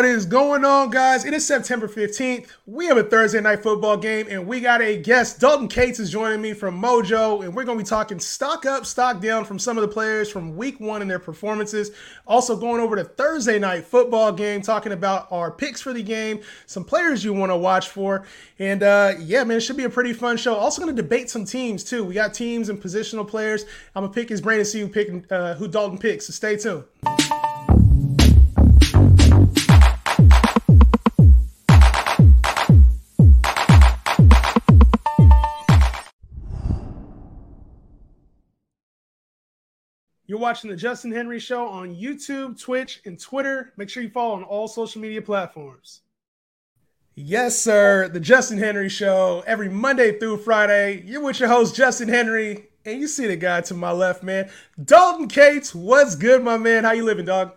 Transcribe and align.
What 0.00 0.08
is 0.08 0.24
going 0.24 0.64
on, 0.64 0.88
guys? 0.88 1.26
It 1.26 1.34
is 1.34 1.46
September 1.46 1.86
15th. 1.86 2.46
We 2.64 2.86
have 2.86 2.96
a 2.96 3.02
Thursday 3.02 3.38
night 3.38 3.62
football 3.62 3.98
game, 3.98 4.28
and 4.30 4.46
we 4.46 4.62
got 4.62 4.80
a 4.80 4.96
guest. 4.96 5.40
Dalton 5.40 5.68
Cates 5.68 6.00
is 6.00 6.10
joining 6.10 6.40
me 6.40 6.54
from 6.54 6.80
Mojo, 6.80 7.44
and 7.44 7.54
we're 7.54 7.64
going 7.64 7.76
to 7.76 7.84
be 7.84 7.86
talking 7.86 8.18
stock 8.18 8.64
up, 8.64 8.86
stock 8.86 9.20
down 9.20 9.44
from 9.44 9.58
some 9.58 9.76
of 9.76 9.82
the 9.82 9.88
players 9.88 10.30
from 10.30 10.56
week 10.56 10.80
one 10.80 11.02
and 11.02 11.10
their 11.10 11.18
performances. 11.18 11.90
Also, 12.26 12.56
going 12.56 12.80
over 12.80 12.96
the 12.96 13.04
Thursday 13.04 13.58
night 13.58 13.84
football 13.84 14.32
game, 14.32 14.62
talking 14.62 14.92
about 14.92 15.30
our 15.30 15.50
picks 15.50 15.82
for 15.82 15.92
the 15.92 16.02
game, 16.02 16.40
some 16.64 16.82
players 16.82 17.22
you 17.22 17.34
want 17.34 17.52
to 17.52 17.56
watch 17.58 17.90
for. 17.90 18.24
And 18.58 18.82
uh, 18.82 19.16
yeah, 19.20 19.44
man, 19.44 19.58
it 19.58 19.60
should 19.60 19.76
be 19.76 19.84
a 19.84 19.90
pretty 19.90 20.14
fun 20.14 20.38
show. 20.38 20.54
Also, 20.54 20.80
going 20.80 20.96
to 20.96 21.02
debate 21.02 21.28
some 21.28 21.44
teams, 21.44 21.84
too. 21.84 22.04
We 22.04 22.14
got 22.14 22.32
teams 22.32 22.70
and 22.70 22.82
positional 22.82 23.28
players. 23.28 23.66
I'm 23.94 24.04
going 24.04 24.14
to 24.14 24.18
pick 24.18 24.30
his 24.30 24.40
brain 24.40 24.60
and 24.60 24.66
see 24.66 24.80
who, 24.80 24.88
pick, 24.88 25.30
uh, 25.30 25.56
who 25.56 25.68
Dalton 25.68 25.98
picks, 25.98 26.24
so 26.24 26.32
stay 26.32 26.56
tuned. 26.56 26.84
You're 40.30 40.38
watching 40.38 40.70
the 40.70 40.76
Justin 40.76 41.10
Henry 41.10 41.40
Show 41.40 41.66
on 41.66 41.96
YouTube, 41.96 42.56
Twitch, 42.56 43.00
and 43.04 43.18
Twitter. 43.18 43.72
Make 43.76 43.88
sure 43.88 44.00
you 44.00 44.10
follow 44.10 44.36
on 44.36 44.44
all 44.44 44.68
social 44.68 45.02
media 45.02 45.20
platforms. 45.20 46.02
Yes, 47.16 47.58
sir. 47.58 48.08
The 48.08 48.20
Justin 48.20 48.56
Henry 48.56 48.88
Show 48.88 49.42
every 49.44 49.68
Monday 49.68 50.20
through 50.20 50.36
Friday. 50.36 51.02
You're 51.04 51.20
with 51.24 51.40
your 51.40 51.48
host, 51.48 51.74
Justin 51.74 52.08
Henry, 52.08 52.66
and 52.84 53.00
you 53.00 53.08
see 53.08 53.26
the 53.26 53.34
guy 53.34 53.62
to 53.62 53.74
my 53.74 53.90
left, 53.90 54.22
man. 54.22 54.48
Dalton 54.84 55.26
Cates, 55.26 55.74
what's 55.74 56.14
good, 56.14 56.44
my 56.44 56.56
man? 56.56 56.84
How 56.84 56.92
you 56.92 57.02
living, 57.02 57.24
dog? 57.24 57.50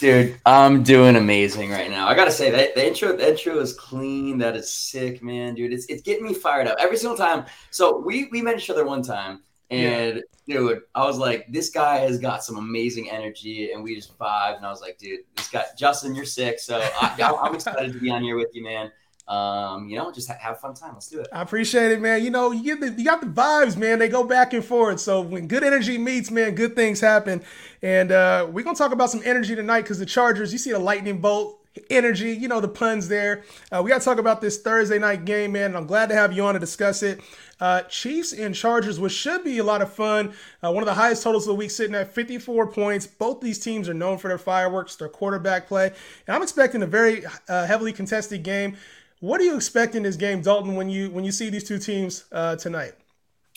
Dude, 0.00 0.40
I'm 0.44 0.82
doing 0.82 1.14
amazing 1.14 1.70
right 1.70 1.88
now. 1.88 2.08
I 2.08 2.16
gotta 2.16 2.32
say 2.32 2.50
that 2.50 2.74
the 2.74 2.84
intro, 2.84 3.16
the 3.16 3.30
intro 3.30 3.60
is 3.60 3.74
clean. 3.74 4.38
That 4.38 4.56
is 4.56 4.68
sick, 4.68 5.22
man, 5.22 5.54
dude. 5.54 5.72
It's 5.72 5.86
it's 5.86 6.02
getting 6.02 6.24
me 6.24 6.34
fired 6.34 6.66
up 6.66 6.78
every 6.80 6.96
single 6.96 7.16
time. 7.16 7.46
So 7.70 7.98
we 7.98 8.28
we 8.32 8.42
met 8.42 8.56
each 8.56 8.70
other 8.70 8.84
one 8.84 9.02
time, 9.02 9.42
and 9.70 10.16
yeah 10.16 10.22
dude, 10.48 10.82
I 10.94 11.04
was 11.04 11.18
like, 11.18 11.46
this 11.52 11.68
guy 11.68 11.98
has 11.98 12.18
got 12.18 12.42
some 12.42 12.56
amazing 12.56 13.10
energy, 13.10 13.72
and 13.72 13.82
we 13.82 13.94
just 13.94 14.18
vibed. 14.18 14.56
And 14.56 14.66
I 14.66 14.70
was 14.70 14.80
like, 14.80 14.98
dude, 14.98 15.20
this 15.36 15.48
guy, 15.48 15.64
Justin, 15.76 16.14
you're 16.14 16.24
sick, 16.24 16.58
so 16.58 16.78
I, 16.78 17.42
am 17.46 17.54
excited 17.54 17.92
to 17.92 17.98
be 18.00 18.10
on 18.10 18.22
here 18.22 18.36
with 18.36 18.48
you, 18.54 18.64
man. 18.64 18.90
Um, 19.28 19.90
you 19.90 19.98
know, 19.98 20.10
just 20.10 20.26
have 20.30 20.56
a 20.56 20.58
fun 20.58 20.72
time. 20.72 20.94
Let's 20.94 21.08
do 21.08 21.20
it. 21.20 21.28
I 21.30 21.42
appreciate 21.42 21.92
it, 21.92 22.00
man. 22.00 22.24
You 22.24 22.30
know, 22.30 22.50
you 22.50 22.62
get 22.64 22.80
the 22.80 22.98
you 22.98 23.04
got 23.04 23.20
the 23.20 23.26
vibes, 23.26 23.76
man. 23.76 23.98
They 23.98 24.08
go 24.08 24.24
back 24.24 24.54
and 24.54 24.64
forth. 24.64 25.00
So 25.00 25.20
when 25.20 25.46
good 25.46 25.62
energy 25.62 25.98
meets, 25.98 26.30
man, 26.30 26.54
good 26.54 26.74
things 26.74 26.98
happen. 26.98 27.42
And 27.82 28.10
uh, 28.10 28.48
we're 28.50 28.64
gonna 28.64 28.74
talk 28.74 28.92
about 28.92 29.10
some 29.10 29.20
energy 29.26 29.54
tonight 29.54 29.82
because 29.82 29.98
the 29.98 30.06
Chargers, 30.06 30.50
you 30.50 30.58
see 30.58 30.72
the 30.72 30.78
lightning 30.78 31.20
bolt 31.20 31.58
energy, 31.90 32.32
you 32.32 32.48
know, 32.48 32.60
the 32.60 32.68
puns 32.68 33.08
there. 33.08 33.44
Uh, 33.70 33.82
we 33.82 33.90
got 33.90 34.00
to 34.00 34.04
talk 34.04 34.18
about 34.18 34.40
this 34.40 34.58
Thursday 34.58 34.98
night 34.98 35.24
game, 35.24 35.52
man. 35.52 35.76
I'm 35.76 35.86
glad 35.86 36.08
to 36.08 36.14
have 36.14 36.32
you 36.32 36.44
on 36.44 36.54
to 36.54 36.60
discuss 36.60 37.02
it. 37.02 37.20
Uh, 37.60 37.82
Chiefs 37.82 38.32
and 38.32 38.54
Chargers, 38.54 39.00
which 39.00 39.12
should 39.12 39.44
be 39.44 39.58
a 39.58 39.64
lot 39.64 39.82
of 39.82 39.92
fun. 39.92 40.32
Uh, 40.62 40.72
one 40.72 40.82
of 40.82 40.86
the 40.86 40.94
highest 40.94 41.22
totals 41.22 41.44
of 41.44 41.48
the 41.48 41.54
week, 41.54 41.70
sitting 41.70 41.94
at 41.94 42.14
54 42.14 42.68
points. 42.68 43.06
Both 43.06 43.40
these 43.40 43.58
teams 43.58 43.88
are 43.88 43.94
known 43.94 44.18
for 44.18 44.28
their 44.28 44.38
fireworks, 44.38 44.96
their 44.96 45.08
quarterback 45.08 45.66
play. 45.66 45.86
And 46.26 46.36
I'm 46.36 46.42
expecting 46.42 46.82
a 46.82 46.86
very 46.86 47.24
uh, 47.48 47.66
heavily 47.66 47.92
contested 47.92 48.42
game. 48.42 48.76
What 49.20 49.38
do 49.38 49.44
you 49.44 49.56
expect 49.56 49.94
in 49.96 50.04
this 50.04 50.16
game, 50.16 50.42
Dalton, 50.42 50.76
when 50.76 50.88
you 50.88 51.10
when 51.10 51.24
you 51.24 51.32
see 51.32 51.50
these 51.50 51.64
two 51.64 51.78
teams 51.78 52.24
uh, 52.30 52.54
tonight? 52.54 52.92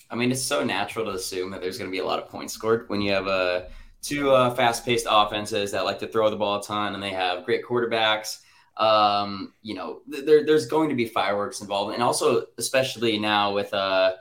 I 0.09 0.15
mean, 0.15 0.31
it's 0.31 0.41
so 0.41 0.63
natural 0.63 1.05
to 1.05 1.11
assume 1.11 1.51
that 1.51 1.61
there's 1.61 1.77
going 1.77 1.89
to 1.89 1.93
be 1.93 1.99
a 1.99 2.05
lot 2.05 2.19
of 2.19 2.27
points 2.27 2.53
scored 2.53 2.89
when 2.89 2.99
you 2.99 3.11
have 3.11 3.27
a 3.27 3.29
uh, 3.29 3.69
two 4.01 4.31
uh, 4.31 4.49
fast-paced 4.55 5.05
offenses 5.09 5.71
that 5.71 5.85
like 5.85 5.99
to 5.99 6.07
throw 6.07 6.29
the 6.29 6.35
ball 6.35 6.59
a 6.59 6.63
ton, 6.63 6.95
and 6.95 7.03
they 7.03 7.11
have 7.11 7.45
great 7.45 7.63
quarterbacks 7.63 8.39
um, 8.77 9.53
you 9.61 9.73
know, 9.75 10.01
there, 10.07 10.45
there's 10.45 10.65
going 10.65 10.89
to 10.89 10.95
be 10.95 11.05
fireworks 11.05 11.61
involved, 11.61 11.93
and 11.93 12.03
also 12.03 12.45
especially 12.57 13.17
now 13.17 13.53
with 13.53 13.73
uh, 13.73 14.13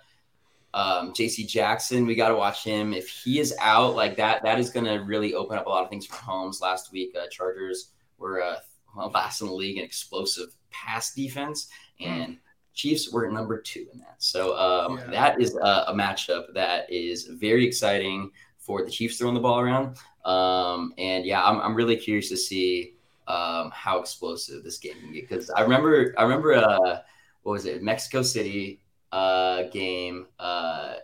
um, 0.75 1.13
J.C. 1.15 1.47
Jackson, 1.47 2.07
we 2.07 2.15
got 2.15 2.29
to 2.29 2.37
watch 2.37 2.65
him. 2.65 2.93
If 2.93 3.09
he 3.09 3.39
is 3.39 3.55
out, 3.61 3.95
like 3.95 4.17
that, 4.17 4.43
that 4.43 4.59
is 4.59 4.71
going 4.71 4.87
to 4.87 5.05
really 5.05 5.35
open 5.35 5.57
up 5.57 5.67
a 5.67 5.69
lot 5.69 5.85
of 5.85 5.91
things 5.91 6.07
for 6.07 6.17
Holmes. 6.17 6.61
Last 6.61 6.93
week, 6.93 7.15
uh, 7.17 7.27
Chargers 7.29 7.93
were 8.19 8.43
uh, 8.43 8.57
well, 8.95 9.11
last 9.11 9.41
in 9.41 9.47
the 9.47 9.53
league 9.53 9.79
in 9.79 9.85
explosive 9.85 10.55
pass 10.71 11.15
defense, 11.15 11.69
hmm. 11.99 12.09
and 12.09 12.33
mm. 12.35 12.39
Chiefs 12.73 13.13
were 13.13 13.31
number 13.31 13.61
two 13.61 13.87
in 13.93 13.99
that. 13.99 14.17
So 14.19 14.57
um, 14.57 14.99
yeah. 14.99 15.11
that 15.11 15.41
is 15.41 15.57
a, 15.57 15.85
a, 15.89 15.95
matchup 15.95 16.55
that 16.55 16.91
is 16.91 17.27
very 17.27 17.67
exciting 17.67 18.31
for 18.59 18.85
the 18.85 18.91
Chiefs 18.91 19.19
throwing 19.19 19.35
the 19.35 19.41
ball 19.41 19.59
around. 19.61 19.97
Um, 20.25 20.95
and 20.97 21.27
yeah, 21.27 21.43
I'm, 21.45 21.61
I'm 21.61 21.75
really 21.75 21.97
curious 21.97 22.29
to 22.29 22.37
see 22.37 22.95
um, 23.31 23.71
how 23.73 24.01
explosive 24.01 24.65
this 24.65 24.79
game 24.79 24.95
can 25.01 25.13
get. 25.13 25.29
Because 25.29 25.51
I 25.51 25.61
remember, 25.61 26.15
I 26.19 26.23
remember, 26.23 26.55
uh, 26.55 27.01
what 27.43 27.53
was 27.53 27.67
it, 27.67 27.83
Mexico 27.83 28.23
City 28.23 28.81
uh, 29.13 29.65
game? 29.73 30.27
Uh, 30.39 30.95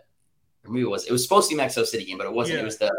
maybe 0.65 0.81
it 0.81 0.89
was 0.89 1.05
it 1.05 1.11
was 1.11 1.23
supposed 1.23 1.49
to 1.49 1.55
be 1.55 1.57
Mexico 1.57 1.85
City 1.85 2.05
game, 2.05 2.17
but 2.17 2.27
it 2.27 2.33
wasn't. 2.33 2.57
Yeah. 2.57 2.61
It 2.63 2.65
was 2.65 2.77
the 2.77 2.91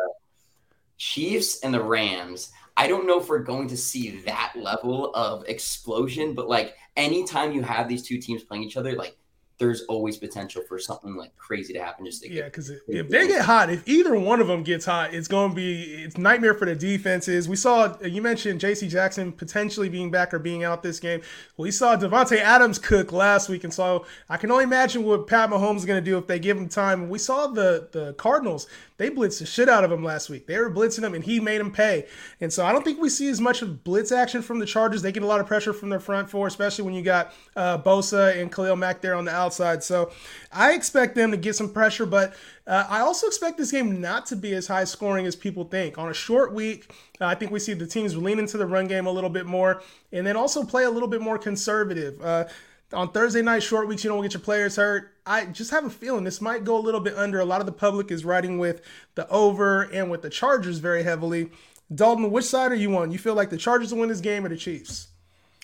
Chiefs 0.97 1.61
and 1.61 1.72
the 1.72 1.83
Rams. 1.83 2.53
I 2.77 2.87
don't 2.87 3.06
know 3.06 3.21
if 3.21 3.28
we're 3.28 3.41
going 3.41 3.69
to 3.69 3.77
see 3.77 4.21
that 4.21 4.53
level 4.56 5.12
of 5.15 5.44
explosion, 5.49 6.34
but 6.34 6.49
like 6.49 6.77
anytime 6.97 7.53
you 7.53 7.62
have 7.62 7.88
these 7.88 8.03
two 8.03 8.19
teams 8.19 8.44
playing 8.44 8.62
each 8.62 8.77
other, 8.77 8.94
like 8.94 9.17
there's 9.59 9.83
always 9.83 10.17
potential 10.17 10.63
for 10.69 10.79
something 10.79 11.17
like 11.17 11.37
crazy 11.37 11.73
to 11.73 11.81
happen. 11.81 12.07
Just 12.07 12.23
to 12.23 12.33
yeah, 12.33 12.45
because 12.45 12.71
if 12.71 13.09
they 13.09 13.27
get 13.27 13.45
hot, 13.45 13.71
if 13.71 13.87
either 13.89 14.19
one 14.19 14.41
of 14.41 14.47
them 14.47 14.63
gets 14.63 14.85
hot, 14.85 15.13
it's 15.13 15.27
going 15.27 15.51
to 15.51 15.57
be 15.57 16.05
it's 16.05 16.17
nightmare 16.17 16.55
for 16.55 16.65
the 16.65 16.77
defenses. 16.77 17.49
We 17.49 17.57
saw 17.57 17.97
you 18.01 18.23
mentioned 18.23 18.61
J.C. 18.61 18.89
Jackson 18.89 19.33
potentially 19.33 19.89
being 19.89 20.11
back 20.11 20.33
or 20.33 20.39
being 20.39 20.63
out 20.63 20.83
this 20.83 21.01
game. 21.01 21.23
We 21.57 21.73
saw 21.73 21.97
Davante 21.97 22.39
Adams 22.39 22.79
cook 22.79 23.13
last 23.13 23.49
week, 23.49 23.65
and 23.65 23.75
so 23.75 24.07
I 24.29 24.37
can 24.37 24.51
only 24.53 24.65
imagine 24.65 25.03
what 25.03 25.27
Pat 25.27 25.51
Mahomes 25.51 25.79
is 25.79 25.85
going 25.85 26.03
to 26.03 26.11
do 26.11 26.17
if 26.19 26.29
they 26.29 26.39
give 26.39 26.57
him 26.57 26.69
time. 26.69 27.09
We 27.09 27.19
saw 27.19 27.49
the 27.49 27.89
the 27.91 28.15
Cardinals 28.15 28.69
they 28.99 29.11
blitzed 29.11 29.39
the 29.39 29.47
shit 29.47 29.69
out 29.69 29.85
of 29.85 29.93
him 29.93 30.03
last 30.03 30.29
week. 30.29 30.49
They 30.49 30.59
were 30.59 30.71
blitzing 30.71 31.05
him, 31.05 31.15
and 31.15 31.23
he 31.23 31.39
made 31.39 31.61
him 31.61 31.71
pay. 31.71 32.07
And 32.41 32.53
so 32.53 32.67
I 32.67 32.73
don't 32.73 32.85
think 32.85 33.01
we 33.01 33.09
see 33.09 33.29
as 33.29 33.41
much 33.41 33.63
of 33.63 33.85
blitz 33.85 34.11
action 34.11 34.43
from 34.43 34.59
the 34.59 34.67
Chargers. 34.67 35.03
They 35.03 35.13
get 35.13 35.23
a 35.23 35.27
lot 35.27 35.39
of 35.39 35.47
pressure 35.47 35.73
from 35.73 35.89
their 35.89 36.01
front 36.01 36.29
four, 36.29 36.49
especially 36.49 36.85
when 36.85 36.95
you 36.95 37.03
got 37.03 37.33
uh, 37.55 37.79
Bosa 37.79 38.37
and 38.41 38.53
Khalil 38.53 38.75
Mack 38.75 39.01
there 39.01 39.15
on 39.15 39.25
the 39.25 39.31
outside. 39.49 39.83
So 39.83 40.11
I 40.53 40.75
expect 40.75 41.15
them 41.15 41.31
to 41.31 41.37
get 41.37 41.57
some 41.57 41.73
pressure, 41.73 42.05
but 42.05 42.35
uh, 42.67 42.87
I 42.89 43.01
also 43.01 43.27
expect 43.27 43.57
this 43.57 43.71
game 43.71 44.01
not 44.01 44.27
to 44.27 44.37
be 44.37 44.53
as 44.53 44.67
high 44.67 44.85
scoring 44.85 45.27
as 45.27 45.35
people 45.35 45.65
think. 45.65 45.97
On 45.97 46.11
a 46.11 46.15
short 46.15 46.53
week, 46.53 46.93
uh, 47.21 47.27
I 47.27 47.35
think 47.35 47.51
we 47.51 47.59
see 47.59 47.73
the 47.73 47.87
teams 47.87 48.17
lean 48.17 48.39
into 48.39 48.59
the 48.59 48.67
run 48.67 48.87
game 48.87 49.07
a 49.07 49.11
little 49.11 49.31
bit 49.31 49.47
more, 49.47 49.83
and 50.13 50.27
then 50.27 50.37
also 50.37 50.65
play 50.65 50.85
a 50.85 50.91
little 50.91 51.09
bit 51.09 51.23
more 51.23 51.39
conservative. 51.39 52.21
Uh, 52.21 52.45
on 52.93 53.11
Thursday 53.11 53.43
night 53.43 53.63
short 53.63 53.89
weeks, 53.89 54.05
you 54.05 54.11
don't 54.11 54.23
get 54.23 54.35
your 54.35 54.41
players 54.41 54.77
hurt. 54.77 55.13
I 55.27 55.47
just 55.47 55.71
have 55.71 55.85
a 55.85 55.91
feeling 55.91 56.25
this 56.25 56.41
might 56.41 56.65
go 56.65 56.77
a 56.77 56.81
little 56.81 57.01
bit 57.01 57.17
under. 57.17 57.41
A 57.41 57.45
lot 57.45 57.61
of 57.61 57.67
the 57.67 57.73
public 57.73 58.11
is 58.11 58.25
riding 58.25 58.59
with 58.59 58.83
the 59.15 59.29
over 59.29 59.83
and 59.83 60.11
with 60.11 60.23
the 60.23 60.31
Chargers 60.31 60.79
very 60.79 61.03
heavily. 61.03 61.51
Dalton, 61.95 62.31
which 62.31 62.45
side 62.45 62.73
are 62.73 62.77
you 62.77 62.95
on? 62.97 63.13
You 63.13 63.19
feel 63.19 63.35
like 63.35 63.51
the 63.51 63.57
Chargers 63.57 63.93
will 63.93 64.01
win 64.01 64.09
this 64.11 64.21
game 64.21 64.45
or 64.45 64.49
the 64.51 64.57
Chiefs? 64.57 65.09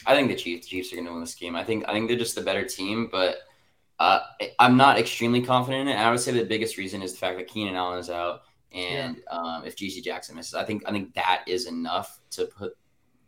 I 0.07 0.15
think 0.15 0.29
the 0.29 0.37
Chiefs. 0.37 0.67
Chiefs 0.67 0.93
are 0.93 0.97
going 0.97 1.07
to 1.07 1.13
win 1.13 1.21
this 1.21 1.35
game. 1.35 1.57
I 1.57 1.65
think 1.65 1.85
I 1.89 1.93
think 1.93 2.09
they're 2.09 2.19
just 2.19 2.35
the 2.35 2.43
better 2.43 2.65
team, 2.65 3.09
but 3.11 3.39
uh, 3.99 4.21
I'm 4.59 4.77
not 4.77 4.99
extremely 4.99 5.43
confident 5.43 5.83
in 5.83 5.89
it. 5.89 5.97
And 5.99 6.07
I 6.07 6.11
would 6.11 6.21
say 6.21 6.33
the 6.33 6.45
biggest 6.45 6.77
reason 6.77 7.03
is 7.03 7.13
the 7.13 7.19
fact 7.19 7.39
that 7.39 7.49
Keenan 7.49 7.77
Allen 7.77 7.99
is 7.99 8.11
out, 8.11 8.43
and 8.73 9.17
yeah. 9.17 9.39
um, 9.39 9.65
if 9.65 9.77
J.C. 9.77 10.01
Jackson 10.01 10.35
misses, 10.37 10.55
I 10.55 10.65
think 10.65 10.83
I 10.87 10.93
think 10.93 11.15
that 11.15 11.45
is 11.47 11.67
enough 11.67 12.21
to 12.31 12.47
put 12.47 12.77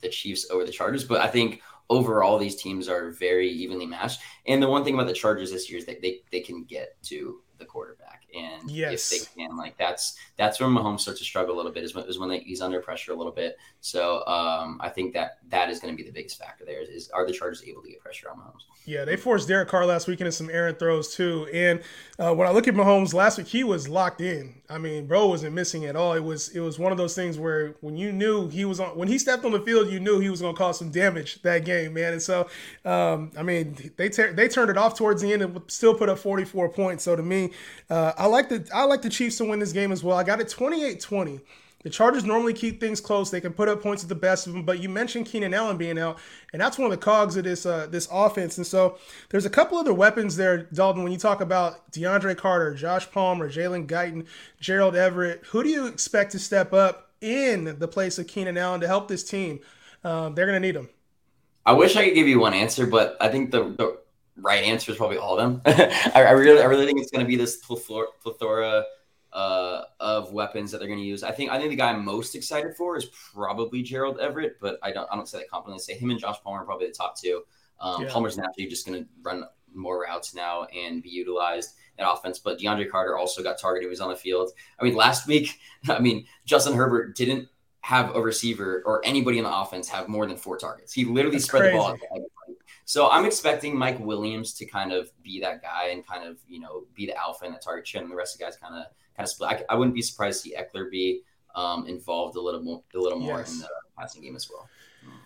the 0.00 0.08
Chiefs 0.08 0.50
over 0.50 0.64
the 0.64 0.72
Chargers. 0.72 1.04
But 1.04 1.20
I 1.20 1.28
think 1.28 1.62
overall 1.88 2.38
these 2.38 2.56
teams 2.56 2.88
are 2.88 3.10
very 3.12 3.48
evenly 3.48 3.86
matched. 3.86 4.20
And 4.46 4.62
the 4.62 4.68
one 4.68 4.84
thing 4.84 4.94
about 4.94 5.06
the 5.06 5.12
Chargers 5.12 5.52
this 5.52 5.70
year 5.70 5.78
is 5.78 5.86
that 5.86 6.02
they 6.02 6.20
they 6.32 6.40
can 6.40 6.64
get 6.64 7.00
to 7.04 7.40
the 7.58 7.64
quarterback. 7.64 8.22
And 8.34 8.70
yes. 8.70 9.12
if 9.12 9.34
they 9.34 9.42
can, 9.42 9.56
like 9.56 9.76
that's 9.78 10.16
that's 10.36 10.60
when 10.60 10.70
Mahomes 10.70 11.00
starts 11.00 11.20
to 11.20 11.24
struggle 11.24 11.54
a 11.54 11.56
little 11.56 11.72
bit. 11.72 11.84
Is 11.84 11.94
when, 11.94 12.04
is 12.04 12.18
when 12.18 12.28
they, 12.28 12.40
he's 12.40 12.60
under 12.60 12.80
pressure 12.80 13.12
a 13.12 13.16
little 13.16 13.32
bit. 13.32 13.56
So 13.80 14.26
um, 14.26 14.78
I 14.80 14.88
think 14.88 15.14
that 15.14 15.38
that 15.48 15.70
is 15.70 15.80
going 15.80 15.96
to 15.96 15.96
be 15.96 16.06
the 16.06 16.12
biggest 16.12 16.38
factor 16.38 16.64
there. 16.64 16.80
Is, 16.80 16.88
is, 16.88 17.08
are 17.10 17.26
the 17.26 17.32
Chargers 17.32 17.62
able 17.66 17.82
to 17.82 17.88
get 17.88 18.00
pressure 18.00 18.28
on 18.30 18.38
Mahomes? 18.38 18.64
Yeah, 18.84 19.04
they 19.04 19.16
forced 19.16 19.48
Derek 19.48 19.68
Carr 19.68 19.84
last 19.84 20.06
week 20.06 20.20
into 20.20 20.30
some 20.30 20.48
errant 20.48 20.78
throws 20.78 21.14
too. 21.14 21.48
And 21.52 21.82
uh, 22.20 22.32
when 22.34 22.46
I 22.46 22.52
look 22.52 22.68
at 22.68 22.74
Mahomes 22.74 23.14
last 23.14 23.36
week, 23.36 23.48
he 23.48 23.64
was 23.64 23.88
locked 23.88 24.20
in. 24.20 24.62
I 24.70 24.78
mean, 24.78 25.06
bro 25.06 25.26
wasn't 25.26 25.54
missing 25.54 25.84
at 25.84 25.96
all. 25.96 26.12
It 26.12 26.22
was 26.22 26.48
it 26.50 26.60
was 26.60 26.78
one 26.78 26.92
of 26.92 26.98
those 26.98 27.14
things 27.14 27.38
where 27.38 27.74
when 27.80 27.96
you 27.96 28.12
knew 28.12 28.48
he 28.48 28.64
was 28.64 28.80
on 28.80 28.96
when 28.96 29.08
he 29.08 29.18
stepped 29.18 29.44
on 29.44 29.52
the 29.52 29.60
field, 29.60 29.88
you 29.90 29.98
knew 29.98 30.20
he 30.20 30.30
was 30.30 30.40
going 30.40 30.54
to 30.54 30.58
cause 30.58 30.78
some 30.78 30.90
damage 30.90 31.42
that 31.42 31.64
game, 31.64 31.94
man. 31.94 32.12
And 32.12 32.22
so, 32.22 32.48
um, 32.84 33.32
I 33.36 33.42
mean, 33.42 33.76
they 33.96 34.08
ter- 34.08 34.32
they 34.32 34.48
turned 34.48 34.70
it 34.70 34.76
off 34.76 34.96
towards 34.96 35.22
the 35.22 35.32
end 35.32 35.42
and 35.42 35.60
still 35.66 35.94
put 35.94 36.08
up 36.08 36.18
44 36.18 36.68
points. 36.70 37.04
So 37.04 37.16
to 37.16 37.22
me, 37.22 37.45
uh, 37.90 38.12
I 38.16 38.26
like 38.26 38.48
the 38.48 38.68
I 38.74 38.84
like 38.84 39.02
the 39.02 39.10
Chiefs 39.10 39.38
to 39.38 39.44
win 39.44 39.58
this 39.58 39.72
game 39.72 39.92
as 39.92 40.02
well. 40.02 40.16
I 40.16 40.24
got 40.24 40.40
it 40.40 40.48
28-20. 40.48 41.40
The 41.86 41.90
Chargers 41.90 42.24
normally 42.24 42.52
keep 42.52 42.80
things 42.80 43.00
close. 43.00 43.30
They 43.30 43.40
can 43.40 43.52
put 43.52 43.68
up 43.68 43.80
points 43.80 44.02
at 44.02 44.08
the 44.08 44.16
best 44.16 44.48
of 44.48 44.54
them, 44.54 44.64
but 44.64 44.80
you 44.80 44.88
mentioned 44.88 45.26
Keenan 45.26 45.54
Allen 45.54 45.76
being 45.76 46.00
out, 46.00 46.18
and 46.52 46.60
that's 46.60 46.78
one 46.78 46.90
of 46.90 46.90
the 46.90 47.04
cogs 47.04 47.36
of 47.36 47.44
this 47.44 47.64
uh, 47.64 47.86
this 47.88 48.08
offense. 48.10 48.56
And 48.56 48.66
so 48.66 48.98
there's 49.28 49.46
a 49.46 49.50
couple 49.50 49.78
other 49.78 49.94
weapons 49.94 50.34
there, 50.34 50.64
Dalton. 50.64 51.04
When 51.04 51.12
you 51.12 51.18
talk 51.18 51.40
about 51.40 51.92
DeAndre 51.92 52.36
Carter, 52.36 52.74
Josh 52.74 53.08
Palmer, 53.12 53.48
Jalen 53.48 53.86
Guyton, 53.86 54.26
Gerald 54.58 54.96
Everett, 54.96 55.44
who 55.46 55.62
do 55.62 55.68
you 55.68 55.86
expect 55.86 56.32
to 56.32 56.40
step 56.40 56.72
up 56.72 57.12
in 57.20 57.78
the 57.78 57.86
place 57.86 58.18
of 58.18 58.26
Keenan 58.26 58.58
Allen 58.58 58.80
to 58.80 58.88
help 58.88 59.06
this 59.06 59.22
team? 59.22 59.60
Um, 60.02 60.34
they're 60.34 60.46
going 60.46 60.60
to 60.60 60.66
need 60.66 60.74
them. 60.74 60.88
I 61.64 61.72
wish 61.72 61.94
I 61.94 62.04
could 62.04 62.14
give 62.14 62.26
you 62.26 62.40
one 62.40 62.54
answer, 62.54 62.86
but 62.86 63.16
I 63.20 63.28
think 63.28 63.52
the, 63.52 63.62
the 63.62 63.98
right 64.36 64.62
answer 64.64 64.92
is 64.92 64.98
probably 64.98 65.18
all 65.18 65.38
of 65.38 65.62
them. 65.62 65.62
I, 66.14 66.24
I, 66.24 66.30
really, 66.30 66.60
I 66.60 66.66
really 66.66 66.86
think 66.86 67.00
it's 67.00 67.10
going 67.10 67.24
to 67.24 67.28
be 67.28 67.36
this 67.36 67.56
plethora, 67.56 68.84
uh, 69.32 69.82
of 70.00 70.32
weapons 70.32 70.70
that 70.70 70.78
they're 70.78 70.88
going 70.88 71.00
to 71.00 71.04
use. 71.04 71.22
I 71.22 71.30
think, 71.30 71.50
I 71.50 71.58
think 71.58 71.70
the 71.70 71.76
guy 71.76 71.90
I'm 71.90 72.04
most 72.04 72.34
excited 72.34 72.74
for 72.74 72.96
is 72.96 73.04
probably 73.04 73.82
Gerald 73.82 74.18
Everett, 74.18 74.56
but 74.60 74.78
I 74.82 74.92
don't, 74.92 75.08
I 75.12 75.16
don't 75.16 75.28
say 75.28 75.38
that 75.38 75.50
confidently. 75.50 75.82
say 75.82 75.94
him 75.94 76.10
and 76.10 76.18
Josh 76.18 76.36
Palmer 76.42 76.60
are 76.60 76.64
probably 76.64 76.86
the 76.86 76.94
top 76.94 77.20
two. 77.20 77.42
Um, 77.78 78.02
yeah. 78.02 78.08
Palmer's 78.08 78.38
naturally 78.38 78.68
just 78.68 78.86
going 78.86 79.02
to 79.02 79.08
run 79.22 79.44
more 79.74 80.02
routes 80.02 80.34
now 80.34 80.64
and 80.64 81.02
be 81.02 81.10
utilized 81.10 81.74
in 81.98 82.04
offense. 82.04 82.38
But 82.38 82.58
DeAndre 82.58 82.90
Carter 82.90 83.16
also 83.16 83.42
got 83.42 83.58
targeted. 83.58 83.84
He 83.84 83.90
was 83.90 84.00
on 84.00 84.08
the 84.08 84.16
field. 84.16 84.52
I 84.80 84.84
mean, 84.84 84.94
last 84.94 85.26
week, 85.26 85.58
I 85.88 85.98
mean, 85.98 86.26
Justin 86.44 86.74
Herbert 86.74 87.16
didn't 87.16 87.48
have 87.80 88.16
a 88.16 88.20
receiver 88.20 88.82
or 88.84 89.00
anybody 89.04 89.38
in 89.38 89.44
the 89.44 89.54
offense 89.54 89.88
have 89.88 90.08
more 90.08 90.26
than 90.26 90.36
four 90.36 90.58
targets. 90.58 90.92
He 90.92 91.04
literally 91.04 91.36
That's 91.36 91.44
spread 91.44 91.72
crazy. 91.72 91.76
the 91.76 91.78
ball. 91.78 92.26
So 92.86 93.10
I'm 93.10 93.26
expecting 93.26 93.76
Mike 93.76 93.98
Williams 93.98 94.54
to 94.54 94.64
kind 94.64 94.92
of 94.92 95.10
be 95.24 95.40
that 95.40 95.60
guy 95.60 95.88
and 95.88 96.06
kind 96.06 96.26
of 96.26 96.38
you 96.48 96.60
know 96.60 96.84
be 96.94 97.04
the 97.06 97.16
alpha 97.16 97.44
in 97.44 97.52
the 97.52 97.58
target 97.58 97.86
share, 97.86 98.00
and 98.00 98.10
the 98.10 98.14
rest 98.14 98.34
of 98.34 98.38
the 98.38 98.44
guys 98.44 98.56
kind 98.56 98.74
of 98.74 98.84
kind 99.16 99.24
of 99.24 99.28
split. 99.28 99.50
I, 99.68 99.74
I 99.74 99.76
wouldn't 99.76 99.94
be 99.94 100.02
surprised 100.02 100.44
to 100.44 100.50
see 100.50 100.56
Ekeler 100.56 100.88
be 100.88 101.22
um, 101.56 101.86
involved 101.88 102.36
a 102.36 102.40
little 102.40 102.62
more 102.62 102.82
a 102.94 102.98
little 102.98 103.18
more 103.18 103.38
yes. 103.38 103.52
in 103.52 103.58
the 103.58 103.68
passing 103.98 104.22
game 104.22 104.36
as 104.36 104.48
well. 104.48 104.68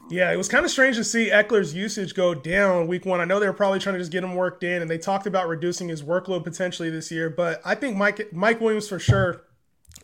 Yeah, 0.09 0.33
it 0.33 0.37
was 0.37 0.49
kind 0.49 0.65
of 0.65 0.71
strange 0.71 0.97
to 0.97 1.05
see 1.05 1.31
Ekeler's 1.31 1.75
usage 1.75 2.15
go 2.15 2.35
down 2.35 2.89
week 2.89 3.05
one. 3.05 3.21
I 3.21 3.27
know 3.27 3.39
they 3.39 3.47
were 3.47 3.53
probably 3.53 3.79
trying 3.79 3.95
to 3.95 4.01
just 4.01 4.11
get 4.11 4.25
him 4.25 4.35
worked 4.35 4.65
in, 4.65 4.81
and 4.81 4.91
they 4.91 4.99
talked 4.99 5.27
about 5.27 5.47
reducing 5.47 5.89
his 5.89 6.03
workload 6.03 6.45
potentially 6.45 6.91
this 6.91 7.13
year. 7.13 7.29
But 7.29 7.61
I 7.65 7.75
think 7.75 7.97
Mike 7.97 8.33
Mike 8.33 8.61
Williams 8.61 8.89
for 8.89 8.99
sure 8.99 9.45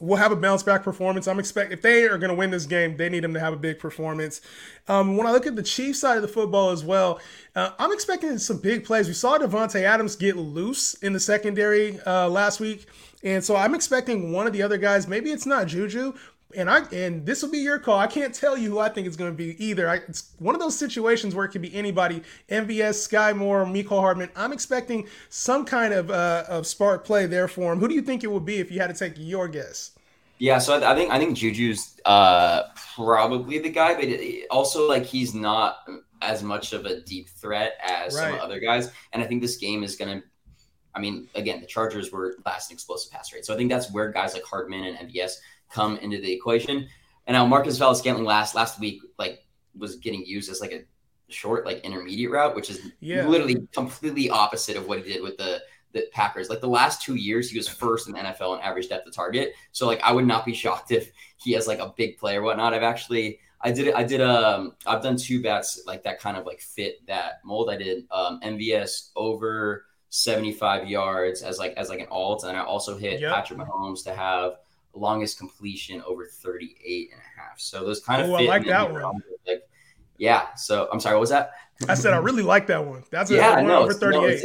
will 0.01 0.17
have 0.17 0.33
a 0.33 0.37
bounce 0.37 0.63
back 0.63 0.83
performance. 0.83 1.27
I'm 1.27 1.39
expect 1.39 1.73
if 1.73 1.83
they 1.83 2.05
are 2.05 2.19
going 2.19 2.31
to 2.31 2.37
win 2.37 2.51
this 2.51 2.67
game, 2.67 2.97
they 2.97 3.09
need 3.09 3.25
him 3.25 3.33
to 3.35 3.41
have 3.41 3.53
a 3.53 3.57
big 3.57 3.79
performance. 3.79 4.41
Um, 4.89 5.17
when 5.17 5.27
I 5.27 5.33
look 5.33 5.47
at 5.47 5.57
the 5.57 5.63
Chiefs 5.63 6.01
side 6.01 6.17
of 6.17 6.23
the 6.23 6.29
football 6.29 6.71
as 6.71 6.85
well, 6.85 7.19
uh, 7.55 7.71
I'm 7.79 7.93
expecting 7.93 8.37
some 8.39 8.59
big 8.59 8.85
plays. 8.85 9.09
We 9.09 9.15
saw 9.15 9.39
Davante 9.39 9.83
Adams 9.83 10.17
get 10.17 10.37
loose 10.37 10.95
in 10.95 11.13
the 11.13 11.21
secondary 11.21 11.99
uh, 12.01 12.29
last 12.29 12.61
week. 12.61 12.87
And 13.23 13.43
so 13.43 13.57
I'm 13.57 13.75
expecting 13.75 14.33
one 14.33 14.47
of 14.47 14.53
the 14.53 14.63
other 14.63 14.77
guys, 14.77 15.09
maybe 15.09 15.31
it's 15.31 15.47
not 15.47 15.67
Juju, 15.67 16.13
and 16.55 16.71
I 16.71 16.81
and 16.93 17.27
this 17.27 17.43
will 17.43 17.51
be 17.51 17.59
your 17.59 17.79
call. 17.79 17.99
I 17.99 18.07
can't 18.07 18.35
tell 18.35 18.57
you 18.57 18.71
who 18.71 18.79
I 18.79 18.89
think 18.89 19.07
it's 19.07 19.17
going 19.17 19.31
to 19.31 19.37
be 19.37 19.63
either. 19.65 19.89
I, 19.89 19.97
it's 20.09 20.33
one 20.39 20.55
of 20.55 20.61
those 20.61 20.79
situations 20.79 21.35
where 21.35 21.45
it 21.45 21.49
could 21.49 21.63
be 21.63 21.75
anybody. 21.75 22.23
MVS, 22.51 23.09
Skyy 23.09 23.37
Moore, 23.37 23.65
Mecole 23.65 24.01
Hardman. 24.01 24.31
I'm 24.37 24.53
expecting 24.53 25.09
some 25.29 25.65
kind 25.65 25.93
of 25.93 26.11
uh, 26.11 26.45
of 26.49 26.67
spark 26.67 27.05
play 27.05 27.27
there 27.27 27.49
for 27.49 27.73
him. 27.73 27.81
Who 27.81 27.89
do 27.89 27.95
you 27.95 28.03
think 28.03 28.23
it 28.23 28.31
would 28.31 28.45
be 28.45 28.59
if 28.59 28.71
you 28.71 28.81
had 28.81 28.89
to 28.89 28.95
take 28.95 29.15
your 29.17 29.49
guess? 29.49 29.93
Yeah, 30.39 30.59
so 30.59 30.79
I, 30.79 30.93
I 30.93 30.95
think 30.95 31.11
I 31.11 31.19
think 31.19 31.37
Juju's 31.37 31.99
uh, 32.05 32.65
probably 32.95 33.59
the 33.59 33.71
guy, 33.71 33.95
but 33.95 34.09
also 34.51 34.89
like 34.89 35.05
he's 35.05 35.35
not 35.35 35.79
as 36.23 36.43
much 36.43 36.73
of 36.73 36.87
a 36.87 37.01
deep 37.01 37.29
threat 37.29 37.75
as 37.83 38.15
right. 38.15 38.33
some 38.33 38.41
other 38.41 38.61
guys. 38.61 38.91
And 39.13 39.23
I 39.23 39.27
think 39.27 39.43
this 39.43 39.57
game 39.57 39.83
is 39.83 39.97
going 39.97 40.21
to. 40.21 40.27
I 40.95 40.99
mean, 40.99 41.29
again, 41.35 41.61
the 41.61 41.67
Chargers 41.67 42.11
were 42.11 42.37
last 42.47 42.71
in 42.71 42.75
explosive 42.75 43.13
pass 43.13 43.31
rate, 43.33 43.45
so 43.45 43.53
I 43.53 43.57
think 43.59 43.71
that's 43.71 43.93
where 43.93 44.11
guys 44.11 44.33
like 44.33 44.45
Hardman 44.45 44.85
and 44.85 45.11
MVS 45.11 45.33
come 45.71 45.97
into 45.99 46.19
the 46.19 46.33
equation. 46.33 46.89
And 47.27 47.35
now 47.35 47.47
Marquez 47.47 47.79
Valdes-Scantling 47.79 48.25
last 48.25 48.55
last 48.55 48.79
week 48.79 49.01
like 49.19 49.45
was 49.77 49.97
getting 49.97 50.25
used 50.25 50.51
as 50.51 50.61
like 50.61 50.73
a 50.73 50.85
short 51.29 51.67
like 51.67 51.85
intermediate 51.85 52.31
route, 52.31 52.55
which 52.55 52.71
is 52.71 52.81
yeah. 53.01 53.27
literally 53.27 53.67
completely 53.73 54.31
opposite 54.31 54.77
of 54.77 54.87
what 54.87 54.99
he 54.99 55.13
did 55.13 55.23
with 55.23 55.37
the 55.37 55.61
the 55.93 56.07
Packers. 56.13 56.49
Like 56.51 56.61
the 56.61 56.69
last 56.69 57.03
two 57.03 57.15
years, 57.15 57.51
he 57.51 57.57
was 57.57 57.69
first 57.69 58.07
in 58.07 58.15
the 58.15 58.21
NFL 58.21 58.57
in 58.57 58.63
average 58.63 58.89
depth 58.89 59.07
of 59.07 59.15
target. 59.15 59.55
So 59.73 59.87
like 59.87 60.01
I 60.03 60.13
would 60.13 60.27
not 60.27 60.45
be 60.45 60.55
shocked 60.63 60.93
if 60.93 61.11
he 61.39 61.53
has 61.53 61.67
like 61.67 61.79
a 61.79 61.93
big 61.97 62.19
play 62.19 62.37
or 62.37 62.43
whatnot. 62.43 62.75
I've 62.75 62.83
actually 62.83 63.41
I 63.61 63.73
did 63.73 63.95
I 63.95 64.05
did 64.05 64.21
um 64.21 64.75
I've 64.87 65.03
done 65.03 65.17
two 65.17 65.43
bets 65.43 65.83
like 65.87 66.03
that 66.05 66.21
kind 66.21 66.37
of 66.37 66.47
like 66.47 66.61
fit 66.61 67.05
that 67.07 67.41
mold. 67.45 67.71
I 67.71 67.77
did 67.77 68.05
um 68.11 68.41
MVS 68.43 69.11
over 69.17 69.87
75 70.11 70.89
yards 70.89 71.43
as 71.43 71.59
like 71.59 71.73
as 71.73 71.89
like 71.89 72.01
an 72.01 72.09
alt, 72.11 72.45
and 72.45 72.57
I 72.57 72.63
also 72.63 72.97
hit 72.97 73.21
yep. 73.21 73.35
Patrick 73.35 73.59
Mahomes 73.59 74.05
to 74.05 74.15
have 74.15 74.53
longest 74.97 75.39
completion 75.39 76.03
over 76.07 76.27
38 76.27 77.11
and 77.13 77.21
a 77.21 77.41
half. 77.41 77.61
So 77.61 77.85
those 77.85 78.01
kind 78.01 78.23
of 78.23 78.31
oh, 78.31 78.35
I 78.35 78.43
like 78.43 78.67
that 78.67 78.91
one. 78.91 79.23
Like, 79.47 79.63
yeah. 80.19 80.55
So 80.55 80.89
I'm 80.93 81.01
sorry, 81.01 81.17
what 81.17 81.21
was 81.21 81.31
that? 81.31 81.53
I 81.89 81.95
said 81.95 82.15
I 82.15 82.19
really 82.19 82.43
like 82.43 82.67
that 82.69 82.85
one. 82.85 83.05
That's 83.11 83.31
a 83.31 83.37
yeah, 83.37 83.57
one 83.57 83.67
no, 83.67 83.83
over 83.83 83.93
38. 83.93 84.19
No, 84.19 84.27
it's, 84.27 84.45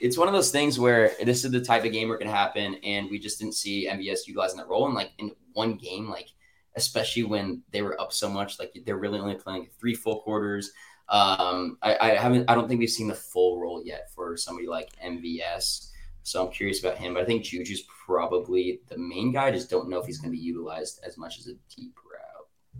it's, 0.00 0.18
one 0.18 0.28
of 0.28 0.34
those 0.34 0.50
things 0.50 0.78
where 0.78 1.12
this 1.22 1.44
is 1.44 1.50
the 1.50 1.60
type 1.60 1.84
of 1.84 1.92
game 1.92 2.08
where 2.08 2.16
it 2.16 2.20
can 2.20 2.30
happen, 2.30 2.76
and 2.82 3.10
we 3.10 3.18
just 3.18 3.38
didn't 3.38 3.54
see 3.54 3.86
MVS 3.86 4.26
utilizing 4.26 4.56
that 4.58 4.68
role. 4.68 4.86
And 4.86 4.94
like 4.94 5.10
in 5.18 5.32
one 5.52 5.74
game, 5.74 6.08
like 6.08 6.28
especially 6.76 7.24
when 7.24 7.62
they 7.70 7.82
were 7.82 8.00
up 8.00 8.12
so 8.12 8.28
much, 8.28 8.58
like 8.58 8.72
they're 8.86 8.96
really 8.96 9.18
only 9.18 9.34
playing 9.34 9.68
three 9.78 9.94
full 9.94 10.20
quarters. 10.20 10.72
Um, 11.08 11.76
I, 11.82 11.96
I 12.00 12.08
haven't, 12.14 12.48
I 12.48 12.54
don't 12.54 12.68
think 12.68 12.78
we've 12.78 12.88
seen 12.88 13.08
the 13.08 13.14
full 13.14 13.60
role 13.60 13.82
yet 13.84 14.12
for 14.14 14.36
somebody 14.36 14.68
like 14.68 14.90
MVS. 15.04 15.90
So 16.22 16.46
I'm 16.46 16.52
curious 16.52 16.80
about 16.80 16.98
him. 16.98 17.14
But 17.14 17.22
I 17.22 17.26
think 17.26 17.44
Juju's 17.44 17.82
probably 18.06 18.80
the 18.88 18.98
main 18.98 19.32
guy. 19.32 19.46
I 19.46 19.50
just 19.50 19.70
don't 19.70 19.88
know 19.88 19.98
if 19.98 20.06
he's 20.06 20.18
going 20.18 20.32
to 20.32 20.36
be 20.36 20.42
utilized 20.42 21.00
as 21.04 21.16
much 21.16 21.38
as 21.38 21.46
a 21.46 21.54
deep 21.74 21.96
route. 21.96 22.30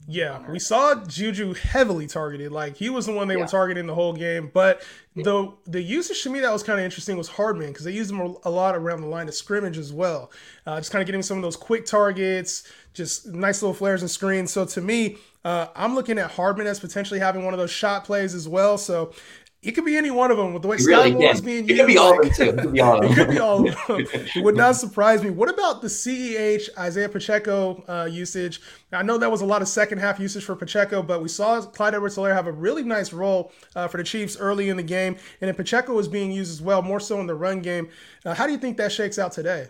Yeah, 0.06 0.50
we 0.50 0.58
saw 0.58 0.94
Juju 0.94 1.54
heavily 1.54 2.06
targeted. 2.06 2.50
Like 2.50 2.76
he 2.76 2.90
was 2.90 3.06
the 3.06 3.12
one 3.12 3.28
they 3.28 3.34
yeah. 3.34 3.42
were 3.42 3.46
targeting 3.46 3.86
the 3.86 3.94
whole 3.94 4.12
game. 4.12 4.50
But 4.52 4.82
the 5.14 5.52
the 5.66 5.80
usage 5.80 6.22
to 6.22 6.30
me 6.30 6.40
that 6.40 6.52
was 6.52 6.62
kind 6.62 6.78
of 6.78 6.84
interesting 6.84 7.16
was 7.16 7.28
Hardman 7.28 7.68
because 7.68 7.84
they 7.84 7.92
used 7.92 8.10
him 8.10 8.36
a 8.44 8.50
lot 8.50 8.74
around 8.74 9.02
the 9.02 9.06
line 9.06 9.28
of 9.28 9.34
scrimmage 9.34 9.78
as 9.78 9.92
well. 9.92 10.32
Uh, 10.66 10.78
just 10.78 10.90
kind 10.90 11.02
of 11.02 11.06
getting 11.06 11.22
some 11.22 11.36
of 11.36 11.42
those 11.42 11.56
quick 11.56 11.86
targets, 11.86 12.64
just 12.92 13.26
nice 13.28 13.62
little 13.62 13.74
flares 13.74 14.02
and 14.02 14.10
screens. 14.10 14.50
So 14.50 14.64
to 14.64 14.80
me, 14.80 15.16
uh, 15.44 15.68
I'm 15.74 15.94
looking 15.94 16.18
at 16.18 16.32
Hardman 16.32 16.66
as 16.66 16.80
potentially 16.80 17.20
having 17.20 17.44
one 17.44 17.54
of 17.54 17.60
those 17.60 17.70
shot 17.70 18.04
plays 18.04 18.34
as 18.34 18.48
well. 18.48 18.78
So 18.78 19.12
it 19.62 19.72
could 19.72 19.84
be 19.84 19.96
any 19.98 20.10
one 20.10 20.30
of 20.30 20.38
them 20.38 20.54
with 20.54 20.62
the 20.62 20.68
way 20.68 20.78
Skyy 20.78 21.12
Moore 21.12 21.32
is 21.32 21.42
being 21.42 21.64
it 21.64 21.70
used. 21.70 21.80
Could 21.80 21.86
be 21.86 21.98
all 21.98 22.18
of 22.18 22.24
them 22.24 22.34
too. 22.34 22.44
It 22.44 22.58
could 22.58 22.72
be 22.72 22.80
all 22.80 22.96
of 22.96 23.02
them. 23.02 23.12
it 23.12 23.14
could 23.14 23.30
be 23.30 23.38
all 23.38 23.68
of 23.68 23.86
them. 23.86 24.06
it 24.36 24.42
would 24.42 24.56
not 24.56 24.76
surprise 24.76 25.22
me. 25.22 25.28
What 25.28 25.50
about 25.50 25.82
the 25.82 25.88
CEH 25.88 26.70
Isaiah 26.78 27.10
Pacheco 27.10 27.84
uh, 27.86 28.06
usage? 28.06 28.62
I 28.90 29.02
know 29.02 29.18
that 29.18 29.30
was 29.30 29.42
a 29.42 29.46
lot 29.46 29.60
of 29.60 29.68
second 29.68 29.98
half 29.98 30.18
usage 30.18 30.44
for 30.44 30.56
Pacheco, 30.56 31.02
but 31.02 31.20
we 31.20 31.28
saw 31.28 31.60
Clyde 31.60 31.94
Edwards-Helaire 31.94 32.34
have 32.34 32.46
a 32.46 32.52
really 32.52 32.82
nice 32.82 33.12
role 33.12 33.52
uh, 33.76 33.86
for 33.86 33.98
the 33.98 34.04
Chiefs 34.04 34.38
early 34.38 34.70
in 34.70 34.78
the 34.78 34.82
game, 34.82 35.16
and 35.40 35.48
then 35.48 35.54
Pacheco 35.54 35.92
was 35.92 36.08
being 36.08 36.32
used 36.32 36.50
as 36.50 36.62
well, 36.62 36.80
more 36.80 37.00
so 37.00 37.20
in 37.20 37.26
the 37.26 37.34
run 37.34 37.60
game. 37.60 37.90
Uh, 38.24 38.34
how 38.34 38.46
do 38.46 38.52
you 38.52 38.58
think 38.58 38.78
that 38.78 38.90
shakes 38.90 39.18
out 39.18 39.32
today? 39.32 39.66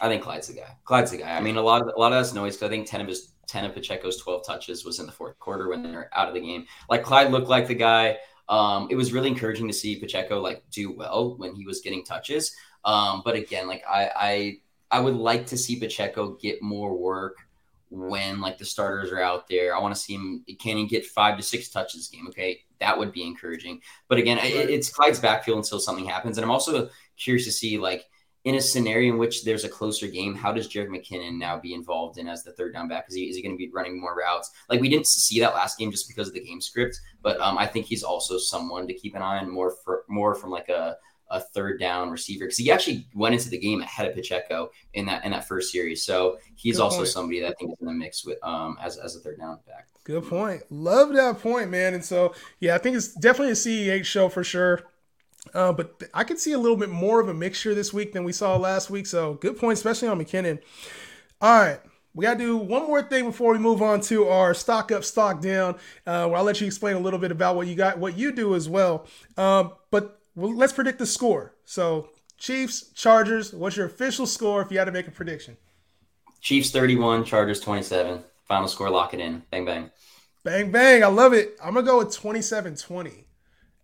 I 0.00 0.08
think 0.08 0.22
Clyde's 0.22 0.48
the 0.48 0.54
guy. 0.54 0.76
Clyde's 0.84 1.10
the 1.10 1.18
guy. 1.18 1.36
I 1.36 1.40
mean, 1.40 1.56
a 1.56 1.62
lot 1.62 1.82
of 1.82 1.88
a 1.88 1.98
lot 1.98 2.12
of 2.12 2.18
us 2.18 2.32
noise 2.32 2.56
because 2.56 2.66
I 2.66 2.70
think 2.70 2.88
ten 2.88 3.00
of 3.00 3.08
his 3.08 3.32
ten 3.46 3.64
of 3.64 3.74
Pacheco's 3.74 4.16
twelve 4.16 4.44
touches 4.46 4.84
was 4.84 5.00
in 5.00 5.06
the 5.06 5.12
fourth 5.12 5.38
quarter 5.38 5.68
when 5.68 5.82
they're 5.82 6.10
out 6.14 6.28
of 6.28 6.34
the 6.34 6.40
game. 6.40 6.66
Like 6.88 7.02
Clyde 7.02 7.30
looked 7.30 7.48
like 7.48 7.66
the 7.66 7.74
guy. 7.74 8.18
Um, 8.48 8.88
it 8.90 8.96
was 8.96 9.12
really 9.12 9.28
encouraging 9.28 9.68
to 9.68 9.74
see 9.74 9.96
Pacheco 9.96 10.40
like 10.40 10.62
do 10.70 10.90
well 10.90 11.36
when 11.36 11.54
he 11.54 11.66
was 11.66 11.80
getting 11.80 12.04
touches. 12.04 12.56
Um, 12.84 13.22
but 13.24 13.34
again, 13.34 13.66
like 13.66 13.84
I, 13.88 14.10
I 14.16 14.58
I 14.90 15.00
would 15.00 15.16
like 15.16 15.46
to 15.46 15.56
see 15.56 15.78
Pacheco 15.78 16.32
get 16.40 16.62
more 16.62 16.96
work 16.96 17.36
when 17.90 18.40
like 18.40 18.58
the 18.58 18.64
starters 18.64 19.10
are 19.12 19.20
out 19.20 19.48
there. 19.48 19.74
I 19.74 19.80
want 19.80 19.94
to 19.94 20.00
see 20.00 20.14
him. 20.14 20.44
Can 20.58 20.76
he 20.76 20.86
get 20.86 21.06
five 21.06 21.36
to 21.36 21.42
six 21.42 21.68
touches 21.68 22.08
game? 22.08 22.26
Okay, 22.28 22.60
that 22.80 22.98
would 22.98 23.12
be 23.12 23.22
encouraging. 23.22 23.80
But 24.08 24.18
again, 24.18 24.38
it, 24.38 24.70
it's 24.70 24.90
Clyde's 24.90 25.20
backfield 25.20 25.58
until 25.58 25.80
something 25.80 26.06
happens, 26.06 26.38
and 26.38 26.44
I'm 26.44 26.50
also 26.50 26.88
curious 27.16 27.44
to 27.44 27.52
see 27.52 27.78
like 27.78 28.06
in 28.44 28.54
a 28.54 28.60
scenario 28.60 29.12
in 29.12 29.18
which 29.18 29.44
there's 29.44 29.64
a 29.64 29.68
closer 29.68 30.06
game, 30.06 30.34
how 30.34 30.52
does 30.52 30.68
Jerick 30.68 30.88
McKinnon 30.88 31.38
now 31.38 31.58
be 31.58 31.74
involved 31.74 32.18
in 32.18 32.28
as 32.28 32.44
the 32.44 32.52
third 32.52 32.72
down 32.72 32.88
back? 32.88 33.06
Is 33.08 33.14
he, 33.14 33.24
is 33.24 33.36
he 33.36 33.42
going 33.42 33.54
to 33.54 33.58
be 33.58 33.70
running 33.70 34.00
more 34.00 34.16
routes? 34.16 34.50
Like 34.70 34.80
we 34.80 34.88
didn't 34.88 35.06
see 35.06 35.40
that 35.40 35.54
last 35.54 35.78
game 35.78 35.90
just 35.90 36.08
because 36.08 36.28
of 36.28 36.34
the 36.34 36.40
game 36.40 36.60
script, 36.60 37.00
but 37.22 37.40
um, 37.40 37.58
I 37.58 37.66
think 37.66 37.86
he's 37.86 38.02
also 38.02 38.38
someone 38.38 38.86
to 38.86 38.94
keep 38.94 39.14
an 39.14 39.22
eye 39.22 39.38
on 39.38 39.50
more 39.50 39.74
for 39.84 40.04
more 40.08 40.34
from 40.34 40.50
like 40.50 40.68
a, 40.68 40.96
a 41.30 41.40
third 41.40 41.78
down 41.78 42.10
receiver 42.10 42.46
because 42.46 42.56
he 42.56 42.70
actually 42.70 43.06
went 43.14 43.34
into 43.34 43.50
the 43.50 43.58
game 43.58 43.82
ahead 43.82 44.08
of 44.08 44.14
Pacheco 44.14 44.70
in 44.94 45.04
that 45.06 45.24
in 45.24 45.32
that 45.32 45.46
first 45.46 45.70
series. 45.70 46.04
So 46.04 46.38
he's 46.54 46.76
Good 46.76 46.82
also 46.82 46.98
point. 46.98 47.08
somebody 47.08 47.40
that 47.40 47.48
I 47.48 47.52
think 47.58 47.72
is 47.72 47.78
in 47.80 47.86
the 47.86 47.92
mix 47.92 48.24
with 48.24 48.38
um 48.42 48.78
as 48.80 48.96
as 48.96 49.14
a 49.16 49.20
third 49.20 49.38
down 49.38 49.58
back. 49.66 49.88
Good 50.04 50.26
point. 50.26 50.62
Love 50.70 51.12
that 51.12 51.40
point, 51.40 51.70
man. 51.70 51.92
And 51.92 52.04
so 52.04 52.34
yeah, 52.60 52.74
I 52.74 52.78
think 52.78 52.96
it's 52.96 53.12
definitely 53.14 53.52
a 53.52 53.56
CEH 53.56 54.04
show 54.06 54.30
for 54.30 54.42
sure. 54.42 54.84
Uh, 55.54 55.72
but 55.72 56.02
I 56.14 56.24
could 56.24 56.38
see 56.38 56.52
a 56.52 56.58
little 56.58 56.76
bit 56.76 56.90
more 56.90 57.20
of 57.20 57.28
a 57.28 57.34
mixture 57.34 57.74
this 57.74 57.92
week 57.92 58.12
than 58.12 58.24
we 58.24 58.32
saw 58.32 58.56
last 58.56 58.90
week. 58.90 59.06
So 59.06 59.34
good 59.34 59.56
point, 59.56 59.74
especially 59.74 60.08
on 60.08 60.18
McKinnon. 60.18 60.60
All 61.40 61.60
right. 61.60 61.80
We 62.14 62.24
got 62.24 62.34
to 62.34 62.38
do 62.38 62.56
one 62.56 62.86
more 62.86 63.02
thing 63.02 63.26
before 63.26 63.52
we 63.52 63.58
move 63.58 63.80
on 63.80 64.00
to 64.02 64.26
our 64.26 64.52
stock 64.52 64.90
up, 64.90 65.04
stock 65.04 65.40
down. 65.40 65.76
Uh, 66.06 66.26
where 66.26 66.38
I'll 66.38 66.44
let 66.44 66.60
you 66.60 66.66
explain 66.66 66.96
a 66.96 66.98
little 66.98 67.18
bit 67.18 67.30
about 67.30 67.54
what 67.54 67.68
you 67.68 67.76
got, 67.76 67.98
what 67.98 68.18
you 68.18 68.32
do 68.32 68.56
as 68.56 68.68
well. 68.68 69.06
Um, 69.36 69.72
but 69.90 70.20
well, 70.34 70.54
let's 70.54 70.72
predict 70.72 70.98
the 70.98 71.06
score. 71.06 71.54
So, 71.64 72.08
Chiefs, 72.36 72.90
Chargers. 72.92 73.52
What's 73.52 73.76
your 73.76 73.86
official 73.86 74.26
score 74.26 74.62
if 74.62 74.72
you 74.72 74.78
had 74.78 74.86
to 74.86 74.92
make 74.92 75.06
a 75.06 75.12
prediction? 75.12 75.56
Chiefs 76.40 76.70
31, 76.70 77.24
Chargers 77.24 77.60
27. 77.60 78.22
Final 78.46 78.68
score, 78.68 78.90
lock 78.90 79.14
it 79.14 79.20
in. 79.20 79.42
Bang, 79.50 79.64
bang. 79.64 79.90
Bang, 80.42 80.70
bang. 80.72 81.04
I 81.04 81.08
love 81.08 81.34
it. 81.34 81.56
I'm 81.62 81.74
going 81.74 81.84
to 81.84 81.90
go 81.90 81.98
with 81.98 82.14
27 82.14 82.76
20. 82.76 83.27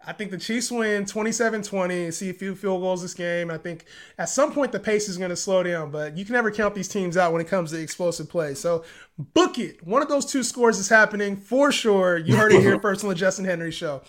I 0.07 0.13
think 0.13 0.31
the 0.31 0.39
Chiefs 0.39 0.71
win 0.71 1.05
27-20, 1.05 2.13
see 2.13 2.31
a 2.31 2.35
few 2.35 2.55
field 2.55 2.81
goals 2.81 3.03
this 3.03 3.15
game. 3.15 3.51
I 3.51 3.59
think 3.59 3.87
at 4.19 4.29
some 4.29 4.53
point 4.53 4.73
the 4.73 4.81
pace 4.81 5.09
is 5.09 5.17
going 5.17 5.31
to 5.31 5.37
slow 5.37 5.63
down, 5.63 5.91
but 5.91 6.17
you 6.17 6.25
can 6.25 6.35
never 6.35 6.51
count 6.51 6.75
these 6.75 6.89
teams 6.89 7.17
out 7.17 7.33
when 7.33 7.41
it 7.41 7.49
comes 7.49 7.71
to 7.71 7.81
explosive 7.81 8.29
play. 8.29 8.55
So 8.55 8.85
book 9.19 9.59
it. 9.59 9.87
One 9.87 10.03
of 10.03 10.09
those 10.09 10.27
two 10.27 10.43
scores 10.43 10.79
is 10.79 10.89
happening 10.89 11.37
for 11.37 11.73
sure. 11.73 12.19
You 12.19 12.37
heard 12.37 12.53
it 12.53 12.61
here 12.61 12.79
first 12.83 13.03
on 13.05 13.11
the 13.11 13.17
Justin 13.17 13.45
Henry 13.45 13.71
show. 13.71 14.03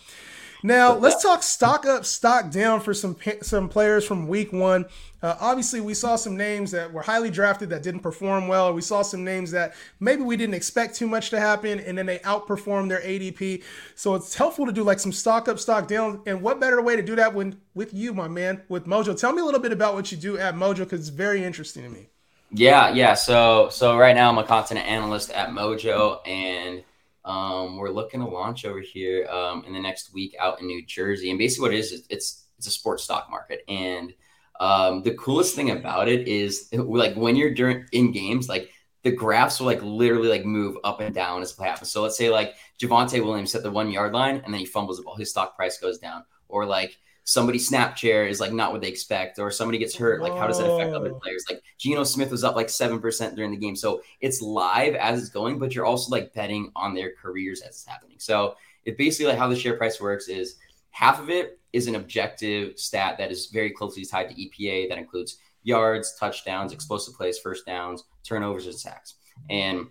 Now 0.63 0.95
let's 0.95 1.21
talk 1.21 1.43
stock 1.43 1.85
up, 1.85 2.05
stock 2.05 2.49
down 2.49 2.81
for 2.81 2.93
some 2.93 3.15
some 3.41 3.69
players 3.69 4.03
from 4.05 4.27
Week 4.27 4.51
One. 4.51 4.85
Uh, 5.25 5.35
obviously, 5.39 5.81
we 5.81 5.95
saw 5.95 6.15
some 6.15 6.37
names 6.37 6.69
that 6.69 6.93
were 6.93 7.01
highly 7.01 7.31
drafted 7.31 7.67
that 7.67 7.81
didn't 7.81 8.01
perform 8.01 8.47
well. 8.47 8.71
We 8.71 8.81
saw 8.81 9.01
some 9.01 9.23
names 9.23 9.49
that 9.49 9.73
maybe 9.99 10.21
we 10.21 10.37
didn't 10.37 10.53
expect 10.53 10.93
too 10.93 11.07
much 11.07 11.31
to 11.31 11.39
happen, 11.39 11.79
and 11.79 11.97
then 11.97 12.05
they 12.05 12.19
outperformed 12.19 12.89
their 12.89 13.01
ADP. 13.01 13.63
So 13.95 14.13
it's 14.13 14.35
helpful 14.35 14.67
to 14.67 14.71
do 14.71 14.83
like 14.83 14.99
some 14.99 15.11
stock 15.11 15.47
up, 15.47 15.57
stock 15.57 15.87
down. 15.87 16.21
And 16.27 16.43
what 16.43 16.59
better 16.59 16.79
way 16.79 16.95
to 16.95 17.01
do 17.01 17.15
that 17.15 17.33
when 17.33 17.59
with 17.73 17.91
you, 17.91 18.13
my 18.13 18.27
man, 18.27 18.61
with 18.69 18.85
Mojo? 18.85 19.19
Tell 19.19 19.33
me 19.33 19.41
a 19.41 19.45
little 19.45 19.59
bit 19.59 19.71
about 19.71 19.95
what 19.95 20.11
you 20.11 20.17
do 20.19 20.37
at 20.37 20.53
Mojo 20.53 20.79
because 20.79 20.99
it's 20.99 21.09
very 21.09 21.43
interesting 21.43 21.81
to 21.81 21.89
me. 21.89 22.09
Yeah, 22.51 22.93
yeah. 22.93 23.15
So 23.15 23.69
so 23.71 23.97
right 23.97 24.15
now 24.15 24.29
I'm 24.29 24.37
a 24.37 24.43
content 24.43 24.81
analyst 24.81 25.31
at 25.31 25.49
Mojo, 25.49 26.19
and 26.27 26.83
um, 27.25 27.77
we're 27.77 27.89
looking 27.89 28.19
to 28.19 28.27
launch 28.27 28.63
over 28.63 28.79
here 28.79 29.25
um, 29.25 29.65
in 29.65 29.73
the 29.73 29.81
next 29.81 30.13
week 30.13 30.35
out 30.39 30.61
in 30.61 30.67
New 30.67 30.85
Jersey. 30.85 31.31
And 31.31 31.39
basically, 31.39 31.63
what 31.63 31.73
it 31.73 31.79
is, 31.79 32.05
it's 32.11 32.45
it's 32.59 32.67
a 32.67 32.71
sports 32.71 33.03
stock 33.03 33.31
market. 33.31 33.63
And 33.67 34.13
um, 34.59 35.03
the 35.03 35.13
coolest 35.15 35.55
thing 35.55 35.71
about 35.71 36.07
it 36.07 36.27
is 36.27 36.69
like 36.73 37.15
when 37.15 37.35
you're 37.35 37.53
during 37.53 37.85
in 37.91 38.11
games, 38.11 38.49
like 38.49 38.69
the 39.03 39.11
graphs 39.11 39.59
will 39.59 39.67
like 39.67 39.83
literally 39.83 40.29
like 40.29 40.45
move 40.45 40.77
up 40.83 40.99
and 40.99 41.13
down 41.13 41.41
as 41.41 41.53
play 41.53 41.67
happens. 41.67 41.91
So 41.91 42.01
let's 42.01 42.17
say 42.17 42.29
like 42.29 42.55
Javonte 42.81 43.23
Williams 43.23 43.53
at 43.53 43.63
the 43.63 43.71
one 43.71 43.91
yard 43.91 44.13
line 44.13 44.41
and 44.43 44.53
then 44.53 44.59
he 44.59 44.65
fumbles 44.65 44.97
the 44.97 45.03
ball, 45.03 45.15
his 45.15 45.29
stock 45.29 45.55
price 45.55 45.77
goes 45.77 45.99
down. 45.99 46.23
Or 46.47 46.65
like 46.65 46.97
somebody 47.25 47.57
snap 47.57 47.97
share 47.97 48.25
is 48.25 48.39
like 48.39 48.53
not 48.53 48.71
what 48.71 48.81
they 48.81 48.87
expect, 48.87 49.39
or 49.39 49.51
somebody 49.51 49.77
gets 49.77 49.95
hurt. 49.95 50.21
Like, 50.21 50.37
how 50.37 50.47
does 50.47 50.59
that 50.59 50.69
affect 50.71 50.93
other 50.93 51.13
players? 51.13 51.43
Like, 51.49 51.61
Geno 51.77 52.03
Smith 52.03 52.31
was 52.31 52.43
up 52.43 52.55
like 52.55 52.67
7% 52.67 53.35
during 53.35 53.51
the 53.51 53.57
game. 53.57 53.75
So 53.75 54.01
it's 54.21 54.41
live 54.41 54.95
as 54.95 55.19
it's 55.19 55.29
going, 55.29 55.59
but 55.59 55.73
you're 55.73 55.85
also 55.85 56.11
like 56.11 56.33
betting 56.33 56.71
on 56.75 56.93
their 56.93 57.13
careers 57.15 57.61
as 57.61 57.69
it's 57.69 57.85
happening. 57.85 58.17
So 58.19 58.55
it 58.85 58.97
basically 58.97 59.31
like 59.31 59.39
how 59.39 59.47
the 59.47 59.55
share 59.55 59.75
price 59.75 59.99
works 59.99 60.27
is 60.27 60.55
half 60.91 61.19
of 61.19 61.29
it 61.29 61.59
is 61.75 61.87
an 61.87 61.95
objective 61.95 62.79
stat 62.79 63.17
that 63.17 63.31
is 63.31 63.47
very 63.47 63.69
closely 63.69 64.05
tied 64.05 64.29
to 64.29 64.35
EPA 64.35 64.87
that 64.87 64.97
includes 64.97 65.39
yards, 65.63 66.15
touchdowns, 66.17 66.71
explosive 66.71 67.15
plays, 67.15 67.37
first 67.37 67.65
downs, 67.65 68.05
turnovers, 68.23 68.65
and 68.65 68.75
sacks. 68.75 69.15
And 69.49 69.87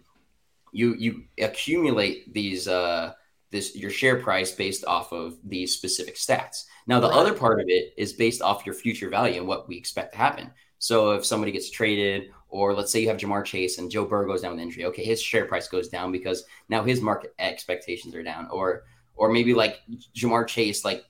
you 0.72 0.94
you 0.94 1.24
accumulate 1.38 2.32
these 2.32 2.66
uh 2.66 3.12
this 3.50 3.76
your 3.76 3.90
share 3.90 4.16
price 4.16 4.52
based 4.52 4.84
off 4.86 5.12
of 5.12 5.36
these 5.44 5.76
specific 5.76 6.16
stats. 6.16 6.64
Now, 6.86 7.00
the 7.00 7.08
right. 7.08 7.18
other 7.18 7.34
part 7.34 7.60
of 7.60 7.66
it 7.68 7.92
is 7.98 8.14
based 8.14 8.40
off 8.40 8.64
your 8.64 8.74
future 8.74 9.10
value 9.10 9.38
and 9.38 9.46
what 9.46 9.68
we 9.68 9.76
expect 9.76 10.12
to 10.12 10.18
happen. 10.18 10.50
So 10.78 11.12
if 11.12 11.24
somebody 11.24 11.52
gets 11.52 11.70
traded, 11.70 12.30
or 12.48 12.74
let's 12.74 12.90
say 12.92 13.00
you 13.00 13.08
have 13.08 13.16
Ja'Marr 13.16 13.44
Chase 13.44 13.78
and 13.78 13.90
Joe 13.90 14.04
Burrow 14.04 14.26
goes 14.26 14.42
down 14.42 14.52
with 14.52 14.60
injury, 14.60 14.84
okay, 14.86 15.04
his 15.04 15.22
share 15.22 15.46
price 15.46 15.68
goes 15.68 15.88
down 15.88 16.12
because 16.12 16.44
now 16.68 16.82
his 16.82 17.00
market 17.00 17.34
expectations 17.38 18.14
are 18.14 18.22
down. 18.22 18.48
Or 18.50 18.84
or 19.16 19.30
maybe 19.30 19.54
like 19.54 19.80
Ja'Marr 20.16 20.46
Chase, 20.46 20.84
like 20.84 21.04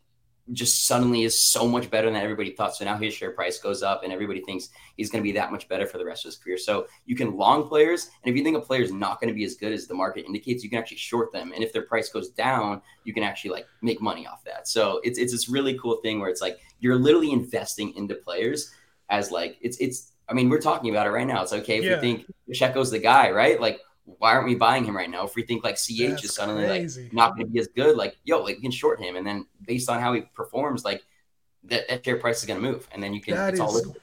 just 0.52 0.86
suddenly 0.86 1.22
is 1.22 1.38
so 1.38 1.66
much 1.66 1.90
better 1.90 2.10
than 2.10 2.20
everybody 2.20 2.50
thought. 2.50 2.76
So 2.76 2.84
now 2.84 2.98
his 2.98 3.14
share 3.14 3.30
price 3.30 3.58
goes 3.58 3.82
up 3.82 4.04
and 4.04 4.12
everybody 4.12 4.40
thinks 4.42 4.68
he's 4.96 5.10
going 5.10 5.22
to 5.22 5.26
be 5.26 5.32
that 5.32 5.50
much 5.50 5.68
better 5.68 5.86
for 5.86 5.96
the 5.96 6.04
rest 6.04 6.24
of 6.24 6.28
his 6.28 6.36
career. 6.36 6.58
So 6.58 6.86
you 7.06 7.16
can 7.16 7.36
long 7.36 7.66
players. 7.66 8.10
And 8.22 8.30
if 8.30 8.36
you 8.36 8.44
think 8.44 8.56
a 8.56 8.60
player 8.60 8.82
is 8.82 8.92
not 8.92 9.20
going 9.20 9.28
to 9.28 9.34
be 9.34 9.44
as 9.44 9.54
good 9.54 9.72
as 9.72 9.86
the 9.86 9.94
market 9.94 10.26
indicates, 10.26 10.62
you 10.62 10.68
can 10.68 10.78
actually 10.78 10.98
short 10.98 11.32
them. 11.32 11.52
And 11.54 11.64
if 11.64 11.72
their 11.72 11.82
price 11.82 12.10
goes 12.10 12.28
down, 12.28 12.82
you 13.04 13.14
can 13.14 13.22
actually 13.22 13.52
like 13.52 13.66
make 13.80 14.02
money 14.02 14.26
off 14.26 14.44
that. 14.44 14.68
So 14.68 15.00
it's, 15.02 15.18
it's 15.18 15.32
this 15.32 15.48
really 15.48 15.78
cool 15.78 15.96
thing 16.02 16.20
where 16.20 16.28
it's 16.28 16.42
like 16.42 16.58
you're 16.78 16.98
literally 16.98 17.32
investing 17.32 17.94
into 17.96 18.14
players 18.14 18.70
as 19.08 19.30
like, 19.30 19.56
it's, 19.62 19.78
it's, 19.78 20.12
I 20.28 20.34
mean, 20.34 20.50
we're 20.50 20.60
talking 20.60 20.90
about 20.90 21.06
it 21.06 21.10
right 21.10 21.26
now. 21.26 21.42
It's 21.42 21.52
okay 21.52 21.78
if 21.78 21.84
yeah. 21.84 21.94
we 21.96 22.00
think 22.00 22.26
Checo's 22.52 22.90
the 22.90 22.98
guy, 22.98 23.30
right? 23.30 23.60
Like 23.60 23.80
why 24.04 24.32
aren't 24.32 24.46
we 24.46 24.54
buying 24.54 24.84
him 24.84 24.96
right 24.96 25.10
now? 25.10 25.24
If 25.24 25.34
we 25.34 25.42
think 25.42 25.64
like 25.64 25.76
CH 25.76 25.98
That's 25.98 26.24
is 26.24 26.34
suddenly 26.34 26.66
crazy. 26.66 27.04
like 27.04 27.12
not 27.12 27.34
going 27.34 27.46
to 27.46 27.52
be 27.52 27.58
as 27.58 27.68
good, 27.68 27.96
like 27.96 28.16
yo, 28.24 28.42
like 28.42 28.56
we 28.56 28.62
can 28.62 28.70
short 28.70 29.00
him, 29.00 29.16
and 29.16 29.26
then 29.26 29.46
based 29.66 29.88
on 29.88 30.00
how 30.00 30.12
he 30.12 30.22
performs, 30.34 30.84
like 30.84 31.02
that, 31.64 31.88
that 31.88 32.04
share 32.04 32.18
price 32.18 32.40
is 32.40 32.46
going 32.46 32.60
to 32.60 32.70
move, 32.70 32.86
and 32.92 33.02
then 33.02 33.14
you 33.14 33.20
can. 33.20 33.34
That 33.34 33.54
it's 33.54 33.60
is, 33.60 33.60
all. 33.60 33.96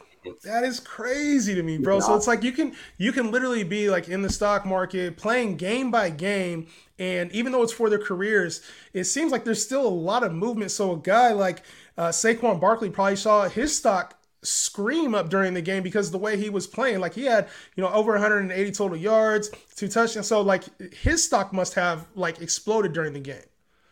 That 0.43 0.63
is 0.63 0.79
crazy 0.79 1.55
to 1.55 1.63
me, 1.63 1.79
bro. 1.79 2.00
So 2.00 2.15
it's 2.15 2.27
like 2.27 2.43
you 2.43 2.51
can 2.51 2.75
you 2.98 3.12
can 3.12 3.31
literally 3.31 3.63
be 3.63 3.89
like 3.89 4.08
in 4.08 4.22
the 4.22 4.29
stock 4.29 4.65
market 4.65 5.17
playing 5.17 5.58
game 5.58 5.89
by 5.89 6.12
game, 6.12 6.67
and 7.00 7.31
even 7.31 7.51
though 7.51 7.63
it's 7.63 7.74
for 7.74 7.89
their 7.89 8.00
careers, 8.00 8.62
it 8.93 9.05
seems 9.05 9.31
like 9.31 9.43
there's 9.43 9.63
still 9.63 9.86
a 9.86 9.89
lot 9.89 10.24
of 10.24 10.31
movement. 10.31 10.72
So 10.72 10.93
a 10.93 10.98
guy 10.98 11.34
like 11.34 11.63
uh, 11.98 12.10
Saquon 12.10 12.60
Barkley 12.60 12.91
probably 12.91 13.15
saw 13.15 13.50
his 13.50 13.75
stock 13.75 14.21
scream 14.43 15.13
up 15.13 15.29
during 15.29 15.53
the 15.53 15.62
game 15.62 15.83
because 15.83 16.12
the 16.12 16.17
way 16.17 16.38
he 16.38 16.50
was 16.50 16.67
playing. 16.67 17.00
Like 17.00 17.13
he 17.13 17.25
had, 17.25 17.48
you 17.75 17.83
know, 17.83 17.91
over 17.91 18.13
180 18.13 18.71
total 18.71 18.98
yards, 18.98 19.51
two 19.75 19.88
touchdowns. 19.88 20.27
So 20.27 20.41
like 20.41 20.63
his 20.93 21.24
stock 21.24 21.53
must 21.53 21.74
have 21.75 22.07
like 22.15 22.41
exploded 22.41 22.93
during 22.93 23.13
the 23.13 23.19
game. 23.19 23.43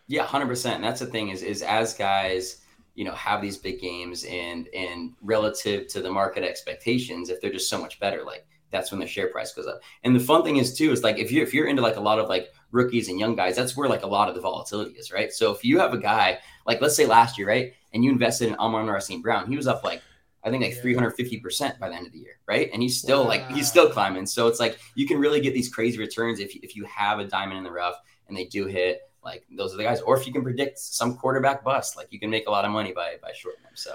Yeah, 0.08 0.24
hundred 0.24 0.48
percent. 0.48 0.76
And 0.76 0.84
that's 0.84 1.00
the 1.00 1.06
thing 1.06 1.30
is 1.30 1.44
is 1.44 1.62
as 1.62 1.94
guys, 1.94 2.62
you 2.96 3.06
know, 3.06 3.14
have 3.14 3.42
these 3.42 3.58
big 3.58 3.80
games 3.80 4.26
and 4.26 4.68
and 4.76 5.14
relative 5.22 5.88
to 5.90 6.02
the 6.02 6.10
market 6.10 6.44
expectations, 6.44 7.30
if 7.30 7.40
they're 7.42 7.52
just 7.52 7.70
so 7.70 7.80
much 7.80 8.00
better, 8.00 8.24
like 8.24 8.46
that's 8.72 8.92
when 8.92 9.00
the 9.00 9.08
share 9.08 9.28
price 9.28 9.54
goes 9.54 9.68
up. 9.68 9.82
And 10.04 10.16
the 10.16 10.20
fun 10.20 10.44
thing 10.44 10.58
is 10.58 10.76
too 10.76 10.92
is 10.92 11.04
like 11.04 11.20
if 11.20 11.32
you're 11.32 11.44
if 11.44 11.54
you're 11.54 11.68
into 11.68 11.84
like 11.84 11.98
a 11.98 12.02
lot 12.02 12.18
of 12.18 12.28
like 12.28 12.52
rookies 12.72 13.08
and 13.08 13.20
young 13.20 13.36
guys, 13.36 13.56
that's 13.56 13.78
where 13.78 13.88
like 13.88 14.02
a 14.02 14.08
lot 14.08 14.30
of 14.30 14.36
the 14.36 14.42
volatility 14.42 14.92
is, 14.92 15.12
right? 15.12 15.32
So 15.32 15.52
if 15.52 15.64
you 15.64 15.80
have 15.80 15.94
a 15.94 16.00
guy 16.00 16.40
like 16.66 16.82
let's 16.82 16.96
say 16.96 17.06
last 17.06 17.38
year, 17.38 17.48
right, 17.48 17.74
and 17.94 18.04
you 18.04 18.12
invested 18.12 18.48
in 18.48 18.56
Amon-Ra 18.56 19.00
St. 19.00 19.22
Brown, 19.22 19.48
he 19.48 19.56
was 19.56 19.68
up 19.68 19.84
like 19.84 20.02
I 20.44 20.50
think 20.50 20.64
like 20.64 20.74
350% 20.82 21.80
by 21.80 21.90
the 21.90 21.96
end 21.96 22.08
of 22.08 22.14
the 22.14 22.20
year, 22.20 22.40
right? 22.48 22.70
And 22.72 22.82
he's 22.82 22.98
still 22.98 23.24
wow. 23.24 23.30
like 23.30 23.52
he's 23.52 23.68
still 23.68 23.90
climbing. 23.90 24.26
So 24.26 24.48
it's 24.48 24.60
like 24.60 24.80
you 24.96 25.06
can 25.06 25.20
really 25.20 25.42
get 25.42 25.54
these 25.54 25.70
crazy 25.70 25.98
returns 25.98 26.40
if 26.40 26.56
if 26.64 26.76
you 26.76 26.86
have 26.86 27.20
a 27.20 27.26
diamond 27.26 27.58
in 27.58 27.64
the 27.64 27.72
rough 27.72 27.96
and 28.28 28.38
they 28.38 28.46
do 28.46 28.66
hit. 28.66 29.02
Like 29.24 29.46
those 29.52 29.74
are 29.74 29.78
the 29.78 29.84
guys, 29.84 30.00
or 30.02 30.18
if 30.18 30.26
you 30.26 30.32
can 30.32 30.44
predict 30.44 30.80
some 30.80 31.18
quarterback 31.18 31.64
bust, 31.64 31.98
like 31.98 32.08
you 32.12 32.20
can 32.20 32.30
make 32.30 32.48
a 32.48 32.52
lot 32.52 32.64
of 32.64 32.72
money 32.72 32.94
by 32.94 33.16
by 33.22 33.32
shorting 33.34 33.64
them. 33.64 33.74
So 33.76 33.92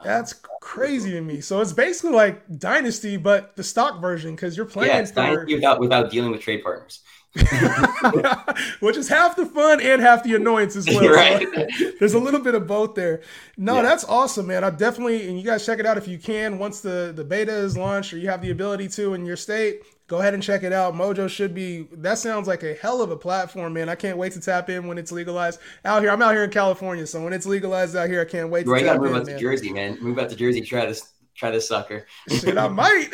um, 0.00 0.06
that's 0.06 0.34
crazy 0.60 1.10
to 1.10 1.20
me. 1.20 1.40
So 1.40 1.60
it's 1.60 1.72
basically 1.72 2.12
like 2.12 2.58
dynasty, 2.58 3.16
but 3.16 3.56
the 3.56 3.64
stock 3.64 4.00
version 4.00 4.36
because 4.36 4.56
you're 4.56 4.66
playing 4.66 4.92
yeah, 4.92 5.04
for... 5.04 5.14
dynasty 5.14 5.54
without 5.56 5.80
without 5.80 6.10
dealing 6.10 6.30
with 6.30 6.40
trade 6.40 6.62
partners. 6.62 7.00
which 8.80 8.96
is 8.96 9.08
half 9.08 9.36
the 9.36 9.46
fun 9.46 9.80
and 9.80 10.02
half 10.02 10.24
the 10.24 10.34
annoyance 10.34 10.74
as 10.74 10.86
well. 10.88 11.08
Right. 11.08 11.46
So 11.54 11.92
there's 12.00 12.14
a 12.14 12.18
little 12.18 12.40
bit 12.40 12.56
of 12.56 12.66
both 12.66 12.96
there. 12.96 13.22
No, 13.56 13.76
yeah. 13.76 13.82
that's 13.82 14.04
awesome, 14.04 14.48
man. 14.48 14.64
I 14.64 14.70
definitely 14.70 15.28
and 15.28 15.38
you 15.38 15.44
guys 15.44 15.64
check 15.64 15.78
it 15.78 15.86
out 15.86 15.96
if 15.96 16.08
you 16.08 16.18
can 16.18 16.58
once 16.58 16.80
the 16.80 17.12
the 17.14 17.22
beta 17.22 17.52
is 17.52 17.76
launched 17.76 18.12
or 18.12 18.18
you 18.18 18.28
have 18.28 18.42
the 18.42 18.50
ability 18.50 18.88
to 18.88 19.14
in 19.14 19.24
your 19.24 19.36
state. 19.36 19.82
Go 20.08 20.18
ahead 20.18 20.34
and 20.34 20.42
check 20.42 20.64
it 20.64 20.72
out. 20.72 20.94
Mojo 20.94 21.28
should 21.28 21.54
be. 21.54 21.86
That 21.92 22.18
sounds 22.18 22.48
like 22.48 22.64
a 22.64 22.74
hell 22.74 23.00
of 23.00 23.12
a 23.12 23.16
platform, 23.16 23.74
man. 23.74 23.88
I 23.88 23.94
can't 23.94 24.18
wait 24.18 24.32
to 24.32 24.40
tap 24.40 24.68
in 24.68 24.88
when 24.88 24.98
it's 24.98 25.12
legalized 25.12 25.60
out 25.84 26.02
here. 26.02 26.10
I'm 26.10 26.20
out 26.20 26.32
here 26.32 26.42
in 26.42 26.50
California, 26.50 27.06
so 27.06 27.22
when 27.22 27.32
it's 27.32 27.46
legalized 27.46 27.94
out 27.94 28.08
here, 28.08 28.20
I 28.20 28.24
can't 28.24 28.50
wait. 28.50 28.64
to 28.64 28.70
Right, 28.70 28.84
gotta 28.84 28.98
move 28.98 29.14
out 29.14 29.26
to 29.26 29.38
Jersey, 29.38 29.72
man. 29.72 29.98
Move 30.00 30.18
out 30.18 30.28
to 30.30 30.34
Jersey. 30.34 30.62
Try 30.62 30.86
this. 30.86 31.12
Try 31.40 31.52
this 31.52 31.68
sucker. 31.68 32.06
Shit, 32.28 32.58
I 32.58 32.68
might. 32.82 33.08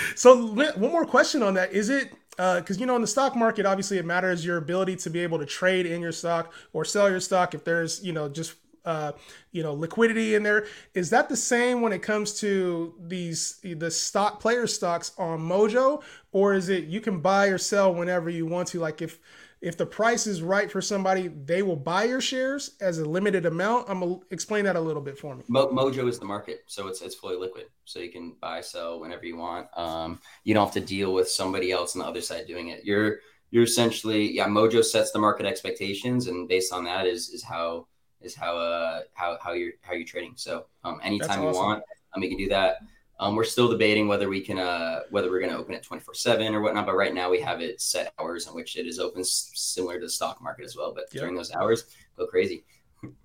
so 0.16 0.46
one 0.46 0.80
more 0.80 1.04
question 1.04 1.42
on 1.42 1.52
that: 1.54 1.74
Is 1.74 1.90
it 1.90 2.10
because 2.30 2.78
uh, 2.78 2.80
you 2.80 2.86
know 2.86 2.96
in 2.96 3.02
the 3.02 3.06
stock 3.06 3.36
market, 3.36 3.66
obviously 3.66 3.98
it 3.98 4.06
matters 4.06 4.46
your 4.46 4.56
ability 4.56 4.96
to 4.96 5.10
be 5.10 5.20
able 5.20 5.38
to 5.38 5.44
trade 5.44 5.84
in 5.84 6.00
your 6.00 6.10
stock 6.10 6.54
or 6.72 6.86
sell 6.86 7.10
your 7.10 7.20
stock 7.20 7.52
if 7.52 7.64
there's 7.64 8.02
you 8.02 8.14
know 8.14 8.30
just 8.30 8.54
uh, 8.86 9.12
you 9.52 9.62
know 9.62 9.74
liquidity 9.74 10.34
in 10.34 10.42
there. 10.42 10.64
Is 10.94 11.10
that 11.10 11.28
the 11.28 11.36
same 11.36 11.82
when 11.82 11.92
it 11.92 12.00
comes 12.00 12.40
to 12.40 12.94
these 12.98 13.58
the 13.62 13.90
stock 13.90 14.40
player 14.40 14.66
stocks 14.66 15.12
on 15.18 15.38
Mojo, 15.38 16.02
or 16.32 16.54
is 16.54 16.70
it 16.70 16.84
you 16.84 17.02
can 17.02 17.20
buy 17.20 17.48
or 17.48 17.58
sell 17.58 17.94
whenever 17.94 18.30
you 18.30 18.46
want 18.46 18.68
to? 18.68 18.80
Like 18.80 19.02
if 19.02 19.18
if 19.64 19.78
the 19.78 19.86
price 19.86 20.26
is 20.26 20.42
right 20.42 20.70
for 20.70 20.82
somebody, 20.82 21.28
they 21.28 21.62
will 21.62 21.74
buy 21.74 22.04
your 22.04 22.20
shares 22.20 22.76
as 22.82 22.98
a 22.98 23.04
limited 23.04 23.46
amount. 23.46 23.88
I'm 23.88 24.00
gonna 24.00 24.18
explain 24.30 24.66
that 24.66 24.76
a 24.76 24.80
little 24.80 25.00
bit 25.00 25.18
for 25.18 25.34
me. 25.34 25.42
Mo- 25.48 25.68
Mojo 25.68 26.06
is 26.06 26.18
the 26.18 26.26
market, 26.26 26.64
so 26.66 26.86
it's 26.86 27.00
it's 27.00 27.14
fully 27.14 27.36
liquid, 27.36 27.66
so 27.86 27.98
you 27.98 28.12
can 28.12 28.36
buy 28.42 28.60
sell 28.60 29.00
whenever 29.00 29.24
you 29.24 29.38
want. 29.38 29.66
Um, 29.74 30.20
you 30.44 30.52
don't 30.52 30.66
have 30.66 30.74
to 30.74 30.80
deal 30.80 31.14
with 31.14 31.30
somebody 31.30 31.72
else 31.72 31.96
on 31.96 32.00
the 32.00 32.06
other 32.06 32.20
side 32.20 32.46
doing 32.46 32.68
it. 32.68 32.84
You're 32.84 33.20
you're 33.50 33.64
essentially 33.64 34.36
yeah. 34.36 34.46
Mojo 34.46 34.84
sets 34.84 35.12
the 35.12 35.18
market 35.18 35.46
expectations, 35.46 36.26
and 36.26 36.46
based 36.46 36.70
on 36.70 36.84
that 36.84 37.06
is 37.06 37.30
is 37.30 37.42
how 37.42 37.86
is 38.20 38.34
how 38.34 38.58
uh 38.58 39.00
how 39.14 39.38
how 39.40 39.52
you're 39.52 39.72
how 39.80 39.94
you're 39.94 40.06
trading. 40.06 40.34
So 40.36 40.66
um, 40.84 41.00
anytime 41.02 41.40
awesome. 41.40 41.44
you 41.44 41.52
want, 41.52 41.82
um, 42.14 42.22
you 42.22 42.28
can 42.28 42.38
do 42.38 42.48
that. 42.50 42.80
Um, 43.24 43.36
we're 43.36 43.44
still 43.44 43.70
debating 43.70 44.06
whether 44.06 44.28
we 44.28 44.42
can 44.42 44.58
uh, 44.58 45.00
whether 45.08 45.30
we're 45.30 45.40
going 45.40 45.50
to 45.52 45.56
open 45.56 45.72
it 45.72 45.82
24 45.82 46.12
seven 46.12 46.54
or 46.54 46.60
whatnot. 46.60 46.84
But 46.84 46.94
right 46.94 47.14
now 47.14 47.30
we 47.30 47.40
have 47.40 47.62
it 47.62 47.80
set 47.80 48.12
hours 48.18 48.46
in 48.46 48.54
which 48.54 48.76
it 48.76 48.86
is 48.86 48.98
open, 48.98 49.24
similar 49.24 49.98
to 49.98 50.04
the 50.04 50.10
stock 50.10 50.42
market 50.42 50.66
as 50.66 50.76
well. 50.76 50.92
But 50.94 51.06
yep. 51.10 51.22
during 51.22 51.34
those 51.34 51.50
hours, 51.54 51.84
go 52.18 52.26
crazy. 52.26 52.64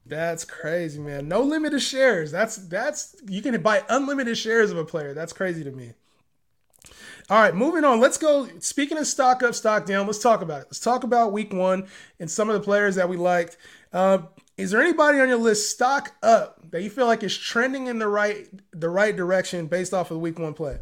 That's 0.05 0.45
crazy, 0.45 1.01
man. 1.01 1.27
No 1.27 1.41
limited 1.41 1.81
shares. 1.81 2.31
That's 2.31 2.55
that's 2.55 3.13
you 3.27 3.41
can 3.41 3.61
buy 3.61 3.83
unlimited 3.89 4.37
shares 4.37 4.71
of 4.71 4.77
a 4.77 4.85
player. 4.85 5.13
That's 5.13 5.33
crazy 5.33 5.65
to 5.65 5.71
me. 5.71 5.91
All 7.29 7.41
right, 7.41 7.53
moving 7.53 7.83
on. 7.83 7.99
Let's 7.99 8.17
go. 8.17 8.47
Speaking 8.59 8.97
of 8.97 9.05
stock 9.05 9.43
up, 9.43 9.53
stock 9.53 9.85
down, 9.85 10.05
let's 10.07 10.19
talk 10.19 10.41
about 10.41 10.61
it. 10.61 10.67
Let's 10.67 10.79
talk 10.79 11.03
about 11.03 11.33
week 11.33 11.53
one 11.53 11.87
and 12.21 12.31
some 12.31 12.49
of 12.49 12.53
the 12.53 12.61
players 12.61 12.95
that 12.95 13.09
we 13.09 13.17
liked. 13.17 13.57
Uh, 13.91 14.19
is 14.59 14.71
there 14.71 14.81
anybody 14.81 15.21
on 15.21 15.29
your 15.29 15.37
list 15.37 15.69
stock 15.69 16.13
up 16.21 16.69
that 16.71 16.83
you 16.83 16.89
feel 16.89 17.05
like 17.05 17.23
is 17.23 17.35
trending 17.35 17.87
in 17.87 17.97
the 17.97 18.07
right 18.07 18.47
the 18.71 18.89
right 18.89 19.15
direction 19.15 19.67
based 19.67 19.93
off 19.93 20.11
of 20.11 20.15
the 20.15 20.19
week 20.19 20.37
one 20.37 20.53
play? 20.53 20.79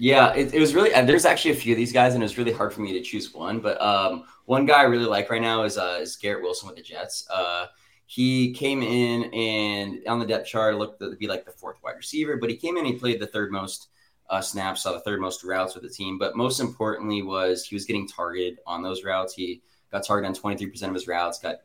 Yeah, 0.00 0.34
it, 0.34 0.52
it 0.52 0.58
was 0.58 0.74
really. 0.74 0.92
And 0.92 1.08
there's 1.08 1.24
actually 1.24 1.52
a 1.52 1.56
few 1.56 1.74
of 1.74 1.76
these 1.76 1.92
guys, 1.92 2.14
and 2.14 2.22
it 2.22 2.26
was 2.26 2.36
really 2.36 2.52
hard 2.52 2.72
for 2.72 2.80
me 2.80 2.92
to 2.94 3.00
choose 3.00 3.32
one. 3.32 3.60
But 3.60 3.80
um, 3.80 4.24
one 4.46 4.66
guy 4.66 4.80
I 4.80 4.84
really 4.84 5.04
like 5.04 5.30
right 5.30 5.40
now 5.40 5.62
is 5.62 5.78
uh, 5.78 5.98
is 6.00 6.16
Garrett 6.16 6.42
Wilson 6.42 6.66
with 6.66 6.76
the 6.76 6.82
Jets. 6.82 7.24
Uh, 7.30 7.66
he 8.06 8.52
came 8.52 8.82
in 8.82 9.24
and 9.34 10.00
on 10.08 10.18
the 10.18 10.26
depth 10.26 10.48
chart 10.48 10.76
looked 10.76 10.98
to 11.00 11.14
be 11.16 11.28
like 11.28 11.44
the 11.44 11.52
fourth 11.52 11.76
wide 11.84 11.96
receiver, 11.96 12.36
but 12.36 12.50
he 12.50 12.56
came 12.56 12.76
in 12.76 12.84
and 12.84 12.94
he 12.94 12.98
played 12.98 13.20
the 13.20 13.26
third 13.26 13.52
most 13.52 13.88
uh, 14.28 14.40
snaps, 14.40 14.82
saw 14.82 14.92
the 14.92 15.00
third 15.00 15.20
most 15.20 15.44
routes 15.44 15.74
with 15.74 15.84
the 15.84 15.90
team. 15.90 16.18
But 16.18 16.34
most 16.34 16.58
importantly 16.58 17.22
was 17.22 17.64
he 17.64 17.76
was 17.76 17.84
getting 17.84 18.08
targeted 18.08 18.58
on 18.66 18.82
those 18.82 19.04
routes. 19.04 19.34
He 19.34 19.62
got 19.92 20.04
targeted 20.04 20.36
on 20.36 20.54
23% 20.56 20.82
of 20.88 20.94
his 20.94 21.06
routes, 21.06 21.38
got 21.38 21.56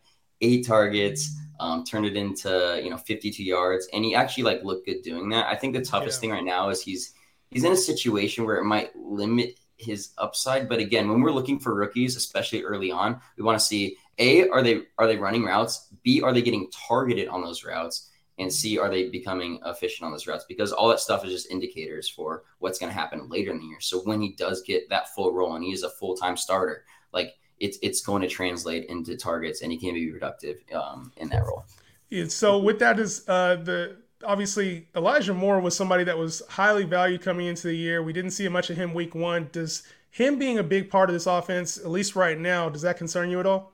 eight 0.44 0.68
targets, 0.68 1.36
um, 1.60 1.84
turned 1.84 2.06
it 2.06 2.16
into 2.16 2.80
you 2.84 2.90
know 2.90 2.98
52 2.98 3.44
yards, 3.44 3.88
and 3.94 4.04
he 4.06 4.14
actually 4.14 4.44
like 4.44 4.64
looked 4.64 4.86
good 4.86 5.02
doing 5.02 5.30
that. 5.30 5.48
I 5.48 5.56
think 5.56 5.74
the 5.74 5.84
toughest 5.84 6.18
yeah. 6.18 6.22
thing 6.22 6.32
right 6.32 6.44
now 6.44 6.70
is 6.70 6.82
he's 6.82 7.14
he's 7.50 7.64
in 7.64 7.72
a 7.72 7.78
situation 7.78 8.46
where 8.46 8.58
it 8.58 8.66
might 8.66 8.96
limit 8.96 9.60
his 9.78 10.12
upside. 10.18 10.70
But 10.70 10.80
again, 10.80 11.10
when 11.10 11.22
we're 11.22 11.32
looking 11.32 11.60
for 11.60 11.74
rookies, 11.74 12.16
especially 12.16 12.64
early 12.64 12.92
on, 12.92 13.20
we 13.38 13.44
want 13.44 13.60
to 13.60 13.66
see 13.66 13.98
a 14.20 14.48
are 14.50 14.62
they 14.62 14.84
are 14.98 15.08
they 15.08 15.18
running 15.18 15.44
routes? 15.44 15.88
B 16.04 16.22
are 16.22 16.34
they 16.34 16.42
getting 16.42 16.70
targeted 16.72 17.28
on 17.28 17.42
those 17.42 17.64
routes? 17.64 18.10
And 18.40 18.52
C 18.52 18.80
are 18.80 18.90
they 18.90 19.10
becoming 19.10 19.60
efficient 19.66 20.06
on 20.06 20.12
those 20.12 20.28
routes? 20.28 20.46
Because 20.48 20.72
all 20.72 20.90
that 20.90 21.00
stuff 21.00 21.24
is 21.24 21.32
just 21.32 21.52
indicators 21.52 22.10
for 22.10 22.44
what's 22.60 22.80
going 22.80 22.92
to 22.92 22.98
happen 22.98 23.30
later 23.30 23.52
in 23.52 23.60
the 23.60 23.66
year. 23.66 23.80
So 23.80 24.00
when 24.00 24.22
he 24.22 24.34
does 24.34 24.64
get 24.64 24.90
that 24.90 25.14
full 25.14 25.34
role 25.34 25.56
and 25.56 25.64
he 25.64 25.72
is 25.72 25.84
a 25.84 25.90
full 25.90 26.16
time 26.16 26.36
starter, 26.36 26.84
like 27.12 27.36
it's 27.64 27.78
it's 27.82 28.02
going 28.02 28.22
to 28.22 28.28
translate 28.28 28.86
into 28.90 29.16
targets 29.16 29.62
and 29.62 29.72
he 29.72 29.78
can 29.78 29.94
be 29.94 30.12
productive 30.12 30.58
um, 30.76 31.12
in 31.18 31.30
that 31.30 31.46
role. 31.46 31.64
Yeah, 32.10 32.26
so 32.28 32.60
with 32.60 32.78
that 32.80 33.00
is 33.00 33.24
uh, 33.28 33.56
the 33.56 33.98
obviously 34.26 34.88
Elijah 34.96 35.34
Moore 35.34 35.62
was 35.62 35.76
somebody 35.76 36.04
that 36.04 36.18
was 36.18 36.44
highly 36.50 36.84
valued 36.84 37.22
coming 37.22 37.48
into 37.48 37.68
the 37.68 37.76
year. 37.76 38.04
We 38.04 38.12
didn't 38.12 38.32
see 38.32 38.48
much 38.50 38.70
of 38.70 38.76
him 38.76 38.94
week 38.94 39.16
one. 39.16 39.50
Does 39.52 39.84
him 40.12 40.38
being 40.38 40.60
a 40.60 40.64
big 40.64 40.90
part 40.90 41.10
of 41.10 41.14
this 41.14 41.26
offense, 41.26 41.78
at 41.78 41.90
least 41.90 42.16
right 42.16 42.38
now, 42.38 42.70
does 42.70 42.82
that 42.82 42.98
concern 42.98 43.30
you 43.30 43.40
at 43.40 43.46
all? 43.46 43.72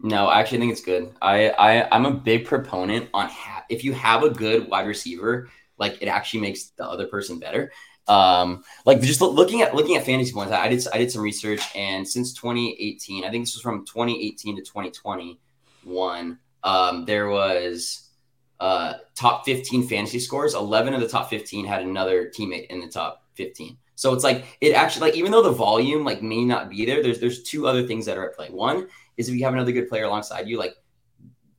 No, 0.00 0.26
I 0.26 0.40
actually 0.40 0.58
think 0.58 0.72
it's 0.72 0.80
good. 0.82 1.12
I, 1.20 1.50
I 1.50 1.94
I'm 1.94 2.06
a 2.06 2.12
big 2.12 2.46
proponent 2.46 3.10
on 3.12 3.28
ha- 3.28 3.64
if 3.68 3.82
you 3.82 3.92
have 3.92 4.22
a 4.22 4.30
good 4.30 4.68
wide 4.68 4.86
receiver, 4.86 5.48
like 5.78 6.00
it 6.00 6.06
actually 6.06 6.40
makes 6.40 6.70
the 6.70 6.88
other 6.88 7.06
person 7.06 7.40
better. 7.40 7.72
Um, 8.08 8.64
like 8.84 9.00
just 9.00 9.20
looking 9.20 9.62
at 9.62 9.74
looking 9.74 9.96
at 9.96 10.04
fantasy 10.04 10.32
points, 10.32 10.52
I 10.52 10.68
did 10.68 10.86
I 10.92 10.98
did 10.98 11.10
some 11.10 11.22
research, 11.22 11.62
and 11.74 12.06
since 12.06 12.32
2018, 12.34 13.24
I 13.24 13.30
think 13.30 13.44
this 13.44 13.54
was 13.54 13.62
from 13.62 13.86
2018 13.86 14.56
to 14.56 14.62
2021, 14.62 16.38
um, 16.64 17.04
there 17.04 17.28
was 17.28 18.10
uh, 18.60 18.94
top 19.14 19.44
15 19.44 19.88
fantasy 19.88 20.18
scores. 20.18 20.54
11 20.54 20.94
of 20.94 21.00
the 21.00 21.08
top 21.08 21.28
15 21.30 21.64
had 21.64 21.82
another 21.82 22.28
teammate 22.28 22.66
in 22.68 22.80
the 22.80 22.88
top 22.88 23.24
15. 23.34 23.76
So 23.94 24.12
it's 24.14 24.24
like 24.24 24.56
it 24.60 24.72
actually 24.72 25.10
like 25.10 25.16
even 25.16 25.30
though 25.30 25.42
the 25.42 25.52
volume 25.52 26.04
like 26.04 26.22
may 26.22 26.44
not 26.44 26.68
be 26.68 26.84
there, 26.84 27.02
there's 27.02 27.20
there's 27.20 27.42
two 27.42 27.68
other 27.68 27.86
things 27.86 28.06
that 28.06 28.18
are 28.18 28.28
at 28.28 28.34
play. 28.34 28.48
One 28.48 28.88
is 29.16 29.28
if 29.28 29.34
you 29.34 29.44
have 29.44 29.52
another 29.52 29.72
good 29.72 29.88
player 29.88 30.04
alongside 30.04 30.48
you, 30.48 30.58
like 30.58 30.74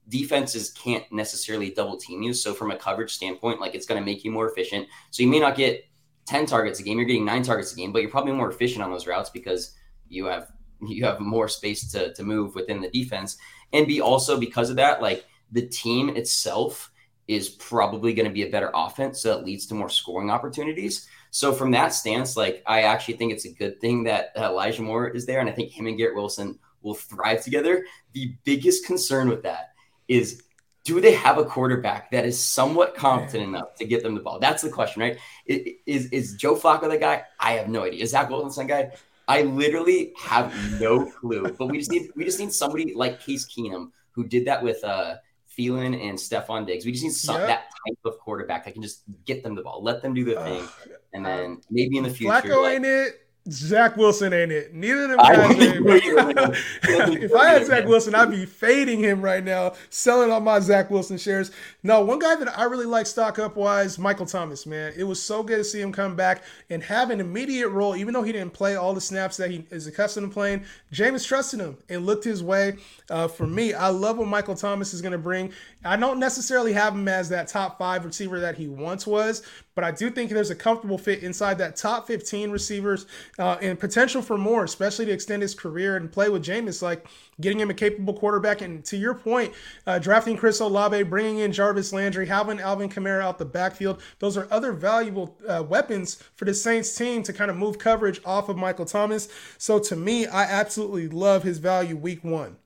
defenses 0.10 0.72
can't 0.72 1.10
necessarily 1.12 1.72
double 1.72 1.98
team 1.98 2.22
you. 2.22 2.34
So 2.34 2.54
from 2.54 2.72
a 2.72 2.76
coverage 2.76 3.14
standpoint, 3.14 3.60
like 3.60 3.76
it's 3.76 3.86
going 3.86 4.02
to 4.02 4.06
make 4.06 4.24
you 4.24 4.32
more 4.32 4.50
efficient. 4.50 4.88
So 5.12 5.24
you 5.24 5.30
may 5.30 5.40
not 5.40 5.56
get 5.56 5.86
10 6.25 6.46
targets 6.46 6.80
a 6.80 6.84
game, 6.84 6.98
you're 6.98 7.08
getting 7.08 7.25
nine 7.25 7.44
targets 7.44 7.74
a 7.74 7.75
game, 7.75 7.92
but 7.92 8.01
you're 8.01 8.12
probably 8.12 8.34
more 8.34 8.50
efficient 8.50 8.84
on 8.84 8.92
those 8.92 9.08
routes 9.08 9.30
because 9.30 9.75
you 10.10 10.25
have 10.25 10.48
you 10.82 11.06
have 11.06 11.20
more 11.20 11.48
space 11.48 11.92
to 11.92 12.13
to 12.13 12.24
move 12.24 12.56
within 12.56 12.82
the 12.82 12.89
defense. 12.89 13.38
And 13.72 13.88
be 13.88 14.01
also 14.01 14.39
because 14.39 14.70
of 14.70 14.75
that, 14.77 15.01
like 15.01 15.25
the 15.51 15.68
team 15.68 16.10
itself 16.10 16.92
is 17.27 17.50
probably 17.50 18.13
going 18.13 18.27
to 18.27 18.34
be 18.34 18.44
a 18.44 18.50
better 18.50 18.70
offense. 18.74 19.22
So 19.22 19.30
that 19.30 19.46
leads 19.46 19.65
to 19.68 19.75
more 19.75 19.89
scoring 19.89 20.30
opportunities. 20.30 21.08
So 21.32 21.53
from 21.53 21.72
that 21.72 21.94
stance, 21.94 22.36
like 22.36 22.62
I 22.68 22.82
actually 22.82 23.15
think 23.15 23.32
it's 23.32 23.46
a 23.46 23.53
good 23.53 23.80
thing 23.80 24.03
that 24.03 24.32
Elijah 24.36 24.82
Moore 24.82 25.08
is 25.08 25.25
there. 25.25 25.39
And 25.39 25.50
I 25.50 25.53
think 25.53 25.72
him 25.72 25.88
and 25.88 25.98
Garrett 25.98 26.15
Wilson 26.15 26.60
will 26.82 26.94
thrive 26.94 27.44
together. 27.44 27.86
The 28.12 28.36
biggest 28.44 28.86
concern 28.86 29.30
with 29.30 29.42
that 29.44 29.74
is 30.08 30.44
do 30.84 31.00
they 31.00 31.13
have 31.13 31.38
a 31.38 31.46
quarterback 31.46 32.12
that 32.12 32.25
is 32.25 32.42
somewhat 32.42 32.96
competent 32.96 33.44
enough 33.44 33.75
to 33.75 33.86
get 33.86 34.03
them 34.03 34.16
the 34.16 34.22
ball? 34.22 34.40
That's 34.40 34.62
the 34.62 34.70
question, 34.70 35.01
right? 35.01 35.18
Is 35.46 36.07
is 36.07 36.36
Joe 36.36 36.55
Flacco 36.55 36.90
the 36.90 36.98
guy? 36.98 37.24
I 37.40 37.53
have 37.53 37.70
no 37.70 37.84
idea. 37.84 38.03
Is 38.03 38.12
Zach 38.12 38.29
Wilson 38.29 38.68
the 38.68 38.74
guy? 38.74 38.92
I 39.27 39.44
literally 39.44 40.14
have 40.20 40.53
no 40.81 41.05
clue. 41.05 41.55
But 41.57 41.68
we 41.68 41.77
just 41.77 41.92
need 41.92 42.12
we 42.16 42.25
just 42.25 42.40
need 42.40 42.51
somebody 42.51 42.94
like 42.94 43.22
Case 43.22 43.46
Keenum 43.46 43.92
who 44.12 44.25
did 44.25 44.46
that 44.46 44.62
with 44.62 44.84
uh 44.84 45.16
Thielen 45.57 46.10
and 46.10 46.18
Stefon 46.18 46.66
Diggs. 46.66 46.86
We 46.86 46.92
just 46.92 47.03
need 47.03 47.14
some, 47.14 47.40
yep. 47.40 47.48
that 47.48 47.64
type 47.88 48.00
of 48.05 48.20
quarterback 48.20 48.66
that 48.66 48.74
can 48.74 48.81
just 48.81 49.03
get 49.25 49.44
them 49.44 49.55
the 49.55 49.62
ball, 49.62 49.84
let 49.84 50.01
them 50.01 50.14
do 50.14 50.25
their 50.25 50.42
thing, 50.44 50.68
and 51.14 51.25
then 51.25 51.62
maybe 51.70 51.98
in 51.98 52.03
the 52.03 52.10
future, 52.10 52.34
Flacco 52.34 52.64
like, 52.64 52.75
ain't 52.75 52.86
it. 52.86 53.23
Zach 53.50 53.98
Wilson 53.98 54.32
ain't 54.32 54.53
it. 54.53 54.74
Neither 54.74 55.03
of 55.03 55.10
them 55.10 55.18
guys. 55.18 55.56
if 56.84 57.36
I 57.36 57.50
had 57.50 57.66
Zach 57.66 57.86
Wilson, 57.86 58.16
I'd 58.16 58.32
be 58.32 58.46
fading 58.46 59.00
him 59.00 59.22
right 59.22 59.44
now, 59.44 59.74
selling 59.90 60.32
all 60.32 60.40
my 60.40 60.62
Zach 60.62 60.90
Wilson 60.90 61.18
shares. 61.18 61.51
No, 61.84 62.06
one 62.06 62.20
guy 62.20 62.36
that 62.36 62.58
I 62.58 62.64
really 62.64 62.86
like 62.86 63.06
stock 63.06 63.40
up 63.40 63.58
wise, 63.58 64.00
Michael 64.00 64.25
Thomas, 64.25 64.66
man. 64.66 64.94
It 64.96 65.03
was 65.03 65.22
so 65.22 65.44
good 65.44 65.58
to 65.58 65.64
see 65.66 65.82
him 65.82 65.92
come 65.92 66.16
back 66.16 66.44
and 66.70 66.82
have 66.84 67.10
an 67.10 67.20
immediate 67.20 67.68
role, 67.68 67.98
even 67.98 68.14
though 68.14 68.24
he 68.24 68.32
didn't 68.32 68.53
play 68.53 68.75
all 68.75 68.94
the 68.94 69.01
snaps 69.01 69.36
that 69.38 69.51
he 69.51 69.66
is 69.72 69.88
accustomed 69.88 70.29
to 70.29 70.34
playing. 70.34 70.64
Jameis 70.94 71.27
trusted 71.27 71.60
him 71.60 71.77
and 71.90 72.06
looked 72.06 72.24
his 72.24 72.42
way. 72.42 72.77
Uh, 73.10 73.27
for 73.27 73.46
me, 73.46 73.74
I 73.74 73.90
love 73.90 74.20
what 74.20 74.27
Michael 74.29 74.56
Thomas 74.56 74.94
is 74.94 75.01
going 75.01 75.12
to 75.12 75.18
bring. 75.18 75.51
I 75.84 75.98
don't 75.98 76.20
necessarily 76.20 76.72
have 76.72 76.94
him 76.94 77.10
as 77.10 77.27
that 77.29 77.50
top 77.50 77.77
five 77.77 78.06
receiver 78.06 78.40
that 78.40 78.56
he 78.56 78.70
once 78.70 79.06
was, 79.06 79.44
but 79.75 79.83
I 79.83 79.92
do 79.92 80.09
think 80.09 80.29
there's 80.29 80.50
a 80.50 80.55
comfortable 80.55 80.98
fit 80.98 81.24
inside 81.24 81.57
that 81.57 81.75
top 81.75 82.07
15 82.07 82.51
receivers 82.51 83.05
uh, 83.40 83.57
and 83.62 83.79
potential 83.79 84.22
for 84.22 84.38
more, 84.38 84.64
especially 84.64 85.05
to 85.05 85.12
extend 85.12 85.42
his 85.42 85.55
career 85.55 85.98
and 85.98 86.12
play 86.12 86.29
with 86.29 86.44
Jameis, 86.44 86.81
like 86.81 87.07
getting 87.42 87.59
him 87.59 87.70
a 87.70 87.74
capable 87.74 88.14
quarterback. 88.14 88.62
And 88.62 88.86
to 88.86 88.98
your 88.98 89.16
point, 89.16 89.53
uh, 89.88 90.00
drafting 90.00 90.38
Chris 90.38 90.59
Olave, 90.59 91.03
bringing 91.03 91.40
in 91.40 91.51
Jarvis 91.51 91.92
Landry, 91.92 92.27
having 92.27 92.59
Alvin 92.59 92.90
Kamara 92.90 93.22
out 93.22 93.38
the 93.38 93.46
backfield, 93.46 94.01
those 94.20 94.38
are 94.38 94.48
other 94.51 94.72
valuable 94.72 95.38
uh, 95.48 95.64
weapons 95.64 96.22
for 96.36 96.46
the 96.46 96.53
Saints 96.53 96.96
team 96.96 97.24
to 97.24 97.33
kind 97.33 97.50
of 97.50 97.57
move 97.57 97.79
coverage 97.79 98.22
off 98.25 98.50
of 98.50 98.57
Michael 98.57 98.86
Thomas. 98.86 99.27
So 99.57 99.79
to 99.79 99.96
me, 99.96 100.27
I 100.27 100.44
absolutely 100.44 101.07
love 101.07 101.44
his 101.44 101.57
value 101.57 101.96
week 101.96 102.24
one. 102.24 102.57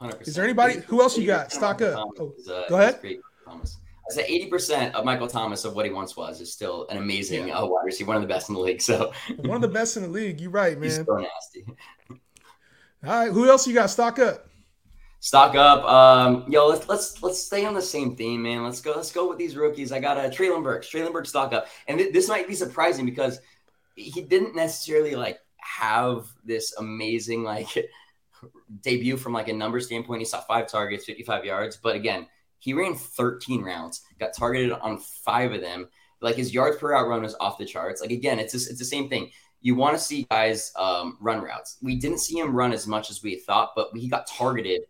100%. 0.00 0.28
Is 0.28 0.34
there 0.34 0.44
anybody? 0.44 0.80
Who 0.88 1.00
else 1.00 1.16
you 1.16 1.26
got? 1.26 1.52
Stock 1.52 1.80
up. 1.80 2.10
Oh, 2.18 2.34
uh, 2.50 2.68
go 2.68 2.76
ahead. 2.76 3.00
Thomas. 3.46 3.78
Eighty 4.18 4.46
percent 4.46 4.94
of 4.94 5.04
Michael 5.04 5.26
Thomas 5.26 5.64
of 5.64 5.74
what 5.74 5.86
he 5.86 5.92
once 5.92 6.16
was 6.16 6.40
is 6.40 6.52
still 6.52 6.86
an 6.88 6.98
amazing 6.98 7.48
yeah. 7.48 7.58
uh, 7.58 7.66
wide 7.66 7.84
receiver, 7.84 8.08
one 8.08 8.16
of 8.16 8.22
the 8.22 8.28
best 8.28 8.48
in 8.48 8.54
the 8.54 8.60
league. 8.60 8.82
So 8.82 9.12
one 9.38 9.56
of 9.56 9.62
the 9.62 9.68
best 9.68 9.96
in 9.96 10.02
the 10.02 10.08
league. 10.08 10.40
You're 10.40 10.50
right, 10.50 10.78
man. 10.78 10.90
He's 10.90 10.96
so 10.96 11.16
nasty. 11.16 11.64
All 13.06 13.10
right, 13.10 13.32
who 13.32 13.48
else 13.48 13.66
you 13.66 13.74
got? 13.74 13.90
Stock 13.90 14.18
up. 14.18 14.48
Stock 15.20 15.54
up. 15.54 15.84
Um, 15.84 16.44
yo, 16.48 16.66
let's 16.66 16.86
let's 16.86 17.22
let's 17.22 17.40
stay 17.40 17.64
on 17.64 17.72
the 17.72 17.80
same 17.80 18.14
theme, 18.14 18.42
man. 18.42 18.62
Let's 18.62 18.82
go. 18.82 18.92
Let's 18.94 19.10
go 19.10 19.26
with 19.26 19.38
these 19.38 19.56
rookies. 19.56 19.90
I 19.90 20.00
got 20.00 20.18
a 20.18 20.24
uh, 20.24 20.30
Treylon 20.30 20.62
Burks. 20.62 20.90
Treylon 20.90 21.12
Burks 21.12 21.30
stock 21.30 21.54
up, 21.54 21.66
and 21.88 21.98
th- 21.98 22.12
this 22.12 22.28
might 22.28 22.46
be 22.46 22.54
surprising 22.54 23.06
because 23.06 23.40
he 23.96 24.20
didn't 24.20 24.54
necessarily 24.54 25.14
like 25.14 25.38
have 25.56 26.26
this 26.44 26.74
amazing 26.78 27.42
like 27.42 27.68
debut 28.82 29.16
from 29.16 29.32
like 29.32 29.48
a 29.48 29.52
number 29.52 29.80
standpoint. 29.80 30.20
He 30.20 30.26
saw 30.26 30.42
five 30.42 30.68
targets, 30.68 31.06
55 31.06 31.44
yards, 31.46 31.78
but 31.78 31.96
again, 31.96 32.26
he 32.64 32.72
ran 32.72 32.94
13 32.94 33.62
rounds, 33.62 34.00
got 34.18 34.34
targeted 34.34 34.72
on 34.72 34.96
five 34.96 35.52
of 35.52 35.60
them. 35.60 35.86
Like 36.22 36.34
his 36.34 36.54
yards 36.54 36.78
per 36.78 36.92
route 36.92 37.06
run 37.06 37.20
was 37.20 37.36
off 37.38 37.58
the 37.58 37.66
charts. 37.66 38.00
Like 38.00 38.10
again, 38.10 38.38
it's 38.38 38.52
just, 38.52 38.70
it's 38.70 38.78
the 38.78 38.86
same 38.86 39.10
thing. 39.10 39.30
You 39.60 39.74
want 39.74 39.98
to 39.98 40.02
see 40.02 40.26
guys 40.30 40.72
um, 40.76 41.18
run 41.20 41.42
routes. 41.42 41.76
We 41.82 41.96
didn't 41.96 42.20
see 42.20 42.38
him 42.38 42.56
run 42.56 42.72
as 42.72 42.86
much 42.86 43.10
as 43.10 43.22
we 43.22 43.36
thought, 43.36 43.72
but 43.76 43.90
he 43.94 44.08
got 44.08 44.26
targeted 44.26 44.80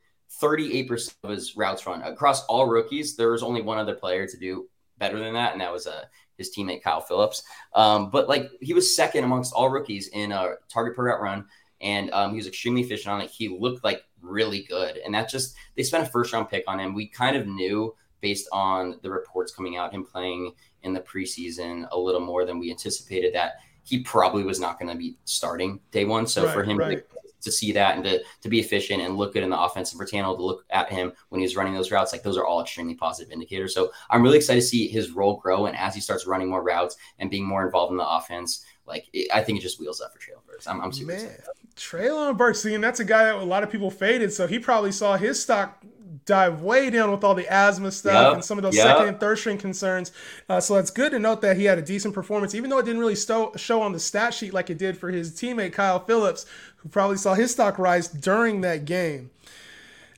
38% 0.41 1.15
of 1.25 1.31
his 1.31 1.57
routes 1.57 1.85
run 1.85 2.03
across 2.03 2.45
all 2.47 2.69
rookies. 2.69 3.17
There 3.17 3.33
was 3.33 3.43
only 3.43 3.61
one 3.61 3.79
other 3.79 3.95
player 3.95 4.25
to 4.29 4.37
do 4.39 4.69
better 4.99 5.19
than 5.19 5.35
that, 5.35 5.51
and 5.51 5.61
that 5.61 5.73
was 5.73 5.89
uh, 5.89 6.05
his 6.39 6.55
teammate 6.57 6.83
Kyle 6.85 7.01
Phillips. 7.01 7.43
Um, 7.75 8.09
but 8.11 8.29
like 8.29 8.51
he 8.61 8.73
was 8.73 8.95
second 8.95 9.25
amongst 9.25 9.53
all 9.53 9.69
rookies 9.69 10.09
in 10.13 10.31
a 10.31 10.55
target 10.69 10.95
per 10.95 11.07
route 11.07 11.21
run, 11.21 11.47
and 11.81 12.13
um, 12.13 12.31
he 12.31 12.37
was 12.37 12.47
extremely 12.47 12.83
efficient 12.83 13.13
on 13.13 13.21
it. 13.21 13.31
He 13.31 13.49
looked 13.49 13.83
like 13.83 14.05
really 14.25 14.63
good. 14.63 14.99
And 14.99 15.15
that 15.15 15.29
just, 15.29 15.55
they 15.77 15.83
spent 15.83 16.07
a 16.07 16.11
first 16.11 16.33
round 16.33 16.49
pick 16.49 16.65
on 16.67 16.81
him. 16.81 16.95
We 16.95 17.07
kind 17.07 17.37
of 17.37 17.47
knew 17.47 17.95
based 18.21 18.49
on 18.53 18.99
the 19.03 19.11
reports 19.11 19.55
coming 19.55 19.77
out, 19.77 19.93
him 19.93 20.05
playing 20.05 20.53
in 20.83 20.95
the 20.95 21.01
preseason 21.01 21.87
a 21.91 21.99
little 21.99 22.21
more 22.21 22.45
than 22.45 22.59
we 22.59 22.71
anticipated 22.71 23.35
that 23.35 23.57
he 23.83 24.01
probably 24.01 24.45
was 24.45 24.59
not 24.59 24.79
going 24.79 24.91
to 24.91 24.97
be 24.97 25.19
starting 25.25 25.79
day 25.91 26.07
one. 26.07 26.27
So 26.27 26.47
right, 26.47 26.55
for 26.55 26.63
him 26.63 26.79
right. 26.79 27.07
to, 27.07 27.31
to, 27.43 27.53
see 27.53 27.71
that 27.73 27.97
and 27.97 28.05
to, 28.05 28.23
to 28.41 28.49
be 28.49 28.61
efficient 28.61 29.03
and 29.03 29.19
look 29.19 29.35
good 29.35 29.43
in 29.43 29.51
the 29.51 29.61
offense 29.61 29.93
and 29.93 29.99
for 29.99 30.07
Tano 30.07 30.35
to 30.35 30.43
look 30.43 30.65
at 30.71 30.91
him 30.91 31.13
when 31.29 31.41
he 31.41 31.45
was 31.45 31.55
running 31.55 31.75
those 31.75 31.91
routes, 31.91 32.13
like 32.13 32.23
those 32.23 32.39
are 32.39 32.47
all 32.47 32.63
extremely 32.63 32.95
positive 32.95 33.31
indicators. 33.31 33.75
So 33.75 33.93
I'm 34.09 34.23
really 34.23 34.39
excited 34.39 34.63
to 34.63 34.67
see 34.67 34.89
his 34.89 35.11
role 35.11 35.37
grow. 35.37 35.67
And 35.67 35.77
as 35.77 35.95
he 35.95 36.01
starts 36.01 36.27
running 36.27 36.49
more 36.49 36.63
routes 36.63 36.97
and 37.19 37.31
being 37.31 37.47
more 37.47 37.65
involved 37.65 37.91
in 37.91 37.99
the 37.99 38.09
offense, 38.09 38.65
like 38.87 39.07
it, 39.13 39.29
I 39.35 39.43
think 39.43 39.59
it 39.59 39.63
just 39.63 39.79
wheels 39.79 40.01
up 40.01 40.13
for 40.13 40.21
Burks. 40.47 40.67
I'm, 40.67 40.81
I'm 40.81 40.93
super 40.93 41.13
Man, 41.13 41.21
excited. 41.21 41.45
Treylon 41.77 42.37
Burks, 42.37 42.63
see, 42.63 42.75
and 42.75 42.83
that's 42.83 43.01
a 43.01 43.05
guy 43.05 43.25
that 43.25 43.35
a 43.35 43.45
lot 43.45 43.63
of 43.63 43.71
people 43.71 43.91
faded, 43.91 44.33
so 44.33 44.47
he 44.47 44.59
probably 44.59 44.93
saw 44.93 45.17
his 45.17 45.43
stock 45.43 45.85
dive 46.25 46.63
way 46.63 46.91
down 46.91 47.11
with 47.11 47.23
all 47.23 47.35
the 47.35 47.47
asthma 47.53 47.91
stuff 47.93 48.15
Yep, 48.15 48.35
and 48.35 48.45
some 48.45 48.59
of 48.59 48.63
those 48.63 48.77
yep. 48.77 48.87
second 48.87 49.09
and 49.09 49.21
third 49.21 49.39
string 49.39 49.59
concerns. 49.59 50.13
Uh, 50.49 50.61
so 50.61 50.77
it's 50.77 50.91
good 50.91 51.11
to 51.13 51.19
note 51.19 51.43
that 51.43 51.57
he 51.57 51.65
had 51.65 51.79
a 51.79 51.83
decent 51.83 52.15
performance, 52.15 52.55
even 52.55 52.71
though 52.71 52.79
it 52.79 52.85
didn't 52.85 53.01
really 53.01 53.15
sto- 53.15 53.53
show 53.57 53.83
on 53.83 53.93
the 53.93 54.01
stat 54.01 54.33
sheet 54.33 54.55
like 54.55 54.71
it 54.71 54.79
did 54.79 54.97
for 54.97 55.11
his 55.11 55.33
teammate 55.33 55.73
Kyle 55.73 56.01
Phillips, 56.01 56.47
who 56.79 56.89
probably 56.89 57.17
saw 57.17 57.35
his 57.35 57.51
stock 57.51 57.79
rise 57.79 58.09
during 58.09 58.63
that 58.63 58.85
game. 58.85 59.31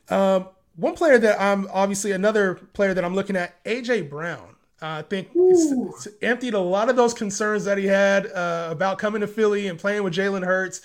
Um, 0.09 0.49
one 0.77 0.95
player 0.95 1.19
that 1.19 1.41
I'm 1.41 1.69
obviously 1.73 2.13
another 2.13 2.55
player 2.55 2.95
that 2.95 3.05
I'm 3.05 3.15
looking 3.15 3.35
at, 3.37 3.63
AJ 3.65 4.09
Brown. 4.11 4.55
Uh, 4.81 5.01
I 5.01 5.03
think 5.03 5.31
it's, 5.35 6.07
it's 6.07 6.17
emptied 6.21 6.53
a 6.53 6.61
lot 6.61 6.91
of 6.91 6.97
those 6.97 7.15
concerns 7.15 7.65
that 7.65 7.79
he 7.79 7.87
had 7.87 8.27
uh, 8.27 8.69
about 8.71 8.99
coming 8.99 9.23
to 9.23 9.27
Philly 9.27 9.69
and 9.69 9.79
playing 9.79 10.03
with 10.03 10.13
Jalen 10.13 10.45
Hurts. 10.45 10.83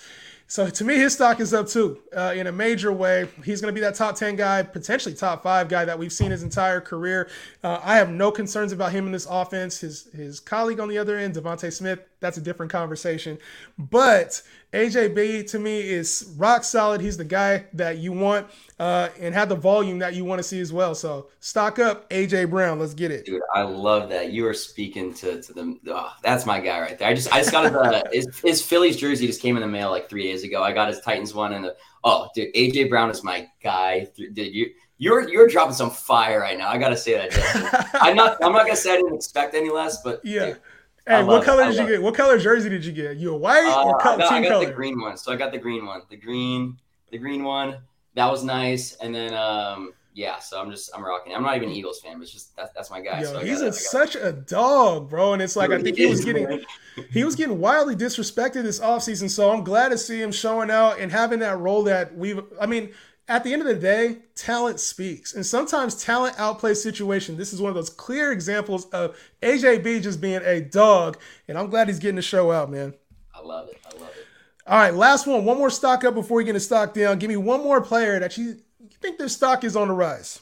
So 0.52 0.68
to 0.68 0.84
me, 0.84 0.96
his 0.96 1.14
stock 1.14 1.40
is 1.40 1.54
up 1.54 1.66
too 1.66 1.98
uh, 2.14 2.34
in 2.36 2.46
a 2.46 2.52
major 2.52 2.92
way. 2.92 3.26
He's 3.42 3.62
going 3.62 3.74
to 3.74 3.74
be 3.74 3.80
that 3.80 3.94
top 3.94 4.16
10 4.16 4.36
guy, 4.36 4.62
potentially 4.62 5.14
top 5.14 5.42
five 5.42 5.66
guy 5.66 5.86
that 5.86 5.98
we've 5.98 6.12
seen 6.12 6.30
his 6.30 6.42
entire 6.42 6.78
career. 6.78 7.30
Uh, 7.64 7.80
I 7.82 7.96
have 7.96 8.10
no 8.10 8.30
concerns 8.30 8.70
about 8.70 8.92
him 8.92 9.06
in 9.06 9.12
this 9.12 9.26
offense. 9.30 9.80
His 9.80 10.10
his 10.12 10.40
colleague 10.40 10.78
on 10.78 10.90
the 10.90 10.98
other 10.98 11.16
end, 11.16 11.36
DeVonta 11.36 11.72
Smith, 11.72 12.00
that's 12.20 12.36
a 12.36 12.42
different 12.42 12.70
conversation. 12.70 13.38
But 13.78 14.42
AJB 14.72 15.50
to 15.50 15.58
me 15.58 15.80
is 15.80 16.32
rock 16.38 16.64
solid. 16.64 17.00
He's 17.00 17.16
the 17.18 17.24
guy 17.24 17.64
that 17.74 17.98
you 17.98 18.12
want 18.12 18.46
uh, 18.78 19.10
and 19.20 19.34
have 19.34 19.48
the 19.50 19.54
volume 19.54 19.98
that 19.98 20.14
you 20.14 20.24
want 20.24 20.38
to 20.38 20.42
see 20.42 20.60
as 20.60 20.72
well. 20.72 20.94
So 20.94 21.28
stock 21.40 21.78
up, 21.78 22.08
AJ 22.08 22.48
Brown. 22.48 22.78
Let's 22.78 22.94
get 22.94 23.10
it. 23.10 23.26
Dude, 23.26 23.42
I 23.54 23.62
love 23.62 24.08
that 24.08 24.32
you 24.32 24.46
are 24.46 24.54
speaking 24.54 25.12
to 25.14 25.42
to 25.42 25.52
them. 25.52 25.78
Oh, 25.88 26.10
that's 26.22 26.46
my 26.46 26.58
guy 26.58 26.80
right 26.80 26.98
there. 26.98 27.08
I 27.08 27.14
just 27.14 27.32
I 27.32 27.38
just 27.40 27.52
got 27.52 27.64
his, 27.64 27.74
uh, 27.74 28.02
his 28.12 28.40
his 28.40 28.62
Phillies 28.62 28.96
jersey 28.96 29.26
just 29.26 29.42
came 29.42 29.56
in 29.56 29.62
the 29.62 29.68
mail 29.68 29.90
like 29.90 30.08
three 30.08 30.22
days 30.24 30.42
ago. 30.42 30.62
I 30.62 30.72
got 30.72 30.88
his 30.88 31.00
Titans 31.00 31.34
one 31.34 31.52
and 31.52 31.64
the 31.64 31.76
oh 32.04 32.28
dude, 32.34 32.54
AJ 32.54 32.88
Brown 32.88 33.10
is 33.10 33.22
my 33.22 33.46
guy. 33.62 34.08
Dude, 34.16 34.36
you 34.38 34.70
you're 34.96 35.28
you're 35.28 35.48
dropping 35.48 35.74
some 35.74 35.90
fire 35.90 36.40
right 36.40 36.56
now. 36.56 36.68
I 36.70 36.78
gotta 36.78 36.96
say 36.96 37.14
that. 37.14 37.30
Justin. 37.30 37.90
I'm 38.00 38.16
not 38.16 38.42
I'm 38.42 38.52
not 38.52 38.62
gonna 38.64 38.76
say 38.76 38.92
I 38.94 38.96
didn't 38.96 39.16
expect 39.16 39.54
any 39.54 39.68
less, 39.68 40.00
but 40.02 40.20
Yeah. 40.24 40.46
dude, 40.46 40.60
Hey, 41.06 41.14
I 41.16 41.22
what 41.22 41.42
it. 41.42 41.44
color 41.44 41.64
did 41.64 41.76
you 41.76 41.86
get? 41.86 42.02
What 42.02 42.14
color 42.14 42.38
jersey 42.38 42.68
did 42.68 42.84
you 42.84 42.92
get? 42.92 43.16
You 43.16 43.34
a 43.34 43.36
white 43.36 43.64
Uh, 43.64 43.84
or 43.84 43.98
co- 43.98 44.14
I 44.14 44.16
got, 44.18 44.32
I 44.32 44.34
team 44.34 44.42
got 44.44 44.52
color? 44.52 44.66
the 44.66 44.72
green 44.72 45.00
one. 45.00 45.16
So 45.16 45.32
I 45.32 45.36
got 45.36 45.50
the 45.52 45.58
green 45.58 45.84
one. 45.84 46.02
The 46.10 46.16
green, 46.16 46.78
the 47.10 47.18
green 47.18 47.42
one. 47.44 47.78
That 48.14 48.30
was 48.30 48.44
nice. 48.44 48.94
And 48.96 49.14
then 49.14 49.34
um 49.34 49.94
yeah, 50.14 50.38
so 50.40 50.60
I'm 50.60 50.70
just 50.70 50.90
I'm 50.94 51.02
rocking. 51.02 51.34
I'm 51.34 51.42
not 51.42 51.56
even 51.56 51.70
an 51.70 51.74
Eagles 51.74 52.00
fan, 52.00 52.18
but 52.18 52.22
it's 52.24 52.32
just 52.32 52.54
that's 52.54 52.70
that's 52.74 52.90
my 52.90 53.00
guy. 53.00 53.22
Yo, 53.22 53.32
so 53.32 53.38
I 53.40 53.44
he's 53.44 53.58
gotta- 53.58 53.70
a, 53.70 53.72
such 53.72 54.14
a 54.14 54.30
dog, 54.32 55.08
bro. 55.08 55.32
And 55.32 55.40
it's 55.42 55.56
like 55.56 55.70
I 55.70 55.80
think 55.82 55.96
he 55.96 56.06
was 56.06 56.22
getting 56.24 56.62
he 57.10 57.24
was 57.24 57.34
getting 57.34 57.58
wildly 57.58 57.96
disrespected 57.96 58.62
this 58.62 58.78
offseason. 58.78 59.30
So 59.30 59.50
I'm 59.50 59.64
glad 59.64 59.88
to 59.88 59.98
see 59.98 60.20
him 60.20 60.30
showing 60.30 60.70
out 60.70 61.00
and 61.00 61.10
having 61.10 61.38
that 61.40 61.58
role 61.58 61.82
that 61.84 62.14
we've 62.16 62.40
I 62.60 62.66
mean, 62.66 62.92
at 63.28 63.44
the 63.44 63.52
end 63.52 63.62
of 63.62 63.68
the 63.68 63.74
day, 63.74 64.18
talent 64.34 64.80
speaks. 64.80 65.34
And 65.34 65.44
sometimes 65.44 66.02
talent 66.02 66.36
outplays 66.36 66.76
situation. 66.76 67.36
This 67.36 67.52
is 67.52 67.60
one 67.60 67.68
of 67.70 67.74
those 67.74 67.90
clear 67.90 68.32
examples 68.32 68.86
of 68.86 69.16
AJB 69.42 70.02
just 70.02 70.20
being 70.20 70.40
a 70.44 70.60
dog. 70.60 71.18
And 71.48 71.56
I'm 71.56 71.70
glad 71.70 71.88
he's 71.88 71.98
getting 71.98 72.16
the 72.16 72.22
show 72.22 72.50
out, 72.50 72.70
man. 72.70 72.94
I 73.34 73.40
love 73.40 73.68
it. 73.68 73.78
I 73.86 73.98
love 73.98 74.10
it. 74.10 74.26
All 74.66 74.78
right, 74.78 74.94
last 74.94 75.26
one. 75.26 75.44
One 75.44 75.58
more 75.58 75.70
stock 75.70 76.04
up 76.04 76.14
before 76.14 76.36
we 76.36 76.44
get 76.44 76.56
a 76.56 76.60
stock 76.60 76.94
down. 76.94 77.18
Give 77.18 77.28
me 77.28 77.36
one 77.36 77.62
more 77.62 77.80
player 77.80 78.18
that 78.20 78.36
you, 78.36 78.56
you 78.80 78.88
think 79.00 79.18
their 79.18 79.28
stock 79.28 79.64
is 79.64 79.76
on 79.76 79.88
the 79.88 79.94
rise. 79.94 80.40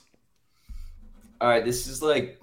All 1.41 1.49
right, 1.49 1.65
this 1.65 1.87
is 1.87 2.03
like 2.03 2.39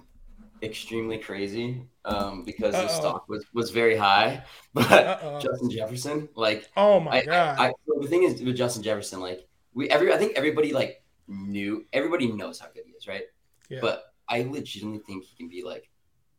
extremely 0.62 1.18
crazy 1.18 1.82
um, 2.04 2.42
because 2.44 2.74
Uh-oh. 2.74 2.82
his 2.82 2.92
stock 2.92 3.28
was 3.28 3.44
was 3.54 3.70
very 3.70 3.96
high. 3.96 4.42
But 4.74 4.90
Uh-oh. 4.90 5.40
Justin 5.40 5.70
Jefferson, 5.70 6.28
like 6.34 6.68
Oh 6.76 7.00
my 7.00 7.18
I, 7.18 7.24
god. 7.24 7.58
I, 7.58 7.68
I, 7.68 7.72
the 8.00 8.08
thing 8.08 8.24
is 8.24 8.40
with 8.42 8.56
Justin 8.56 8.82
Jefferson, 8.82 9.20
like 9.20 9.47
we 9.78 9.88
every 9.90 10.12
I 10.12 10.16
think 10.18 10.32
everybody 10.34 10.72
like 10.72 11.02
knew 11.28 11.86
everybody 11.92 12.32
knows 12.32 12.58
how 12.58 12.66
good 12.74 12.82
he 12.84 12.92
is, 12.92 13.06
right? 13.06 13.22
Yeah. 13.70 13.78
But 13.80 14.12
I 14.28 14.42
legitimately 14.42 15.02
think 15.06 15.24
he 15.24 15.36
can 15.36 15.48
be 15.48 15.62
like 15.62 15.88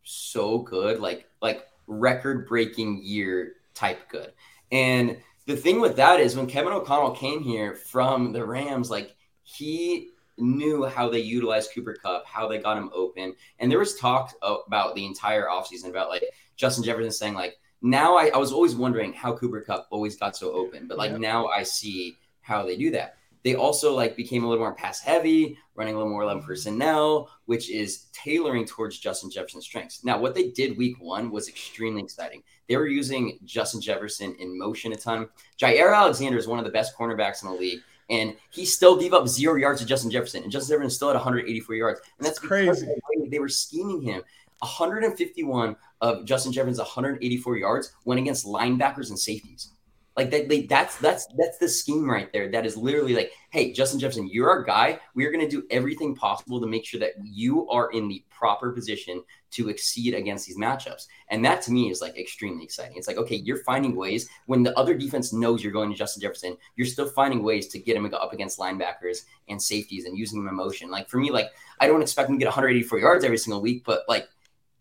so 0.03 0.59
good, 0.59 0.99
like 0.99 1.25
like 1.41 1.65
record 1.87 2.47
breaking 2.47 3.01
year 3.01 3.53
type 3.73 4.09
good. 4.09 4.33
And 4.73 5.17
the 5.45 5.55
thing 5.55 5.79
with 5.79 5.95
that 5.95 6.19
is 6.19 6.35
when 6.35 6.47
Kevin 6.47 6.73
O'Connell 6.73 7.11
came 7.11 7.41
here 7.41 7.75
from 7.75 8.33
the 8.33 8.45
Rams, 8.45 8.91
like 8.91 9.15
he 9.43 10.09
knew 10.37 10.85
how 10.85 11.09
they 11.09 11.19
utilized 11.19 11.71
Cooper 11.73 11.95
Kupp, 11.95 12.25
how 12.25 12.47
they 12.47 12.59
got 12.59 12.77
him 12.77 12.89
open. 12.93 13.35
And 13.59 13.71
there 13.71 13.79
was 13.79 13.95
talk 13.95 14.33
about 14.41 14.95
the 14.95 15.05
entire 15.05 15.45
offseason 15.47 15.89
about 15.89 16.09
like 16.09 16.23
Justin 16.57 16.83
Jefferson 16.83 17.11
saying 17.11 17.35
like 17.35 17.55
now 17.81 18.17
I, 18.17 18.31
I 18.33 18.37
was 18.37 18.51
always 18.51 18.75
wondering 18.75 19.13
how 19.13 19.33
Cooper 19.33 19.61
Kupp 19.61 19.87
always 19.91 20.17
got 20.17 20.35
so 20.35 20.51
open, 20.51 20.87
but 20.89 20.97
like 20.97 21.11
Yeah. 21.11 21.17
now 21.17 21.47
I 21.47 21.63
see 21.63 22.17
how 22.41 22.65
they 22.65 22.75
do 22.75 22.91
that. 22.91 23.15
They 23.43 23.55
also 23.55 23.95
like 23.95 24.15
became 24.15 24.43
a 24.43 24.49
little 24.49 24.63
more 24.63 24.75
pass 24.75 24.99
heavy, 24.99 25.57
running 25.75 25.95
a 25.95 25.97
little 25.97 26.11
more 26.11 26.23
11 26.23 26.43
personnel, 26.43 27.29
which 27.45 27.69
is 27.69 28.07
tailoring 28.11 28.65
towards 28.65 28.99
Justin 28.99 29.31
Jefferson's 29.31 29.65
strengths. 29.65 30.03
Now, 30.03 30.19
what 30.19 30.35
they 30.35 30.49
did 30.49 30.77
week 30.77 30.97
one 30.99 31.31
was 31.31 31.47
extremely 31.47 32.01
exciting. 32.01 32.43
They 32.67 32.75
were 32.75 32.87
using 32.87 33.39
Justin 33.45 33.81
Jefferson 33.81 34.35
in 34.39 34.57
motion 34.57 34.91
a 34.91 34.95
ton. 34.95 35.29
Jaire 35.59 35.95
Alexander 35.95 36.37
is 36.37 36.47
one 36.47 36.59
of 36.59 36.65
the 36.65 36.71
best 36.71 36.97
cornerbacks 36.97 37.43
in 37.43 37.49
the 37.49 37.55
league, 37.55 37.79
and 38.09 38.35
he 38.49 38.65
still 38.65 38.99
gave 38.99 39.13
up 39.13 39.27
zero 39.27 39.55
yards 39.55 39.79
to 39.79 39.87
Justin 39.87 40.11
Jefferson, 40.11 40.43
and 40.43 40.51
Justin 40.51 40.75
Jefferson 40.75 40.89
still 40.89 41.07
had 41.09 41.15
184 41.15 41.75
yards. 41.75 42.01
And 42.17 42.25
that's 42.25 42.39
crazy. 42.39 42.69
of 42.69 42.79
the 42.79 43.21
way 43.21 43.29
they 43.29 43.39
were 43.39 43.49
scheming 43.49 44.01
him. 44.01 44.21
151 44.59 45.75
of 46.01 46.25
Justin 46.25 46.51
Jefferson's 46.51 46.79
184 46.79 47.57
yards 47.57 47.93
went 48.03 48.19
against 48.19 48.45
linebackers 48.45 49.09
and 49.09 49.17
safeties. 49.17 49.71
Like 50.19 50.31
that, 50.31 50.49
they, 50.49 50.63
that's 50.63 50.97
that's 50.97 51.27
that's 51.37 51.59
the 51.59 51.69
scheme 51.69 52.09
right 52.09 52.29
there. 52.33 52.51
That 52.51 52.65
is 52.65 52.75
literally 52.75 53.15
like, 53.15 53.31
hey, 53.51 53.71
Justin 53.71 54.01
Jefferson, 54.01 54.27
you're 54.27 54.49
our 54.49 54.63
guy. 54.63 54.99
We 55.15 55.25
are 55.25 55.31
going 55.31 55.47
to 55.47 55.49
do 55.49 55.65
everything 55.71 56.13
possible 56.13 56.59
to 56.59 56.67
make 56.67 56.85
sure 56.85 56.99
that 56.99 57.13
you 57.23 57.69
are 57.69 57.89
in 57.91 58.09
the 58.09 58.21
proper 58.29 58.73
position 58.73 59.23
to 59.51 59.69
exceed 59.69 60.13
against 60.13 60.45
these 60.45 60.57
matchups. 60.57 61.07
And 61.29 61.45
that 61.45 61.61
to 61.61 61.71
me 61.71 61.89
is 61.89 62.01
like 62.01 62.17
extremely 62.17 62.65
exciting. 62.65 62.97
It's 62.97 63.07
like, 63.07 63.15
okay, 63.15 63.37
you're 63.37 63.63
finding 63.63 63.95
ways 63.95 64.27
when 64.45 64.61
the 64.61 64.77
other 64.77 64.93
defense 64.93 65.31
knows 65.31 65.63
you're 65.63 65.71
going 65.71 65.89
to 65.89 65.95
Justin 65.95 66.21
Jefferson, 66.21 66.57
you're 66.75 66.85
still 66.85 67.07
finding 67.07 67.41
ways 67.41 67.69
to 67.69 67.79
get 67.79 67.95
him 67.95 68.13
up 68.13 68.33
against 68.33 68.59
linebackers 68.59 69.19
and 69.47 69.61
safeties 69.61 70.03
and 70.03 70.17
using 70.17 70.41
him 70.41 70.49
in 70.49 70.55
motion. 70.55 70.91
Like 70.91 71.07
for 71.07 71.15
me, 71.15 71.31
like 71.31 71.47
I 71.79 71.87
don't 71.87 72.01
expect 72.01 72.29
him 72.29 72.35
to 72.35 72.39
get 72.39 72.47
184 72.47 72.99
yards 72.99 73.23
every 73.23 73.37
single 73.37 73.61
week, 73.61 73.85
but 73.85 74.01
like, 74.09 74.27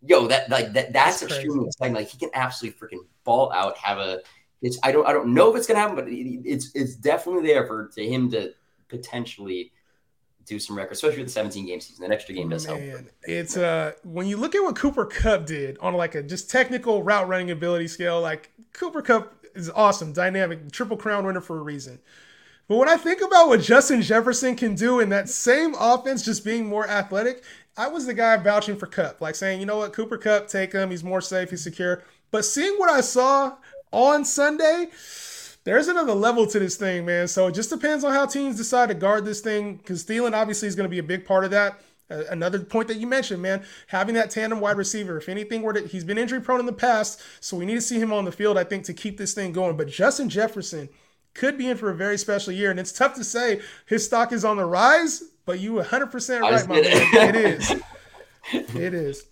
yo, 0.05 0.27
that 0.27 0.49
like 0.49 0.73
that 0.73 0.91
that's 0.91 1.21
That's 1.21 1.31
extremely 1.31 1.67
exciting. 1.67 1.95
Like 1.95 2.09
he 2.09 2.17
can 2.17 2.29
absolutely 2.33 2.77
freaking 2.77 3.05
ball 3.23 3.53
out, 3.53 3.77
have 3.77 3.99
a 3.99 4.19
it's 4.61 4.77
I 4.83 4.91
don't 4.91 5.07
I 5.07 5.13
don't 5.13 5.33
know 5.33 5.49
if 5.51 5.57
it's 5.57 5.67
gonna 5.67 5.79
happen, 5.79 5.95
but 5.95 6.07
it- 6.07 6.41
it's 6.45 6.71
it's 6.75 6.95
definitely 6.95 7.47
there 7.47 7.65
for 7.65 7.87
to 7.95 8.07
him 8.07 8.29
to 8.31 8.53
potentially 8.87 9.71
do 10.45 10.57
some 10.59 10.75
records, 10.75 10.97
especially 10.97 11.19
with 11.19 11.27
the 11.27 11.33
17 11.33 11.65
game 11.67 11.79
season. 11.79 12.07
That 12.07 12.13
extra 12.13 12.33
game 12.33 12.49
does 12.49 12.65
help. 12.65 12.79
Man, 12.79 13.09
it's 13.23 13.55
uh 13.55 13.91
when 14.03 14.25
you 14.27 14.37
look 14.37 14.55
at 14.55 14.63
what 14.63 14.75
Cooper 14.75 15.05
Kupp 15.05 15.45
did 15.45 15.77
on 15.79 15.93
like 15.93 16.15
a 16.15 16.23
just 16.23 16.49
technical 16.49 17.03
route 17.03 17.27
running 17.27 17.51
ability 17.51 17.87
scale, 17.87 18.19
like 18.19 18.51
Cooper 18.73 19.01
Kupp 19.01 19.45
is 19.55 19.69
awesome, 19.69 20.11
dynamic, 20.13 20.71
triple 20.71 20.97
crown 20.97 21.25
winner 21.25 21.41
for 21.41 21.57
a 21.57 21.61
reason. 21.61 21.99
But 22.67 22.77
when 22.77 22.89
I 22.89 22.97
think 22.97 23.21
about 23.21 23.47
what 23.47 23.61
Justin 23.61 24.01
Jefferson 24.01 24.55
can 24.55 24.75
do 24.75 24.99
in 24.99 25.09
that 25.09 25.27
same 25.27 25.73
offense, 25.79 26.23
just 26.23 26.45
being 26.45 26.67
more 26.67 26.87
athletic, 26.87 27.43
I 27.75 27.87
was 27.87 28.05
the 28.05 28.13
guy 28.13 28.37
vouching 28.37 28.75
for 28.77 28.85
Kupp, 28.85 29.21
like 29.21 29.33
saying, 29.35 29.59
you 29.59 29.65
know 29.65 29.77
what, 29.77 29.93
Cooper 29.93 30.17
Kupp, 30.19 30.47
take 30.47 30.73
him, 30.73 30.91
he's 30.91 31.03
more 31.03 31.21
safe, 31.21 31.49
he's 31.49 31.63
secure. 31.63 32.03
But 32.29 32.45
seeing 32.45 32.75
what 32.77 32.89
I 32.91 33.01
saw 33.01 33.55
on 33.91 34.25
Sunday, 34.25 34.87
there's 35.63 35.87
another 35.87 36.13
level 36.13 36.47
to 36.47 36.59
this 36.59 36.75
thing, 36.75 37.05
man. 37.05 37.27
So 37.27 37.47
it 37.47 37.53
just 37.53 37.69
depends 37.69 38.03
on 38.03 38.13
how 38.13 38.25
teams 38.25 38.57
decide 38.57 38.89
to 38.89 38.95
guard 38.95 39.25
this 39.25 39.41
thing. 39.41 39.75
Because 39.77 40.05
Thielen 40.05 40.33
obviously 40.33 40.67
is 40.67 40.75
going 40.75 40.85
to 40.85 40.89
be 40.89 40.99
a 40.99 41.03
big 41.03 41.25
part 41.25 41.43
of 41.43 41.51
that. 41.51 41.81
Uh, 42.09 42.23
another 42.31 42.59
point 42.59 42.87
that 42.87 42.97
you 42.97 43.05
mentioned, 43.05 43.41
man, 43.41 43.63
having 43.87 44.15
that 44.15 44.31
tandem 44.31 44.59
wide 44.59 44.77
receiver. 44.77 45.17
If 45.17 45.29
anything 45.29 45.61
were 45.61 45.73
to, 45.73 45.87
he's 45.87 46.03
been 46.03 46.17
injury 46.17 46.41
prone 46.41 46.59
in 46.59 46.65
the 46.65 46.73
past, 46.73 47.21
so 47.39 47.55
we 47.55 47.65
need 47.65 47.75
to 47.75 47.81
see 47.81 47.99
him 47.99 48.11
on 48.11 48.25
the 48.25 48.31
field. 48.31 48.57
I 48.57 48.63
think 48.63 48.85
to 48.85 48.93
keep 48.93 49.17
this 49.17 49.33
thing 49.33 49.51
going. 49.51 49.77
But 49.77 49.89
Justin 49.89 50.27
Jefferson 50.27 50.89
could 51.35 51.57
be 51.57 51.69
in 51.69 51.77
for 51.77 51.91
a 51.91 51.95
very 51.95 52.17
special 52.17 52.51
year, 52.51 52.71
and 52.71 52.79
it's 52.79 52.91
tough 52.91 53.13
to 53.15 53.23
say 53.23 53.61
his 53.85 54.05
stock 54.05 54.31
is 54.31 54.43
on 54.43 54.57
the 54.57 54.65
rise. 54.65 55.23
But 55.45 55.59
you 55.59 55.73
100% 55.73 56.41
right, 56.41 56.67
my 56.67 56.81
man. 56.81 57.35
it. 57.35 57.35
Is. 57.35 57.73
It 58.51 58.95
is. 58.95 59.27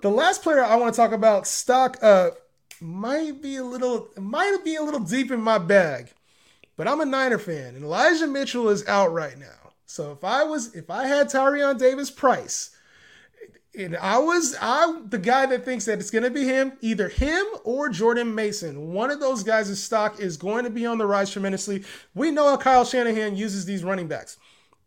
The 0.00 0.10
last 0.10 0.42
player 0.42 0.64
I 0.64 0.74
want 0.74 0.92
to 0.92 0.96
talk 1.00 1.12
about, 1.12 1.46
stock 1.46 1.98
uh 2.02 2.30
might 2.86 3.42
be 3.42 3.56
a 3.56 3.64
little 3.64 4.08
might 4.16 4.58
be 4.64 4.76
a 4.76 4.82
little 4.82 5.00
deep 5.00 5.30
in 5.30 5.40
my 5.40 5.58
bag. 5.58 6.12
But 6.76 6.86
I'm 6.86 7.00
a 7.00 7.06
Niner 7.06 7.38
fan, 7.38 7.74
and 7.74 7.84
Elijah 7.84 8.26
Mitchell 8.26 8.68
is 8.68 8.86
out 8.86 9.12
right 9.12 9.38
now. 9.38 9.72
So 9.86 10.12
if 10.12 10.22
I 10.24 10.44
was 10.44 10.74
if 10.74 10.90
I 10.90 11.06
had 11.06 11.28
Tyrion 11.28 11.78
Davis 11.78 12.10
Price, 12.10 12.70
and 13.76 13.96
I 13.96 14.18
was 14.18 14.56
I'm 14.60 15.08
the 15.08 15.18
guy 15.18 15.46
that 15.46 15.64
thinks 15.64 15.84
that 15.86 15.98
it's 15.98 16.10
gonna 16.10 16.30
be 16.30 16.44
him, 16.44 16.72
either 16.80 17.08
him 17.08 17.44
or 17.64 17.88
Jordan 17.88 18.34
Mason. 18.34 18.92
One 18.92 19.10
of 19.10 19.20
those 19.20 19.42
guys' 19.42 19.82
stock 19.82 20.20
is 20.20 20.36
going 20.36 20.64
to 20.64 20.70
be 20.70 20.86
on 20.86 20.98
the 20.98 21.06
rise 21.06 21.30
tremendously. 21.30 21.84
We 22.14 22.30
know 22.30 22.48
how 22.48 22.56
Kyle 22.56 22.84
Shanahan 22.84 23.36
uses 23.36 23.64
these 23.64 23.84
running 23.84 24.08
backs 24.08 24.38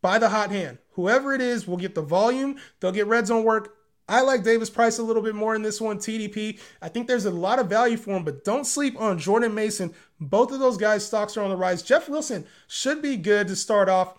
by 0.01 0.19
the 0.19 0.29
hot 0.29 0.51
hand. 0.51 0.77
Whoever 0.91 1.33
it 1.33 1.41
is 1.41 1.67
will 1.67 1.77
get 1.77 1.95
the 1.95 2.01
volume, 2.01 2.57
they'll 2.79 2.91
get 2.91 3.07
red 3.07 3.27
zone 3.27 3.43
work. 3.43 3.75
I 4.09 4.21
like 4.21 4.43
Davis 4.43 4.69
Price 4.69 4.97
a 4.97 5.03
little 5.03 5.21
bit 5.21 5.35
more 5.35 5.55
in 5.55 5.61
this 5.61 5.79
one, 5.79 5.99
TDP. 5.99 6.59
I 6.81 6.89
think 6.89 7.07
there's 7.07 7.25
a 7.25 7.31
lot 7.31 7.59
of 7.59 7.69
value 7.69 7.95
for 7.95 8.17
him, 8.17 8.25
but 8.25 8.43
don't 8.43 8.65
sleep 8.65 8.99
on 8.99 9.19
Jordan 9.19 9.53
Mason. 9.53 9.93
Both 10.19 10.51
of 10.51 10.59
those 10.59 10.77
guys' 10.77 11.05
stocks 11.05 11.37
are 11.37 11.43
on 11.43 11.49
the 11.49 11.55
rise. 11.55 11.83
Jeff 11.83 12.09
Wilson 12.09 12.45
should 12.67 13.01
be 13.01 13.15
good 13.15 13.47
to 13.47 13.55
start 13.55 13.87
off, 13.87 14.17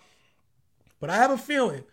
but 0.99 1.09
I 1.09 1.17
have 1.17 1.31
a 1.31 1.37
feeling 1.37 1.83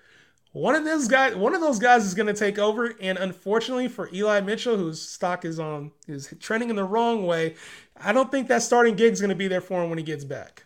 one 0.52 0.74
of 0.74 0.84
those 0.84 1.08
guys, 1.08 1.37
one 1.37 1.54
of 1.54 1.61
those 1.61 1.78
guys 1.78 2.04
is 2.04 2.14
going 2.14 2.26
to 2.26 2.32
take 2.34 2.58
over. 2.58 2.94
And 3.00 3.18
unfortunately 3.18 3.88
for 3.88 4.08
Eli 4.12 4.40
Mitchell, 4.40 4.76
whose 4.76 5.00
stock 5.00 5.44
is 5.44 5.58
on 5.58 5.92
is 6.06 6.32
trending 6.40 6.70
in 6.70 6.76
the 6.76 6.84
wrong 6.84 7.26
way, 7.26 7.54
I 7.96 8.12
don't 8.12 8.30
think 8.30 8.48
that 8.48 8.62
starting 8.62 8.96
gig 8.96 9.12
is 9.12 9.20
going 9.20 9.30
to 9.30 9.37
be 9.37 9.48
there 9.48 9.61
for 9.61 9.82
him 9.82 9.90
when 9.90 9.98
he 9.98 10.04
gets 10.04 10.24
back. 10.24 10.64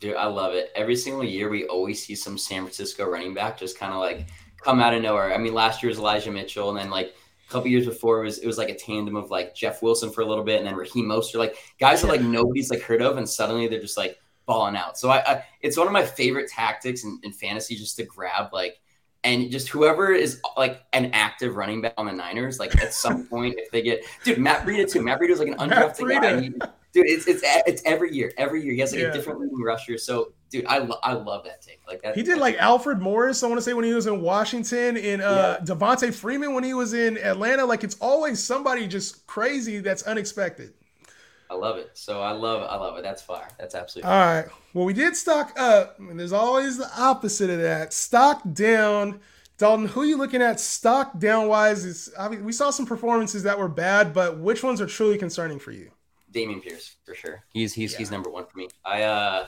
Dude, 0.00 0.16
I 0.16 0.26
love 0.26 0.54
it. 0.54 0.72
Every 0.74 0.96
single 0.96 1.22
year, 1.22 1.48
we 1.48 1.66
always 1.66 2.04
see 2.04 2.16
some 2.16 2.36
San 2.36 2.62
Francisco 2.62 3.04
running 3.08 3.34
back 3.34 3.56
just 3.56 3.78
kind 3.78 3.92
of 3.92 4.00
like 4.00 4.26
come 4.62 4.80
out 4.80 4.94
of 4.94 5.02
nowhere. 5.02 5.34
I 5.34 5.38
mean, 5.38 5.54
last 5.54 5.82
year 5.82 5.88
was 5.88 5.98
Elijah 5.98 6.30
Mitchell, 6.30 6.70
and 6.70 6.78
then 6.78 6.90
like 6.90 7.14
a 7.48 7.52
couple 7.52 7.68
years 7.68 7.86
before 7.86 8.20
it 8.20 8.24
was 8.24 8.38
it 8.38 8.46
was 8.46 8.58
like 8.58 8.68
a 8.68 8.74
tandem 8.74 9.16
of 9.16 9.30
like 9.30 9.54
Jeff 9.54 9.82
Wilson 9.82 10.10
for 10.10 10.20
a 10.22 10.26
little 10.26 10.44
bit, 10.44 10.58
and 10.58 10.66
then 10.66 10.76
Raheem 10.76 11.06
Mostert, 11.06 11.38
like 11.38 11.56
guys 11.78 12.02
that 12.02 12.08
like 12.08 12.22
nobody's 12.22 12.70
like 12.70 12.82
heard 12.82 13.02
of, 13.02 13.16
and 13.16 13.28
suddenly 13.28 13.68
they're 13.68 13.80
just 13.80 13.96
like 13.96 14.18
balling 14.46 14.76
out. 14.76 14.98
So 14.98 15.10
I, 15.10 15.18
I 15.18 15.44
it's 15.60 15.76
one 15.76 15.86
of 15.86 15.92
my 15.92 16.04
favorite 16.04 16.50
tactics 16.50 17.04
in, 17.04 17.20
in 17.22 17.32
fantasy 17.32 17.76
just 17.76 17.96
to 17.96 18.04
grab 18.04 18.52
like 18.52 18.78
and 19.24 19.50
just 19.50 19.68
whoever 19.68 20.10
is 20.12 20.40
like 20.56 20.82
an 20.92 21.10
active 21.12 21.56
running 21.56 21.80
back 21.80 21.94
on 21.96 22.06
the 22.06 22.12
Niners, 22.12 22.58
like 22.58 22.80
at 22.82 22.92
some 22.92 23.26
point, 23.28 23.54
if 23.58 23.70
they 23.70 23.82
get 23.82 24.04
dude, 24.24 24.38
Matt 24.38 24.66
Breida 24.66 24.90
too. 24.90 25.02
Matt 25.02 25.20
Breida 25.20 25.30
is 25.30 25.38
like 25.38 25.48
an 25.48 25.58
undrafted 25.58 26.08
guy. 26.08 26.40
He, 26.40 26.48
dude, 26.48 26.60
it's 27.06 27.26
it's 27.26 27.42
it's 27.44 27.82
every 27.84 28.12
year, 28.12 28.32
every 28.36 28.62
year 28.62 28.74
he 28.74 28.80
has 28.80 28.92
like 28.92 29.00
yeah. 29.00 29.08
a 29.08 29.12
different 29.12 29.40
leading 29.40 29.62
rusher. 29.62 29.96
So, 29.96 30.32
dude, 30.52 30.66
I 30.66 30.78
lo- 30.78 30.98
I 31.02 31.14
love 31.14 31.44
that 31.44 31.62
take. 31.62 31.80
Like 31.88 32.02
that. 32.02 32.14
He 32.14 32.22
did 32.22 32.38
like 32.38 32.56
Alfred 32.58 33.00
Morris. 33.00 33.42
I 33.42 33.48
want 33.48 33.58
to 33.58 33.62
say 33.62 33.72
when 33.72 33.84
he 33.84 33.94
was 33.94 34.06
in 34.06 34.20
Washington, 34.20 34.96
and 34.96 35.22
uh, 35.22 35.58
yeah. 35.58 35.64
Devonta 35.64 36.14
Freeman 36.14 36.54
when 36.54 36.62
he 36.62 36.74
was 36.74 36.92
in 36.92 37.18
Atlanta. 37.18 37.64
Like 37.64 37.82
it's 37.82 37.96
always 38.00 38.42
somebody 38.42 38.86
just 38.86 39.26
crazy 39.26 39.80
that's 39.80 40.04
unexpected. 40.04 40.74
I 41.50 41.54
love 41.54 41.78
it. 41.78 41.90
So 41.94 42.22
I 42.22 42.32
love 42.32 42.62
I 42.62 42.76
love 42.76 42.96
it. 42.98 43.02
That's 43.02 43.22
fire. 43.22 43.48
That's 43.58 43.74
absolutely. 43.74 44.10
All 44.10 44.18
right. 44.18 44.46
Well, 44.74 44.84
we 44.84 44.92
did 44.92 45.16
stock 45.16 45.58
up, 45.58 45.98
and 45.98 46.20
there's 46.20 46.32
always 46.32 46.78
the 46.78 46.90
opposite 46.96 47.50
of 47.50 47.60
that. 47.60 47.92
Stock 47.92 48.42
down. 48.52 49.20
Dalton, 49.58 49.86
who 49.86 50.00
are 50.00 50.06
you 50.06 50.16
looking 50.16 50.42
at 50.42 50.58
stock 50.58 51.18
down 51.18 51.48
wise? 51.48 51.84
Is 51.84 52.12
I 52.18 52.28
mean, 52.28 52.44
we 52.44 52.52
saw 52.52 52.70
some 52.70 52.86
performances 52.86 53.42
that 53.42 53.58
were 53.58 53.68
bad, 53.68 54.12
but 54.12 54.38
which 54.38 54.62
ones 54.62 54.80
are 54.80 54.86
truly 54.86 55.18
concerning 55.18 55.58
for 55.58 55.72
you? 55.72 55.90
Dameon 56.32 56.62
Pierce 56.62 56.96
for 57.04 57.14
sure. 57.14 57.44
He's 57.50 57.74
he's 57.74 57.92
yeah. 57.92 57.98
he's 57.98 58.10
number 58.10 58.30
one 58.30 58.46
for 58.46 58.56
me. 58.56 58.68
I 58.84 59.02
uh, 59.02 59.46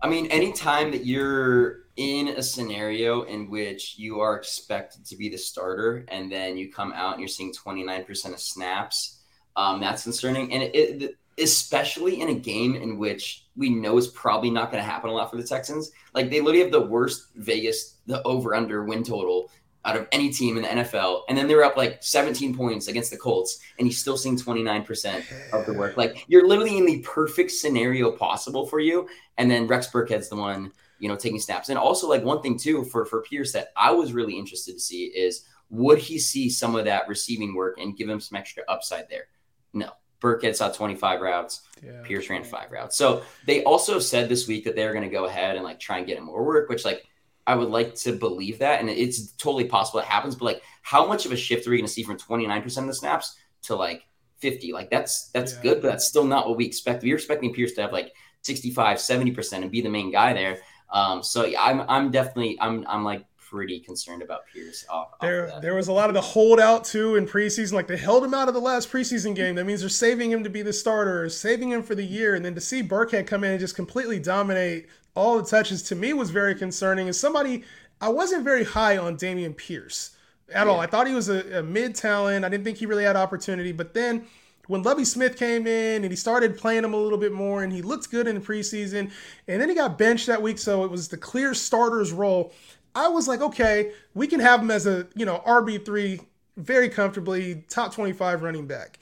I 0.00 0.08
mean, 0.08 0.26
anytime 0.26 0.90
that 0.90 1.06
you're 1.06 1.86
in 1.96 2.28
a 2.28 2.42
scenario 2.42 3.22
in 3.22 3.50
which 3.50 3.98
you 3.98 4.20
are 4.20 4.36
expected 4.36 5.06
to 5.06 5.16
be 5.16 5.28
the 5.28 5.38
starter, 5.38 6.04
and 6.08 6.30
then 6.30 6.56
you 6.56 6.70
come 6.70 6.92
out 6.92 7.12
and 7.12 7.20
you're 7.20 7.28
seeing 7.28 7.52
29% 7.52 8.32
of 8.32 8.40
snaps 8.40 9.20
um, 9.56 9.80
that's 9.80 10.02
concerning, 10.02 10.52
and 10.52 10.62
it, 10.62 10.74
it, 10.74 11.16
especially 11.38 12.20
in 12.20 12.28
a 12.28 12.34
game 12.34 12.76
in 12.76 12.98
which 12.98 13.46
we 13.56 13.70
know 13.70 13.96
is 13.96 14.08
probably 14.08 14.50
not 14.50 14.70
going 14.70 14.82
to 14.82 14.88
happen 14.88 15.08
a 15.08 15.12
lot 15.12 15.30
for 15.30 15.36
the 15.36 15.42
Texans. 15.42 15.90
Like 16.14 16.30
they 16.30 16.40
literally 16.40 16.60
have 16.60 16.72
the 16.72 16.86
worst 16.86 17.28
Vegas 17.36 17.96
the 18.06 18.22
over 18.24 18.54
under 18.54 18.84
win 18.84 19.02
total 19.02 19.50
out 19.86 19.96
of 19.96 20.08
any 20.12 20.30
team 20.30 20.56
in 20.56 20.64
the 20.64 20.68
NFL, 20.68 21.22
and 21.28 21.38
then 21.38 21.46
they're 21.46 21.64
up 21.64 21.76
like 21.76 22.02
17 22.02 22.54
points 22.56 22.88
against 22.88 23.10
the 23.10 23.16
Colts, 23.16 23.60
and 23.78 23.86
he's 23.86 23.98
still 23.98 24.16
seeing 24.16 24.36
29% 24.36 25.24
of 25.52 25.64
the 25.64 25.72
work. 25.72 25.96
Like 25.96 26.24
you're 26.28 26.46
literally 26.46 26.76
in 26.76 26.84
the 26.84 26.98
perfect 27.00 27.52
scenario 27.52 28.10
possible 28.10 28.66
for 28.66 28.80
you, 28.80 29.08
and 29.38 29.50
then 29.50 29.66
Rex 29.66 29.88
Burkhead's 29.88 30.28
the 30.28 30.36
one 30.36 30.72
you 30.98 31.08
know 31.08 31.16
taking 31.16 31.40
snaps. 31.40 31.68
And 31.68 31.78
also 31.78 32.08
like 32.08 32.24
one 32.24 32.42
thing 32.42 32.58
too 32.58 32.84
for 32.84 33.04
for 33.04 33.22
Pierce 33.22 33.52
that 33.52 33.68
I 33.76 33.92
was 33.92 34.12
really 34.12 34.36
interested 34.36 34.74
to 34.74 34.80
see 34.80 35.04
is 35.04 35.44
would 35.70 35.98
he 35.98 36.18
see 36.18 36.48
some 36.48 36.76
of 36.76 36.84
that 36.84 37.08
receiving 37.08 37.54
work 37.54 37.78
and 37.78 37.96
give 37.96 38.08
him 38.08 38.20
some 38.20 38.36
extra 38.36 38.62
upside 38.68 39.08
there? 39.08 39.28
No. 39.72 39.90
Burkhead 40.20 40.56
saw 40.56 40.70
25 40.70 41.20
routes. 41.20 41.62
Yeah. 41.84 42.00
Pierce 42.02 42.30
ran 42.30 42.42
five 42.42 42.70
routes. 42.72 42.96
So 42.96 43.22
they 43.46 43.62
also 43.64 43.98
said 43.98 44.28
this 44.28 44.48
week 44.48 44.64
that 44.64 44.74
they're 44.74 44.92
going 44.92 45.04
to 45.04 45.10
go 45.10 45.26
ahead 45.26 45.56
and 45.56 45.64
like 45.64 45.78
try 45.78 45.98
and 45.98 46.06
get 46.06 46.16
him 46.16 46.24
more 46.24 46.44
work, 46.44 46.68
which 46.68 46.84
like 46.84 47.06
I 47.46 47.54
would 47.54 47.68
like 47.68 47.94
to 47.96 48.12
believe 48.12 48.58
that. 48.58 48.80
And 48.80 48.90
it's 48.90 49.32
totally 49.32 49.64
possible 49.64 50.00
it 50.00 50.06
happens. 50.06 50.34
But 50.34 50.44
like, 50.46 50.62
how 50.82 51.06
much 51.06 51.26
of 51.26 51.32
a 51.32 51.36
shift 51.36 51.66
are 51.66 51.70
we 51.70 51.76
going 51.76 51.86
to 51.86 51.92
see 51.92 52.02
from 52.02 52.18
29% 52.18 52.78
of 52.78 52.86
the 52.86 52.94
snaps 52.94 53.36
to 53.62 53.76
like 53.76 54.02
50? 54.38 54.72
Like, 54.72 54.90
that's 54.90 55.30
that's 55.30 55.54
yeah. 55.54 55.62
good, 55.62 55.82
but 55.82 55.88
that's 55.88 56.06
still 56.06 56.24
not 56.24 56.48
what 56.48 56.56
we 56.56 56.66
expect. 56.66 57.02
We 57.02 57.12
are 57.12 57.16
expecting 57.16 57.52
Pierce 57.54 57.72
to 57.72 57.82
have 57.82 57.92
like 57.92 58.12
65, 58.42 58.98
70% 58.98 59.62
and 59.62 59.70
be 59.70 59.80
the 59.80 59.88
main 59.88 60.10
guy 60.10 60.32
there. 60.32 60.58
Um, 60.90 61.22
so 61.22 61.44
yeah, 61.44 61.62
I'm 61.62 61.80
I'm 61.88 62.10
definitely 62.10 62.58
I'm 62.60 62.84
I'm 62.86 63.04
like 63.04 63.24
pretty 63.38 63.80
concerned 63.80 64.22
about 64.22 64.40
Pierce. 64.52 64.84
Off, 64.88 65.18
there, 65.20 65.52
off 65.52 65.62
there 65.62 65.74
was 65.74 65.88
a 65.88 65.92
lot 65.92 66.10
of 66.10 66.14
the 66.14 66.20
holdout 66.20 66.84
too 66.84 67.16
in 67.16 67.26
preseason. 67.26 67.72
Like 67.72 67.86
they 67.86 67.96
held 67.96 68.24
him 68.24 68.34
out 68.34 68.48
of 68.48 68.54
the 68.54 68.60
last 68.60 68.90
preseason 68.90 69.34
game. 69.34 69.56
That 69.56 69.66
means 69.66 69.80
they're 69.80 69.88
saving 69.88 70.30
him 70.30 70.44
to 70.44 70.50
be 70.50 70.62
the 70.62 70.72
starter, 70.72 71.28
saving 71.28 71.70
him 71.70 71.82
for 71.82 71.94
the 71.94 72.04
year. 72.04 72.34
And 72.34 72.44
then 72.44 72.54
to 72.54 72.60
see 72.60 72.82
Burkhead 72.82 73.26
come 73.26 73.44
in 73.44 73.50
and 73.50 73.60
just 73.60 73.76
completely 73.76 74.18
dominate 74.18 74.86
all 75.16 75.38
the 75.38 75.44
touches 75.48 75.82
to 75.84 75.96
me 75.96 76.12
was 76.12 76.30
very 76.30 76.54
concerning. 76.54 77.08
As 77.08 77.18
somebody, 77.18 77.64
I 78.00 78.08
wasn't 78.08 78.44
very 78.44 78.64
high 78.64 78.96
on 78.96 79.16
Dameon 79.16 79.56
Pierce 79.56 80.16
at 80.52 80.66
yeah. 80.66 80.72
all. 80.72 80.80
I 80.80 80.86
thought 80.86 81.06
he 81.08 81.14
was 81.14 81.28
a, 81.28 81.58
a 81.58 81.62
mid 81.62 81.94
talent. 81.94 82.44
I 82.44 82.48
didn't 82.48 82.64
think 82.64 82.78
he 82.78 82.86
really 82.86 83.04
had 83.04 83.16
opportunity. 83.16 83.72
But 83.72 83.94
then 83.94 84.26
when 84.68 84.82
Lovie 84.82 85.04
Smith 85.04 85.36
came 85.36 85.66
in 85.66 86.04
and 86.04 86.12
he 86.12 86.16
started 86.16 86.56
playing 86.56 86.84
him 86.84 86.94
a 86.94 86.96
little 86.96 87.18
bit 87.18 87.32
more 87.32 87.62
and 87.64 87.72
he 87.72 87.82
looked 87.82 88.10
good 88.10 88.26
in 88.26 88.34
the 88.36 88.40
preseason 88.40 89.10
and 89.48 89.60
then 89.60 89.68
he 89.68 89.74
got 89.74 89.96
benched 89.96 90.26
that 90.26 90.42
week 90.42 90.58
so 90.58 90.84
it 90.84 90.90
was 90.90 91.06
the 91.06 91.16
clear 91.16 91.54
starter's 91.54 92.12
role 92.12 92.52
I 92.96 93.08
was 93.08 93.28
like, 93.28 93.42
okay, 93.42 93.92
we 94.14 94.26
can 94.26 94.40
have 94.40 94.62
him 94.62 94.70
as 94.70 94.86
a, 94.86 95.06
you 95.14 95.26
know, 95.26 95.42
RB3 95.46 96.24
very 96.56 96.88
comfortably, 96.88 97.62
top 97.68 97.92
25 97.92 98.42
running 98.42 98.66
back. 98.66 98.98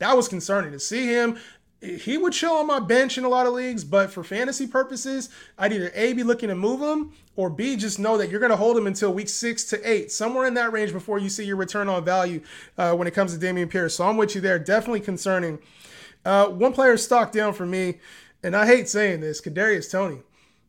That 0.00 0.16
was 0.16 0.26
concerning 0.26 0.72
to 0.72 0.80
see 0.80 1.06
him. 1.06 1.38
He 1.80 2.18
would 2.18 2.34
show 2.34 2.56
on 2.56 2.66
my 2.66 2.80
bench 2.80 3.18
in 3.18 3.24
a 3.24 3.28
lot 3.28 3.46
of 3.46 3.52
leagues, 3.52 3.84
but 3.84 4.10
for 4.10 4.24
fantasy 4.24 4.66
purposes, 4.66 5.28
I'd 5.56 5.72
either 5.72 5.92
A, 5.94 6.12
be 6.12 6.24
looking 6.24 6.48
to 6.48 6.56
move 6.56 6.80
him, 6.80 7.12
or 7.36 7.48
B, 7.50 7.76
just 7.76 8.00
know 8.00 8.18
that 8.18 8.30
you're 8.30 8.40
going 8.40 8.50
to 8.50 8.56
hold 8.56 8.76
him 8.76 8.88
until 8.88 9.12
week 9.12 9.28
six 9.28 9.62
to 9.66 9.88
eight, 9.88 10.10
somewhere 10.10 10.48
in 10.48 10.54
that 10.54 10.72
range 10.72 10.92
before 10.92 11.20
you 11.20 11.28
see 11.28 11.44
your 11.44 11.54
return 11.54 11.88
on 11.88 12.04
value 12.04 12.40
uh, 12.78 12.94
when 12.94 13.06
it 13.06 13.14
comes 13.14 13.36
to 13.36 13.46
Dameon 13.46 13.70
Pierce. 13.70 13.94
So 13.94 14.08
I'm 14.08 14.16
with 14.16 14.34
you 14.34 14.40
there. 14.40 14.58
Definitely 14.58 15.00
concerning. 15.00 15.60
Uh, 16.24 16.48
one 16.48 16.72
player 16.72 16.96
stock 16.96 17.30
down 17.30 17.52
for 17.52 17.64
me, 17.64 18.00
and 18.42 18.56
I 18.56 18.66
hate 18.66 18.88
saying 18.88 19.20
this, 19.20 19.40
Kadarius 19.40 19.88
Toney. 19.88 20.22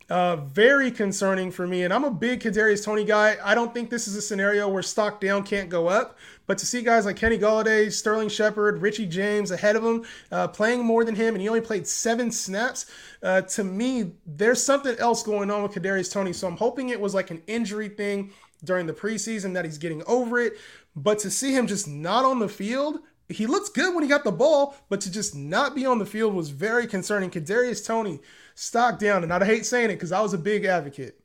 Uh, 0.09 0.37
very 0.37 0.89
concerning 0.89 1.51
for 1.51 1.67
me. 1.67 1.83
And 1.83 1.93
I'm 1.93 2.03
a 2.03 2.09
big 2.09 2.39
Kadarius 2.41 2.83
Toney 2.83 3.03
guy. 3.03 3.37
I 3.43 3.53
don't 3.53 3.71
think 3.73 3.91
this 3.91 4.07
is 4.07 4.15
a 4.15 4.21
scenario 4.21 4.67
where 4.67 4.81
stock 4.81 5.21
down 5.21 5.43
can't 5.43 5.69
go 5.69 5.87
up. 5.87 6.17
But 6.47 6.57
to 6.57 6.65
see 6.65 6.81
guys 6.81 7.05
like 7.05 7.15
Kenny 7.15 7.37
Golladay, 7.37 7.91
Sterling 7.91 8.29
Shepard, 8.29 8.81
Richie 8.81 9.05
James 9.05 9.51
ahead 9.51 9.75
of 9.75 9.83
him, 9.83 10.03
uh, 10.31 10.47
playing 10.47 10.83
more 10.83 11.05
than 11.05 11.15
him, 11.15 11.35
and 11.35 11.41
he 11.41 11.47
only 11.47 11.61
played 11.61 11.85
seven 11.85 12.31
snaps, 12.31 12.87
uh, 13.21 13.41
to 13.41 13.63
me, 13.63 14.13
there's 14.25 14.63
something 14.63 14.97
else 14.97 15.21
going 15.21 15.51
on 15.51 15.61
with 15.61 15.73
Kadarius 15.73 16.11
Toney. 16.11 16.33
So 16.33 16.47
I'm 16.47 16.57
hoping 16.57 16.89
it 16.89 16.99
was 16.99 17.13
like 17.13 17.29
an 17.29 17.43
injury 17.45 17.89
thing 17.89 18.31
during 18.63 18.87
the 18.87 18.93
preseason 18.93 19.53
that 19.53 19.63
he's 19.63 19.77
getting 19.77 20.03
over 20.07 20.39
it. 20.39 20.53
But 20.95 21.19
to 21.19 21.29
see 21.29 21.53
him 21.53 21.67
just 21.67 21.87
not 21.87 22.25
on 22.25 22.39
the 22.39 22.49
field, 22.49 22.99
he 23.29 23.45
looks 23.45 23.69
good 23.69 23.93
when 23.93 24.03
he 24.03 24.09
got 24.09 24.23
the 24.23 24.31
ball, 24.31 24.75
but 24.89 25.01
to 25.01 25.11
just 25.11 25.35
not 25.35 25.75
be 25.75 25.85
on 25.85 25.99
the 25.99 26.05
field 26.05 26.33
was 26.33 26.49
very 26.49 26.87
concerning. 26.87 27.29
Kadarius 27.29 27.85
Toney 27.85 28.21
stock 28.59 28.99
down, 28.99 29.23
and 29.23 29.33
I 29.33 29.43
hate 29.45 29.65
saying 29.65 29.89
it 29.89 29.95
because 29.95 30.11
I 30.11 30.21
was 30.21 30.33
a 30.33 30.37
big 30.37 30.65
advocate. 30.65 31.19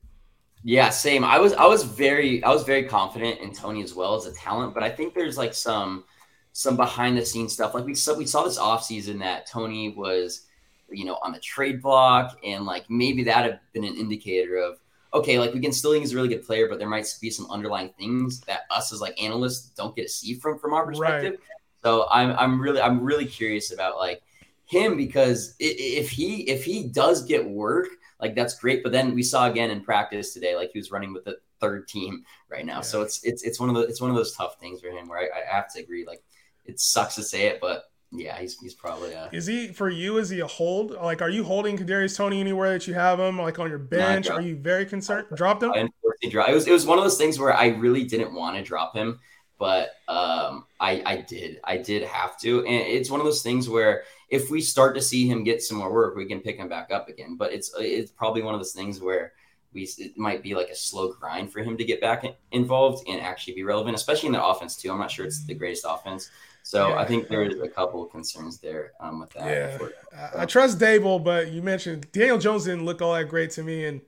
Yeah, 0.62 0.88
same. 0.90 1.24
I 1.24 1.38
was 1.38 1.52
I 1.52 1.66
was 1.66 1.82
very 1.82 2.42
I 2.42 2.50
was 2.50 2.62
very 2.62 2.84
confident 2.84 3.40
in 3.40 3.52
Toney 3.52 3.82
as 3.82 3.94
well 3.94 4.14
as 4.14 4.26
a 4.26 4.32
talent, 4.32 4.72
but 4.72 4.82
I 4.82 4.88
think 4.88 5.14
there's 5.14 5.36
like 5.36 5.52
some 5.52 6.04
some 6.52 6.76
behind 6.76 7.18
the 7.18 7.26
scenes 7.26 7.52
stuff. 7.52 7.74
Like 7.74 7.84
we 7.84 7.94
saw 7.94 8.16
we 8.16 8.24
saw 8.24 8.44
this 8.44 8.58
offseason 8.58 9.18
that 9.18 9.46
Toney 9.46 9.90
was, 9.90 10.46
you 10.88 11.04
know, 11.04 11.18
on 11.22 11.32
the 11.32 11.40
trade 11.40 11.82
block 11.82 12.38
and 12.44 12.64
like 12.64 12.88
maybe 12.88 13.24
that 13.24 13.44
have 13.44 13.60
been 13.72 13.84
an 13.84 13.96
indicator 13.96 14.56
of 14.56 14.78
okay, 15.12 15.38
like 15.38 15.52
we 15.52 15.60
can 15.60 15.72
still 15.72 15.92
think 15.92 16.02
he's 16.02 16.12
a 16.12 16.16
really 16.16 16.28
good 16.28 16.46
player, 16.46 16.68
but 16.68 16.78
there 16.78 16.88
might 16.88 17.06
be 17.20 17.30
some 17.30 17.50
underlying 17.50 17.92
things 17.98 18.40
that 18.42 18.62
us 18.70 18.92
as 18.92 19.00
like 19.00 19.20
analysts 19.20 19.70
don't 19.70 19.94
get 19.94 20.04
to 20.04 20.08
see 20.08 20.34
from 20.34 20.58
from 20.58 20.72
our 20.72 20.86
perspective. 20.86 21.32
Right. 21.32 21.40
So 21.82 22.06
I'm 22.10 22.30
I'm 22.38 22.60
really 22.60 22.80
I'm 22.80 23.02
really 23.02 23.26
curious 23.26 23.70
about 23.70 23.98
like 23.98 24.22
him 24.66 24.96
because 24.96 25.54
if 25.58 26.10
he 26.10 26.42
if 26.42 26.64
he 26.64 26.88
does 26.88 27.24
get 27.24 27.48
work, 27.48 27.88
like 28.20 28.34
that's 28.34 28.58
great. 28.58 28.82
But 28.82 28.92
then 28.92 29.14
we 29.14 29.22
saw 29.22 29.50
again 29.50 29.70
in 29.70 29.82
practice 29.82 30.32
today, 30.32 30.56
like 30.56 30.70
he 30.72 30.78
was 30.78 30.90
running 30.90 31.12
with 31.12 31.24
the 31.24 31.38
third 31.60 31.88
team 31.88 32.24
right 32.48 32.64
now. 32.64 32.76
Yeah. 32.76 32.82
So 32.82 33.02
it's 33.02 33.22
it's 33.24 33.42
it's 33.42 33.60
one 33.60 33.68
of 33.68 33.74
the 33.74 33.82
it's 33.82 34.00
one 34.00 34.10
of 34.10 34.16
those 34.16 34.34
tough 34.34 34.58
things 34.60 34.80
for 34.80 34.88
him 34.88 35.08
where 35.08 35.18
I, 35.18 35.40
I 35.40 35.54
have 35.54 35.72
to 35.74 35.80
agree. 35.80 36.06
Like 36.06 36.22
it 36.64 36.80
sucks 36.80 37.14
to 37.16 37.22
say 37.22 37.46
it, 37.46 37.58
but 37.60 37.84
yeah, 38.16 38.38
he's 38.38 38.58
he's 38.58 38.74
probably. 38.74 39.14
Uh, 39.14 39.28
is 39.32 39.46
he 39.46 39.68
for 39.68 39.88
you? 39.88 40.18
Is 40.18 40.30
he 40.30 40.40
a 40.40 40.46
hold? 40.46 40.92
Like, 40.92 41.20
are 41.20 41.28
you 41.28 41.44
holding 41.44 41.76
Kadarius 41.76 42.16
Toney 42.16 42.40
anywhere 42.40 42.72
that 42.72 42.86
you 42.86 42.94
have 42.94 43.18
him? 43.18 43.40
Like 43.40 43.58
on 43.58 43.68
your 43.68 43.78
bench? 43.78 44.30
Are 44.30 44.40
you 44.40 44.56
very 44.56 44.86
concerned? 44.86 45.26
Dropped 45.34 45.62
him? 45.62 45.72
I 45.72 45.88
It 46.22 46.54
was 46.54 46.66
it 46.66 46.72
was 46.72 46.86
one 46.86 46.98
of 46.98 47.04
those 47.04 47.18
things 47.18 47.38
where 47.38 47.54
I 47.54 47.68
really 47.68 48.04
didn't 48.04 48.32
want 48.32 48.56
to 48.56 48.62
drop 48.62 48.94
him, 48.94 49.18
but 49.58 49.90
um, 50.08 50.66
I 50.78 51.02
I 51.04 51.24
did 51.28 51.60
I 51.64 51.76
did 51.78 52.04
have 52.04 52.38
to, 52.40 52.64
and 52.64 52.86
it's 52.86 53.10
one 53.10 53.20
of 53.20 53.26
those 53.26 53.42
things 53.42 53.68
where 53.68 54.04
if 54.34 54.50
we 54.50 54.60
start 54.60 54.96
to 54.96 55.00
see 55.00 55.28
him 55.28 55.44
get 55.44 55.62
some 55.62 55.78
more 55.78 55.92
work, 55.92 56.16
we 56.16 56.26
can 56.26 56.40
pick 56.40 56.56
him 56.56 56.68
back 56.68 56.90
up 56.90 57.08
again. 57.08 57.36
But 57.36 57.52
it's 57.52 57.72
it's 57.78 58.10
probably 58.10 58.42
one 58.42 58.52
of 58.52 58.60
those 58.60 58.72
things 58.72 59.00
where 59.00 59.32
we 59.72 59.88
it 59.98 60.18
might 60.18 60.42
be 60.42 60.54
like 60.54 60.68
a 60.68 60.74
slow 60.74 61.12
grind 61.12 61.52
for 61.52 61.60
him 61.60 61.76
to 61.76 61.84
get 61.84 62.00
back 62.00 62.24
involved 62.50 63.08
and 63.08 63.20
actually 63.20 63.54
be 63.54 63.62
relevant, 63.62 63.94
especially 63.94 64.26
in 64.26 64.32
the 64.32 64.44
offense 64.44 64.76
too. 64.76 64.90
I'm 64.90 64.98
not 64.98 65.10
sure 65.10 65.24
it's 65.24 65.44
the 65.44 65.54
greatest 65.54 65.86
offense. 65.88 66.30
So 66.64 66.88
yeah. 66.88 66.96
I 66.96 67.04
think 67.04 67.28
there's 67.28 67.60
a 67.60 67.68
couple 67.68 68.02
of 68.02 68.10
concerns 68.10 68.58
there 68.58 68.92
um, 68.98 69.20
with 69.20 69.30
that. 69.34 69.44
Yeah, 69.44 69.72
before, 69.72 69.92
I, 70.16 70.42
I 70.42 70.46
trust 70.46 70.78
Daboll, 70.78 71.22
but 71.22 71.52
you 71.52 71.62
mentioned 71.62 72.10
Daniel 72.10 72.38
Jones 72.38 72.64
didn't 72.64 72.86
look 72.86 73.02
all 73.02 73.14
that 73.14 73.28
great 73.28 73.50
to 73.52 73.62
me, 73.62 73.84
and 73.84 74.00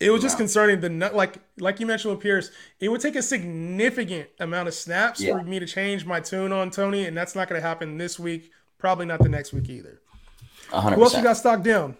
it 0.00 0.10
was 0.10 0.22
just 0.22 0.36
yeah. 0.36 0.38
concerning 0.38 0.80
the 0.80 1.10
like 1.12 1.38
like 1.58 1.78
you 1.78 1.86
mentioned 1.86 2.14
with 2.14 2.22
Pierce. 2.22 2.50
It 2.80 2.88
would 2.88 3.02
take 3.02 3.16
a 3.16 3.22
significant 3.22 4.28
amount 4.40 4.68
of 4.68 4.74
snaps 4.74 5.20
yeah. 5.20 5.32
for 5.32 5.42
me 5.42 5.58
to 5.58 5.66
change 5.66 6.06
my 6.06 6.20
tune 6.20 6.52
on 6.52 6.70
Toney, 6.70 7.04
and 7.04 7.16
that's 7.16 7.34
not 7.34 7.48
going 7.48 7.60
to 7.60 7.66
happen 7.66 7.98
this 7.98 8.18
week. 8.18 8.52
Probably 8.78 9.06
not 9.06 9.20
the 9.20 9.28
next 9.28 9.52
week 9.52 9.68
either. 9.68 10.00
100%. 10.70 10.94
Who 10.94 11.02
else 11.02 11.16
you 11.16 11.22
got 11.22 11.36
stocked 11.36 11.64
down? 11.64 11.96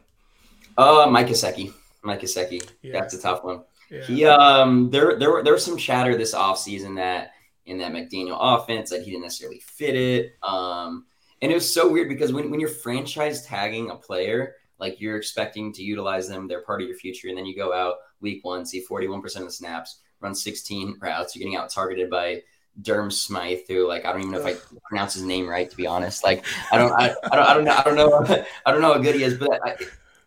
Uh, 0.77 1.07
Mike 1.11 1.27
Gesicki. 1.27 1.73
Mike 2.03 2.21
Gesicki. 2.21 2.69
Yeah. 2.83 3.01
That's 3.01 3.15
a 3.15 3.21
tough 3.21 3.43
one. 3.43 3.63
Yeah. 3.91 4.03
He 4.03 4.25
um 4.27 4.91
there 4.91 5.19
there 5.19 5.33
were 5.33 5.43
there 5.43 5.55
was 5.55 5.65
some 5.65 5.79
chatter 5.79 6.17
this 6.17 6.35
offseason 6.35 6.97
that 6.97 7.33
in 7.65 7.79
that 7.79 7.93
McDaniel 7.93 8.37
offense 8.39 8.91
that 8.91 9.03
he 9.03 9.11
didn't 9.11 9.23
necessarily 9.23 9.61
fit 9.61 9.95
it. 9.95 10.33
Um 10.43 11.07
and 11.41 11.51
it 11.51 11.55
was 11.55 11.73
so 11.73 11.91
weird 11.91 12.09
because 12.09 12.33
when, 12.33 12.51
when 12.51 12.61
you're 12.61 12.69
franchise 12.69 13.47
tagging 13.47 13.91
a 13.91 13.97
player, 13.97 14.57
like 14.79 15.01
you're 15.01 15.17
expecting 15.17 15.73
to 15.73 15.83
utilize 15.83 16.29
them, 16.29 16.49
they're 16.49 16.63
part 16.63 16.83
of 16.83 16.89
your 16.89 16.97
future, 16.97 17.29
and 17.29 17.39
then 17.39 17.47
you 17.47 17.57
go 17.57 17.73
out 17.73 17.97
week 18.21 18.45
one, 18.45 18.67
see 18.67 18.85
41% 18.85 19.25
of 19.37 19.45
the 19.45 19.53
snaps, 19.53 20.01
run 20.21 20.35
16 20.35 20.99
routes, 21.01 21.37
you're 21.37 21.45
getting 21.45 21.57
out 21.57 21.71
targeted 21.71 22.11
by 22.11 22.43
Durham 22.81 23.11
Smythe, 23.11 23.61
who 23.69 23.87
like 23.89 24.05
I 24.05 24.13
don't 24.13 24.21
even 24.23 24.33
know 24.33 24.41
if 24.41 24.47
I 24.47 24.79
pronounce 24.89 25.15
his 25.15 25.25
name 25.25 25.49
right 25.49 25.69
to 25.69 25.77
be 25.77 25.87
honest. 25.87 26.25
Like 26.25 26.45
I 26.71 26.79
don't 26.79 26.93
I, 26.93 27.15
I 27.31 27.37
don't 27.37 27.47
I 27.49 27.55
don't 27.55 27.65
know 27.65 27.73
I 27.77 27.83
don't 27.83 27.97
know 27.97 28.45
I 28.67 28.73
don't 28.73 28.81
know 28.81 28.93
how 28.95 28.99
good 28.99 29.17
he 29.17 29.25
is, 29.25 29.35
but 29.35 29.61
I, 29.65 29.77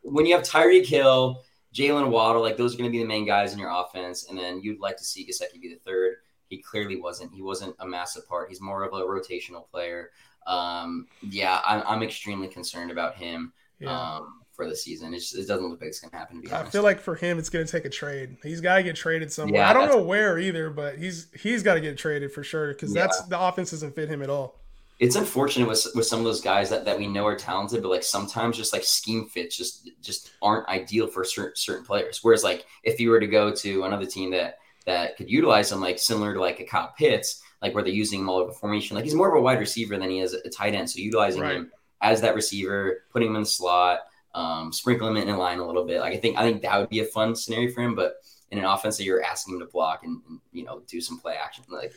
when 0.04 0.26
you 0.26 0.36
have 0.36 0.44
Tyreek 0.44 0.86
Hill, 0.86 1.44
Jalen 1.74 2.10
Waddle, 2.10 2.42
like 2.42 2.58
those 2.58 2.74
are 2.74 2.78
going 2.78 2.90
to 2.90 2.92
be 2.92 3.00
the 3.00 3.08
main 3.08 3.26
guys 3.26 3.54
in 3.54 3.60
your 3.60 3.72
offense, 3.72 4.28
and 4.30 4.38
then 4.38 4.62
you'd 4.62 4.80
like 4.80 4.98
to 4.98 5.04
see 5.04 5.26
Gesicki 5.26 5.62
be 5.62 5.70
the 5.70 5.80
third. 5.86 6.16
He 6.50 6.58
clearly 6.58 7.00
wasn't. 7.00 7.34
He 7.34 7.42
wasn't 7.42 7.76
a 7.80 7.88
massive 7.88 8.28
part. 8.28 8.50
He's 8.50 8.60
more 8.60 8.84
of 8.84 8.94
a 8.94 9.06
rotational 9.06 9.70
player. 9.70 10.10
Um, 10.48 11.08
yeah, 11.22 11.62
I'm, 11.66 11.84
I'm 11.88 12.04
extremely 12.04 12.50
concerned 12.50 12.92
about 12.92 13.16
him. 13.16 13.54
Yeah. 13.80 14.16
Um, 14.16 14.41
for 14.54 14.68
the 14.68 14.76
season. 14.76 15.14
Just, 15.14 15.36
it 15.36 15.48
doesn't 15.48 15.68
look 15.68 15.82
like 15.82 15.90
it's 15.90 16.00
going 16.00 16.12
to 16.12 16.18
happen. 16.18 16.42
To 16.42 16.48
be. 16.48 16.54
I 16.54 16.66
feel 16.66 16.84
like 16.84 17.00
for 17.00 17.16
him, 17.16 17.40
it's 17.40 17.50
going 17.50 17.66
to 17.66 17.72
take 17.72 17.86
a 17.86 17.90
trade. 17.90 18.38
He's 18.44 18.62
got 18.62 18.76
to 18.78 18.84
get 18.84 18.96
traded 18.96 19.32
somewhere. 19.32 19.62
Yeah, 19.62 19.70
I 19.70 19.74
don't 19.74 19.90
know 19.90 20.02
where 20.02 20.38
either, 20.38 20.70
but 20.70 20.98
he's 20.98 21.28
he's 21.34 21.64
got 21.64 21.76
to 21.76 21.82
get 21.82 21.98
traded 21.98 22.32
for 22.32 22.44
sure 22.44 22.70
because 22.70 22.94
yeah. 22.94 23.04
that's 23.04 23.22
the 23.24 23.40
offense 23.40 23.72
doesn't 23.72 23.96
fit 23.96 24.10
him 24.10 24.22
at 24.22 24.30
all. 24.30 24.62
It's 25.00 25.16
unfortunate 25.16 25.68
with, 25.68 25.88
with 25.96 26.06
some 26.06 26.20
of 26.20 26.26
those 26.26 26.42
guys 26.42 26.70
that, 26.70 26.86
that 26.86 26.96
we 26.96 27.08
know 27.08 27.26
are 27.26 27.36
talented, 27.36 27.82
but 27.82 27.90
like 27.90 28.04
sometimes 28.04 28.56
just 28.56 28.72
like 28.72 28.84
scheme 28.84 29.26
fits 29.26 29.58
just 29.58 29.90
just 30.00 30.32
aren't 30.44 30.68
ideal 30.70 31.08
for 31.08 31.24
certain 31.24 31.56
certain 31.56 31.84
players. 31.84 32.20
Whereas 32.22 32.44
like 32.44 32.68
if 32.84 33.00
you 33.00 33.10
were 33.10 33.20
to 33.20 33.26
go 33.26 33.52
to 33.52 33.84
another 33.84 34.06
team 34.06 34.30
that 34.32 34.60
that 34.86 35.18
could 35.18 35.28
utilize 35.28 35.72
them, 35.72 35.82
like 35.82 35.98
similar 35.98 36.36
to 36.36 36.40
like 36.40 36.60
a 36.60 36.66
Kyle 36.66 36.94
Pitts, 36.96 37.42
like 37.64 37.74
where 37.74 37.84
they're 37.84 37.92
using 37.92 38.20
him 38.20 38.30
all 38.30 38.38
over 38.38 38.52
formation, 38.52 38.96
like 38.96 39.04
he's 39.04 39.16
more 39.16 39.28
of 39.28 39.36
a 39.36 39.42
wide 39.42 39.60
receiver 39.60 39.98
than 39.98 40.10
he 40.10 40.20
is 40.20 40.36
a 40.36 40.50
tight 40.50 40.76
end. 40.76 40.88
So 40.88 41.00
utilizing 41.00 41.42
right. 41.42 41.56
him 41.56 41.72
as 42.02 42.22
that 42.22 42.36
receiver, 42.36 43.06
putting 43.12 43.30
him 43.30 43.36
in 43.36 43.42
the 43.42 43.48
slot, 43.48 44.02
um, 44.34 44.72
sprinkle 44.72 45.08
him 45.08 45.17
in 45.17 45.38
line 45.38 45.60
a 45.60 45.65
little 45.65 45.86
bit. 45.86 46.00
Like 46.00 46.13
I 46.13 46.17
think 46.17 46.38
I 46.38 46.44
think 46.44 46.62
that 46.62 46.80
would 46.80 46.89
be 46.89 47.00
a 47.00 47.06
fun 47.06 47.36
scenario 47.36 47.72
for 47.72 47.82
him, 47.82 47.96
but 47.96 48.15
in 48.52 48.60
an 48.60 48.65
offense 48.65 48.98
that 48.98 49.06
you're 49.06 49.24
asking 49.24 49.56
him 49.56 49.60
to 49.62 49.65
block 49.65 50.04
and, 50.04 50.22
and 50.28 50.39
you 50.52 50.63
know 50.63 50.82
do 50.88 51.00
some 51.02 51.17
play 51.20 51.36
action, 51.36 51.63
like 51.70 51.94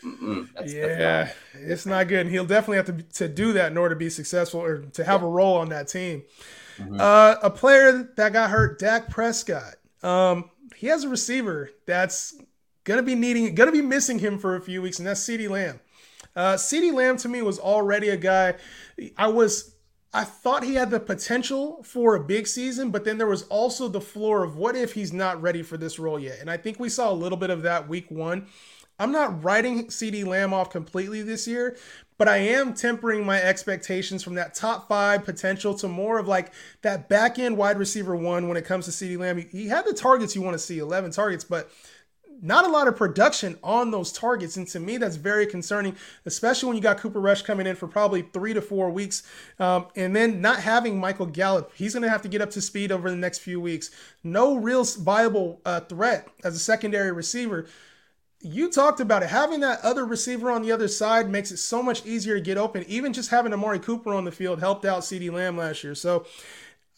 that's, 0.55 0.73
yeah, 0.73 1.25
that's 1.25 1.37
it's 1.55 1.87
not 1.87 2.09
good. 2.09 2.21
And 2.21 2.31
he'll 2.31 2.45
definitely 2.45 2.77
have 2.77 2.87
to 2.87 3.03
to 3.03 3.29
do 3.29 3.53
that 3.55 3.71
in 3.71 3.79
order 3.79 3.95
to 3.95 3.99
be 3.99 4.11
successful 4.11 4.61
or 4.61 4.79
to 4.79 5.05
have 5.05 5.21
yeah. 5.21 5.27
a 5.27 5.31
role 5.31 5.57
on 5.57 5.69
that 5.71 5.89
team. 5.89 6.23
Mm-hmm. 6.79 7.01
Uh, 7.01 7.37
a 7.43 7.51
player 7.51 8.11
that 8.17 8.33
got 8.33 8.51
hurt, 8.51 8.79
Dak 8.79 9.11
Prescott. 9.11 9.75
Um, 10.03 10.51
he 10.77 10.89
has 10.89 11.05
a 11.05 11.09
receiver 11.09 11.71
that's 11.87 12.35
gonna 12.85 13.03
be 13.03 13.15
needing, 13.15 13.55
gonna 13.55 13.73
be 13.73 13.83
missing 13.83 14.19
him 14.19 14.39
for 14.39 14.57
a 14.57 14.61
few 14.61 14.83
weeks, 14.83 14.99
and 14.99 15.07
that's 15.07 15.21
CeeDee 15.21 15.49
Lamb. 15.49 15.81
Uh, 16.37 16.55
CeeDee 16.55 16.93
Lamb 16.93 17.17
to 17.19 17.29
me 17.29 17.43
was 17.43 17.59
already 17.59 18.09
a 18.09 18.17
guy 18.17 18.55
I 19.17 19.29
was 19.29 19.74
I 20.15 20.23
thought 20.23 20.63
he 20.63 20.77
had 20.77 20.91
the 20.91 21.01
potential 21.01 21.83
for 21.83 22.15
a 22.15 22.23
big 22.23 22.47
season, 22.47 22.93
but 22.93 23.05
then 23.05 23.19
there 23.19 23.27
was 23.27 23.43
also 23.49 23.89
the 23.89 24.01
floor 24.01 24.45
of 24.45 24.57
what 24.57 24.77
if 24.77 24.93
he's 24.93 25.13
not 25.13 25.43
ready 25.43 25.61
for 25.61 25.77
this 25.77 25.99
role 25.99 26.21
yet? 26.21 26.39
And 26.41 26.49
I 26.49 26.57
think 26.57 26.79
we 26.79 26.89
saw 26.89 27.11
a 27.11 27.13
little 27.13 27.37
bit 27.37 27.51
of 27.51 27.63
that 27.63 27.89
week 27.89 28.13
one. 28.13 28.47
I'm 29.01 29.11
not 29.11 29.43
writing 29.43 29.89
CeeDee 29.89 30.25
Lamb 30.25 30.55
off 30.55 30.71
completely 30.71 31.23
this 31.23 31.49
year, 31.49 31.77
but 32.17 32.29
I 32.29 32.37
am 32.37 32.75
tempering 32.75 33.27
my 33.27 33.43
expectations 33.43 34.23
from 34.23 34.35
that 34.35 34.55
top 34.55 34.89
five 34.89 35.25
potential 35.25 35.75
to 35.75 35.89
more 35.89 36.21
of 36.21 36.29
like 36.29 36.53
that 36.83 37.09
back 37.09 37.41
end 37.41 37.57
wide 37.57 37.77
receiver 37.77 38.15
one 38.15 38.47
when 38.47 38.57
it 38.57 38.65
comes 38.65 38.85
to 38.85 38.93
CeeDee 38.93 39.19
Lamb. 39.19 39.45
He 39.51 39.67
had 39.67 39.85
the 39.85 39.95
targets 39.95 40.37
you 40.37 40.43
want 40.43 40.55
to 40.55 40.61
see, 40.61 40.79
11 40.79 41.11
targets, 41.11 41.43
but 41.43 41.71
not 42.45 42.67
a 42.67 42.69
lot 42.69 42.87
of 42.87 42.95
production 42.95 43.59
on 43.65 43.91
those 43.91 44.13
targets. 44.13 44.59
And 44.59 44.69
to 44.69 44.79
me, 44.79 44.99
that's 44.99 45.17
very 45.17 45.47
concerning, 45.47 45.97
especially 46.27 46.69
when 46.69 46.77
you 46.77 46.83
got 46.83 46.99
Cooper 46.99 47.19
Rush 47.19 47.41
coming 47.41 47.67
in 47.67 47.75
for 47.75 47.89
probably 47.89 48.21
three 48.21 48.53
to 48.53 48.61
four 48.61 48.91
weeks. 48.91 49.23
Um, 49.59 49.87
and 49.97 50.15
then 50.15 50.43
not 50.43 50.61
having 50.61 51.01
Michael 51.01 51.27
Gallup. 51.27 51.73
He's 51.75 51.95
going 51.95 52.03
to 52.03 52.11
have 52.11 52.23
to 52.23 52.29
get 52.29 52.43
up 52.43 52.51
to 52.51 52.61
speed 52.61 52.93
over 52.93 53.09
the 53.09 53.17
next 53.17 53.39
few 53.39 53.61
weeks. 53.61 53.91
No 54.23 54.57
real 54.57 54.85
viable 54.85 55.63
uh, 55.65 55.81
threat 55.81 56.29
as 56.45 56.55
a 56.55 56.59
secondary 56.59 57.13
receiver. 57.13 57.67
You 58.43 58.71
talked 58.71 59.01
about 59.01 59.23
it. 59.23 59.31
Having 59.31 59.61
that 59.61 59.81
other 59.83 60.05
receiver 60.05 60.51
on 60.51 60.61
the 60.61 60.71
other 60.71 60.87
side 60.87 61.31
makes 61.31 61.51
it 61.51 61.57
so 61.57 61.83
much 61.83 62.05
easier 62.05 62.35
to 62.35 62.43
get 62.43 62.59
open. 62.59 62.85
Even 62.87 63.15
just 63.15 63.31
having 63.31 63.55
Amari 63.55 63.79
Cooper 63.79 64.13
on 64.13 64.27
the 64.27 64.31
field 64.31 64.61
helped 64.61 64.85
out 64.85 65.01
CeeDee 65.01 65.33
Lamb 65.33 65.57
last 65.57 65.83
year. 65.83 65.95
So 65.95 66.27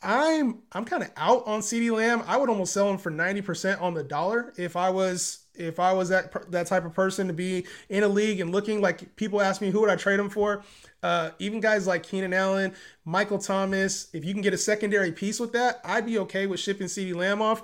I'm 0.07 0.62
I'm 0.71 0.85
kind 0.85 1.03
of 1.03 1.11
out 1.16 1.42
on 1.47 1.61
CeeDee 1.61 1.90
Lamb. 1.90 2.23
I 2.29 2.37
would 2.37 2.49
almost 2.49 2.73
sell 2.73 2.88
him 2.88 2.97
for 2.97 3.11
90% 3.11 3.83
on 3.83 3.92
the 3.92 4.05
dollar 4.05 4.53
if 4.57 4.77
I 4.77 4.88
was 4.88 5.47
if 5.57 5.81
I 5.81 5.92
was 5.92 6.11
that 6.11 6.51
that 6.53 6.69
type 6.69 6.85
of 6.85 6.95
person 6.95 7.27
to 7.27 7.33
be 7.33 7.66
in 7.88 8.05
a 8.05 8.09
league 8.09 8.38
and 8.38 8.53
looking 8.53 8.81
like 8.81 9.16
people 9.16 9.42
ask 9.42 9.61
me 9.61 9.71
who 9.71 9.81
would 9.81 9.90
I 9.90 9.97
trade 9.97 10.21
him 10.21 10.31
for. 10.31 10.62
Uh, 11.03 11.31
even 11.40 11.61
guys 11.61 11.88
like 11.88 12.05
Keenan 12.05 12.33
Allen, 12.33 12.73
Michael 13.05 13.38
Thomas, 13.38 14.09
if 14.12 14.25
you 14.25 14.33
can 14.33 14.42
get 14.42 14.55
a 14.55 14.59
secondary 14.59 15.11
piece 15.11 15.40
with 15.40 15.53
that, 15.53 15.81
I'd 15.85 16.07
be 16.07 16.19
okay 16.21 16.47
with 16.47 16.61
shipping 16.61 16.87
CeeDee 16.87 17.14
Lamb 17.14 17.42
off. 17.42 17.62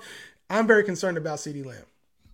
I'm 0.49 0.67
very 0.67 0.83
concerned 0.83 1.17
about 1.17 1.39
CeeDee 1.39 1.65
Lamb. 1.65 1.85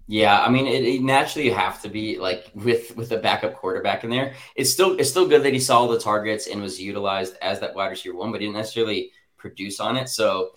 Yeah, 0.08 0.42
I 0.42 0.50
mean, 0.50 0.66
it, 0.66 0.84
it, 0.84 1.02
naturally 1.04 1.46
you 1.46 1.54
have 1.54 1.84
to 1.84 1.90
be 1.90 2.18
like 2.18 2.50
with 2.56 2.98
with 2.98 3.12
a 3.12 3.18
backup 3.18 3.54
quarterback 3.54 4.04
in 4.04 4.10
there. 4.10 4.34
It's 4.56 4.72
still 4.72 4.98
it's 5.00 5.12
still 5.12 5.28
good 5.28 5.44
that 5.44 5.54
he 5.54 5.60
saw 5.60 5.86
the 5.86 6.00
targets 6.00 6.48
and 6.48 6.64
was 6.64 6.82
utilized 6.82 7.36
as 7.44 7.60
that 7.60 7.76
wide 7.76 7.90
receiver 7.90 8.16
one, 8.16 8.32
but 8.32 8.42
he 8.42 8.48
didn't 8.48 8.58
necessarily 8.58 9.12
produce 9.40 9.80
on 9.80 9.98
it. 9.98 10.10
So, 10.10 10.52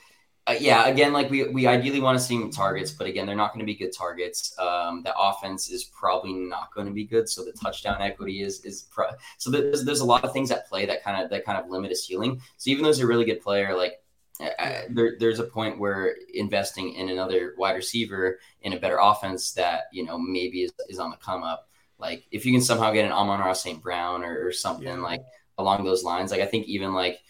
uh, 0.48 0.56
yeah, 0.58 0.88
again, 0.88 1.12
like 1.12 1.30
we, 1.30 1.48
we 1.48 1.68
ideally 1.68 2.00
want 2.00 2.18
to 2.18 2.24
see 2.24 2.50
targets, 2.50 2.90
but 2.90 3.06
again, 3.06 3.26
they're 3.26 3.36
not 3.36 3.52
going 3.52 3.60
to 3.60 3.66
be 3.66 3.76
good 3.76 3.92
targets. 3.96 4.58
Um, 4.58 5.02
the 5.04 5.16
offense 5.16 5.70
is 5.70 5.84
probably 5.84 6.32
not 6.32 6.74
going 6.74 6.88
to 6.88 6.92
be 6.92 7.04
good, 7.04 7.28
so 7.28 7.44
the 7.44 7.52
touchdown 7.52 8.02
equity 8.02 8.42
is 8.42 8.64
is 8.64 8.82
pro- 8.90 9.12
so 9.38 9.50
there's, 9.50 9.84
there's 9.84 10.00
a 10.00 10.04
lot 10.04 10.24
of 10.24 10.32
things 10.32 10.50
at 10.50 10.68
play 10.68 10.84
that 10.86 11.04
kind 11.04 11.22
of 11.22 11.30
that 11.30 11.44
kind 11.44 11.58
of 11.58 11.70
limit 11.70 11.90
his 11.90 12.04
ceiling. 12.04 12.40
So 12.56 12.70
even 12.70 12.82
though 12.82 12.88
he's 12.88 12.98
a 12.98 13.06
really 13.06 13.24
good 13.24 13.40
player, 13.40 13.76
like 13.76 14.02
uh, 14.40 14.82
there, 14.90 15.16
there's 15.20 15.38
a 15.38 15.44
point 15.44 15.78
where 15.78 16.16
investing 16.34 16.94
in 16.94 17.08
another 17.08 17.54
wide 17.56 17.76
receiver 17.76 18.40
in 18.62 18.72
a 18.72 18.80
better 18.80 18.98
offense 19.00 19.52
that 19.52 19.84
you 19.92 20.04
know 20.04 20.18
maybe 20.18 20.62
is, 20.62 20.72
is 20.88 20.98
on 20.98 21.10
the 21.10 21.16
come 21.18 21.44
up. 21.44 21.68
Like 21.98 22.26
if 22.32 22.44
you 22.44 22.52
can 22.52 22.62
somehow 22.62 22.90
get 22.90 23.04
an 23.04 23.12
Amon-Ra 23.12 23.52
St. 23.52 23.80
Brown 23.80 24.24
or, 24.24 24.46
or 24.46 24.50
something 24.50 24.86
yeah. 24.88 24.94
like 24.94 25.22
along 25.56 25.84
those 25.84 26.02
lines, 26.02 26.32
like 26.32 26.40
I 26.40 26.46
think 26.46 26.66
even 26.66 26.94
like 26.94 27.20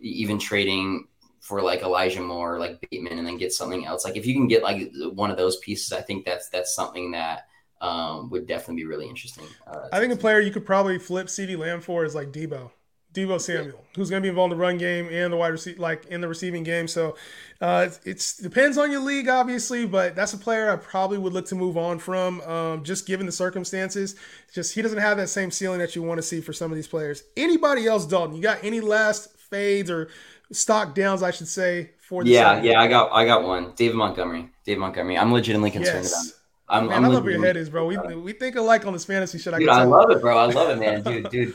even 0.00 0.38
trading 0.38 1.06
for 1.40 1.62
like 1.62 1.82
Elijah 1.82 2.20
Moore, 2.20 2.58
like 2.58 2.80
Bateman, 2.90 3.18
and 3.18 3.26
then 3.26 3.38
get 3.38 3.52
something 3.52 3.86
else. 3.86 4.04
Like 4.04 4.16
if 4.16 4.26
you 4.26 4.34
can 4.34 4.48
get 4.48 4.62
like 4.62 4.92
one 5.14 5.30
of 5.30 5.36
those 5.36 5.56
pieces, 5.58 5.92
I 5.92 6.02
think 6.02 6.24
that's 6.24 6.48
that's 6.48 6.74
something 6.74 7.12
that 7.12 7.46
um, 7.80 8.30
would 8.30 8.46
definitely 8.46 8.82
be 8.82 8.86
really 8.86 9.08
interesting. 9.08 9.44
Uh, 9.66 9.88
I 9.92 10.00
think 10.00 10.12
a 10.12 10.16
player 10.16 10.40
you 10.40 10.50
could 10.50 10.66
probably 10.66 10.98
flip 10.98 11.28
CeeDee 11.28 11.58
Lamb 11.58 11.80
for 11.80 12.04
is 12.04 12.14
like 12.14 12.32
Deebo. 12.32 12.70
Deebo 13.14 13.40
Samuel, 13.40 13.82
who's 13.96 14.10
going 14.10 14.22
to 14.22 14.24
be 14.24 14.28
involved 14.28 14.52
in 14.52 14.58
the 14.58 14.62
run 14.62 14.76
game 14.76 15.08
and 15.10 15.32
the 15.32 15.36
wide 15.36 15.48
receiver, 15.48 15.80
like 15.80 16.04
in 16.06 16.20
the 16.20 16.28
receiving 16.28 16.62
game. 16.62 16.86
So 16.86 17.16
uh, 17.60 17.88
it's 18.04 18.36
depends 18.36 18.76
on 18.76 18.90
your 18.92 19.00
league, 19.00 19.28
obviously, 19.28 19.86
but 19.86 20.14
that's 20.14 20.34
a 20.34 20.38
player 20.38 20.70
I 20.70 20.76
probably 20.76 21.16
would 21.16 21.32
look 21.32 21.46
to 21.46 21.54
move 21.54 21.78
on 21.78 21.98
from, 21.98 22.42
um, 22.42 22.84
just 22.84 23.06
given 23.06 23.24
the 23.24 23.32
circumstances. 23.32 24.14
Just 24.54 24.74
he 24.74 24.82
doesn't 24.82 24.98
have 24.98 25.16
that 25.16 25.28
same 25.28 25.50
ceiling 25.50 25.78
that 25.78 25.96
you 25.96 26.02
want 26.02 26.18
to 26.18 26.22
see 26.22 26.42
for 26.42 26.52
some 26.52 26.70
of 26.70 26.76
these 26.76 26.86
players. 26.86 27.24
Anybody 27.34 27.86
else, 27.86 28.04
Dalton? 28.04 28.36
You 28.36 28.42
got 28.42 28.62
any 28.62 28.80
last 28.80 29.37
fades 29.50 29.90
or 29.90 30.08
stock 30.52 30.94
downs, 30.94 31.22
I 31.22 31.30
should 31.30 31.48
say, 31.48 31.90
for 31.98 32.24
the 32.24 32.30
yeah, 32.30 32.62
yeah. 32.62 32.80
I 32.80 32.88
got 32.88 33.12
I 33.12 33.24
got 33.24 33.44
one. 33.44 33.72
David 33.76 33.96
Montgomery. 33.96 34.50
David 34.64 34.80
Montgomery. 34.80 35.18
I'm 35.18 35.32
legitimately 35.32 35.70
concerned 35.70 36.04
yes. 36.04 36.12
about. 36.12 36.24
Him. 36.24 36.32
I'm, 36.70 36.86
man, 36.88 36.98
I'm 36.98 37.04
i 37.06 37.08
love 37.08 37.24
where 37.24 37.32
your 37.32 37.44
head 37.44 37.56
is, 37.56 37.70
bro. 37.70 37.86
We, 37.86 37.96
we 37.96 38.32
think 38.34 38.56
alike 38.56 38.86
on 38.86 38.92
this 38.92 39.06
fantasy 39.06 39.38
shit. 39.38 39.54
I, 39.54 39.58
dude, 39.58 39.70
I 39.70 39.84
love 39.84 40.10
it, 40.10 40.20
bro. 40.20 40.36
I 40.36 40.44
love 40.52 40.68
it, 40.68 40.78
man. 40.78 41.02
Dude, 41.02 41.30
dude, 41.30 41.54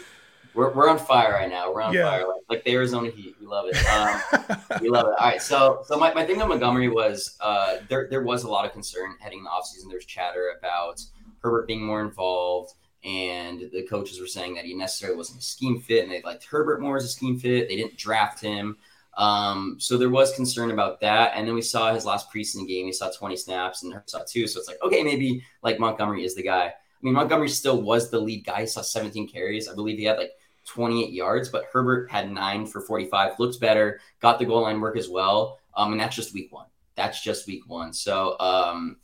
we're, 0.56 0.74
we're 0.74 0.90
on 0.90 0.98
fire 0.98 1.34
right 1.34 1.50
now. 1.50 1.72
We're 1.72 1.84
on 1.84 1.94
yeah. 1.94 2.10
fire, 2.10 2.28
like, 2.28 2.42
like, 2.50 2.64
the 2.64 2.72
Arizona 2.72 3.12
Heat. 3.12 3.36
We 3.40 3.46
love 3.46 3.68
it. 3.68 3.78
Um, 3.94 4.82
we 4.82 4.90
love 4.90 5.06
it. 5.06 5.14
All 5.20 5.28
right, 5.28 5.42
so 5.42 5.84
so 5.86 5.98
my, 5.98 6.12
my 6.16 6.26
thing 6.26 6.42
on 6.42 6.50
Montgomery 6.50 6.90
was 6.90 7.38
uh, 7.42 7.78
there 7.90 8.08
there 8.10 8.24
was 8.24 8.44
a 8.44 8.50
lot 8.50 8.66
of 8.66 8.72
concern 8.72 9.16
heading 9.20 9.40
in 9.40 9.44
the 9.44 9.50
offseason. 9.52 9.90
There's 9.90 10.06
chatter 10.06 10.56
about 10.58 11.00
Herbert 11.44 11.68
being 11.68 11.86
more 11.86 12.02
involved 12.02 12.74
and 13.04 13.70
the 13.72 13.84
coaches 13.84 14.20
were 14.20 14.28
saying 14.28 14.56
that 14.56 14.66
he 14.66 14.74
necessarily 14.74 15.18
wasn't 15.18 15.40
a 15.40 15.44
scheme 15.44 15.80
fit, 15.80 16.04
and 16.04 16.12
they 16.12 16.22
liked 16.22 16.46
Herbert 16.46 16.82
more 16.82 16.98
as 16.98 17.04
a 17.04 17.10
scheme 17.10 17.38
fit. 17.38 17.68
They 17.68 17.76
didn't 17.76 17.98
draft 17.98 18.40
him. 18.40 18.78
Um, 19.16 19.76
so 19.80 19.98
there 19.98 20.10
was 20.10 20.34
concern 20.34 20.72
about 20.72 21.00
that. 21.02 21.34
And 21.36 21.48
then 21.48 21.56
we 21.56 21.62
saw 21.62 21.94
his 21.94 22.06
last 22.06 22.32
preseason 22.32 22.68
game. 22.68 22.86
He 22.86 22.94
saw 22.94 23.12
20 23.12 23.36
snaps 23.38 23.84
and 23.84 23.94
he 23.94 24.00
saw 24.06 24.22
two. 24.28 24.48
So 24.48 24.60
it's 24.60 24.68
like, 24.68 24.82
okay, 24.82 25.04
maybe 25.04 25.44
like 25.62 25.80
Montgomery 25.80 26.24
is 26.24 26.36
the 26.36 26.44
guy. 26.44 26.66
I 26.66 26.74
mean, 27.02 27.14
Montgomery 27.14 27.50
still 27.50 27.82
was 27.82 28.10
the 28.10 28.20
lead 28.20 28.46
guy. 28.46 28.62
He 28.62 28.68
saw 28.68 28.82
17 28.82 29.28
carries. 29.28 29.68
I 29.68 29.76
believe 29.76 30.00
he 30.00 30.06
had 30.06 30.18
like 30.18 30.32
28 30.66 31.12
yards, 31.12 31.50
but 31.50 31.66
Herbert 31.72 32.10
had 32.10 32.32
nine 32.32 32.66
for 32.66 32.82
45. 32.82 33.40
Looked 33.40 33.60
better, 33.60 34.00
got 34.20 34.40
the 34.40 34.46
goal 34.46 34.62
line 34.62 34.80
work 34.80 34.98
as 34.98 35.10
well. 35.10 35.60
Um, 35.76 35.92
and 35.92 36.02
that's 36.02 36.16
just 36.16 36.34
week 36.34 36.52
one. 36.52 36.68
That's 36.96 37.22
just 37.22 37.48
week 37.48 37.68
one. 37.68 37.92
So 37.92 38.38
um, 38.40 38.98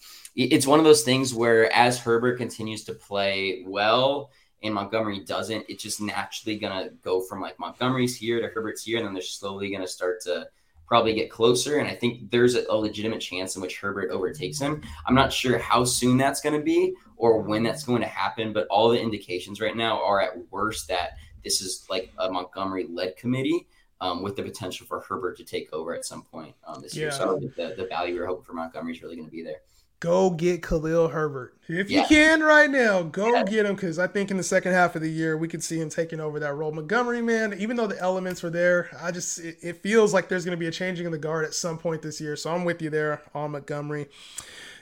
it's 0.43 0.67
one 0.67 0.79
of 0.79 0.85
those 0.85 1.03
things 1.03 1.33
where 1.33 1.71
as 1.73 1.99
Herbert 1.99 2.37
continues 2.37 2.85
to 2.85 2.93
play 2.93 3.63
well, 3.67 4.31
and 4.63 4.73
Montgomery 4.73 5.23
doesn't, 5.25 5.65
it's 5.67 5.83
just 5.83 6.01
naturally 6.01 6.57
gonna 6.57 6.89
go 7.03 7.21
from 7.21 7.41
like 7.41 7.59
Montgomery's 7.59 8.15
here 8.15 8.41
to 8.41 8.47
Herbert's 8.47 8.83
here, 8.83 8.97
and 8.97 9.05
then 9.05 9.13
they're 9.13 9.21
slowly 9.21 9.69
gonna 9.69 9.87
start 9.87 10.21
to 10.21 10.47
probably 10.87 11.13
get 11.13 11.29
closer. 11.29 11.79
And 11.79 11.87
I 11.87 11.93
think 11.93 12.31
there's 12.31 12.55
a, 12.55 12.65
a 12.69 12.75
legitimate 12.75 13.19
chance 13.19 13.55
in 13.55 13.61
which 13.61 13.79
Herbert 13.79 14.11
overtakes 14.11 14.59
him. 14.59 14.81
I'm 15.05 15.13
not 15.13 15.31
sure 15.31 15.59
how 15.59 15.83
soon 15.83 16.17
that's 16.17 16.41
gonna 16.41 16.61
be 16.61 16.93
or 17.17 17.41
when 17.41 17.61
that's 17.63 17.83
going 17.83 18.01
to 18.01 18.07
happen, 18.07 18.53
but 18.53 18.65
all 18.67 18.89
the 18.89 18.99
indications 18.99 19.59
right 19.59 19.75
now 19.75 20.01
are 20.01 20.21
at 20.21 20.51
worst 20.51 20.87
that 20.87 21.17
this 21.43 21.61
is 21.61 21.85
like 21.89 22.11
a 22.17 22.31
Montgomery 22.31 22.87
led 22.89 23.17
committee. 23.17 23.67
Um, 24.01 24.23
with 24.23 24.37
the 24.37 24.43
potential 24.43 24.87
for 24.87 25.01
Herbert 25.01 25.35
to 25.39 25.43
take 25.43 25.73
over 25.73 25.93
at 25.93 26.05
some 26.05 26.23
point 26.23 26.55
um, 26.65 26.81
this 26.81 26.95
yeah. 26.95 27.01
year. 27.01 27.11
So 27.11 27.37
the, 27.57 27.75
the 27.75 27.85
value 27.85 28.15
we're 28.15 28.27
hoping 28.27 28.45
for 28.45 28.53
Montgomery 28.53 28.93
is 28.93 29.01
really 29.01 29.17
going 29.17 29.27
to 29.27 29.31
be 29.31 29.43
there 29.43 29.57
go 29.99 30.29
get 30.29 30.63
Khalil 30.63 31.09
Herbert. 31.09 31.55
If 31.67 31.89
yeah. 31.89 32.01
you 32.01 32.07
can 32.07 32.41
right 32.41 32.69
now, 32.69 33.03
go 33.03 33.33
yeah. 33.33 33.43
get 33.43 33.65
him 33.65 33.75
because 33.75 33.99
I 33.99 34.07
think 34.07 34.31
in 34.31 34.37
the 34.37 34.43
second 34.43 34.71
half 34.71 34.95
of 34.95 35.01
the 35.01 35.09
year 35.09 35.37
we 35.37 35.47
could 35.47 35.63
see 35.63 35.79
him 35.79 35.89
taking 35.89 36.19
over 36.19 36.39
that 36.39 36.55
role. 36.55 36.71
Montgomery, 36.71 37.21
man, 37.21 37.53
even 37.59 37.77
though 37.77 37.87
the 37.87 37.99
elements 37.99 38.41
were 38.41 38.49
there, 38.49 38.89
I 38.99 39.11
just 39.11 39.39
it, 39.39 39.57
it 39.61 39.77
feels 39.83 40.13
like 40.13 40.29
there's 40.29 40.45
going 40.45 40.57
to 40.57 40.59
be 40.59 40.67
a 40.67 40.71
changing 40.71 41.05
of 41.05 41.11
the 41.11 41.17
guard 41.17 41.45
at 41.45 41.53
some 41.53 41.77
point 41.77 42.01
this 42.01 42.19
year. 42.19 42.35
So 42.35 42.53
I'm 42.53 42.65
with 42.65 42.81
you 42.81 42.89
there 42.89 43.21
on 43.35 43.51
Montgomery. 43.51 44.07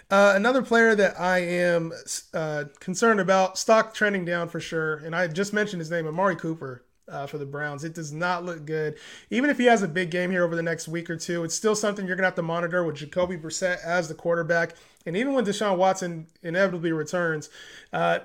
Uh, 0.09 0.33
another 0.35 0.61
player 0.61 0.95
that 0.95 1.19
I 1.19 1.39
am 1.39 1.91
uh, 2.33 2.65
concerned 2.79 3.19
about, 3.19 3.57
stock 3.57 3.93
trending 3.93 4.23
down 4.23 4.47
for 4.47 4.61
sure, 4.61 4.95
and 4.95 5.13
I 5.13 5.27
just 5.27 5.51
mentioned 5.51 5.81
his 5.81 5.91
name, 5.91 6.07
Amari 6.07 6.37
Cooper. 6.37 6.83
Uh, 7.09 7.25
for 7.25 7.37
the 7.37 7.45
Browns. 7.45 7.85
It 7.85 7.93
does 7.93 8.11
not 8.11 8.43
look 8.43 8.65
good. 8.65 8.97
Even 9.29 9.49
if 9.49 9.57
he 9.57 9.63
has 9.63 9.81
a 9.81 9.87
big 9.87 10.11
game 10.11 10.29
here 10.29 10.43
over 10.43 10.57
the 10.57 10.61
next 10.61 10.89
week 10.89 11.09
or 11.09 11.15
two, 11.15 11.45
it's 11.45 11.55
still 11.55 11.73
something 11.73 12.05
you're 12.05 12.17
going 12.17 12.23
to 12.23 12.27
have 12.27 12.35
to 12.35 12.41
monitor 12.41 12.83
with 12.83 12.97
Jacoby 12.97 13.37
Brissett 13.37 13.81
as 13.81 14.09
the 14.09 14.13
quarterback. 14.13 14.75
And 15.05 15.15
even 15.15 15.33
when 15.33 15.45
Deshaun 15.45 15.77
Watson 15.77 16.27
inevitably 16.43 16.91
returns, 16.91 17.49
uh, 17.93 18.19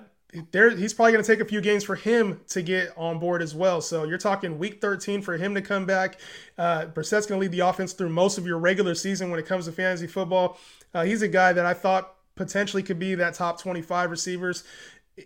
there 0.50 0.70
he's 0.70 0.94
probably 0.94 1.12
going 1.12 1.24
to 1.24 1.30
take 1.30 1.40
a 1.40 1.48
few 1.48 1.60
games 1.60 1.84
for 1.84 1.94
him 1.94 2.40
to 2.48 2.62
get 2.62 2.92
on 2.96 3.18
board 3.18 3.42
as 3.42 3.54
well. 3.54 3.80
So 3.80 4.04
you're 4.04 4.18
talking 4.18 4.58
week 4.58 4.80
13 4.80 5.22
for 5.22 5.36
him 5.36 5.54
to 5.54 5.62
come 5.62 5.84
back. 5.84 6.18
Uh, 6.56 6.86
Brissett's 6.86 7.26
going 7.26 7.38
to 7.38 7.42
lead 7.42 7.52
the 7.52 7.60
offense 7.60 7.92
through 7.92 8.08
most 8.08 8.38
of 8.38 8.46
your 8.46 8.58
regular 8.58 8.94
season 8.94 9.30
when 9.30 9.38
it 9.38 9.46
comes 9.46 9.66
to 9.66 9.72
fantasy 9.72 10.06
football. 10.06 10.58
Uh, 10.94 11.04
he's 11.04 11.22
a 11.22 11.28
guy 11.28 11.52
that 11.52 11.66
I 11.66 11.74
thought 11.74 12.14
potentially 12.34 12.82
could 12.82 12.98
be 12.98 13.14
that 13.14 13.34
top 13.34 13.60
25 13.60 14.10
receivers. 14.10 14.64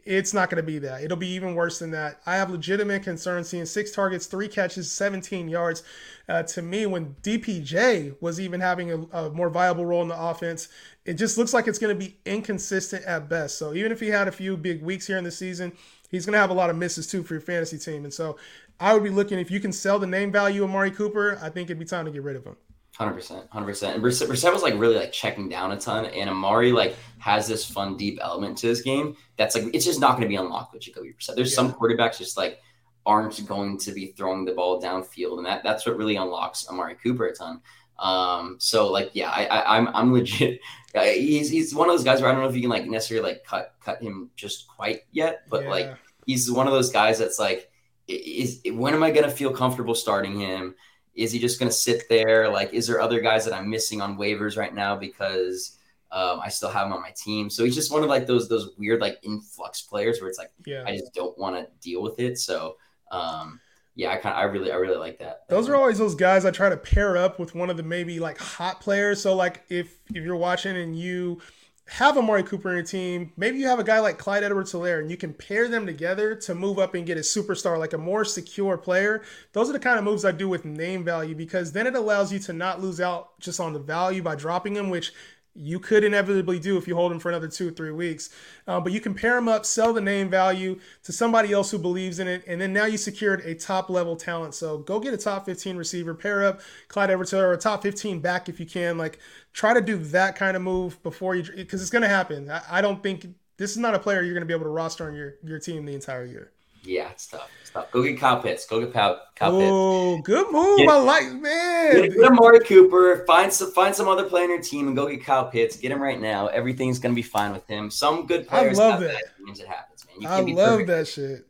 It's 0.05 0.35
not 0.35 0.51
going 0.51 0.57
to 0.57 0.67
be 0.67 0.79
that. 0.81 1.03
It'll 1.03 1.17
be 1.17 1.29
even 1.29 1.55
worse 1.55 1.79
than 1.79 1.91
that. 1.93 2.21
I 2.27 2.37
have 2.37 2.51
legitimate 2.51 3.03
concerns 3.03 3.49
seeing 3.49 3.67
six 3.67 3.91
targets, 3.91 4.27
three 4.27 4.49
catches, 4.49 4.91
17 4.91 5.49
yards. 5.49 5.83
Uh, 6.29 6.43
to 6.43 6.63
me, 6.63 6.87
when 6.87 7.15
DPJ 7.23 8.17
was 8.21 8.41
even 8.41 8.61
having 8.61 8.93
a, 8.93 9.17
a, 9.17 9.31
more 9.31 9.49
viable 9.49 9.87
role 9.87 10.03
in 10.03 10.09
the 10.09 10.21
offense, 10.21 10.69
it 11.05 11.15
just 11.15 11.39
looks 11.39 11.55
like 11.55 11.69
it's 11.69 11.79
going 11.79 11.97
to 11.97 12.07
be 12.07 12.17
inconsistent 12.25 13.05
at 13.05 13.29
best. 13.29 13.59
So 13.59 13.75
even 13.75 13.93
if 13.93 14.01
he 14.01 14.09
had 14.09 14.29
a 14.29 14.33
few 14.33 14.57
big 14.57 14.83
weeks 14.83 15.07
here 15.07 15.19
in 15.19 15.25
the 15.25 15.31
season, 15.31 15.73
he's 16.11 16.27
going 16.27 16.35
to 16.35 16.41
have 16.41 16.51
a 16.51 16.55
lot 16.55 16.71
of 16.71 16.77
misses 16.77 17.07
too 17.07 17.23
for 17.23 17.35
your 17.35 17.41
fantasy 17.41 17.79
team. 17.79 18.05
And 18.05 18.13
so 18.13 18.37
I 18.81 18.93
would 18.93 19.05
be 19.05 19.11
looking 19.11 19.39
if 19.39 19.51
you 19.51 19.61
can 19.61 19.73
sell 19.73 19.99
the 19.99 20.07
name 20.07 20.33
value 20.33 20.65
of 20.65 20.71
Mari 20.71 20.91
Cooper, 20.91 21.39
I 21.41 21.49
think 21.49 21.71
it'd 21.71 21.79
be 21.79 21.85
time 21.85 22.05
to 22.07 22.11
get 22.11 22.23
rid 22.23 22.37
of 22.37 22.45
him. 22.45 22.57
Hundred 22.97 23.13
percent, 23.13 23.47
hundred 23.51 23.67
percent. 23.67 23.95
And 23.95 24.03
Brissett, 24.03 24.53
was 24.53 24.63
like 24.63 24.73
really 24.79 24.97
like 24.97 25.13
checking 25.13 25.51
down 25.51 25.71
a 25.73 25.79
ton, 25.79 26.07
and 26.07 26.31
Amari 26.31 26.73
like 26.73 26.97
has 27.19 27.47
this 27.47 27.63
fun 27.63 27.99
deep 27.99 28.19
element 28.23 28.57
to 28.59 28.69
his 28.69 28.81
game 28.81 29.15
that's 29.37 29.55
like 29.55 29.65
it's 29.75 29.85
just 29.85 30.01
not 30.01 30.13
going 30.13 30.23
to 30.23 30.29
be 30.29 30.37
unlocked 30.37 30.73
with 30.73 30.81
Jacoby 30.81 31.13
Brissett. 31.13 31.37
There's 31.37 31.51
yeah. 31.51 31.57
some 31.57 31.75
quarterbacks 31.75 32.17
just 32.17 32.39
like 32.39 32.59
aren't 33.05 33.47
going 33.47 33.77
to 33.81 33.93
be 33.93 34.13
throwing 34.13 34.47
the 34.47 34.53
ball 34.53 34.81
downfield, 34.81 35.37
and 35.37 35.45
that 35.45 35.63
that's 35.63 35.85
what 35.85 35.99
really 35.99 36.17
unlocks 36.17 36.67
Amari 36.71 36.95
Cooper 36.95 37.27
a 37.27 37.35
ton. 37.35 37.61
Um, 37.99 38.57
so 38.59 38.91
like 38.91 39.11
yeah, 39.13 39.29
I, 39.29 39.45
I 39.45 39.77
I'm 39.77 39.89
I'm 39.89 40.13
legit. 40.15 40.61
He's 40.95 41.51
he's 41.51 41.75
one 41.75 41.91
of 41.91 41.95
those 41.95 42.05
guys 42.05 42.23
where 42.23 42.31
I 42.31 42.33
don't 42.33 42.43
know 42.43 42.49
if 42.49 42.55
you 42.55 42.63
can 42.63 42.71
like 42.71 42.87
necessarily 42.87 43.33
like 43.33 43.45
cut 43.45 43.75
cut 43.83 44.03
him 44.03 44.31
just 44.37 44.67
quite 44.69 45.03
yet, 45.13 45.43
but 45.51 45.65
yeah. 45.65 45.71
like 45.71 45.97
he's 46.25 46.51
one 46.51 46.67
of 46.67 46.73
those 46.73 46.91
guys 46.91 47.19
that's 47.19 47.39
like 47.39 47.71
is 48.09 48.63
when 48.65 48.95
am 48.95 49.03
I 49.03 49.11
gonna 49.11 49.31
feel 49.31 49.51
comfortable 49.51 49.95
starting 49.95 50.41
him? 50.41 50.75
Is 51.17 51.33
he 51.33 51.39
just 51.39 51.59
going 51.59 51.71
to 51.71 51.77
sit 51.77 52.09
there? 52.09 52.49
Like, 52.49 52.73
is 52.73 52.87
there 52.87 53.01
other 53.01 53.21
guys 53.21 53.45
that 53.47 53.55
I'm 53.55 53.69
missing 53.71 54.01
on 54.01 54.19
waivers 54.19 54.57
right 54.57 54.75
now 54.75 54.95
because 54.97 55.79
um, 56.13 56.41
I 56.41 56.49
still 56.49 56.71
have 56.71 56.87
him 56.87 56.93
on 56.93 57.01
my 57.01 57.13
team? 57.17 57.51
So 57.51 57.65
he's 57.65 57.75
just 57.75 57.91
one 57.93 58.03
of 58.03 58.09
like 58.09 58.27
those 58.27 58.49
those 58.49 58.71
weird 58.79 59.01
like 59.01 59.19
influx 59.23 59.83
players 59.83 60.21
where 60.21 60.29
it's 60.29 60.39
like 60.39 60.51
yeah. 60.67 60.85
I 60.87 60.93
just 60.93 61.15
don't 61.15 61.37
want 61.39 61.57
to 61.57 61.69
deal 61.81 62.03
with 62.03 62.19
it. 62.21 62.39
So 62.39 62.77
um, 63.11 63.61
yeah, 63.95 64.11
I 64.13 64.17
kind 64.17 64.35
of 64.35 64.41
I 64.41 64.45
really 64.45 64.71
I 64.71 64.77
really 64.77 64.99
like 64.99 65.19
that. 65.21 65.49
Those 65.49 65.69
are 65.69 65.75
always 65.75 65.99
those 65.99 66.15
guys 66.15 66.45
I 66.45 66.51
try 66.51 66.69
to 66.69 66.77
pair 66.77 67.17
up 67.17 67.39
with 67.39 67.55
one 67.55 67.71
of 67.71 67.79
the 67.79 67.83
maybe 67.83 68.21
like 68.21 68.39
hot 68.39 68.81
players. 68.81 69.23
So 69.23 69.35
like 69.35 69.63
if 69.71 69.99
if 70.15 70.23
you're 70.23 70.37
watching 70.37 70.77
and 70.77 70.97
you 70.99 71.41
have 71.89 72.19
Amari 72.19 72.43
Cooper 72.43 72.71
in 72.71 72.77
your 72.77 72.85
team. 72.85 73.33
Maybe 73.37 73.59
you 73.59 73.69
have 73.69 73.79
a 73.79 73.85
guy 73.85 74.01
like 74.01 74.19
Clyde 74.19 74.43
Edwards 74.43 74.73
Helaire 74.73 75.01
and 75.01 75.11
you 75.11 75.17
can 75.17 75.33
pair 75.33 75.69
them 75.69 75.87
together 75.87 76.35
to 76.35 76.55
move 76.55 76.79
up 76.79 76.95
and 76.95 77.07
get 77.07 77.17
a 77.17 77.21
superstar, 77.21 77.79
like 77.79 77.93
a 77.93 77.99
more 77.99 78.25
secure 78.25 78.77
player. 78.77 79.23
Those 79.53 79.71
are 79.71 79.73
the 79.73 79.79
kind 79.79 79.99
of 79.99 80.05
moves 80.05 80.25
I 80.25 80.33
do 80.33 80.49
with 80.49 80.65
name 80.65 81.05
value 81.05 81.37
because 81.37 81.73
then 81.73 81.87
it 81.87 81.95
allows 81.95 82.33
you 82.33 82.41
to 82.41 82.53
not 82.53 82.81
lose 82.81 83.01
out 83.01 83.39
just 83.39 83.61
on 83.61 83.73
the 83.73 83.79
value 83.79 84.21
by 84.21 84.35
dropping 84.35 84.75
them, 84.75 84.91
which 84.91 85.13
you 85.59 85.81
could 85.81 86.05
inevitably 86.05 86.59
do 86.59 86.77
if 86.77 86.87
you 86.87 86.95
hold 86.95 87.13
him 87.13 87.19
for 87.19 87.29
another 87.29 87.49
two 87.49 87.69
or 87.69 87.71
three 87.71 87.91
weeks. 87.91 88.31
Uh, 88.67 88.81
but 88.81 88.93
you 88.93 89.01
can 89.01 89.15
pair 89.15 89.39
him 89.39 89.49
up, 89.49 89.65
sell 89.65 89.93
the 89.93 90.01
name 90.01 90.29
value 90.29 90.79
to 91.03 91.13
somebody 91.13 91.53
else 91.53 91.71
who 91.71 91.79
believes 91.79 92.19
in 92.19 92.29
it, 92.29 92.45
and 92.47 92.61
then 92.61 92.73
now 92.73 92.85
you 92.85 92.97
secured 92.97 93.41
a 93.41 93.55
top 93.55 93.89
level 93.91 94.17
talent. 94.17 94.55
So 94.55 94.79
go 94.79 95.01
get 95.01 95.15
a 95.15 95.19
top 95.19 95.47
15 95.47 95.77
receiver, 95.77 96.15
pair 96.15 96.45
up 96.45 96.61
Clyde 96.89 97.11
Edwards 97.11 97.33
or 97.33 97.53
a 97.53 97.59
top 97.59 97.83
15 97.83 98.21
back 98.21 98.49
if 98.49 98.61
you 98.61 98.67
can. 98.67 98.99
Like 98.99 99.19
try 99.53 99.75
to 99.75 99.81
do 99.81 99.97
that 99.97 100.37
kind 100.37 100.57
of 100.57 100.63
move 100.63 101.03
before 101.03 101.35
you, 101.35 101.45
because 101.55 101.81
it's 101.81 101.91
going 101.91 102.03
to 102.03 102.09
happen. 102.09 102.51
I, 102.51 102.63
I 102.71 102.81
don't 102.81 103.03
think 103.03 103.27
this 103.57 103.71
is 103.71 103.79
not 103.79 103.95
a 103.95 103.99
player 103.99 104.23
you're 104.23 104.35
going 104.35 104.43
to 104.43 104.47
be 104.47 104.55
able 104.55 104.65
to 104.65 104.71
roster 104.71 105.07
on 105.07 105.15
your 105.15 105.37
your 105.43 105.59
team 105.59 105.87
the 105.87 105.95
entire 105.95 106.25
year. 106.25 106.53
Yeah, 106.87 107.11
it's 107.11 107.27
tough. 107.27 107.51
It's 107.61 107.71
tough. 107.71 107.91
Go 107.91 108.03
get 108.03 108.19
Kyle 108.19 108.41
Pitts. 108.41 108.67
Go 108.67 108.81
get 108.81 108.93
Kyle, 108.93 109.21
Kyle 109.35 109.59
Pitts. 109.59 109.71
Oh, 109.73 110.21
good 110.23 110.51
move. 110.53 110.79
Get, 110.79 110.89
I 110.89 110.99
like 110.99 111.33
man. 111.33 111.95
Get, 111.95 112.15
get 112.15 112.25
Amari 112.25 112.61
Cooper. 112.61 113.25
Find 113.27 113.53
some 113.53 113.73
find 113.73 113.95
some 113.95 114.09
other 114.09 114.25
player 114.25 114.45
in 114.45 114.51
your 114.51 114.63
team 114.63 114.87
and 114.87 114.97
go 114.97 115.09
get 115.09 115.25
Kyle 115.25 115.51
Pitts. 115.51 115.77
Get 115.77 115.93
him 115.93 116.03
right 116.03 116.21
now. 116.21 116.47
Everything's 116.49 116.99
gonna 116.99 117.15
be 117.15 117.23
fine 117.23 117.53
with 117.53 117.67
him. 117.67 117.91
Some 117.91 118.27
good 118.27 118.47
players. 118.47 118.79
I 118.79 118.91
love 118.91 119.01
that. 119.01 119.23
Means 119.41 119.61
it 119.61 119.69
happens, 119.69 120.07
man. 120.07 120.21
You 120.21 120.29
I 120.29 120.41
love 120.41 120.87
that 120.87 121.09
shit. 121.09 121.46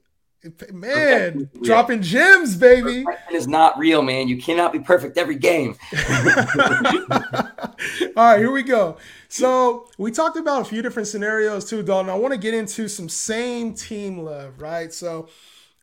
Man, 0.72 1.50
dropping 1.62 2.02
gems, 2.02 2.56
baby. 2.56 3.04
Perfection 3.04 3.36
is 3.36 3.48
not 3.48 3.78
real, 3.78 4.02
man. 4.02 4.28
You 4.28 4.36
cannot 4.38 4.72
be 4.72 4.78
perfect 4.80 5.18
every 5.18 5.36
game. 5.36 5.76
All 8.16 8.24
right, 8.24 8.38
here 8.38 8.50
we 8.50 8.62
go. 8.62 8.96
So 9.28 9.88
we 9.98 10.10
talked 10.10 10.36
about 10.36 10.62
a 10.62 10.64
few 10.64 10.82
different 10.82 11.08
scenarios 11.08 11.68
too, 11.68 11.82
Dalton. 11.82 12.10
I 12.10 12.14
want 12.14 12.32
to 12.32 12.38
get 12.38 12.54
into 12.54 12.88
some 12.88 13.08
same 13.08 13.74
team 13.74 14.18
love, 14.18 14.60
right? 14.60 14.92
So 14.92 15.28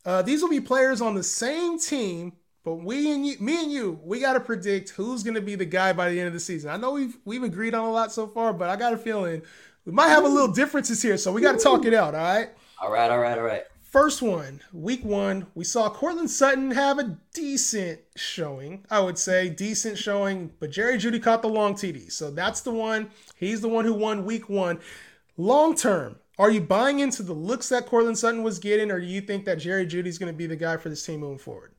uh, 0.05 0.21
these 0.21 0.41
will 0.41 0.49
be 0.49 0.61
players 0.61 1.01
on 1.01 1.15
the 1.15 1.23
same 1.23 1.79
team, 1.79 2.33
but 2.63 2.75
we 2.75 3.11
and 3.11 3.25
you, 3.25 3.37
me 3.39 3.63
and 3.63 3.71
you, 3.71 3.99
we 4.03 4.19
got 4.19 4.33
to 4.33 4.39
predict 4.39 4.89
who's 4.91 5.23
going 5.23 5.35
to 5.35 5.41
be 5.41 5.55
the 5.55 5.65
guy 5.65 5.93
by 5.93 6.09
the 6.09 6.19
end 6.19 6.27
of 6.27 6.33
the 6.33 6.39
season. 6.39 6.69
I 6.69 6.77
know 6.77 6.91
we've 6.91 7.17
we've 7.25 7.43
agreed 7.43 7.73
on 7.73 7.85
a 7.85 7.91
lot 7.91 8.11
so 8.11 8.27
far, 8.27 8.53
but 8.53 8.69
I 8.69 8.75
got 8.75 8.93
a 8.93 8.97
feeling 8.97 9.41
we 9.85 9.91
might 9.91 10.09
have 10.09 10.23
a 10.23 10.29
little 10.29 10.51
differences 10.51 11.01
here, 11.01 11.17
so 11.17 11.31
we 11.31 11.41
got 11.41 11.57
to 11.57 11.63
talk 11.63 11.85
it 11.85 11.93
out. 11.93 12.15
All 12.15 12.21
right. 12.21 12.49
All 12.81 12.91
right. 12.91 13.11
All 13.11 13.19
right. 13.19 13.37
All 13.37 13.43
right. 13.43 13.63
First 13.93 14.23
one, 14.23 14.59
week 14.73 15.05
one, 15.05 15.45
we 15.53 15.63
saw 15.63 15.87
Courtland 15.87 16.31
Sutton 16.31 16.71
have 16.71 16.97
a 16.97 17.15
decent 17.31 17.99
showing. 18.15 18.83
I 18.89 18.99
would 18.99 19.19
say 19.19 19.49
decent 19.49 19.99
showing, 19.99 20.51
but 20.59 20.71
Jerry 20.71 20.97
Jeudy 20.97 21.21
caught 21.21 21.43
the 21.43 21.47
long 21.47 21.75
TD. 21.75 22.11
So 22.11 22.31
that's 22.31 22.61
the 22.61 22.71
one. 22.71 23.11
He's 23.35 23.61
the 23.61 23.69
one 23.69 23.85
who 23.85 23.93
won 23.93 24.25
week 24.25 24.49
one. 24.49 24.79
Long 25.37 25.75
term, 25.75 26.15
are 26.39 26.49
you 26.49 26.59
buying 26.59 27.01
into 27.01 27.21
the 27.21 27.33
looks 27.33 27.69
that 27.69 27.85
Courtland 27.85 28.17
Sutton 28.17 28.41
was 28.41 28.57
getting, 28.57 28.89
or 28.89 28.99
do 28.99 29.05
you 29.05 29.21
think 29.21 29.45
that 29.45 29.59
Jerry 29.59 29.85
Jeudy's 29.85 30.17
going 30.17 30.33
to 30.33 30.35
be 30.35 30.47
the 30.47 30.55
guy 30.55 30.75
for 30.77 30.89
this 30.89 31.05
team 31.05 31.19
moving 31.19 31.37
forward? 31.37 31.73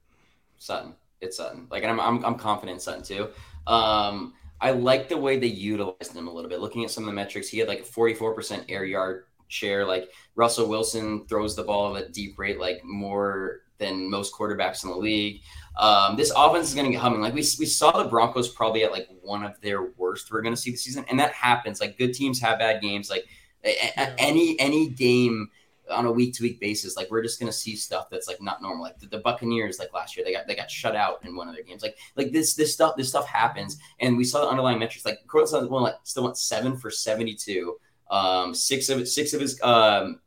Sutton. 0.57 0.95
It's 1.21 1.39
Sutton. 1.39 1.67
Like, 1.69 1.83
I'm, 1.83 1.99
I'm, 1.99 2.25
I'm 2.25 2.37
confident 2.37 2.81
Sutton 2.81 3.03
too. 3.03 3.31
Um, 3.67 4.35
I 4.61 4.71
like 4.71 5.09
the 5.09 5.19
way 5.19 5.37
they 5.37 5.49
utilized 5.49 6.15
him 6.15 6.29
a 6.29 6.33
little 6.33 6.49
bit. 6.49 6.61
Looking 6.61 6.85
at 6.85 6.93
some 6.93 7.03
of 7.03 7.07
the 7.07 7.12
metrics, 7.12 7.49
he 7.49 7.59
had 7.59 7.67
like 7.67 7.81
a 7.81 7.83
44% 7.83 8.67
air 8.69 8.85
yard 8.85 9.25
share. 9.49 9.84
Like 9.84 10.11
Russell 10.34 10.68
Wilson 10.68 11.26
throws 11.26 11.57
the 11.57 11.62
ball 11.62 11.97
at 11.97 12.05
a 12.05 12.09
deep 12.09 12.38
rate, 12.38 12.59
like 12.59 12.82
more 12.84 13.61
than 13.78 14.09
most 14.09 14.34
quarterbacks 14.34 14.84
in 14.84 14.90
the 14.90 14.97
league. 14.97 15.42
Um, 15.76 16.16
this 16.16 16.32
offense 16.36 16.68
is 16.68 16.74
going 16.74 16.86
to 16.86 16.92
get 16.92 17.01
humming. 17.01 17.20
Like 17.20 17.34
we, 17.34 17.40
we 17.59 17.66
saw 17.66 17.90
the 17.90 18.09
Broncos 18.09 18.49
probably 18.49 18.84
at 18.84 18.92
like 18.92 19.09
one 19.22 19.45
of 19.45 19.61
their 19.61 19.90
worst 19.97 20.30
we're 20.30 20.42
going 20.42 20.55
to 20.55 20.61
see 20.61 20.70
the 20.70 20.76
season, 20.76 21.05
and 21.09 21.18
that 21.18 21.32
happens. 21.32 21.80
Like 21.80 21.99
good 21.99 22.14
teams 22.14 22.40
have 22.40 22.59
bad 22.59 22.80
games. 22.80 23.11
Like 23.11 23.26
yeah. 23.64 24.14
any 24.18 24.59
any 24.61 24.88
game 24.90 25.51
on 25.90 26.07
a 26.07 26.12
week 26.12 26.34
to 26.34 26.42
week 26.42 26.61
basis, 26.61 26.97
like 26.97 27.11
we're 27.11 27.22
just 27.22 27.38
gonna 27.38 27.53
see 27.53 27.76
stuff 27.76 28.09
that's 28.11 28.28
like 28.28 28.40
not 28.40 28.62
normal. 28.62 28.84
Like 28.84 28.99
the, 28.99 29.07
the, 29.07 29.18
Buccaneers, 29.18 29.78
like 29.78 29.92
last 29.92 30.16
year, 30.16 30.24
they 30.24 30.32
got 30.32 30.47
they 30.47 30.55
got 30.55 30.70
shut 30.70 30.97
out 30.97 31.24
in 31.24 31.36
one 31.36 31.49
of 31.49 31.55
their 31.55 31.64
games. 31.64 31.82
Like 31.82 31.97
like 32.16 32.32
this 32.32 32.55
this 32.55 32.72
stuff 32.72 32.97
this 32.97 33.09
stuff 33.09 33.26
happens, 33.26 33.78
and 34.01 34.16
we 34.16 34.24
saw 34.24 34.40
the 34.42 34.49
underlying 34.49 34.78
metrics. 34.78 35.05
Like 35.05 35.18
Courtland 35.26 35.51
Sutton 35.51 35.68
like 35.68 35.95
still 36.05 36.24
went 36.24 36.38
seven 36.38 36.76
for 36.76 36.90
seventy 36.90 37.34
two. 37.34 37.76
Um, 38.11 38.55
six 38.55 38.89
of 38.89 39.07
six 39.09 39.33
of 39.33 39.41
his 39.41 39.61
um 39.63 40.21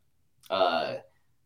uh 0.50 0.96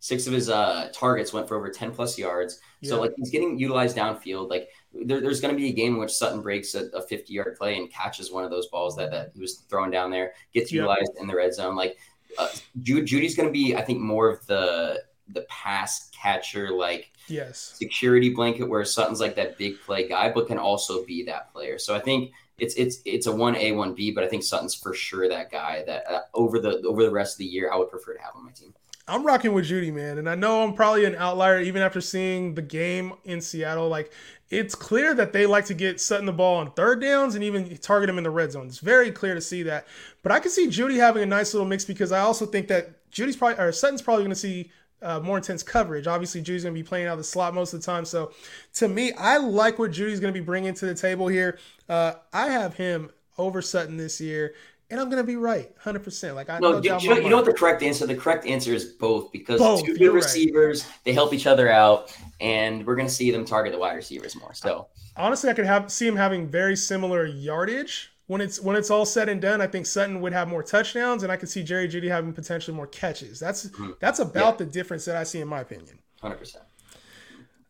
six 0.01 0.27
of 0.27 0.33
his 0.33 0.49
uh 0.49 0.89
targets 0.93 1.33
went 1.33 1.49
for 1.49 1.57
over 1.57 1.71
ten 1.71 1.93
plus 1.93 2.19
yards. 2.19 2.61
Yeah. 2.81 2.91
So 2.91 3.01
like 3.01 3.13
he's 3.17 3.31
getting 3.31 3.59
utilized 3.59 3.97
downfield. 3.97 4.51
Like 4.51 4.69
there, 4.93 5.21
there's 5.21 5.41
going 5.41 5.55
to 5.55 5.61
be 5.61 5.69
a 5.69 5.73
game 5.73 5.95
in 5.95 6.01
which 6.01 6.13
Sutton 6.13 6.43
breaks 6.43 6.75
a, 6.75 6.87
a 6.89 7.03
50 7.03 7.33
yard 7.33 7.57
play 7.57 7.77
and 7.77 7.91
catches 7.91 8.31
one 8.31 8.45
of 8.45 8.51
those 8.51 8.67
balls 8.67 8.97
that, 8.97 9.11
that 9.11 9.31
he 9.35 9.41
was 9.41 9.65
throwing 9.69 9.91
down 9.91 10.11
there, 10.11 10.33
gets 10.53 10.73
utilized 10.73 11.13
in 11.21 11.27
the 11.27 11.35
red 11.35 11.55
zone. 11.55 11.77
Like 11.77 11.97
uh, 12.39 12.49
Jeudy's 12.83 13.37
going 13.37 13.49
to 13.49 13.53
be, 13.53 13.77
I 13.77 13.83
think, 13.83 14.01
more 14.01 14.29
of 14.29 14.47
the 14.47 15.03
the 15.29 15.43
pass 15.43 16.11
catcher, 16.11 16.71
like 16.71 17.13
yes, 17.29 17.75
security 17.77 18.31
blanket, 18.31 18.65
where 18.65 18.85
Sutton's 18.85 19.21
like 19.21 19.37
that 19.37 19.59
big 19.59 19.81
play 19.81 20.09
guy, 20.09 20.31
but 20.31 20.47
can 20.47 20.59
also 20.59 21.05
be 21.05 21.25
that 21.25 21.53
player. 21.53 21.79
So 21.79 21.95
I 21.95 22.01
think 22.01 22.33
it's 22.63 22.75
it's 22.75 22.99
it's 23.05 23.27
a 23.27 23.33
one 23.35 23.57
A 23.57 23.73
one 23.73 23.93
B, 23.93 24.13
but 24.13 24.23
I 24.23 24.29
think 24.29 24.45
Sutton's 24.45 24.75
for 24.75 24.95
sure 24.95 25.29
that 25.29 25.51
guy 25.51 25.83
that 25.87 26.09
uh, 26.09 26.21
over 26.33 26.61
the 26.61 26.81
over 26.87 27.03
the 27.03 27.11
rest 27.11 27.35
of 27.35 27.39
the 27.39 27.45
year, 27.45 27.73
I 27.73 27.77
would 27.77 27.91
prefer 27.91 28.15
to 28.15 28.23
have 28.23 28.37
on 28.37 28.45
my 28.45 28.53
team. 28.53 28.73
I'm 29.09 29.27
rocking 29.27 29.53
with 29.53 29.65
Jeudy, 29.65 29.93
man, 29.93 30.19
and 30.19 30.31
I 30.31 30.37
know 30.37 30.63
I'm 30.63 30.75
probably 30.75 31.05
an 31.05 31.17
outlier 31.17 31.61
even 31.61 31.83
after 31.83 32.01
seeing 32.01 32.55
the 32.55 32.63
game 32.63 33.15
in 33.25 33.41
Seattle. 33.41 33.89
Like 33.89 34.13
it's 34.49 34.77
clear 34.77 35.13
that 35.13 35.33
they 35.33 35.45
like 35.45 35.65
to 35.67 35.75
get 35.75 36.01
Sutton 36.01 36.25
the 36.25 36.33
ball 36.33 36.59
on 36.59 36.71
third 36.71 37.01
downs 37.01 37.35
and 37.35 37.43
even 37.43 37.77
target 37.79 38.09
him 38.09 38.19
in 38.19 38.25
the 38.25 38.31
red 38.31 38.53
zone. 38.53 38.69
It's 38.69 38.79
very 38.79 39.11
clear 39.11 39.35
to 39.35 39.41
see 39.41 39.65
that. 39.65 39.89
But 40.23 40.31
I 40.31 40.39
can 40.39 40.53
see 40.53 40.69
Jeudy 40.69 40.99
having 40.99 41.25
a 41.25 41.27
nice 41.27 41.53
little 41.53 41.67
mix 41.67 41.85
because 41.85 42.13
I 42.13 42.21
also 42.21 42.47
think 42.47 42.69
that 42.69 43.11
Jeudy's 43.11 43.37
probably 43.37 43.59
or 43.59 43.73
Sutton's 43.73 44.03
probably 44.03 44.23
going 44.23 44.35
to 44.35 44.37
see 44.37 44.71
uh, 45.03 45.21
more 45.21 45.37
intense 45.37 45.63
coverage. 45.63 46.07
Obviously, 46.07 46.41
Jeudy's 46.41 46.63
going 46.63 46.75
to 46.75 46.79
be 46.79 46.87
playing 46.87 47.07
out 47.07 47.13
of 47.13 47.19
the 47.19 47.25
slot 47.25 47.55
most 47.55 47.73
of 47.73 47.81
the 47.81 47.87
time. 47.87 48.05
So 48.05 48.33
to 48.75 48.89
me, 48.89 49.13
I 49.13 49.37
like 49.37 49.79
what 49.79 49.91
Jeudy's 49.91 50.21
going 50.21 50.33
to 50.33 50.39
be 50.39 50.45
bringing 50.45 50.75
to 50.75 50.87
the 50.87 50.95
table 50.95 51.29
here. 51.29 51.59
Uh, 51.89 52.15
I 52.33 52.49
have 52.49 52.75
him 52.75 53.11
over 53.39 53.63
Sutton 53.63 53.97
this 53.97 54.21
year 54.21 54.55
and 54.93 55.01
I'm 55.01 55.09
gonna 55.09 55.25
be 55.25 55.37
right, 55.37 55.71
hundred 55.79 56.05
percent. 56.05 56.37
Like 56.37 56.51
I 56.51 56.59
no, 56.59 56.83
you, 56.83 56.99
you, 56.99 57.09
know, 57.09 57.17
you 57.17 57.31
know 57.31 57.37
what 57.37 57.47
the 57.47 57.55
correct 57.55 57.83
answer? 57.83 58.07
The 58.07 58.15
correct 58.15 58.45
answer 58.45 58.75
is 58.75 58.85
both 58.85 59.33
because 59.33 59.59
both, 59.59 59.87
two 59.87 59.97
good 59.97 60.13
receivers 60.13 60.85
right. 60.85 60.95
they 61.05 61.13
help 61.15 61.33
each 61.33 61.47
other 61.47 61.71
out, 61.71 62.15
and 62.43 62.87
we're 62.87 62.95
gonna 62.95 63.09
see 63.09 63.31
them 63.31 63.47
target 63.47 63.73
the 63.73 63.79
wide 63.79 63.97
receivers 63.97 64.37
more. 64.37 64.53
So 64.53 64.89
honestly, 65.17 65.49
I 65.49 65.55
could 65.55 65.65
have 65.65 65.91
see 65.91 66.07
him 66.07 66.15
having 66.15 66.47
very 66.47 66.77
similar 66.77 67.25
yardage 67.25 68.12
when 68.27 68.41
it's 68.41 68.61
when 68.61 68.77
it's 68.77 68.91
all 68.91 69.05
said 69.05 69.29
and 69.29 69.41
done. 69.41 69.61
I 69.61 69.67
think 69.67 69.87
Sutton 69.87 70.21
would 70.21 70.33
have 70.33 70.49
more 70.49 70.63
touchdowns, 70.63 71.23
and 71.23 71.33
I 71.33 71.37
could 71.37 71.49
see 71.49 71.63
Jerry 71.63 71.89
Jeudy 71.89 72.09
having 72.09 72.33
potentially 72.33 72.77
more 72.77 72.87
catches. 72.87 73.41
That's 73.41 73.67
mm-hmm. 73.67 73.93
that's 74.01 74.19
about 74.19 74.55
yeah. 74.55 74.65
the 74.65 74.67
difference 74.67 75.05
that 75.05 75.17
I 75.17 75.25
see 75.25 75.41
in 75.41 75.49
my 75.49 75.61
opinion. 75.61 75.99
Hundred 76.21 76.37
percent. 76.37 76.65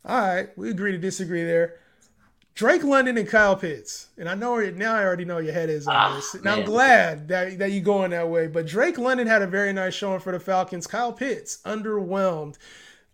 All 0.05 0.21
right, 0.21 0.49
we 0.57 0.71
agree 0.71 0.93
to 0.93 0.99
disagree 0.99 1.45
there. 1.45 1.77
Drake 2.55 2.85
London 2.85 3.17
and 3.17 3.27
Kyle 3.27 3.57
Pitts, 3.57 4.09
and 4.19 4.29
I 4.29 4.35
know 4.35 4.59
now 4.71 4.95
I 4.95 5.05
already 5.05 5.25
know 5.25 5.39
your 5.39 5.55
head 5.55 5.71
is 5.71 5.87
on 5.87 5.95
ah, 5.97 6.15
this. 6.17 6.35
And 6.35 6.47
I'm 6.47 6.65
glad 6.65 7.29
that 7.29 7.59
that 7.59 7.73
you 7.73 7.81
going 7.81 8.11
that 8.11 8.29
way. 8.29 8.47
But 8.47 8.67
Drake 8.67 8.99
London 8.99 9.27
had 9.27 9.41
a 9.41 9.47
very 9.47 9.73
nice 9.73 9.95
showing 9.95 10.21
for 10.21 10.33
the 10.33 10.41
Falcons. 10.41 10.87
Kyle 10.87 11.13
Pitts 11.13 11.61
underwhelmed. 11.65 12.59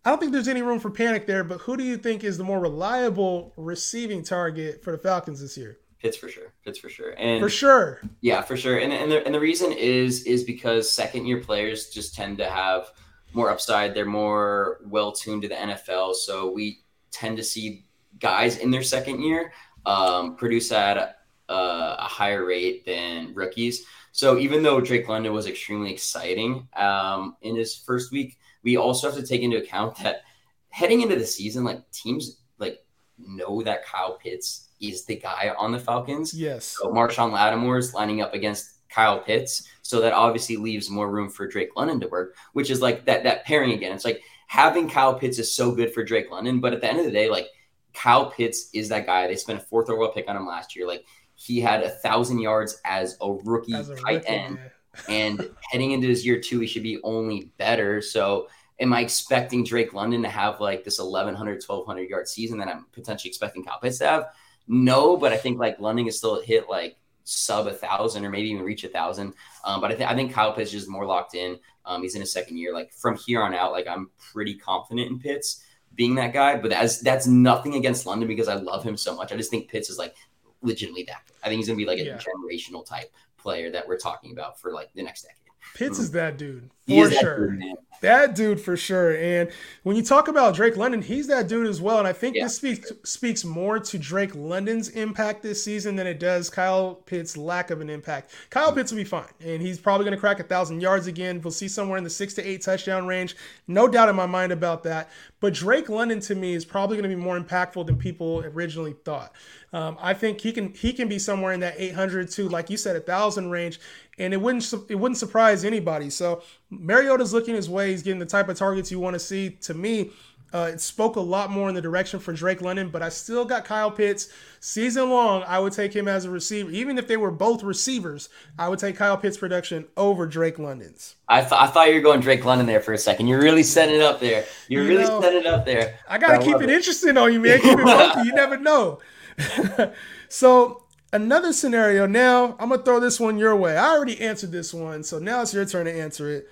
I 0.04 0.10
don't 0.10 0.18
think 0.18 0.32
there's 0.32 0.48
any 0.48 0.62
room 0.62 0.80
for 0.80 0.90
panic 0.90 1.26
there. 1.26 1.44
But 1.44 1.60
who 1.60 1.76
do 1.76 1.84
you 1.84 1.96
think 1.96 2.24
is 2.24 2.36
the 2.36 2.44
more 2.44 2.58
reliable 2.58 3.52
receiving 3.56 4.24
target 4.24 4.82
for 4.82 4.90
the 4.90 4.98
Falcons 4.98 5.40
this 5.40 5.56
year? 5.56 5.78
Pitts 6.00 6.16
for 6.16 6.28
sure. 6.28 6.52
Pitts 6.64 6.78
for 6.78 6.88
sure. 6.88 7.14
And 7.18 7.40
for 7.40 7.48
sure. 7.48 8.00
Yeah, 8.20 8.40
for 8.42 8.56
sure. 8.56 8.78
And 8.78 8.92
and 8.92 9.10
the, 9.10 9.24
and 9.24 9.34
the 9.34 9.40
reason 9.40 9.72
is 9.72 10.22
is 10.24 10.44
because 10.44 10.90
second 10.90 11.26
year 11.26 11.40
players 11.40 11.90
just 11.90 12.14
tend 12.14 12.38
to 12.38 12.48
have 12.48 12.92
more 13.32 13.50
upside. 13.50 13.94
They're 13.94 14.06
more 14.06 14.80
well 14.84 15.12
tuned 15.12 15.42
to 15.42 15.48
the 15.48 15.56
NFL, 15.56 16.14
so 16.14 16.50
we 16.50 16.80
tend 17.10 17.36
to 17.38 17.44
see 17.44 17.84
guys 18.20 18.58
in 18.58 18.70
their 18.70 18.82
second 18.82 19.22
year 19.22 19.52
um, 19.86 20.36
produce 20.36 20.72
at 20.72 20.96
a, 20.96 21.14
a, 21.48 22.04
higher 22.04 22.44
rate 22.44 22.84
than 22.84 23.34
rookies. 23.34 23.84
So 24.12 24.38
even 24.38 24.62
though 24.62 24.80
Drake 24.80 25.08
London 25.08 25.32
was 25.32 25.46
extremely 25.46 25.92
exciting 25.92 26.68
um, 26.76 27.36
in 27.42 27.56
his 27.56 27.74
first 27.74 28.10
week, 28.10 28.38
we 28.62 28.76
also 28.76 29.08
have 29.08 29.18
to 29.18 29.26
take 29.26 29.42
into 29.42 29.58
account 29.58 29.96
that 29.98 30.22
heading 30.70 31.00
into 31.00 31.16
the 31.16 31.26
season, 31.26 31.64
like 31.64 31.88
teams 31.90 32.40
like 32.58 32.84
know 33.18 33.62
that 33.62 33.84
Kyle 33.84 34.18
Pitts 34.18 34.67
is 34.80 35.04
the 35.04 35.16
guy 35.16 35.52
on 35.58 35.72
the 35.72 35.78
Falcons. 35.78 36.34
Yes. 36.34 36.76
So 36.80 36.92
Marshon 36.92 37.32
Lattimore 37.32 37.78
is 37.78 37.94
lining 37.94 38.20
up 38.20 38.34
against 38.34 38.88
Kyle 38.88 39.18
Pitts, 39.18 39.68
so 39.82 40.00
that 40.00 40.12
obviously 40.12 40.56
leaves 40.56 40.90
more 40.90 41.10
room 41.10 41.28
for 41.28 41.46
Drake 41.46 41.70
London 41.76 42.00
to 42.00 42.08
work, 42.08 42.36
which 42.52 42.70
is 42.70 42.80
like 42.80 43.04
that 43.06 43.24
that 43.24 43.44
pairing 43.44 43.72
again. 43.72 43.92
It's 43.92 44.04
like 44.04 44.22
having 44.46 44.88
Kyle 44.88 45.14
Pitts 45.14 45.38
is 45.38 45.54
so 45.54 45.72
good 45.72 45.92
for 45.92 46.02
Drake 46.02 46.30
London, 46.30 46.60
but 46.60 46.72
at 46.72 46.80
the 46.80 46.88
end 46.88 46.98
of 46.98 47.04
the 47.04 47.12
day, 47.12 47.28
like 47.28 47.48
Kyle 47.94 48.30
Pitts 48.30 48.70
is 48.72 48.88
that 48.88 49.06
guy. 49.06 49.26
They 49.26 49.36
spent 49.36 49.60
a 49.60 49.62
fourth 49.62 49.90
overall 49.90 50.12
pick 50.12 50.28
on 50.28 50.36
him 50.36 50.46
last 50.46 50.74
year. 50.74 50.86
Like 50.86 51.04
he 51.34 51.60
had 51.60 51.82
a 51.82 51.90
thousand 51.90 52.40
yards 52.40 52.80
as 52.84 53.16
a 53.20 53.32
rookie 53.32 53.74
as 53.74 53.88
a 53.90 53.96
tight 53.96 54.14
rookie, 54.14 54.28
end, 54.28 54.58
yeah. 54.58 55.00
and 55.08 55.50
heading 55.70 55.92
into 55.92 56.08
his 56.08 56.26
year 56.26 56.40
two, 56.40 56.60
he 56.60 56.66
should 56.66 56.82
be 56.82 57.00
only 57.02 57.52
better. 57.58 58.00
So, 58.02 58.48
am 58.80 58.92
I 58.92 59.00
expecting 59.00 59.64
Drake 59.64 59.92
London 59.92 60.22
to 60.22 60.28
have 60.28 60.60
like 60.60 60.84
this 60.84 60.98
1100, 60.98 61.62
1200 61.64 62.08
yard 62.08 62.28
season 62.28 62.58
that 62.58 62.68
I'm 62.68 62.86
potentially 62.92 63.28
expecting 63.28 63.64
Kyle 63.64 63.78
Pitts 63.80 63.98
to 63.98 64.06
have? 64.06 64.24
No, 64.68 65.16
but 65.16 65.32
I 65.32 65.36
think 65.36 65.58
like 65.58 65.80
London 65.80 66.06
is 66.06 66.18
still 66.18 66.40
hit 66.40 66.68
like 66.68 66.96
sub 67.24 67.66
a 67.66 67.72
thousand 67.72 68.24
or 68.24 68.30
maybe 68.30 68.48
even 68.48 68.64
reach 68.64 68.84
a 68.84 68.88
thousand. 68.88 69.34
Um, 69.64 69.80
but 69.80 69.90
I 69.90 69.94
think 69.94 70.10
I 70.10 70.14
think 70.14 70.32
Kyle 70.32 70.52
Pitts 70.52 70.72
is 70.72 70.88
more 70.88 71.06
locked 71.06 71.34
in. 71.34 71.58
Um, 71.84 72.02
he's 72.02 72.14
in 72.14 72.20
his 72.20 72.32
second 72.32 72.58
year. 72.58 72.72
Like 72.72 72.92
from 72.92 73.16
here 73.16 73.42
on 73.42 73.54
out, 73.54 73.72
like 73.72 73.86
I'm 73.86 74.10
pretty 74.32 74.54
confident 74.54 75.10
in 75.10 75.18
Pitts 75.18 75.64
being 75.94 76.14
that 76.16 76.32
guy. 76.32 76.56
But 76.56 76.72
as 76.72 77.00
that's 77.00 77.26
nothing 77.26 77.74
against 77.74 78.06
London 78.06 78.28
because 78.28 78.48
I 78.48 78.54
love 78.54 78.84
him 78.84 78.96
so 78.96 79.14
much. 79.14 79.32
I 79.32 79.36
just 79.36 79.50
think 79.50 79.68
Pitts 79.68 79.90
is 79.90 79.98
like 79.98 80.14
legitimately 80.62 81.04
that. 81.04 81.22
I 81.42 81.48
think 81.48 81.58
he's 81.58 81.68
gonna 81.68 81.76
be 81.76 81.86
like 81.86 81.98
a 81.98 82.04
yeah. 82.04 82.18
generational 82.18 82.84
type 82.84 83.12
player 83.38 83.70
that 83.70 83.86
we're 83.86 83.98
talking 83.98 84.32
about 84.32 84.60
for 84.60 84.72
like 84.72 84.92
the 84.94 85.02
next 85.02 85.22
decade. 85.22 85.47
Pitts 85.74 85.98
is 85.98 86.10
that 86.12 86.38
dude 86.38 86.70
for 86.88 87.10
sure. 87.10 87.50
That 87.50 87.60
dude, 87.60 87.76
that 88.00 88.34
dude, 88.34 88.60
for 88.60 88.76
sure. 88.76 89.16
And 89.16 89.50
when 89.82 89.96
you 89.96 90.02
talk 90.02 90.28
about 90.28 90.54
Drake 90.54 90.76
London, 90.76 91.02
he's 91.02 91.26
that 91.26 91.48
dude 91.48 91.66
as 91.66 91.80
well. 91.80 91.98
And 91.98 92.06
I 92.06 92.12
think 92.12 92.36
yeah. 92.36 92.44
this 92.44 92.56
speaks 92.56 92.92
speaks 93.04 93.44
more 93.44 93.78
to 93.78 93.98
Drake 93.98 94.34
London's 94.34 94.88
impact 94.90 95.42
this 95.42 95.62
season 95.62 95.96
than 95.96 96.06
it 96.06 96.18
does 96.18 96.48
Kyle 96.48 96.94
Pitts' 96.94 97.36
lack 97.36 97.70
of 97.70 97.80
an 97.80 97.90
impact. 97.90 98.32
Kyle 98.50 98.72
Pitts 98.72 98.92
will 98.92 98.98
be 98.98 99.04
fine, 99.04 99.28
and 99.44 99.60
he's 99.60 99.78
probably 99.78 100.04
going 100.04 100.16
to 100.16 100.20
crack 100.20 100.40
a 100.40 100.44
thousand 100.44 100.80
yards 100.80 101.06
again. 101.06 101.40
We'll 101.42 101.50
see 101.50 101.68
somewhere 101.68 101.98
in 101.98 102.04
the 102.04 102.10
six 102.10 102.34
to 102.34 102.46
eight 102.46 102.62
touchdown 102.62 103.06
range. 103.06 103.36
No 103.66 103.88
doubt 103.88 104.08
in 104.08 104.16
my 104.16 104.26
mind 104.26 104.52
about 104.52 104.84
that. 104.84 105.10
But 105.40 105.54
Drake 105.54 105.88
London 105.88 106.20
to 106.20 106.34
me 106.34 106.54
is 106.54 106.64
probably 106.64 106.96
going 106.96 107.08
to 107.08 107.14
be 107.14 107.20
more 107.20 107.38
impactful 107.38 107.86
than 107.86 107.96
people 107.96 108.40
originally 108.44 108.94
thought. 109.04 109.32
Um, 109.72 109.98
I 110.00 110.14
think 110.14 110.40
he 110.40 110.52
can 110.52 110.72
he 110.72 110.92
can 110.92 111.08
be 111.08 111.18
somewhere 111.18 111.52
in 111.52 111.60
that 111.60 111.74
800 111.76 112.30
to 112.30 112.48
like 112.48 112.70
you 112.70 112.76
said 112.76 112.96
a 112.96 113.00
thousand 113.00 113.50
range, 113.50 113.80
and 114.18 114.34
it 114.34 114.40
wouldn't 114.40 114.72
it 114.88 114.94
wouldn't 114.94 115.18
surprise 115.18 115.64
anybody. 115.64 116.10
So 116.10 116.42
Mariota's 116.70 117.32
looking 117.32 117.54
his 117.54 117.70
way. 117.70 117.90
He's 117.90 118.02
getting 118.02 118.18
the 118.18 118.26
type 118.26 118.48
of 118.48 118.56
targets 118.56 118.90
you 118.90 118.98
want 118.98 119.14
to 119.14 119.20
see. 119.20 119.50
To 119.50 119.74
me, 119.74 120.10
uh, 120.52 120.70
it 120.72 120.80
spoke 120.80 121.16
a 121.16 121.20
lot 121.20 121.50
more 121.50 121.68
in 121.68 121.74
the 121.74 121.80
direction 121.80 122.18
for 122.18 122.32
Drake 122.32 122.62
London, 122.62 122.88
but 122.88 123.02
I 123.02 123.10
still 123.10 123.44
got 123.44 123.66
Kyle 123.66 123.90
Pitts 123.90 124.30
season 124.60 125.10
long. 125.10 125.42
I 125.46 125.58
would 125.58 125.74
take 125.74 125.94
him 125.94 126.08
as 126.08 126.24
a 126.24 126.30
receiver, 126.30 126.70
even 126.70 126.96
if 126.96 127.06
they 127.06 127.18
were 127.18 127.30
both 127.30 127.62
receivers. 127.62 128.30
I 128.58 128.68
would 128.68 128.78
take 128.78 128.96
Kyle 128.96 129.16
Pitts' 129.18 129.36
production 129.36 129.86
over 129.96 130.26
Drake 130.26 130.58
London's. 130.58 131.16
I, 131.28 131.40
th- 131.40 131.52
I 131.52 131.66
thought 131.66 131.88
you 131.88 131.96
were 131.96 132.00
going 132.00 132.20
Drake 132.20 132.46
London 132.46 132.66
there 132.66 132.80
for 132.80 132.94
a 132.94 132.98
second. 132.98 133.26
You're 133.26 133.42
really 133.42 133.62
setting 133.62 133.96
it 133.96 134.02
up 134.02 134.20
there. 134.20 134.46
You're 134.68 134.84
you 134.84 134.88
really 134.88 135.04
know, 135.04 135.20
setting 135.20 135.40
it 135.40 135.46
up 135.46 135.66
there. 135.66 135.98
I 136.08 136.16
gotta 136.16 136.42
keep 136.42 136.56
it, 136.56 136.62
it, 136.62 136.70
interesting 136.70 137.16
on 137.18 137.32
you, 137.32 137.40
man. 137.40 137.60
Keep 137.60 137.78
it 137.78 137.84
funky. 137.84 138.26
You 138.26 138.34
never 138.34 138.56
know. 138.56 139.00
so 140.30 140.82
another 141.12 141.52
scenario. 141.52 142.06
Now 142.06 142.56
I'm 142.58 142.70
gonna 142.70 142.82
throw 142.82 143.00
this 143.00 143.20
one 143.20 143.38
your 143.38 143.56
way. 143.56 143.76
I 143.76 143.88
already 143.90 144.20
answered 144.20 144.52
this 144.52 144.72
one, 144.74 145.02
so 145.02 145.18
now 145.18 145.42
it's 145.42 145.54
your 145.54 145.64
turn 145.64 145.86
to 145.86 145.92
answer 145.92 146.30
it. 146.30 146.48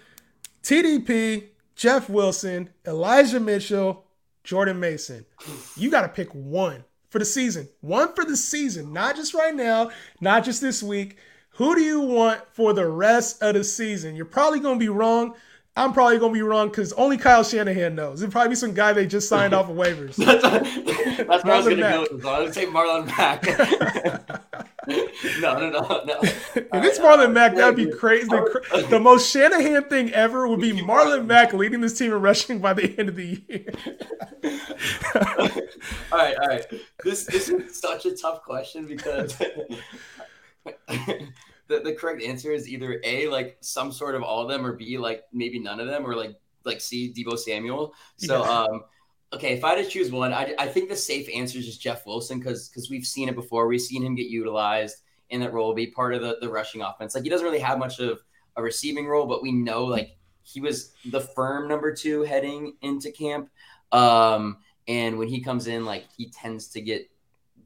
TDP, 0.62 1.48
Jeff 1.76 2.08
Wilson, 2.08 2.70
Elijah 2.86 3.38
Mitchell, 3.38 4.04
Jordan 4.42 4.80
Mason. 4.80 5.26
You 5.76 5.90
got 5.90 6.02
to 6.02 6.08
pick 6.08 6.34
one 6.34 6.84
for 7.10 7.18
the 7.18 7.24
season. 7.24 7.68
One 7.82 8.14
for 8.14 8.24
the 8.24 8.36
season, 8.36 8.92
not 8.92 9.16
just 9.16 9.34
right 9.34 9.54
now, 9.54 9.90
not 10.20 10.44
just 10.44 10.60
this 10.60 10.82
week. 10.82 11.18
Who 11.50 11.74
do 11.74 11.82
you 11.82 12.00
want 12.00 12.42
for 12.52 12.72
the 12.72 12.86
rest 12.86 13.42
of 13.42 13.54
the 13.54 13.64
season? 13.64 14.16
You're 14.16 14.24
probably 14.24 14.60
going 14.60 14.78
to 14.78 14.84
be 14.84 14.88
wrong. 14.88 15.34
I'm 15.76 15.92
probably 15.92 16.18
gonna 16.18 16.32
be 16.32 16.40
wrong 16.40 16.68
because 16.68 16.94
only 16.94 17.18
Kyle 17.18 17.44
Shanahan 17.44 17.94
knows. 17.94 18.22
It'll 18.22 18.32
probably 18.32 18.50
be 18.50 18.54
some 18.54 18.72
guy 18.72 18.94
they 18.94 19.06
just 19.06 19.28
signed 19.28 19.52
off 19.52 19.68
of 19.68 19.76
waivers. 19.76 20.14
that's, 20.16 20.42
that's 20.42 21.44
where 21.44 21.54
I 21.54 21.58
was 21.58 21.68
gonna 21.68 21.76
Mack. 21.76 22.08
go. 22.08 22.18
So 22.18 22.28
I 22.30 22.40
would 22.40 22.54
say 22.54 22.66
Marlon 22.66 23.06
Mack. 23.06 23.44
no, 25.40 25.58
no, 25.58 25.70
no, 25.70 26.04
no. 26.04 26.18
If 26.22 26.66
it's 26.72 26.98
Marlon 26.98 27.32
Mack, 27.32 27.56
that'd 27.56 27.76
be 27.76 27.90
crazy. 27.90 28.26
The, 28.26 28.86
the, 28.88 29.00
most 29.00 29.30
Shanahan 29.30 29.84
thing 29.84 30.12
ever 30.12 30.48
would 30.48 30.60
be 30.60 30.72
Marlon 30.72 31.26
Mack 31.26 31.52
leading 31.52 31.82
this 31.82 31.98
team 31.98 32.12
in 32.12 32.22
rushing 32.22 32.58
by 32.58 32.72
the 32.72 32.98
end 32.98 33.10
of 33.10 33.16
the 33.16 33.42
year. 33.46 33.66
all 36.10 36.18
right, 36.18 36.36
all 36.38 36.48
right. 36.48 36.64
This 37.04 37.26
this 37.26 37.50
is 37.50 37.78
such 37.78 38.06
a 38.06 38.16
tough 38.16 38.42
question 38.44 38.86
because 38.86 39.36
the, 41.68 41.80
the 41.80 41.92
correct 41.92 42.22
answer 42.22 42.52
is 42.52 42.68
either 42.68 43.00
A, 43.04 43.28
like 43.28 43.58
some 43.60 43.92
sort 43.92 44.14
of 44.14 44.22
all 44.22 44.42
of 44.42 44.48
them, 44.48 44.64
or 44.64 44.72
B, 44.72 44.98
like 44.98 45.24
maybe 45.32 45.58
none 45.58 45.80
of 45.80 45.86
them, 45.86 46.06
or 46.06 46.14
like 46.14 46.36
like 46.64 46.80
C, 46.80 47.12
Deebo 47.16 47.38
Samuel. 47.38 47.94
So 48.16 48.42
yeah. 48.42 48.50
um, 48.50 48.84
okay, 49.32 49.54
if 49.54 49.64
I 49.64 49.76
had 49.76 49.84
to 49.84 49.90
choose 49.90 50.10
one, 50.10 50.32
I, 50.32 50.54
I 50.58 50.66
think 50.66 50.88
the 50.88 50.96
safe 50.96 51.28
answer 51.34 51.58
is 51.58 51.66
just 51.66 51.80
Jeff 51.80 52.06
Wilson 52.06 52.38
because 52.38 52.68
because 52.68 52.90
we've 52.90 53.06
seen 53.06 53.28
it 53.28 53.34
before. 53.34 53.66
We've 53.66 53.80
seen 53.80 54.02
him 54.02 54.14
get 54.14 54.26
utilized 54.26 54.96
in 55.30 55.40
that 55.40 55.52
role, 55.52 55.74
be 55.74 55.88
part 55.88 56.14
of 56.14 56.22
the 56.22 56.38
the 56.40 56.48
rushing 56.48 56.82
offense. 56.82 57.14
Like 57.14 57.24
he 57.24 57.30
doesn't 57.30 57.46
really 57.46 57.58
have 57.58 57.78
much 57.78 57.98
of 58.00 58.20
a 58.56 58.62
receiving 58.62 59.06
role, 59.06 59.26
but 59.26 59.42
we 59.42 59.52
know 59.52 59.84
like 59.84 60.16
he 60.42 60.60
was 60.60 60.92
the 61.04 61.20
firm 61.20 61.68
number 61.68 61.92
two 61.92 62.22
heading 62.22 62.76
into 62.82 63.10
camp. 63.10 63.50
Um, 63.92 64.58
and 64.88 65.18
when 65.18 65.28
he 65.28 65.42
comes 65.42 65.66
in, 65.66 65.84
like 65.84 66.04
he 66.16 66.30
tends 66.30 66.68
to 66.68 66.80
get 66.80 67.10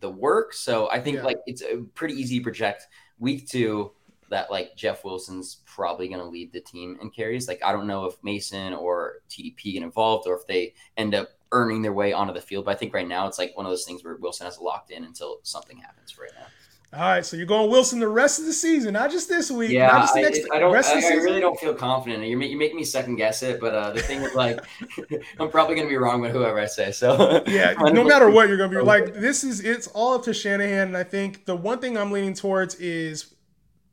the 0.01 0.11
work. 0.11 0.55
So 0.55 0.91
I 0.91 1.01
think 1.01 1.19
yeah. 1.19 1.25
like 1.25 1.39
it's 1.47 1.63
a 1.63 1.83
pretty 1.95 2.15
easy 2.15 2.39
to 2.39 2.43
project 2.43 2.87
week 3.21 3.49
two 3.49 3.93
that 4.31 4.51
like 4.51 4.77
Jeff 4.77 5.05
Wilson's 5.05 5.59
probably 5.67 6.09
going 6.09 6.21
to 6.21 6.27
lead 6.27 6.53
the 6.53 6.61
team 6.61 6.99
in 7.01 7.11
carries. 7.11 7.49
Like 7.49 7.63
I 7.65 7.73
don't 7.73 7.87
know 7.87 8.07
if 8.07 8.15
Mason 8.23 8.73
or 8.75 9.23
TDP 9.29 9.75
get 9.75 9.83
involved 9.83 10.27
or 10.27 10.37
if 10.37 10.47
they 10.47 10.75
end 10.97 11.15
up 11.15 11.29
earning 11.53 11.83
their 11.83 11.93
way 11.93 12.13
onto 12.13 12.33
the 12.33 12.41
field. 12.41 12.65
But 12.65 12.73
I 12.73 12.79
think 12.79 12.95
right 12.95 13.07
now 13.07 13.27
it's 13.27 13.39
like 13.39 13.57
one 13.57 13.67
of 13.67 13.73
those 13.73 13.85
things 13.85 14.03
where 14.05 14.17
Wilson 14.17 14.47
has 14.47 14.59
locked 14.59 14.91
in 14.91 15.05
until 15.05 15.41
something 15.43 15.79
happens 15.79 16.17
right 16.19 16.31
now. 16.39 16.47
All 16.93 16.99
right, 16.99 17.25
so 17.25 17.37
you're 17.37 17.47
going 17.47 17.71
Wilson 17.71 18.01
the 18.01 18.09
rest 18.09 18.41
of 18.41 18.47
the 18.47 18.53
season, 18.53 18.95
not 18.95 19.13
just 19.13 19.29
this 19.29 19.49
week. 19.49 19.71
Yeah, 19.71 19.87
not 19.87 20.01
just 20.01 20.15
the 20.15 20.23
next, 20.23 20.41
I, 20.53 20.57
I 20.57 20.59
don't. 20.59 20.75
I, 20.75 20.81
I, 20.81 21.15
really 21.23 21.39
don't 21.39 21.59
feel 21.61 21.73
confident. 21.73 22.25
You're, 22.25 22.43
you're 22.43 22.59
making 22.59 22.79
me 22.79 22.83
second 22.83 23.15
guess 23.15 23.45
it, 23.45 23.61
but 23.61 23.73
uh, 23.73 23.93
the 23.93 24.03
thing 24.03 24.23
is, 24.23 24.35
like, 24.35 24.59
I'm 25.39 25.51
probably 25.51 25.77
going 25.77 25.87
to 25.87 25.91
be 25.91 25.97
wrong 25.97 26.21
with 26.21 26.33
whoever 26.33 26.59
I 26.59 26.67
say. 26.67 26.91
So 26.91 27.45
yeah, 27.47 27.75
no 27.79 28.03
matter 28.03 28.29
what, 28.29 28.49
you're 28.49 28.57
going 28.57 28.73
to 28.73 28.79
be 28.79 28.83
like, 28.83 29.15
this 29.15 29.45
is 29.45 29.61
it's 29.61 29.87
all 29.87 30.15
up 30.15 30.25
to 30.25 30.35
Shanahan. 30.35 30.89
And 30.89 30.97
I 30.97 31.05
think 31.05 31.45
the 31.45 31.55
one 31.55 31.79
thing 31.79 31.97
I'm 31.97 32.11
leaning 32.11 32.35
towards 32.35 32.75
is 32.77 33.35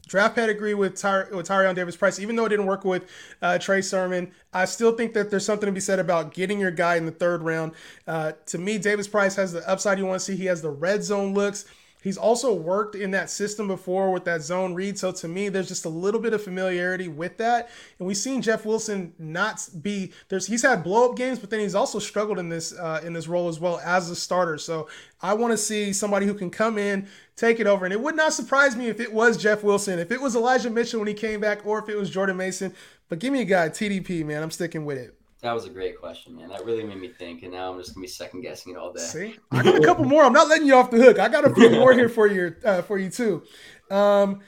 draft 0.08 0.34
pedigree 0.34 0.74
with 0.74 0.96
Ty- 0.96 1.30
with 1.32 1.48
Tyrion 1.48 1.76
Davis 1.76 1.96
Price. 1.96 2.20
Even 2.20 2.36
though 2.36 2.46
it 2.46 2.50
didn't 2.50 2.66
work 2.66 2.84
with 2.84 3.08
uh, 3.44 3.60
Trey 3.60 3.82
Sermon, 3.82 4.32
I 4.54 4.66
still 4.66 4.94
think 4.94 5.14
that 5.14 5.30
there's 5.30 5.46
something 5.46 5.68
to 5.68 5.72
be 5.72 5.82
said 5.82 6.00
about 6.00 6.34
getting 6.34 6.60
your 6.60 6.72
guy 6.72 6.96
in 6.96 7.06
the 7.06 7.12
third 7.12 7.44
round. 7.44 7.74
Uh, 8.08 8.32
to 8.48 8.58
me, 8.58 8.80
Davis 8.80 9.08
Price 9.08 9.36
has 9.36 9.54
the 9.54 9.70
upside 9.70 10.00
you 10.00 10.08
want 10.08 10.20
to 10.20 10.26
see. 10.26 10.36
He 10.36 10.46
has 10.46 10.64
the 10.64 10.72
red 10.72 11.04
zone 11.04 11.36
looks. 11.36 11.66
He's 12.04 12.18
also 12.18 12.54
worked 12.54 12.96
in 12.96 13.12
that 13.12 13.30
system 13.30 13.68
before 13.68 14.12
with 14.12 14.24
that 14.26 14.42
zone 14.42 14.76
read. 14.76 15.00
So 15.00 15.12
to 15.12 15.28
me, 15.28 15.50
there's 15.50 15.68
just 15.68 15.86
a 15.86 15.90
little 15.90 16.22
bit 16.22 16.34
of 16.34 16.44
familiarity 16.44 17.08
with 17.08 17.38
that. 17.38 17.70
And 17.98 18.08
we've 18.08 18.18
seen 18.18 18.42
Jeff 18.42 18.66
Wilson 18.66 19.14
not 19.18 19.68
be 19.82 20.14
there's 20.30 20.48
he's 20.48 20.62
had 20.62 20.84
blow 20.84 21.10
up 21.10 21.18
games, 21.18 21.40
but 21.40 21.50
then 21.50 21.60
he's 21.60 21.76
also 21.76 22.00
struggled 22.00 22.38
in 22.38 22.50
this 22.50 22.78
uh, 22.78 23.02
in 23.04 23.14
this 23.14 23.28
role 23.28 23.48
as 23.48 23.60
well 23.60 23.80
as 23.84 24.10
a 24.10 24.16
starter. 24.16 24.58
So 24.58 24.88
I 25.22 25.34
want 25.34 25.52
to 25.52 25.58
see 25.58 25.92
somebody 25.92 26.28
who 26.28 26.36
can 26.36 26.52
come 26.52 26.78
in, 26.78 27.08
take 27.36 27.60
it 27.60 27.66
over. 27.68 27.86
And 27.86 27.94
it 27.94 28.00
would 28.00 28.16
not 28.16 28.32
surprise 28.32 28.76
me 28.76 28.88
if 28.88 29.00
it 29.00 29.12
was 29.12 29.36
Jeff 29.36 29.64
Wilson, 29.64 29.98
if 29.98 30.12
it 30.12 30.22
was 30.22 30.36
Elijah 30.36 30.70
Mitchell 30.70 31.00
when 31.00 31.08
he 31.08 31.16
came 31.16 31.40
back, 31.40 31.66
or 31.66 31.80
if 31.80 31.90
it 31.90 31.96
was 31.96 32.10
Jordan 32.12 32.38
Mason. 32.38 32.76
But 33.10 33.20
give 33.20 33.34
me 33.34 33.42
a 33.42 33.46
guy, 33.46 33.70
TDP, 33.70 34.24
man. 34.24 34.44
I'm 34.44 34.52
sticking 34.52 34.86
with 34.86 34.98
it. 34.98 35.17
That 35.42 35.54
was 35.54 35.66
a 35.66 35.70
great 35.70 36.00
question, 36.00 36.36
man. 36.36 36.50
That 36.50 36.66
really 36.66 36.84
made 36.84 37.00
me 37.00 37.10
think, 37.10 37.44
and 37.44 37.52
now 37.52 37.72
I'm 37.72 37.80
just 37.80 37.94
gonna 37.94 38.04
be 38.04 38.08
second 38.08 38.42
guessing 38.42 38.74
it 38.74 38.78
all 38.78 38.92
day. 38.92 39.02
See, 39.02 39.36
I 39.52 39.62
got 39.62 39.76
a 39.76 39.86
couple 39.86 40.06
more. 40.06 40.24
I'm 40.24 40.34
not 40.34 40.48
letting 40.48 40.66
you 40.66 40.76
off 40.76 40.90
the 40.90 40.98
hook. 40.98 41.20
I 41.20 41.30
got 41.30 41.46
a 41.46 41.54
few 41.54 41.70
more 41.72 41.94
here 41.94 42.10
for 42.10 42.26
you, 42.26 42.56
uh, 42.66 42.82
for 42.82 42.98
you 42.98 43.10
too. 43.10 43.44
Um, 43.92 44.40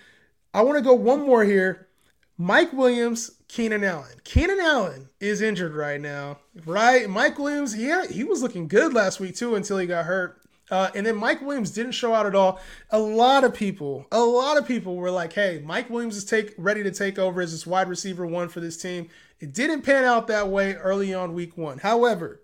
I 0.53 0.63
want 0.63 0.77
to 0.77 0.83
go 0.83 0.95
one 0.95 1.21
more 1.21 1.43
here. 1.43 1.87
Mike 2.37 2.73
Williams, 2.73 3.31
Keenan 3.47 3.83
Allen. 3.83 4.17
Keenan 4.23 4.59
Allen 4.59 5.09
is 5.19 5.41
injured 5.41 5.73
right 5.75 5.99
now, 6.01 6.39
right? 6.65 7.07
Mike 7.09 7.37
Williams, 7.37 7.77
yeah, 7.77 8.07
he 8.07 8.23
was 8.23 8.41
looking 8.41 8.67
good 8.67 8.93
last 8.93 9.19
week 9.19 9.35
too 9.35 9.55
until 9.55 9.77
he 9.77 9.85
got 9.85 10.05
hurt. 10.05 10.41
Uh, 10.71 10.89
and 10.95 11.05
then 11.05 11.15
Mike 11.15 11.41
Williams 11.41 11.71
didn't 11.71 11.93
show 11.93 12.13
out 12.13 12.25
at 12.25 12.35
all. 12.35 12.59
A 12.91 12.99
lot 12.99 13.43
of 13.43 13.53
people, 13.53 14.05
a 14.11 14.21
lot 14.21 14.57
of 14.57 14.67
people 14.67 14.95
were 14.95 15.11
like, 15.11 15.33
"Hey, 15.33 15.61
Mike 15.65 15.89
Williams 15.89 16.15
is 16.15 16.25
take 16.25 16.53
ready 16.57 16.83
to 16.83 16.91
take 16.91 17.17
over 17.19 17.41
as 17.41 17.51
this 17.51 17.65
wide 17.65 17.89
receiver 17.89 18.25
one 18.25 18.49
for 18.49 18.59
this 18.59 18.77
team." 18.77 19.09
It 19.39 19.53
didn't 19.53 19.83
pan 19.83 20.03
out 20.03 20.27
that 20.27 20.49
way 20.49 20.75
early 20.75 21.13
on 21.13 21.33
week 21.33 21.57
one. 21.57 21.77
However, 21.77 22.41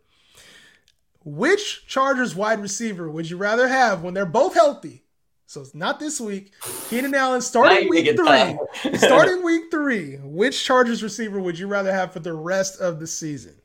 which 1.23 1.85
Chargers 1.87 2.35
wide 2.35 2.61
receiver 2.61 3.09
would 3.09 3.29
you 3.29 3.37
rather 3.37 3.67
have 3.67 4.01
when 4.03 4.13
they're 4.13 4.25
both 4.25 4.53
healthy? 4.53 5.03
So 5.47 5.61
it's 5.61 5.75
not 5.75 5.99
this 5.99 6.19
week. 6.19 6.53
Keenan 6.89 7.13
Allen 7.13 7.41
starting 7.41 7.89
week 7.89 8.15
three. 8.15 8.93
starting 8.97 9.43
week 9.43 9.65
three. 9.69 10.15
Which 10.17 10.63
Chargers 10.63 11.03
receiver 11.03 11.39
would 11.39 11.59
you 11.59 11.67
rather 11.67 11.93
have 11.93 12.11
for 12.11 12.19
the 12.19 12.33
rest 12.33 12.79
of 12.79 12.99
the 12.99 13.07
season? 13.07 13.55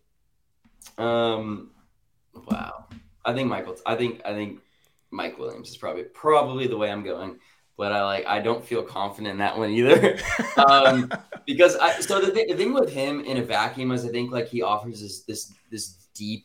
Um, 0.98 1.70
wow. 2.48 2.86
I 3.24 3.32
think 3.32 3.48
Michael. 3.48 3.76
I 3.86 3.96
think 3.96 4.20
I 4.24 4.32
think 4.32 4.60
Mike 5.10 5.38
Williams 5.38 5.70
is 5.70 5.76
probably 5.76 6.04
probably 6.04 6.66
the 6.66 6.76
way 6.76 6.90
I'm 6.90 7.02
going 7.02 7.38
but 7.80 7.92
I 7.92 8.04
like 8.04 8.26
I 8.26 8.40
don't 8.40 8.62
feel 8.62 8.82
confident 8.82 9.32
in 9.32 9.38
that 9.38 9.56
one 9.56 9.70
either. 9.70 10.18
um, 10.68 11.10
because 11.46 11.76
I 11.76 11.98
so 12.00 12.20
the, 12.20 12.30
th- 12.30 12.48
the 12.48 12.54
thing 12.54 12.74
with 12.74 12.92
him 12.92 13.24
in 13.24 13.38
a 13.38 13.42
vacuum 13.42 13.90
is 13.92 14.04
I 14.04 14.10
think 14.10 14.30
like 14.30 14.48
he 14.48 14.60
offers 14.60 15.00
this 15.00 15.22
this 15.22 15.50
this 15.70 15.94
deep 16.12 16.44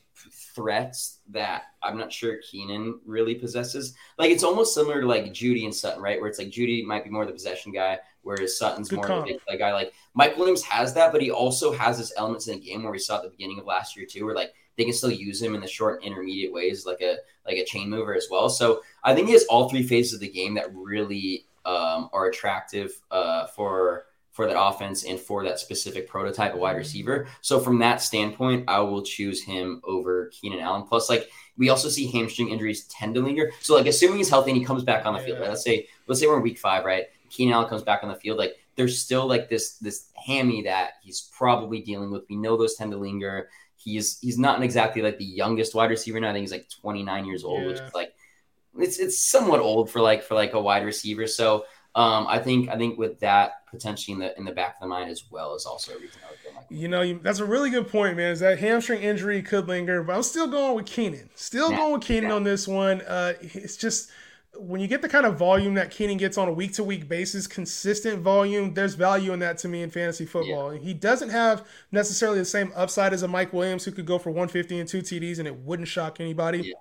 threats 0.56 1.20
that 1.32 1.64
I'm 1.84 1.98
not 1.98 2.14
sure 2.14 2.38
Keenan 2.50 3.02
really 3.06 3.36
possesses. 3.36 3.96
Like 4.18 4.32
it's 4.32 4.46
almost 4.46 4.74
similar 4.74 5.02
to 5.02 5.08
like 5.08 5.26
Jeudy 5.34 5.66
and 5.66 5.76
Sutton, 5.76 6.02
right? 6.02 6.22
Where 6.22 6.30
it's 6.30 6.40
like 6.40 6.52
Jeudy 6.52 6.86
might 6.86 7.04
be 7.04 7.10
more 7.10 7.26
the 7.26 7.34
possession 7.34 7.74
guy, 7.74 8.00
whereas 8.22 8.58
Sutton's 8.58 8.88
Good 8.88 8.96
more 8.96 9.12
of 9.12 9.28
a 9.50 9.58
guy. 9.58 9.74
Like 9.74 9.92
Mike 10.14 10.38
Williams 10.38 10.64
has 10.64 10.94
that, 10.94 11.12
but 11.12 11.22
he 11.22 11.32
also 11.32 11.74
has 11.74 11.98
this 11.98 12.14
elements 12.16 12.48
in 12.48 12.62
the 12.62 12.66
game 12.66 12.84
where 12.84 12.94
we 12.94 13.00
saw 13.00 13.18
at 13.18 13.24
the 13.24 13.30
beginning 13.30 13.60
of 13.60 13.66
last 13.66 13.98
year 13.98 14.06
too, 14.10 14.26
where 14.26 14.36
like 14.36 14.54
they 14.78 14.84
can 14.84 14.93
still 14.93 15.11
use 15.11 15.41
him 15.41 15.55
in 15.55 15.61
the 15.61 15.67
short 15.67 16.01
and 16.01 16.11
intermediate 16.11 16.53
ways, 16.53 16.86
like 16.86 17.01
a 17.01 17.17
like 17.45 17.57
a 17.57 17.65
chain 17.65 17.89
mover 17.89 18.15
as 18.15 18.28
well. 18.30 18.49
So 18.49 18.82
I 19.03 19.13
think 19.13 19.28
he 19.28 19.34
has 19.34 19.45
all 19.45 19.69
three 19.69 19.84
phases 19.84 20.15
of 20.15 20.19
the 20.19 20.30
game 20.30 20.55
that 20.55 20.73
really 20.73 21.45
um, 21.65 22.09
are 22.13 22.28
attractive 22.28 22.91
uh, 23.11 23.47
for 23.47 24.05
for 24.32 24.47
that 24.47 24.59
offense 24.59 25.05
and 25.05 25.17
for 25.17 25.45
that 25.45 25.59
specific 25.59 26.09
prototype 26.09 26.53
of 26.53 26.59
wide 26.59 26.76
receiver. 26.76 27.26
So 27.39 27.57
from 27.57 27.80
that 27.80 28.01
standpoint, 28.01 28.65
I 28.67 28.82
will 28.82 29.01
choose 29.01 29.41
him 29.41 29.82
over 29.86 30.30
Keenan 30.34 30.59
Allen. 30.59 30.84
Plus, 30.84 31.09
like 31.09 31.30
we 31.57 31.69
also 31.69 31.88
see 31.88 32.11
hamstring 32.11 32.49
injuries 32.49 32.84
tend 32.88 33.15
to 33.15 33.21
linger. 33.21 33.51
So 33.61 33.76
like 33.76 33.88
assuming 33.88 34.17
he's 34.17 34.30
healthy 34.30 34.51
and 34.51 34.59
he 34.59 34.65
comes 34.65 34.84
back 34.84 35.05
on 35.05 35.13
the 35.13 35.21
field, 35.21 35.39
right? 35.39 35.49
Let's 35.49 35.63
say 35.63 35.88
let's 36.07 36.19
say 36.19 36.28
we're 36.28 36.38
in 36.38 36.43
week 36.43 36.59
five, 36.59 36.84
right? 36.84 37.05
Keenan 37.30 37.53
Allen 37.53 37.69
comes 37.69 37.84
back 37.84 38.03
on 38.03 38.09
the 38.09 38.15
field, 38.15 38.38
like 38.38 38.55
there's 38.76 39.01
still 39.01 39.26
like 39.26 39.49
this 39.49 39.78
this 39.78 40.09
hammy 40.15 40.61
that 40.63 40.93
he's 41.01 41.30
probably 41.36 41.82
dealing 41.82 42.11
with. 42.11 42.23
We 42.30 42.36
know 42.36 42.57
those 42.57 42.76
tend 42.76 42.91
to 42.91 42.97
linger. 42.97 43.49
He's 43.86 44.20
he's 44.20 44.38
not 44.38 44.62
exactly 44.62 45.02
like 45.02 45.18
the 45.18 45.26
youngest 45.26 45.76
wide 45.76 45.92
receiver 45.92 46.20
now. 46.20 46.30
I 46.30 46.34
think 46.34 46.44
he's 46.44 46.52
like 46.52 46.68
29 46.82 47.26
years 47.26 47.44
old, 47.44 47.62
yeah. 47.62 47.68
which 47.68 47.80
is 47.80 47.94
like 47.94 48.14
it's 48.78 49.00
it's 49.00 49.26
somewhat 49.26 49.62
old 49.62 49.90
for 49.90 50.02
like 50.02 50.24
for 50.24 50.36
like 50.36 50.54
a 50.54 50.62
wide 50.62 50.84
receiver. 50.84 51.28
So 51.28 51.66
um, 51.96 52.26
I 52.28 52.40
think 52.40 52.70
I 52.70 52.78
think 52.78 52.98
with 52.98 53.20
that 53.22 53.66
potentially 53.72 54.14
in 54.14 54.20
the 54.20 54.38
in 54.38 54.44
the 54.44 54.52
back 54.52 54.76
of 54.76 54.82
the 54.82 54.88
mind 54.88 55.10
as 55.10 55.24
well 55.30 55.56
is 55.56 55.66
also 55.66 55.94
a 55.94 56.00
reason 56.00 56.20
I 56.26 56.32
would 56.32 56.44
go. 56.44 56.50
Michael. 56.54 56.76
You 56.76 56.88
know, 56.88 57.02
you, 57.02 57.20
that's 57.24 57.40
a 57.40 57.46
really 57.46 57.70
good 57.70 57.88
point, 57.88 58.18
man. 58.18 58.32
Is 58.32 58.42
that 58.42 58.60
hamstring 58.60 59.02
injury 59.02 59.42
could 59.42 59.68
linger, 59.68 60.04
but 60.04 60.16
I'm 60.16 60.24
still 60.24 60.48
going 60.48 60.76
with 60.76 60.88
Keenan. 60.88 61.30
Still 61.36 61.70
going 61.70 61.94
with 61.94 62.02
Keenan 62.02 62.32
on 62.32 62.44
this 62.44 62.68
one. 62.68 63.02
Uh, 63.02 63.34
it's 63.40 63.78
just 63.78 64.10
when 64.58 64.82
you 64.82 64.88
get 64.88 65.01
the 65.01 65.10
kind 65.10 65.26
of 65.26 65.38
volume 65.38 65.76
that 65.76 65.91
Keenan 65.91 66.18
gets 66.18 66.38
on 66.38 66.47
a 66.47 66.51
week 66.51 66.74
to 66.74 66.84
week 66.84 67.08
basis, 67.08 67.47
consistent 67.47 68.22
volume, 68.22 68.74
there's 68.74 68.95
value 68.95 69.34
in 69.34 69.39
that 69.39 69.58
to 69.60 69.68
me 69.68 69.82
in 69.82 69.89
fantasy 69.89 70.26
football. 70.26 70.74
Yeah. 70.74 70.80
He 70.80 70.93
doesn't 70.93 71.30
have 71.30 71.68
necessarily 71.91 72.39
the 72.39 72.45
same 72.45 72.72
upside 72.76 73.14
as 73.14 73.24
a 73.24 73.28
Mike 73.28 73.53
Williams 73.53 73.86
who 73.86 73.91
could 73.91 74.06
go 74.06 74.18
for 74.18 74.30
150 74.30 74.80
and 74.80 74.89
two 74.89 75.01
TDs 75.01 75.39
and 75.39 75.47
it 75.47 75.56
wouldn't 75.56 75.88
shock 75.88 76.20
anybody. 76.20 76.60
Yeah. 76.60 76.74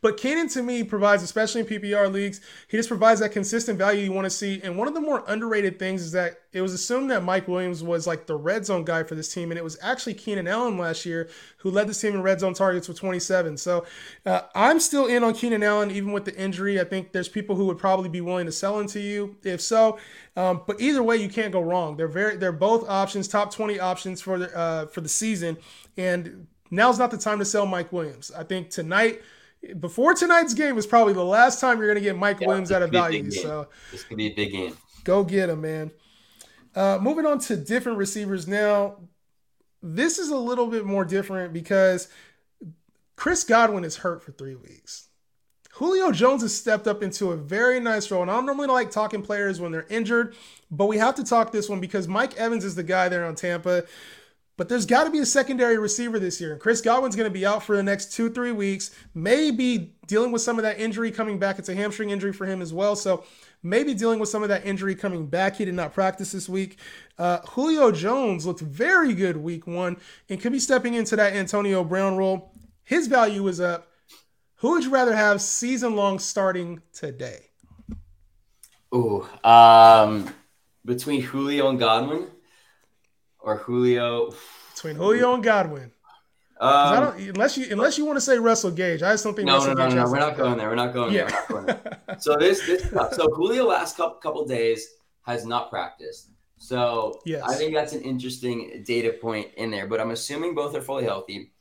But 0.00 0.16
Keenan 0.16 0.48
to 0.48 0.62
me 0.62 0.82
provides, 0.84 1.22
especially 1.22 1.62
in 1.62 1.66
PPR 1.66 2.12
leagues, 2.12 2.40
he 2.68 2.76
just 2.76 2.88
provides 2.88 3.20
that 3.20 3.32
consistent 3.32 3.78
value 3.78 4.02
you 4.02 4.12
want 4.12 4.24
to 4.26 4.30
see. 4.30 4.60
And 4.62 4.76
one 4.76 4.88
of 4.88 4.94
the 4.94 5.00
more 5.00 5.24
underrated 5.26 5.78
things 5.78 6.02
is 6.02 6.12
that 6.12 6.40
it 6.52 6.62
was 6.62 6.72
assumed 6.72 7.10
that 7.10 7.22
Mike 7.22 7.48
Williams 7.48 7.82
was 7.82 8.06
like 8.06 8.26
the 8.26 8.36
red 8.36 8.64
zone 8.64 8.84
guy 8.84 9.02
for 9.02 9.14
this 9.14 9.32
team, 9.32 9.50
and 9.50 9.58
it 9.58 9.64
was 9.64 9.76
actually 9.82 10.14
Keenan 10.14 10.48
Allen 10.48 10.78
last 10.78 11.04
year 11.04 11.28
who 11.58 11.70
led 11.70 11.88
this 11.88 12.00
team 12.00 12.14
in 12.14 12.22
red 12.22 12.40
zone 12.40 12.54
targets 12.54 12.88
with 12.88 12.98
27. 12.98 13.56
So 13.56 13.84
uh, 14.24 14.42
I'm 14.54 14.80
still 14.80 15.06
in 15.06 15.22
on 15.22 15.34
Keenan 15.34 15.62
Allen, 15.62 15.90
even 15.90 16.12
with 16.12 16.24
the 16.24 16.34
injury. 16.36 16.80
I 16.80 16.84
think 16.84 17.12
there's 17.12 17.28
people 17.28 17.56
who 17.56 17.66
would 17.66 17.78
probably 17.78 18.08
be 18.08 18.20
willing 18.20 18.46
to 18.46 18.52
sell 18.52 18.80
into 18.80 19.00
you 19.00 19.36
if 19.42 19.60
so. 19.60 19.98
Um, 20.36 20.62
but 20.66 20.80
either 20.80 21.02
way, 21.02 21.16
you 21.16 21.28
can't 21.28 21.52
go 21.52 21.60
wrong. 21.60 21.96
They're 21.96 22.08
very, 22.08 22.36
they're 22.36 22.52
both 22.52 22.88
options, 22.88 23.28
top 23.28 23.52
20 23.52 23.80
options 23.80 24.20
for 24.20 24.38
the 24.38 24.56
uh, 24.56 24.86
for 24.86 25.00
the 25.00 25.08
season, 25.08 25.56
and 25.96 26.46
now's 26.70 26.98
not 26.98 27.10
the 27.10 27.18
time 27.18 27.38
to 27.38 27.44
sell 27.44 27.66
Mike 27.66 27.92
Williams. 27.92 28.30
I 28.36 28.44
think 28.44 28.70
tonight 28.70 29.22
before 29.74 30.14
tonight's 30.14 30.54
game 30.54 30.78
is 30.78 30.86
probably 30.86 31.12
the 31.12 31.24
last 31.24 31.60
time 31.60 31.78
you're 31.78 31.86
going 31.86 32.02
to 32.02 32.02
get 32.02 32.16
Mike 32.16 32.40
yeah, 32.40 32.48
Williams 32.48 32.72
out 32.72 32.82
of 32.82 32.90
value. 32.90 33.30
So 33.30 33.68
this 33.92 34.02
could 34.04 34.16
be 34.16 34.26
a 34.26 34.34
big 34.34 34.52
game. 34.52 34.76
Go 35.04 35.24
get 35.24 35.48
him, 35.48 35.60
man. 35.60 35.90
Uh, 36.74 36.98
moving 37.00 37.26
on 37.26 37.38
to 37.40 37.56
different 37.56 37.98
receivers 37.98 38.46
now. 38.46 38.96
This 39.82 40.18
is 40.18 40.28
a 40.30 40.36
little 40.36 40.66
bit 40.66 40.84
more 40.84 41.04
different 41.04 41.52
because 41.52 42.08
Chris 43.16 43.44
Godwin 43.44 43.84
is 43.84 43.96
hurt 43.96 44.22
for 44.22 44.32
three 44.32 44.54
weeks. 44.54 45.08
Julio 45.72 46.10
Jones 46.10 46.40
has 46.40 46.54
stepped 46.54 46.86
up 46.86 47.02
into 47.02 47.32
a 47.32 47.36
very 47.36 47.80
nice 47.80 48.10
role. 48.10 48.22
And 48.22 48.30
I 48.30 48.34
don't 48.34 48.46
normally 48.46 48.68
like 48.68 48.90
talking 48.90 49.22
players 49.22 49.60
when 49.60 49.72
they're 49.72 49.86
injured, 49.90 50.34
but 50.70 50.86
we 50.86 50.96
have 50.98 51.14
to 51.16 51.24
talk 51.24 51.52
this 51.52 51.68
one 51.68 51.80
because 51.80 52.08
Mike 52.08 52.34
Evans 52.36 52.64
is 52.64 52.74
the 52.74 52.82
guy 52.82 53.08
there 53.08 53.26
on 53.26 53.34
Tampa 53.34 53.84
But 54.56 54.70
there's 54.70 54.86
got 54.86 55.04
to 55.04 55.10
be 55.10 55.18
a 55.18 55.26
secondary 55.26 55.76
receiver 55.76 56.18
this 56.18 56.40
year. 56.40 56.52
And 56.52 56.60
Chris 56.60 56.80
Godwin's 56.80 57.14
going 57.14 57.28
to 57.28 57.34
be 57.34 57.44
out 57.44 57.62
for 57.62 57.76
the 57.76 57.82
next 57.82 58.12
two, 58.12 58.30
three 58.30 58.52
weeks. 58.52 58.90
Maybe 59.14 59.94
dealing 60.06 60.32
with 60.32 60.40
some 60.40 60.58
of 60.58 60.62
that 60.62 60.80
injury 60.80 61.10
coming 61.10 61.38
back. 61.38 61.58
It's 61.58 61.68
a 61.68 61.74
hamstring 61.74 62.08
injury 62.08 62.32
for 62.32 62.46
him 62.46 62.62
as 62.62 62.72
well. 62.72 62.96
So 62.96 63.24
maybe 63.62 63.92
dealing 63.92 64.18
with 64.18 64.30
some 64.30 64.42
of 64.42 64.48
that 64.48 64.64
injury 64.64 64.94
coming 64.94 65.26
back. 65.26 65.56
He 65.56 65.66
did 65.66 65.74
not 65.74 65.92
practice 65.92 66.32
this 66.32 66.48
week. 66.48 66.78
Uh, 67.18 67.40
Julio 67.40 67.92
Jones 67.92 68.46
looked 68.46 68.60
very 68.60 69.12
good 69.12 69.36
week 69.36 69.66
one 69.66 69.98
and 70.30 70.40
could 70.40 70.52
be 70.52 70.58
stepping 70.58 70.94
into 70.94 71.16
that 71.16 71.34
Antonio 71.34 71.84
Brown 71.84 72.16
role. 72.16 72.54
His 72.82 73.08
value 73.08 73.46
is 73.48 73.60
up. 73.60 73.88
Who 74.60 74.70
would 74.70 74.84
you 74.84 74.90
rather 74.90 75.14
have 75.14 75.42
season 75.42 75.96
long 75.96 76.18
starting 76.18 76.80
today? 76.94 77.50
Ooh, 78.94 79.26
um, 79.44 80.32
between 80.84 81.20
Julio 81.20 81.68
and 81.68 81.78
Godwin, 81.78 82.28
or 83.46 83.56
Julio. 83.56 84.32
Between 84.74 84.96
Julio 84.96 85.34
and 85.34 85.42
Godwin. 85.42 85.92
Um, 86.58 87.14
unless 87.18 87.58
you 87.58 87.66
unless 87.70 87.98
you 87.98 88.06
want 88.06 88.16
to 88.16 88.20
say 88.20 88.38
Russell 88.38 88.70
Gage, 88.70 89.02
I 89.02 89.16
think. 89.16 89.38
No, 89.40 89.56
Russell 89.56 89.74
no, 89.74 89.88
no, 89.88 90.04
no. 90.04 90.10
We're 90.10 90.18
not 90.18 90.36
going 90.36 90.56
there. 90.56 90.68
We're 90.68 90.74
not 90.74 90.94
going 90.94 91.12
yeah. 91.12 91.24
there. 91.24 91.30
Not 91.30 91.48
going 91.48 91.66
there. 91.66 92.18
so 92.18 92.36
this, 92.36 92.66
this 92.66 92.90
so 93.12 93.28
Julio 93.34 93.66
last 93.66 93.96
couple 93.96 94.16
couple 94.16 94.46
days 94.46 94.86
has 95.22 95.44
not 95.44 95.70
practiced. 95.70 96.30
So 96.56 97.20
yes. 97.26 97.42
I 97.46 97.54
think 97.54 97.74
that's 97.74 97.92
an 97.92 98.00
interesting 98.00 98.82
data 98.86 99.12
point 99.12 99.48
in 99.58 99.70
there. 99.70 99.86
But 99.86 100.00
I'm 100.00 100.12
assuming 100.12 100.54
both 100.54 100.74
are 100.74 100.80
fully 100.80 101.04
healthy, 101.04 101.52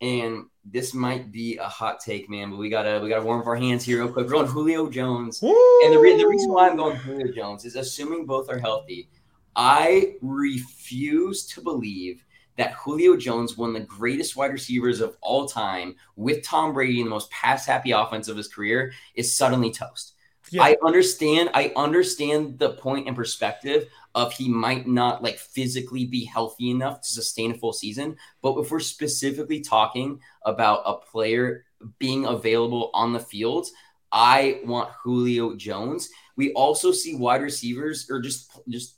and 0.00 0.44
this 0.64 0.94
might 0.94 1.32
be 1.32 1.56
a 1.56 1.66
hot 1.66 1.98
take, 1.98 2.30
man. 2.30 2.50
But 2.50 2.58
we 2.58 2.68
gotta 2.68 3.00
we 3.02 3.08
gotta 3.08 3.24
warm 3.24 3.40
up 3.40 3.48
our 3.48 3.56
hands 3.56 3.84
here 3.84 3.98
real 3.98 4.12
quick. 4.12 4.26
We're 4.26 4.32
going 4.32 4.46
Julio 4.46 4.88
Jones, 4.88 5.42
Woo! 5.42 5.56
and 5.82 5.92
the, 5.92 5.98
re- 5.98 6.16
the 6.16 6.28
reason 6.28 6.52
why 6.52 6.68
I'm 6.68 6.76
going 6.76 6.96
Julio 6.96 7.32
Jones 7.32 7.64
is 7.64 7.74
assuming 7.74 8.26
both 8.26 8.48
are 8.48 8.58
healthy. 8.58 9.08
I 9.56 10.16
refuse 10.20 11.46
to 11.46 11.62
believe 11.62 12.24
that 12.56 12.72
Julio 12.72 13.16
Jones, 13.16 13.56
one 13.56 13.70
of 13.70 13.74
the 13.74 13.86
greatest 13.86 14.36
wide 14.36 14.52
receivers 14.52 15.00
of 15.00 15.16
all 15.20 15.46
time, 15.46 15.96
with 16.14 16.44
Tom 16.44 16.72
Brady 16.72 17.00
in 17.00 17.06
the 17.06 17.10
most 17.10 17.30
pass 17.30 17.66
happy 17.66 17.90
offense 17.90 18.28
of 18.28 18.36
his 18.36 18.48
career, 18.48 18.92
is 19.14 19.36
suddenly 19.36 19.70
toast. 19.70 20.12
Yeah. 20.50 20.62
I 20.62 20.76
understand. 20.84 21.50
I 21.54 21.72
understand 21.74 22.58
the 22.58 22.70
point 22.70 23.08
and 23.08 23.16
perspective 23.16 23.88
of 24.14 24.32
he 24.32 24.48
might 24.48 24.86
not 24.86 25.22
like 25.22 25.38
physically 25.38 26.04
be 26.04 26.24
healthy 26.24 26.70
enough 26.70 27.00
to 27.00 27.08
sustain 27.08 27.50
a 27.50 27.54
full 27.54 27.72
season. 27.72 28.16
But 28.42 28.56
if 28.58 28.70
we're 28.70 28.80
specifically 28.80 29.60
talking 29.60 30.20
about 30.44 30.82
a 30.86 30.94
player 30.94 31.64
being 31.98 32.26
available 32.26 32.90
on 32.94 33.12
the 33.12 33.20
field, 33.20 33.66
I 34.12 34.60
want 34.64 34.90
Julio 35.02 35.56
Jones. 35.56 36.08
We 36.36 36.52
also 36.52 36.92
see 36.92 37.16
wide 37.16 37.42
receivers 37.42 38.08
or 38.08 38.20
just 38.20 38.50
just 38.68 38.95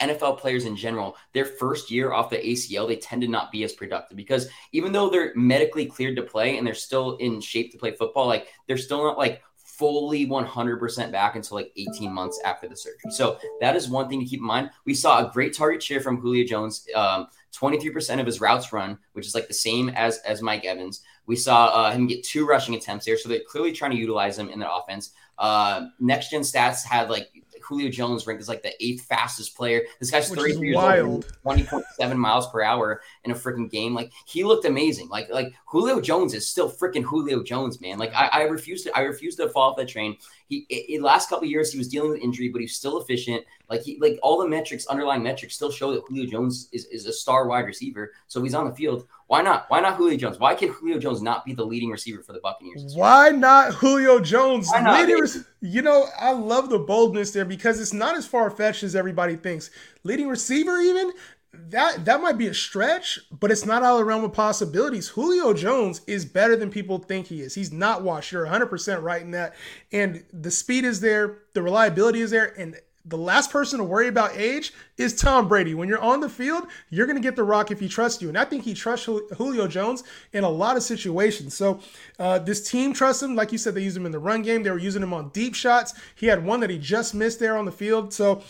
NFL 0.00 0.38
players 0.38 0.64
in 0.64 0.76
general, 0.76 1.16
their 1.32 1.44
first 1.44 1.90
year 1.90 2.12
off 2.12 2.30
the 2.30 2.36
ACL, 2.36 2.86
they 2.86 2.96
tend 2.96 3.22
to 3.22 3.28
not 3.28 3.50
be 3.50 3.64
as 3.64 3.72
productive 3.72 4.16
because 4.16 4.48
even 4.72 4.92
though 4.92 5.08
they're 5.08 5.32
medically 5.34 5.86
cleared 5.86 6.16
to 6.16 6.22
play 6.22 6.58
and 6.58 6.66
they're 6.66 6.74
still 6.74 7.16
in 7.16 7.40
shape 7.40 7.72
to 7.72 7.78
play 7.78 7.92
football, 7.92 8.26
like 8.26 8.48
they're 8.66 8.78
still 8.78 9.04
not 9.04 9.18
like 9.18 9.42
fully 9.56 10.26
100% 10.26 11.10
back 11.10 11.34
until 11.34 11.56
like 11.56 11.72
18 11.76 12.12
months 12.12 12.40
after 12.44 12.68
the 12.68 12.76
surgery. 12.76 13.10
So 13.10 13.38
that 13.60 13.74
is 13.74 13.88
one 13.88 14.08
thing 14.08 14.20
to 14.20 14.26
keep 14.26 14.40
in 14.40 14.46
mind. 14.46 14.70
We 14.84 14.94
saw 14.94 15.26
a 15.26 15.32
great 15.32 15.56
target 15.56 15.82
share 15.82 16.00
from 16.00 16.18
Julio 16.18 16.46
Jones. 16.46 16.86
Um, 16.94 17.26
23% 17.52 18.18
of 18.18 18.26
his 18.26 18.40
routes 18.40 18.72
run, 18.72 18.98
which 19.12 19.26
is 19.26 19.34
like 19.34 19.48
the 19.48 19.54
same 19.54 19.90
as 19.90 20.18
as 20.18 20.40
Mike 20.40 20.64
Evans. 20.64 21.02
We 21.26 21.36
saw 21.36 21.66
uh, 21.66 21.92
him 21.92 22.06
get 22.06 22.24
two 22.24 22.46
rushing 22.46 22.74
attempts 22.74 23.04
there, 23.04 23.18
so 23.18 23.28
they're 23.28 23.40
clearly 23.46 23.72
trying 23.72 23.90
to 23.90 23.96
utilize 23.96 24.38
him 24.38 24.48
in 24.48 24.58
the 24.58 24.72
offense. 24.72 25.10
Uh, 25.38 25.86
next 26.00 26.30
gen 26.30 26.42
stats 26.42 26.84
had 26.84 27.10
like 27.10 27.41
Julio 27.62 27.90
Jones 27.90 28.26
ranked 28.26 28.40
as 28.40 28.48
like 28.48 28.62
the 28.62 28.72
eighth 28.84 29.04
fastest 29.04 29.56
player. 29.56 29.82
This 30.00 30.10
guy's 30.10 30.28
33 30.28 30.68
years 30.68 30.76
old, 31.04 31.26
20.7 31.44 32.16
miles 32.16 32.48
per 32.48 32.62
hour 32.62 33.02
in 33.24 33.30
a 33.30 33.34
freaking 33.34 33.70
game. 33.70 33.94
Like 33.94 34.12
he 34.26 34.44
looked 34.44 34.64
amazing. 34.64 35.08
Like 35.08 35.30
like 35.30 35.52
Julio 35.66 36.00
Jones 36.00 36.34
is 36.34 36.48
still 36.48 36.70
freaking 36.70 37.02
Julio 37.02 37.42
Jones, 37.42 37.80
man. 37.80 37.98
Like 37.98 38.14
I, 38.14 38.28
I 38.28 38.42
refuse 38.42 38.82
to 38.84 38.96
I 38.96 39.00
refuse 39.00 39.36
to 39.36 39.48
fall 39.48 39.70
off 39.70 39.76
that 39.76 39.88
train. 39.88 40.16
He 40.52 40.66
in 40.94 41.00
last 41.02 41.30
couple 41.30 41.46
years 41.46 41.72
he 41.72 41.78
was 41.78 41.88
dealing 41.88 42.10
with 42.10 42.20
injury, 42.20 42.50
but 42.50 42.60
he's 42.60 42.76
still 42.76 43.00
efficient. 43.00 43.42
Like 43.70 43.80
he 43.80 43.98
like 44.00 44.18
all 44.22 44.38
the 44.38 44.48
metrics, 44.48 44.86
underlying 44.86 45.22
metrics, 45.22 45.54
still 45.54 45.70
show 45.70 45.92
that 45.92 46.02
Julio 46.06 46.26
Jones 46.26 46.68
is, 46.72 46.84
is 46.86 47.06
a 47.06 47.12
star 47.12 47.46
wide 47.46 47.64
receiver. 47.64 48.12
So 48.26 48.42
he's 48.42 48.54
on 48.54 48.68
the 48.68 48.74
field. 48.74 49.06
Why 49.28 49.40
not? 49.40 49.64
Why 49.68 49.80
not 49.80 49.96
Julio 49.96 50.18
Jones? 50.18 50.38
Why 50.38 50.54
can 50.54 50.68
Julio 50.68 50.98
Jones 50.98 51.22
not 51.22 51.46
be 51.46 51.54
the 51.54 51.64
leading 51.64 51.88
receiver 51.88 52.22
for 52.22 52.34
the 52.34 52.40
Buccaneers? 52.40 52.94
Why 52.94 53.30
not 53.30 53.72
Julio 53.72 54.20
Jones? 54.20 54.70
Not, 54.70 55.08
leading, 55.08 55.24
you 55.62 55.80
know, 55.80 56.06
I 56.20 56.32
love 56.32 56.68
the 56.68 56.78
boldness 56.78 57.30
there 57.30 57.46
because 57.46 57.80
it's 57.80 57.94
not 57.94 58.14
as 58.14 58.26
far 58.26 58.50
fetched 58.50 58.82
as 58.82 58.94
everybody 58.94 59.36
thinks. 59.36 59.70
Leading 60.04 60.28
receiver, 60.28 60.78
even 60.80 61.12
that 61.52 62.04
that 62.06 62.22
might 62.22 62.38
be 62.38 62.46
a 62.46 62.54
stretch, 62.54 63.18
but 63.30 63.50
it's 63.50 63.66
not 63.66 63.82
out 63.82 63.94
of 63.94 63.98
the 63.98 64.04
realm 64.04 64.24
of 64.24 64.32
possibilities. 64.32 65.08
Julio 65.08 65.52
Jones 65.52 66.00
is 66.06 66.24
better 66.24 66.56
than 66.56 66.70
people 66.70 66.98
think 66.98 67.26
he 67.26 67.40
is. 67.40 67.54
He's 67.54 67.72
not 67.72 68.02
washed. 68.02 68.32
You're 68.32 68.46
100% 68.46 69.02
right 69.02 69.20
in 69.20 69.32
that. 69.32 69.54
And 69.92 70.24
the 70.32 70.50
speed 70.50 70.84
is 70.84 71.00
there, 71.00 71.40
the 71.52 71.62
reliability 71.62 72.20
is 72.20 72.30
there, 72.30 72.58
and 72.58 72.76
the 73.04 73.18
last 73.18 73.50
person 73.50 73.78
to 73.78 73.84
worry 73.84 74.06
about 74.06 74.36
age 74.36 74.72
is 74.96 75.14
Tom 75.14 75.48
Brady. 75.48 75.74
When 75.74 75.88
you're 75.88 76.00
on 76.00 76.20
the 76.20 76.28
field, 76.28 76.68
you're 76.88 77.06
going 77.06 77.16
to 77.16 77.22
get 77.22 77.34
the 77.34 77.42
rock 77.42 77.70
if 77.70 77.80
he 77.80 77.88
trusts 77.88 78.22
you. 78.22 78.28
And 78.28 78.38
I 78.38 78.44
think 78.44 78.62
he 78.62 78.74
trusts 78.74 79.06
Julio 79.06 79.66
Jones 79.66 80.04
in 80.32 80.44
a 80.44 80.48
lot 80.48 80.76
of 80.76 80.84
situations. 80.84 81.54
So 81.54 81.80
uh, 82.18 82.38
this 82.38 82.70
team 82.70 82.92
trusts 82.92 83.22
him. 83.22 83.34
Like 83.34 83.50
you 83.50 83.58
said, 83.58 83.74
they 83.74 83.82
used 83.82 83.96
him 83.96 84.06
in 84.06 84.12
the 84.12 84.20
run 84.20 84.42
game. 84.42 84.62
They 84.62 84.70
were 84.70 84.78
using 84.78 85.02
him 85.02 85.12
on 85.12 85.30
deep 85.30 85.54
shots. 85.54 85.94
He 86.14 86.26
had 86.26 86.44
one 86.44 86.60
that 86.60 86.70
he 86.70 86.78
just 86.78 87.12
missed 87.12 87.40
there 87.40 87.56
on 87.56 87.64
the 87.64 87.72
field. 87.72 88.12
So 88.12 88.42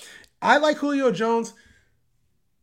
I 0.43 0.59
like 0.59 0.77
Julio 0.77 1.11
Jones, 1.13 1.55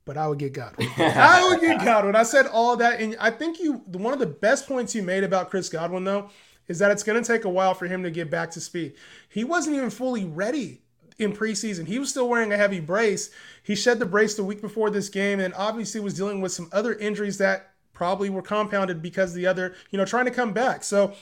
but 0.10 0.18
I 0.18 0.28
would 0.28 0.40
get 0.40 0.54
Godwin. 0.54 0.90
I 0.98 1.48
would 1.48 1.62
get 1.62 1.86
Godwin. 1.86 2.16
I 2.16 2.24
said 2.24 2.48
all 2.48 2.76
that. 2.78 3.00
And 3.00 3.16
I 3.20 3.30
think 3.30 3.60
you, 3.60 3.74
one 3.86 4.12
of 4.12 4.18
the 4.18 4.26
best 4.26 4.68
points 4.68 4.96
you 4.96 5.04
made 5.04 5.24
about 5.24 5.52
Chris 5.52 5.70
Godwin, 5.70 6.04
though, 6.04 6.32
is 6.68 6.80
that 6.80 6.90
it's 6.90 7.04
going 7.04 7.22
to 7.22 7.28
take 7.28 7.46
a 7.46 7.50
while 7.50 7.76
for 7.76 7.86
him 7.86 8.02
to 8.02 8.10
get 8.10 8.32
back 8.32 8.50
to 8.52 8.60
speed. 8.60 8.96
He 9.30 9.44
wasn't 9.44 9.76
even 9.76 9.92
fully 9.92 10.26
ready 10.26 10.82
in 11.20 11.32
preseason. 11.32 11.86
He 11.86 12.00
was 12.00 12.10
still 12.10 12.28
wearing 12.28 12.52
a 12.52 12.58
heavy 12.58 12.80
brace. 12.80 13.30
He 13.62 13.76
shed 13.76 14.00
the 14.00 14.08
brace 14.08 14.34
the 14.34 14.44
week 14.44 14.62
before 14.62 14.90
this 14.90 15.10
game 15.10 15.40
and 15.40 15.54
obviously 15.54 16.02
was 16.02 16.16
dealing 16.16 16.42
with 16.42 16.54
some 16.54 16.70
other 16.72 16.96
injuries 16.96 17.38
that 17.38 17.74
probably 17.94 18.32
were 18.32 18.42
compounded 18.42 19.04
because 19.04 19.36
the 19.36 19.46
other, 19.46 19.76
you 19.92 20.00
know, 20.00 20.06
trying 20.06 20.26
to 20.26 20.32
come 20.32 20.54
back. 20.54 20.84
So 20.84 21.14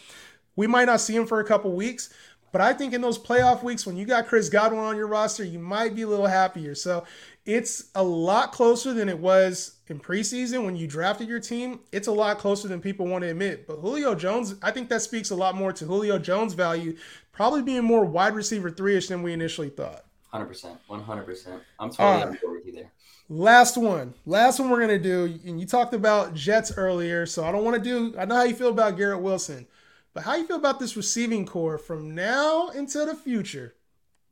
we 0.55 0.65
might 0.65 0.85
not 0.85 1.01
see 1.01 1.13
him 1.13 1.27
for 1.27 1.41
a 1.41 1.45
couple 1.45 1.73
weeks, 1.73 2.13
but 2.51 2.61
I 2.61 2.73
think 2.73 2.93
in 2.93 3.01
those 3.01 3.19
playoff 3.19 3.63
weeks 3.63 3.85
when 3.85 3.97
you 3.97 4.05
got 4.05 4.27
Chris 4.27 4.49
Godwin 4.49 4.81
on 4.81 4.95
your 4.95 5.07
roster, 5.07 5.43
you 5.43 5.59
might 5.59 5.95
be 5.95 6.03
a 6.03 6.07
little 6.07 6.27
happier. 6.27 6.75
So 6.75 7.03
it's 7.45 7.91
a 7.95 8.03
lot 8.03 8.51
closer 8.51 8.93
than 8.93 9.09
it 9.09 9.19
was 9.19 9.77
in 9.87 9.99
preseason 9.99 10.65
when 10.65 10.75
you 10.75 10.87
drafted 10.87 11.27
your 11.27 11.39
team. 11.39 11.79
It's 11.91 12.07
a 12.07 12.11
lot 12.11 12.37
closer 12.37 12.67
than 12.67 12.81
people 12.81 13.07
want 13.07 13.23
to 13.23 13.29
admit. 13.29 13.67
But 13.67 13.77
Julio 13.77 14.15
Jones, 14.15 14.55
I 14.61 14.71
think 14.71 14.89
that 14.89 15.01
speaks 15.01 15.29
a 15.29 15.35
lot 15.35 15.55
more 15.55 15.71
to 15.73 15.85
Julio 15.85 16.19
Jones' 16.19 16.53
value 16.53 16.97
probably 17.31 17.61
being 17.61 17.83
more 17.83 18.03
wide 18.03 18.33
receiver 18.33 18.71
three 18.71 18.97
ish 18.97 19.07
than 19.07 19.21
we 19.21 19.31
initially 19.31 19.69
thought. 19.69 20.03
100%. 20.33 20.77
100%. 20.89 21.59
I'm 21.79 21.89
totally 21.91 22.23
uh, 22.23 22.51
with 22.51 22.65
you 22.65 22.73
there. 22.73 22.91
Last 23.29 23.77
one. 23.77 24.13
Last 24.25 24.59
one 24.59 24.69
we're 24.69 24.85
going 24.85 24.89
to 24.89 24.99
do. 24.99 25.39
And 25.45 25.59
you 25.59 25.65
talked 25.65 25.93
about 25.93 26.33
Jets 26.33 26.71
earlier. 26.77 27.25
So 27.25 27.45
I 27.45 27.51
don't 27.51 27.63
want 27.63 27.81
to 27.81 27.81
do, 27.81 28.17
I 28.17 28.25
know 28.25 28.35
how 28.35 28.43
you 28.43 28.55
feel 28.55 28.69
about 28.69 28.97
Garrett 28.97 29.21
Wilson. 29.21 29.67
But 30.13 30.23
how 30.23 30.35
you 30.35 30.47
feel 30.47 30.57
about 30.57 30.79
this 30.79 30.97
receiving 30.97 31.45
core 31.45 31.77
from 31.77 32.15
now 32.15 32.69
into 32.69 33.05
the 33.05 33.15
future? 33.15 33.75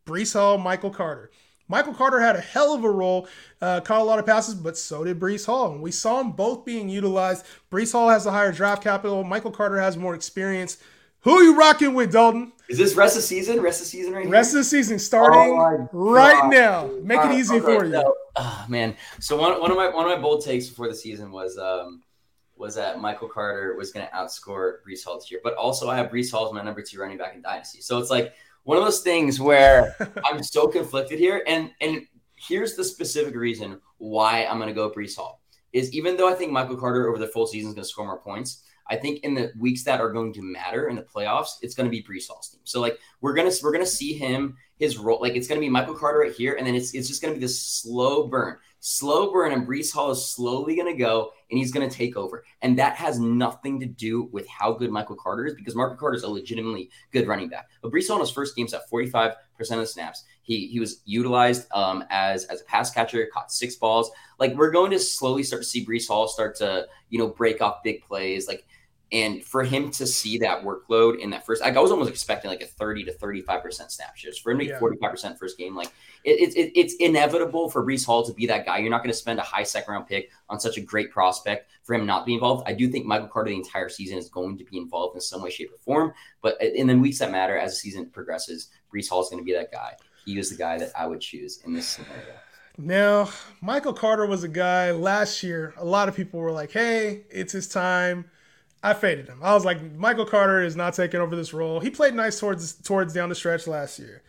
Breece 0.06 0.34
Hall, 0.34 0.58
Michael 0.58 0.90
Carter. 0.90 1.32
Michael 1.68 1.94
Carter 1.94 2.20
had 2.20 2.36
a 2.36 2.42
hell 2.42 2.76
of 2.76 2.84
a 2.84 2.90
role, 2.90 3.28
uh, 3.62 3.82
caught 3.82 4.02
a 4.02 4.04
lot 4.04 4.20
of 4.20 4.26
passes, 4.26 4.54
but 4.54 4.78
so 4.78 5.04
did 5.04 5.20
Breece 5.20 5.48
Hall. 5.48 5.72
And 5.72 5.82
we 5.82 5.92
saw 5.92 6.20
them 6.20 6.32
both 6.32 6.64
being 6.64 6.90
utilized. 6.90 7.46
Breece 7.72 7.92
Hall 7.92 8.10
has 8.10 8.26
a 8.26 8.32
higher 8.32 8.52
draft 8.52 8.84
capital. 8.84 9.24
Michael 9.24 9.52
Carter 9.52 9.80
has 9.80 9.98
more 9.98 10.14
experience. 10.14 10.78
Who 11.22 11.32
are 11.32 11.44
you 11.44 11.58
rocking 11.58 11.96
with, 11.96 12.12
Dalton? 12.12 12.54
Is 12.70 12.78
this 12.78 12.94
rest 12.94 13.18
of 13.18 13.24
season? 13.24 13.60
Rest 13.60 13.82
of 13.82 13.86
the 13.88 13.90
season 13.90 14.14
right 14.14 14.28
Rest 14.28 14.52
here? 14.52 14.60
of 14.60 14.66
the 14.66 14.70
season 14.70 15.00
starting 15.00 15.58
oh 15.60 15.90
right 15.92 16.50
now. 16.52 16.88
Make 17.02 17.20
it 17.26 17.32
easy 17.32 17.60
for 17.60 17.84
you. 17.84 17.94
So, 17.94 18.14
oh, 18.36 18.66
man. 18.70 18.96
So 19.20 19.36
one, 19.36 19.60
one 19.60 19.72
of 19.72 19.78
my 19.78 19.90
one 19.90 20.06
of 20.06 20.16
my 20.16 20.22
bold 20.22 20.46
takes 20.46 20.68
before 20.68 20.88
the 20.88 20.94
season 20.94 21.32
was 21.32 21.58
um, 21.58 22.04
was 22.58 22.76
that 22.76 23.00
Michael 23.00 23.28
Carter 23.28 23.76
was 23.76 23.92
going 23.92 24.06
to 24.06 24.12
outscore 24.14 24.78
Breece 24.88 25.04
Hall 25.04 25.20
this 25.20 25.30
year, 25.30 25.42
but 25.44 25.56
also 25.56 25.90
I 25.90 25.98
have 25.98 26.10
Breece 26.10 26.32
Hall 26.32 26.48
as 26.48 26.54
my 26.54 26.64
number 26.64 26.82
two 26.82 27.00
running 27.00 27.18
back 27.18 27.36
in 27.36 27.42
Dynasty. 27.42 27.82
So 27.82 27.98
it's 28.00 28.10
like 28.10 28.34
one 28.64 28.78
of 28.78 28.84
those 28.84 29.02
things 29.02 29.40
where 29.40 29.96
I'm 30.26 30.42
so 30.42 30.68
conflicted 30.68 31.20
here, 31.20 31.44
and 31.48 31.72
and 31.82 32.08
here's 32.36 32.76
the 32.76 32.84
specific 32.84 33.36
reason 33.36 33.80
why 33.98 34.46
I'm 34.46 34.58
going 34.58 34.70
to 34.70 34.74
go 34.74 34.92
Breece 34.92 35.16
Hall 35.16 35.42
is 35.74 35.92
even 35.94 36.16
though 36.16 36.30
I 36.30 36.34
think 36.34 36.52
Michael 36.52 36.78
Carter 36.78 37.10
over 37.10 37.18
the 37.18 37.28
full 37.28 37.48
season 37.48 37.70
is 37.70 37.76
going 37.76 37.84
to 37.84 37.90
score 37.90 38.06
more 38.06 38.20
points, 38.20 38.64
I 38.88 38.96
think 38.96 39.24
in 39.24 39.34
the 39.34 39.52
weeks 39.60 39.84
that 39.84 40.00
are 40.00 40.12
going 40.12 40.32
to 40.34 40.42
matter 40.42 40.88
in 40.88 40.96
the 40.96 41.02
playoffs, 41.02 41.58
it's 41.62 41.76
going 41.76 41.86
to 41.86 41.92
be 41.92 42.04
Breece 42.04 42.28
Hall's 42.28 42.50
team. 42.50 42.62
So 42.64 42.80
like 42.80 42.98
we're 43.22 43.34
gonna 43.34 43.52
we're 43.64 43.72
gonna 43.72 43.86
see 43.86 44.14
him 44.14 44.56
his 44.78 44.98
role 44.98 45.20
like 45.22 45.36
it's 45.36 45.48
going 45.48 45.60
to 45.60 45.66
be 45.66 45.70
Michael 45.70 45.96
Carter 45.96 46.20
right 46.20 46.32
here, 46.32 46.56
and 46.56 46.66
then 46.66 46.76
it's 46.76 46.94
it's 46.94 47.08
just 47.08 47.22
going 47.22 47.34
to 47.34 47.40
be 47.40 47.46
this 47.46 47.62
slow 47.62 48.28
burn. 48.28 48.58
Slow 48.88 49.34
burn, 49.34 49.52
and 49.52 49.68
Breece 49.68 49.92
Hall 49.92 50.12
is 50.12 50.24
slowly 50.24 50.76
going 50.76 50.86
to 50.86 50.96
go 50.96 51.32
and 51.50 51.58
he's 51.58 51.72
going 51.72 51.90
to 51.90 51.96
take 51.96 52.16
over. 52.16 52.46
And 52.62 52.78
that 52.78 52.96
has 52.98 53.18
nothing 53.18 53.80
to 53.80 53.88
do 53.88 54.30
with 54.32 54.48
how 54.48 54.74
good 54.74 54.92
Michael 54.92 55.16
Carter 55.16 55.48
is 55.48 55.56
because 55.56 55.74
Michael 55.74 55.96
Carter 55.96 56.18
is 56.18 56.22
a 56.22 56.30
legitimately 56.30 56.92
good 57.12 57.28
running 57.28 57.50
back. 57.50 57.68
But 57.82 57.92
Breece 57.92 58.10
Hall 58.10 58.18
in 58.18 58.22
his 58.22 58.30
first 58.30 58.56
games 58.56 58.76
at 58.76 58.88
45% 58.88 59.34
of 59.60 59.78
the 59.80 59.88
snaps. 59.88 60.26
He, 60.44 60.68
he 60.68 60.80
was 60.80 61.02
utilized 61.04 61.66
um, 61.74 62.04
as, 62.12 62.46
as 62.46 62.62
a 62.62 62.66
pass 62.66 62.92
catcher, 62.92 63.28
caught 63.34 63.52
six 63.52 63.76
balls. 63.76 64.12
Like 64.38 64.54
we're 64.54 64.70
going 64.70 64.92
to 64.92 65.00
slowly 65.00 65.42
start 65.42 65.64
to 65.64 65.68
see 65.68 65.84
Breece 65.84 66.08
Hall 66.08 66.28
start 66.28 66.56
to, 66.58 66.86
you 67.10 67.18
know, 67.18 67.30
break 67.30 67.64
off 67.64 67.82
big 67.84 68.04
plays. 68.04 68.48
Like 68.48 68.68
and 69.16 69.46
for 69.46 69.64
him 69.64 69.92
to 69.92 70.06
see 70.06 70.38
that 70.40 70.66
workload 70.66 71.20
in 71.20 71.30
that 71.30 71.46
first, 71.46 71.62
like 71.62 71.78
I 71.78 71.80
was 71.80 71.90
almost 71.90 72.10
expecting 72.10 72.52
like 72.52 72.62
a 72.62 72.66
30 72.66 73.06
to 73.06 73.14
35% 73.14 73.90
snap 73.90 74.18
shares. 74.18 74.38
For 74.38 74.52
him 74.52 74.60
to 74.60 74.66
get 74.66 74.82
45% 74.82 75.40
first 75.40 75.58
game, 75.58 75.74
like 75.74 75.88
it, 76.26 76.54
it, 76.54 76.78
it's 76.78 76.96
inevitable 76.96 77.70
for 77.70 77.82
Breece 77.86 78.06
Hall 78.06 78.26
to 78.26 78.34
be 78.34 78.46
that 78.48 78.66
guy. 78.66 78.80
You're 78.80 78.90
not 78.90 79.04
going 79.04 79.14
to 79.14 79.18
spend 79.18 79.40
a 79.40 79.44
high 79.44 79.64
second 79.64 79.94
round 79.94 80.08
pick 80.08 80.32
on 80.50 80.60
such 80.60 80.76
a 80.76 80.82
great 80.82 81.12
prospect 81.12 81.72
for 81.84 81.94
him 81.94 82.06
not 82.06 82.20
to 82.20 82.26
be 82.26 82.34
involved. 82.34 82.68
I 82.68 82.74
do 82.74 82.90
think 82.90 83.06
Michael 83.06 83.30
Carter 83.30 83.52
the 83.52 83.56
entire 83.56 83.88
season 83.88 84.18
is 84.18 84.28
going 84.28 84.58
to 84.58 84.66
be 84.66 84.78
involved 84.78 85.16
in 85.16 85.22
some 85.22 85.42
way, 85.42 85.50
shape, 85.50 85.72
or 85.72 85.78
form. 85.78 86.14
But 86.42 86.62
in 86.62 86.86
the 86.86 86.98
weeks 86.98 87.20
that 87.20 87.32
matter 87.32 87.58
as 87.58 87.72
the 87.72 87.78
season 87.78 88.08
progresses, 88.08 88.68
Breece 88.94 89.08
Hall 89.08 89.22
is 89.22 89.30
going 89.30 89.42
to 89.42 89.46
be 89.46 89.54
that 89.54 89.72
guy. 89.72 89.94
He 90.26 90.38
is 90.38 90.50
the 90.50 90.58
guy 90.58 90.78
that 90.78 90.92
I 90.94 91.08
would 91.08 91.22
choose 91.22 91.62
in 91.66 91.74
this 91.74 91.88
scenario. 91.88 92.34
Now, 92.78 93.30
Michael 93.62 93.94
Carter 93.94 94.26
was 94.26 94.44
a 94.44 94.50
guy 94.50 94.92
last 94.92 95.42
year. 95.42 95.74
A 95.78 95.86
lot 95.86 96.10
of 96.10 96.18
people 96.18 96.42
were 96.42 96.52
like, 96.52 96.72
hey, 96.72 97.24
it's 97.30 97.54
his 97.54 97.70
time 97.70 98.26
I 98.86 98.94
faded 98.94 99.28
him. 99.28 99.40
I 99.42 99.56
was 99.56 99.66
like, 99.66 99.82
Michael 99.96 100.28
Carter 100.28 100.62
is 100.62 100.76
not 100.76 100.94
taking 100.94 101.20
over 101.20 101.36
this 101.36 101.54
role. 101.54 101.80
He 101.80 101.90
played 101.90 102.14
nice 102.14 102.40
towards 102.40 102.74
towards 102.74 103.16
down 103.16 103.30
the 103.30 103.36
stretch 103.36 103.66
last 103.66 103.98
year. 103.98 104.22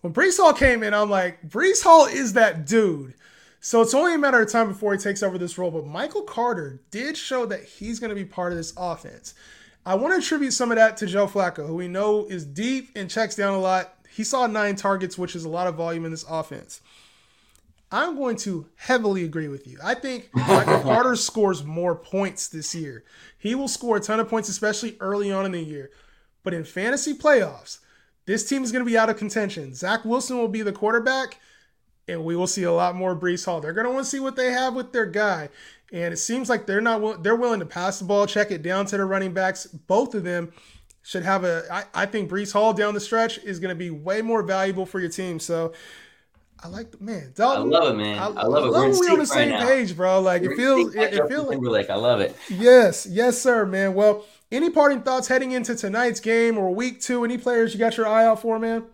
When 0.00 0.12
Breece 0.12 0.38
Hall 0.38 0.52
came 0.52 0.82
in, 0.82 0.92
I'm 0.92 1.08
like, 1.08 1.48
Breece 1.48 1.84
Hall 1.84 2.06
is 2.06 2.32
that 2.32 2.66
dude. 2.66 3.14
So 3.60 3.80
it's 3.80 3.94
only 3.94 4.14
a 4.14 4.18
matter 4.18 4.40
of 4.42 4.50
time 4.50 4.66
before 4.66 4.92
he 4.92 4.98
takes 4.98 5.22
over 5.22 5.38
this 5.38 5.56
role. 5.56 5.70
But 5.70 5.86
Michael 5.86 6.22
Carter 6.22 6.80
did 6.90 7.16
show 7.16 7.46
that 7.46 7.62
he's 7.62 8.00
going 8.00 8.08
to 8.08 8.16
be 8.16 8.24
part 8.24 8.50
of 8.50 8.58
this 8.58 8.74
offense. 8.76 9.34
I 9.86 9.94
want 9.94 10.14
to 10.14 10.18
attribute 10.18 10.52
some 10.52 10.72
of 10.72 10.78
that 10.78 10.96
to 10.96 11.06
Joe 11.06 11.28
Flacco, 11.28 11.68
who 11.68 11.76
we 11.76 11.86
know 11.86 12.26
is 12.26 12.44
deep 12.44 12.90
and 12.96 13.08
checks 13.08 13.36
down 13.36 13.54
a 13.54 13.60
lot. 13.60 13.94
He 14.10 14.24
saw 14.24 14.48
nine 14.48 14.74
targets, 14.74 15.16
which 15.16 15.36
is 15.36 15.44
a 15.44 15.48
lot 15.48 15.68
of 15.68 15.76
volume 15.76 16.04
in 16.04 16.10
this 16.10 16.24
offense. 16.28 16.80
I'm 17.92 18.16
going 18.16 18.36
to 18.38 18.66
heavily 18.76 19.24
agree 19.24 19.48
with 19.48 19.66
you. 19.66 19.78
I 19.84 19.94
think 19.94 20.30
Michael 20.34 20.80
Carter 20.80 21.14
scores 21.14 21.62
more 21.62 21.94
points 21.94 22.48
this 22.48 22.74
year. 22.74 23.04
He 23.38 23.54
will 23.54 23.68
score 23.68 23.98
a 23.98 24.00
ton 24.00 24.18
of 24.18 24.28
points, 24.28 24.48
especially 24.48 24.96
early 24.98 25.30
on 25.30 25.44
in 25.44 25.52
the 25.52 25.62
year. 25.62 25.90
But 26.42 26.54
in 26.54 26.64
fantasy 26.64 27.14
playoffs, 27.14 27.78
this 28.24 28.48
team 28.48 28.64
is 28.64 28.72
going 28.72 28.84
to 28.84 28.90
be 28.90 28.96
out 28.96 29.10
of 29.10 29.16
contention. 29.16 29.74
Zach 29.74 30.04
Wilson 30.04 30.38
will 30.38 30.48
be 30.48 30.62
the 30.62 30.72
quarterback, 30.72 31.38
and 32.08 32.24
we 32.24 32.34
will 32.34 32.46
see 32.46 32.62
a 32.62 32.72
lot 32.72 32.96
more 32.96 33.14
Breece 33.14 33.44
Hall. 33.44 33.60
They're 33.60 33.72
going 33.72 33.86
to 33.86 33.92
want 33.92 34.04
to 34.04 34.10
see 34.10 34.20
what 34.20 34.36
they 34.36 34.52
have 34.52 34.74
with 34.74 34.92
their 34.92 35.06
guy, 35.06 35.50
and 35.92 36.14
it 36.14 36.18
seems 36.18 36.48
like 36.48 36.66
they're 36.66 36.80
not 36.80 37.22
they're 37.22 37.36
willing 37.36 37.60
to 37.60 37.66
pass 37.66 37.98
the 37.98 38.04
ball, 38.04 38.26
check 38.26 38.50
it 38.50 38.62
down 38.62 38.86
to 38.86 38.96
the 38.96 39.04
running 39.04 39.32
backs. 39.32 39.66
Both 39.66 40.14
of 40.14 40.24
them 40.24 40.52
should 41.02 41.24
have 41.24 41.44
a. 41.44 41.64
I, 41.70 42.02
I 42.02 42.06
think 42.06 42.30
Breece 42.30 42.52
Hall 42.52 42.72
down 42.72 42.94
the 42.94 43.00
stretch 43.00 43.38
is 43.38 43.60
going 43.60 43.70
to 43.70 43.78
be 43.78 43.90
way 43.90 44.22
more 44.22 44.42
valuable 44.42 44.86
for 44.86 45.00
your 45.00 45.10
team. 45.10 45.38
So 45.38 45.72
I 46.64 46.68
like 46.68 46.92
the 46.92 47.02
man. 47.02 47.32
Dalton, 47.34 47.74
I 47.74 47.78
love 47.78 47.94
it, 47.94 47.96
man. 47.96 48.18
I, 48.18 48.26
I 48.26 48.44
love 48.44 48.66
it. 48.66 48.70
We're, 48.70 48.88
we're 48.88 49.12
on 49.12 49.18
the 49.18 49.26
same 49.26 49.50
right 49.50 49.66
page, 49.66 49.96
bro. 49.96 50.20
Like 50.20 50.42
We're 50.42 50.52
it 50.52 50.56
feels, 50.56 50.94
it, 50.94 51.14
it 51.14 51.28
feels 51.28 51.48
like. 51.48 51.90
I 51.90 51.96
love 51.96 52.20
it. 52.20 52.36
Yes, 52.48 53.04
yes, 53.10 53.40
sir, 53.40 53.66
man. 53.66 53.94
Well, 53.94 54.24
any 54.52 54.70
parting 54.70 55.02
thoughts 55.02 55.26
heading 55.26 55.52
into 55.52 55.74
tonight's 55.74 56.20
game 56.20 56.56
or 56.56 56.72
week 56.72 57.00
two? 57.00 57.24
Any 57.24 57.36
players 57.36 57.74
you 57.74 57.80
got 57.80 57.96
your 57.96 58.06
eye 58.06 58.24
out 58.24 58.42
for, 58.42 58.60
man? 58.60 58.84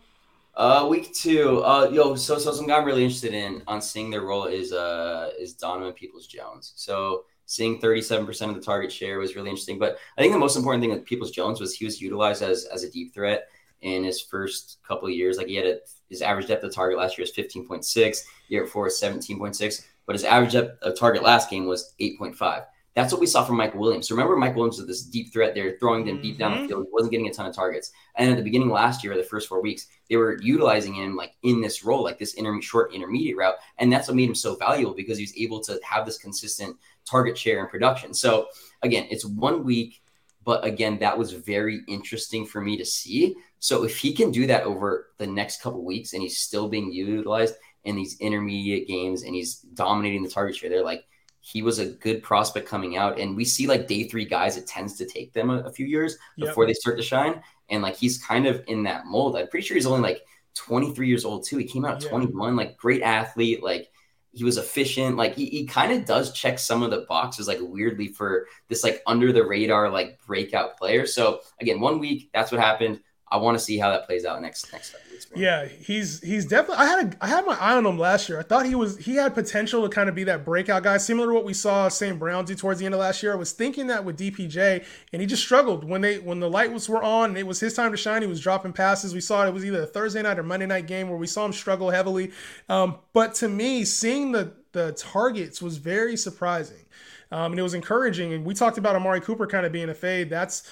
Uh, 0.55 0.87
week 0.89 1.13
two. 1.15 1.63
Uh, 1.63 1.91
yo, 1.93 2.15
so 2.15 2.39
so 2.39 2.53
some 2.53 2.67
guy 2.67 2.79
I'm 2.79 2.85
really 2.85 3.05
interested 3.05 3.35
in 3.35 3.63
on 3.67 3.83
seeing 3.83 4.11
their 4.11 4.23
role 4.23 4.47
is 4.47 4.73
uh 4.73 5.31
is 5.39 5.53
Donovan 5.55 5.93
Peoples 5.93 6.27
Jones. 6.27 6.73
So 6.75 7.25
seeing 7.45 7.81
37% 7.81 8.49
of 8.49 8.55
the 8.55 8.61
target 8.61 8.93
share 8.93 9.19
was 9.19 9.37
really 9.37 9.51
interesting. 9.51 9.79
But 9.79 9.99
I 10.17 10.21
think 10.21 10.33
the 10.33 10.39
most 10.39 10.57
important 10.57 10.83
thing 10.83 10.91
with 10.91 11.05
Peoples 11.05 11.31
Jones 11.31 11.61
was 11.61 11.75
he 11.75 11.85
was 11.85 12.01
utilized 12.01 12.43
as 12.43 12.65
as 12.65 12.83
a 12.83 12.91
deep 12.91 13.13
threat 13.13 13.49
in 13.83 14.05
his 14.05 14.21
first 14.21 14.79
couple 14.87 15.07
of 15.09 15.15
years. 15.15 15.37
Like 15.37 15.47
he 15.47 15.57
had 15.57 15.67
a, 15.67 15.79
his 16.09 16.23
average 16.23 16.49
depth 16.49 16.65
of 16.65 16.75
target 16.75 16.99
last 16.99 17.19
year 17.19 17.25
was 17.25 17.33
15.6, 17.33 18.19
year 18.49 18.65
before 18.65 18.85
was 18.85 19.01
17.6, 19.01 19.85
but 20.07 20.15
his 20.15 20.25
average 20.25 20.53
depth 20.53 20.83
of 20.83 20.99
target 20.99 21.23
last 21.23 21.51
game 21.51 21.67
was 21.67 21.95
8.5. 22.01 22.65
That's 22.99 23.13
what 23.13 23.21
we 23.21 23.27
saw 23.27 23.45
from 23.45 23.59
Mike 23.59 23.77
Williams. 23.77 24.09
So 24.09 24.15
remember, 24.17 24.35
Mike 24.35 24.57
Williams 24.57 24.79
was 24.79 24.89
this 24.89 25.03
deep 25.03 25.33
threat. 25.33 25.55
They're 25.55 25.79
throwing 25.79 26.05
them 26.05 26.21
deep 26.21 26.37
down 26.37 26.51
the 26.51 26.57
mm-hmm. 26.59 26.67
field. 26.67 26.87
He 26.87 26.93
wasn't 26.93 27.13
getting 27.13 27.29
a 27.29 27.33
ton 27.33 27.47
of 27.47 27.55
targets. 27.55 27.93
And 28.17 28.29
at 28.29 28.37
the 28.37 28.43
beginning 28.43 28.71
last 28.71 29.05
year, 29.05 29.17
the 29.17 29.23
first 29.23 29.49
four 29.49 29.63
weeks, 29.63 29.87
they 30.11 30.17
were 30.17 30.37
utilizing 30.43 30.95
him 30.95 31.15
like 31.15 31.35
in 31.45 31.61
this 31.61 31.85
role, 31.85 32.03
like 32.03 32.19
this 32.19 32.35
short 32.61 32.93
intermediate 32.93 33.37
route. 33.37 33.55
And 33.79 33.93
that's 33.93 34.09
what 34.09 34.17
made 34.17 34.29
him 34.29 34.35
so 34.35 34.57
valuable 34.57 34.95
because 34.95 35.17
he 35.17 35.23
was 35.23 35.37
able 35.37 35.61
to 35.61 35.79
have 35.85 36.07
this 36.07 36.19
consistent 36.19 36.77
target 37.05 37.39
share 37.39 37.61
and 37.61 37.69
production. 37.69 38.13
So 38.13 38.49
again, 38.83 39.07
it's 39.11 39.25
one 39.25 39.63
week, 39.63 40.03
but 40.45 40.65
again, 40.65 40.99
that 40.99 41.17
was 41.17 41.33
very 41.33 41.83
interesting 41.87 42.47
for 42.47 42.61
me 42.61 42.77
to 42.79 42.85
see 42.85 43.37
so 43.61 43.85
if 43.85 43.99
he 43.99 44.13
can 44.13 44.31
do 44.31 44.47
that 44.47 44.65
over 44.65 45.09
the 45.19 45.27
next 45.27 45.63
couple 45.63 45.85
weeks 45.85 46.13
and 46.13 46.23
he's 46.23 46.41
still 46.41 46.69
being 46.69 46.93
utilized 46.93 47.55
in 47.85 47.97
these 47.97 48.19
intermediate 48.21 48.87
games 48.87 49.23
and 49.23 49.35
he's 49.35 49.57
dominating 49.57 50.23
the 50.23 50.31
target 50.31 50.57
share, 50.57 50.71
they're 50.71 50.85
like 50.85 51.05
he 51.41 51.63
was 51.63 51.79
a 51.79 51.87
good 51.87 52.23
prospect 52.23 52.69
coming 52.69 52.97
out. 52.97 53.19
And 53.19 53.37
we 53.37 53.45
see 53.45 53.67
like 53.67 53.87
day 53.87 54.05
three 54.05 54.25
guys, 54.25 54.57
it 54.57 54.67
tends 54.67 54.97
to 54.99 55.07
take 55.07 55.33
them 55.33 55.51
a, 55.51 55.61
a 55.61 55.73
few 55.73 55.87
years 55.87 56.17
yep. 56.37 56.49
before 56.49 56.67
they 56.67 56.75
start 56.75 56.97
to 56.99 57.03
shine. 57.03 57.43
And 57.71 57.83
like 57.83 57.97
he's 57.97 58.19
kind 58.19 58.47
of 58.47 58.63
in 58.67 58.83
that 58.85 59.07
mold. 59.07 59.37
I'm 59.37 59.49
pretty 59.49 59.67
sure 59.67 59.75
he's 59.77 59.87
only 59.87 60.03
like 60.03 60.23
23 60.55 61.09
years 61.09 61.25
old 61.25 61.47
too. 61.47 61.57
He 61.57 61.65
came 61.65 61.85
out 61.85 61.97
at 61.97 62.03
yeah. 62.05 62.11
21, 62.11 62.57
like 62.57 62.77
great 62.77 63.03
athlete, 63.03 63.63
like 63.63 63.91
he 64.33 64.45
was 64.45 64.59
efficient. 64.59 65.17
Like 65.17 65.35
he, 65.35 65.47
he 65.47 65.67
kind 65.67 65.93
of 65.93 66.05
does 66.05 66.33
check 66.33 66.59
some 66.59 66.83
of 66.83 66.91
the 66.91 67.07
boxes, 67.09 67.49
like 67.49 67.59
weirdly 67.61 68.09
for 68.09 68.47
this 68.69 68.85
like 68.85 69.03
under 69.07 69.33
the 69.33 69.45
radar 69.45 69.91
like 69.91 70.21
breakout 70.27 70.77
player. 70.77 71.07
So 71.07 71.41
again, 71.61 71.81
one 71.81 71.99
week 71.99 72.31
that's 72.35 72.53
what 72.53 72.61
happened. 72.61 73.01
I 73.31 73.37
want 73.37 73.59
to 73.59 73.65
see 73.65 73.79
how 73.79 73.91
that 73.91 74.07
plays 74.07 74.25
out 74.25 74.41
next 74.41 74.73
next. 74.73 74.95
Yeah, 75.37 75.67
he's 75.67 76.23
he's 76.23 76.47
definitely. 76.47 76.85
I 76.85 76.87
had 76.87 77.15
a 77.15 77.25
I 77.25 77.29
had 77.29 77.45
my 77.45 77.55
eye 77.59 77.75
on 77.75 77.85
him 77.85 77.99
last 77.99 78.29
year. 78.29 78.39
I 78.39 78.43
thought 78.43 78.67
he 78.67 78.75
was 78.75 78.97
he 78.99 79.17
had 79.17 79.35
potential 79.35 79.83
to 79.83 79.89
kind 79.89 80.09
of 80.09 80.15
be 80.15 80.25
that 80.25 80.45
breakout 80.45 80.83
guy, 80.83 80.97
similar 80.97 81.29
to 81.29 81.35
what 81.35 81.45
we 81.45 81.53
saw 81.53 81.89
St. 81.89 82.19
Brown 82.19 82.45
do 82.45 82.55
towards 82.55 82.81
the 82.81 82.87
end 82.87 82.95
of 82.95 83.01
last 83.01 83.23
year. 83.23 83.33
I 83.33 83.37
was 83.37 83.53
thinking 83.53 83.89
that 83.89 84.05
with 84.05 84.19
DPJ, 84.19 84.85
and 85.13 85.21
he 85.21 85.27
just 85.27 85.43
struggled 85.43 85.85
when 85.85 86.01
they 86.01 86.19
when 86.19 86.41
the 86.41 86.49
lights 86.49 86.89
were 86.89 87.03
on 87.03 87.31
and 87.31 87.39
it 87.39 87.47
was 87.47 87.61
his 87.61 87.75
time 87.75 87.91
to 87.91 87.97
shine. 87.97 88.23
He 88.23 88.29
was 88.29 88.41
dropping 88.41 88.73
passes. 88.73 89.13
We 89.13 89.21
saw 89.21 89.45
it, 89.45 89.49
it 89.49 89.55
was 89.55 89.65
either 89.65 89.83
a 89.83 89.87
Thursday 89.87 90.23
night 90.23 90.39
or 90.39 90.43
Monday 90.43 90.67
night 90.67 90.87
game 90.87 91.09
where 91.09 91.19
we 91.19 91.27
saw 91.27 91.45
him 91.45 91.53
struggle 91.53 91.91
heavily. 91.91 92.33
Um, 92.69 92.99
but 93.13 93.35
to 93.37 93.49
me, 93.49 93.85
seeing 93.85 94.33
the 94.33 94.55
the 94.73 94.93
targets 94.93 95.61
was 95.61 95.77
very 95.77 96.17
surprising. 96.17 96.85
Um, 97.31 97.53
and 97.53 97.59
it 97.59 97.63
was 97.63 97.75
encouraging. 97.75 98.33
And 98.33 98.45
we 98.45 98.55
talked 98.55 98.79
about 98.79 98.97
Amari 98.97 99.21
Cooper 99.21 99.47
kind 99.47 99.67
of 99.67 99.73
being 99.73 99.91
a 99.91 99.95
fade. 99.95 100.31
That's 100.31 100.69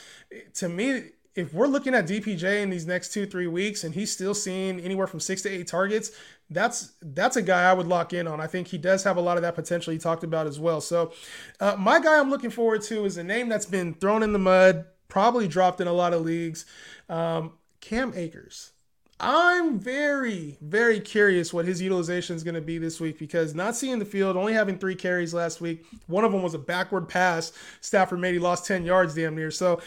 to 0.54 0.68
me 0.68 1.11
if 1.37 1.53
we're 1.53 1.66
looking 1.66 1.95
at 1.95 2.07
DPJ 2.07 2.62
in 2.62 2.70
these 2.70 2.87
next 2.87 3.12
two 3.12 3.26
three 3.26 3.47
weeks 3.47 3.84
and 3.84 3.95
he's 3.95 4.11
still 4.11 4.34
seeing 4.34 4.80
anywhere 4.80 5.07
from 5.07 5.20
six 5.20 5.43
to 5.43 5.51
eight 5.51 5.68
targets, 5.68 6.11
that's 6.51 6.95
that's 7.03 7.37
a 7.37 7.43
guy 7.43 7.70
I 7.70 7.74
would 7.74 7.87
lock 7.87 8.12
in 8.12 8.26
on. 8.26 8.41
I 8.41 8.47
think 8.47 8.68
he 8.68 8.78
does 8.78 9.05
have 9.05 9.18
a 9.18 9.20
lot 9.20 9.37
of 9.37 9.43
that 9.43 9.55
potential 9.55 9.93
he 9.93 9.99
talked 9.99 10.24
about 10.24 10.47
as 10.47 10.59
well. 10.59 10.80
So, 10.80 11.12
uh, 11.61 11.76
my 11.78 12.01
guy 12.01 12.18
I'm 12.18 12.30
looking 12.30 12.51
forward 12.51 12.82
to 12.82 13.05
is 13.05 13.18
a 13.18 13.24
name 13.24 13.49
that's 13.49 13.66
been 13.66 13.95
thrown 13.95 14.22
in 14.22 14.32
the 14.32 14.39
mud, 14.39 14.87
probably 15.09 15.47
dropped 15.47 15.80
in 15.80 15.87
a 15.87 15.93
lot 15.93 16.12
of 16.12 16.22
leagues. 16.22 16.64
Um, 17.09 17.53
Cam 17.80 18.12
Akers. 18.16 18.72
I'm 19.18 19.78
very, 19.78 20.59
very 20.61 21.01
curious 21.01 21.53
what 21.53 21.64
his 21.64 21.80
utilization 21.80 22.37
is 22.37 22.45
going 22.45 22.55
to 22.55 22.61
be 22.61 22.76
this 22.76 23.01
week 23.01 23.18
because 23.18 23.55
not 23.55 23.74
seeing 23.74 23.99
the 23.99 24.05
field, 24.05 24.37
only 24.37 24.53
having 24.53 24.76
three 24.78 24.95
carries 24.95 25.32
last 25.32 25.62
week. 25.62 25.87
One 26.07 26.24
of 26.24 26.32
them 26.32 26.43
was 26.43 26.53
a 26.53 26.59
backward 26.59 27.09
pass. 27.09 27.53
Stafford 27.80 28.20
made 28.20 28.34
he 28.34 28.39
lost 28.39 28.66
10 28.66 28.84
yards 28.84 29.14
damn 29.14 29.34
near. 29.34 29.51
So 29.51 29.80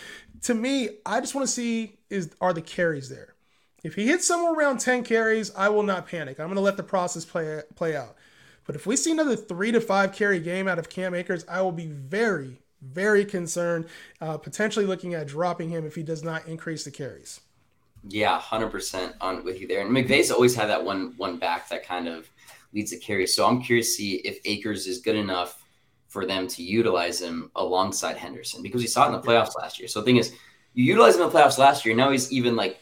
to 0.44 0.54
me, 0.54 0.90
I 1.06 1.20
just 1.20 1.36
want 1.36 1.48
to 1.48 1.54
see 1.54 2.00
is 2.10 2.32
are 2.42 2.54
the 2.54 2.62
carries 2.62 3.10
there. 3.10 3.36
If 3.84 3.96
he 3.96 4.08
hits 4.08 4.28
somewhere 4.28 4.54
around 4.54 4.80
10 4.80 5.04
carries, 5.04 5.54
I 5.56 5.70
will 5.70 5.84
not 5.84 6.08
panic. 6.08 6.40
I'm 6.40 6.48
going 6.48 6.56
to 6.56 6.62
let 6.62 6.78
the 6.78 6.84
process 6.84 7.24
play 7.24 7.62
play 7.76 7.96
out. 7.96 8.16
But 8.66 8.76
if 8.76 8.86
we 8.86 8.96
see 8.96 9.12
another 9.12 9.36
three 9.36 9.72
to 9.72 9.82
five 9.82 10.14
carry 10.14 10.40
game 10.40 10.68
out 10.68 10.78
of 10.78 10.90
Cam 10.90 11.16
Akers, 11.16 11.46
I 11.50 11.62
will 11.62 11.72
be 11.72 11.88
very, 11.88 12.60
very 12.82 13.26
concerned, 13.26 13.88
uh, 14.22 14.38
potentially 14.38 14.86
looking 14.86 15.14
at 15.14 15.28
dropping 15.28 15.70
him 15.70 15.86
if 15.86 15.96
he 15.96 16.04
does 16.04 16.24
not 16.24 16.48
increase 16.48 16.84
the 16.84 16.92
carries. 16.92 17.40
Yeah, 18.08 18.40
hundred 18.40 18.70
percent 18.70 19.16
on 19.22 19.44
with 19.44 19.60
you 19.60 19.68
there. 19.68 19.86
And 19.86 19.96
McVay's 19.96 20.32
always 20.32 20.56
had 20.56 20.70
that 20.70 20.84
one 20.84 21.14
one 21.18 21.38
back 21.38 21.68
that 21.70 21.86
kind 21.86 22.08
of 22.08 22.30
leads 22.74 22.92
the 22.92 22.98
carry. 22.98 23.28
So 23.28 23.48
I'm 23.48 23.62
curious 23.62 23.88
to 23.88 23.94
see 23.94 24.16
if 24.18 24.40
Akers 24.46 24.88
is 24.88 25.00
good 25.00 25.16
enough 25.16 25.59
for 26.10 26.26
them 26.26 26.48
to 26.48 26.64
utilize 26.64 27.22
him 27.22 27.52
alongside 27.56 28.18
Henderson 28.18 28.62
because 28.62 28.82
we 28.82 28.88
saw 28.88 29.06
it 29.06 29.16
in 29.16 29.22
the 29.22 29.26
playoffs 29.26 29.58
last 29.58 29.80
year. 29.80 29.88
So 29.88 30.02
the 30.02 30.06
thing 30.06 30.18
is, 30.18 30.34
you 30.74 30.84
utilize 30.84 31.16
him 31.16 31.22
in 31.22 31.30
the 31.30 31.38
playoffs 31.38 31.58
last 31.58 31.86
year. 31.86 31.96
Now 31.96 32.12
he's 32.12 32.32
even 32.32 32.56
like 32.56 32.80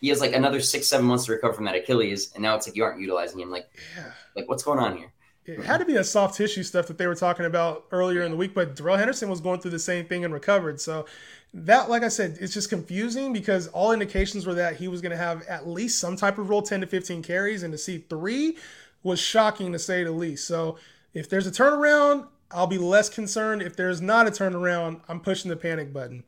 he 0.00 0.08
has 0.08 0.20
like 0.20 0.34
another 0.34 0.60
six 0.60 0.88
seven 0.88 1.06
months 1.06 1.26
to 1.26 1.32
recover 1.32 1.54
from 1.54 1.64
that 1.66 1.76
Achilles, 1.76 2.32
and 2.34 2.42
now 2.42 2.56
it's 2.56 2.66
like 2.66 2.74
you 2.74 2.82
aren't 2.82 3.00
utilizing 3.00 3.40
him. 3.40 3.50
Like, 3.50 3.70
yeah. 3.96 4.10
like 4.34 4.48
what's 4.48 4.64
going 4.64 4.80
on 4.80 4.96
here? 4.96 5.12
It 5.44 5.60
had 5.64 5.78
to 5.78 5.84
be 5.84 5.94
that 5.94 6.04
soft 6.04 6.36
tissue 6.36 6.62
stuff 6.62 6.86
that 6.86 6.98
they 6.98 7.06
were 7.06 7.16
talking 7.16 7.46
about 7.46 7.86
earlier 7.90 8.22
in 8.22 8.30
the 8.30 8.36
week, 8.36 8.54
but 8.54 8.76
Darrell 8.76 8.96
Henderson 8.96 9.28
was 9.28 9.40
going 9.40 9.60
through 9.60 9.72
the 9.72 9.78
same 9.78 10.04
thing 10.04 10.24
and 10.24 10.32
recovered. 10.32 10.80
So 10.80 11.06
that, 11.52 11.90
like 11.90 12.04
I 12.04 12.08
said, 12.08 12.38
it's 12.40 12.54
just 12.54 12.70
confusing 12.70 13.32
because 13.32 13.66
all 13.68 13.90
indications 13.92 14.46
were 14.46 14.54
that 14.54 14.76
he 14.76 14.86
was 14.86 15.00
going 15.00 15.10
to 15.10 15.16
have 15.16 15.42
at 15.48 15.66
least 15.66 15.98
some 15.98 16.16
type 16.16 16.38
of 16.38 16.48
role, 16.48 16.62
10 16.62 16.82
to 16.82 16.86
15 16.86 17.22
carries, 17.24 17.64
and 17.64 17.72
to 17.72 17.78
see 17.78 17.98
three 18.08 18.56
was 19.02 19.18
shocking 19.18 19.72
to 19.72 19.80
say 19.80 20.04
the 20.04 20.12
least. 20.12 20.46
So 20.46 20.78
If 21.12 21.28
there's 21.28 21.46
a 21.46 21.50
turnaround, 21.50 22.28
I'll 22.52 22.66
be 22.66 22.78
less 22.78 23.08
concerned. 23.08 23.62
If 23.62 23.76
there's 23.76 24.00
not 24.00 24.26
a 24.26 24.30
turnaround, 24.30 25.00
I'm 25.08 25.20
pushing 25.20 25.48
the 25.48 25.56
panic 25.56 25.92
button. 25.92 26.24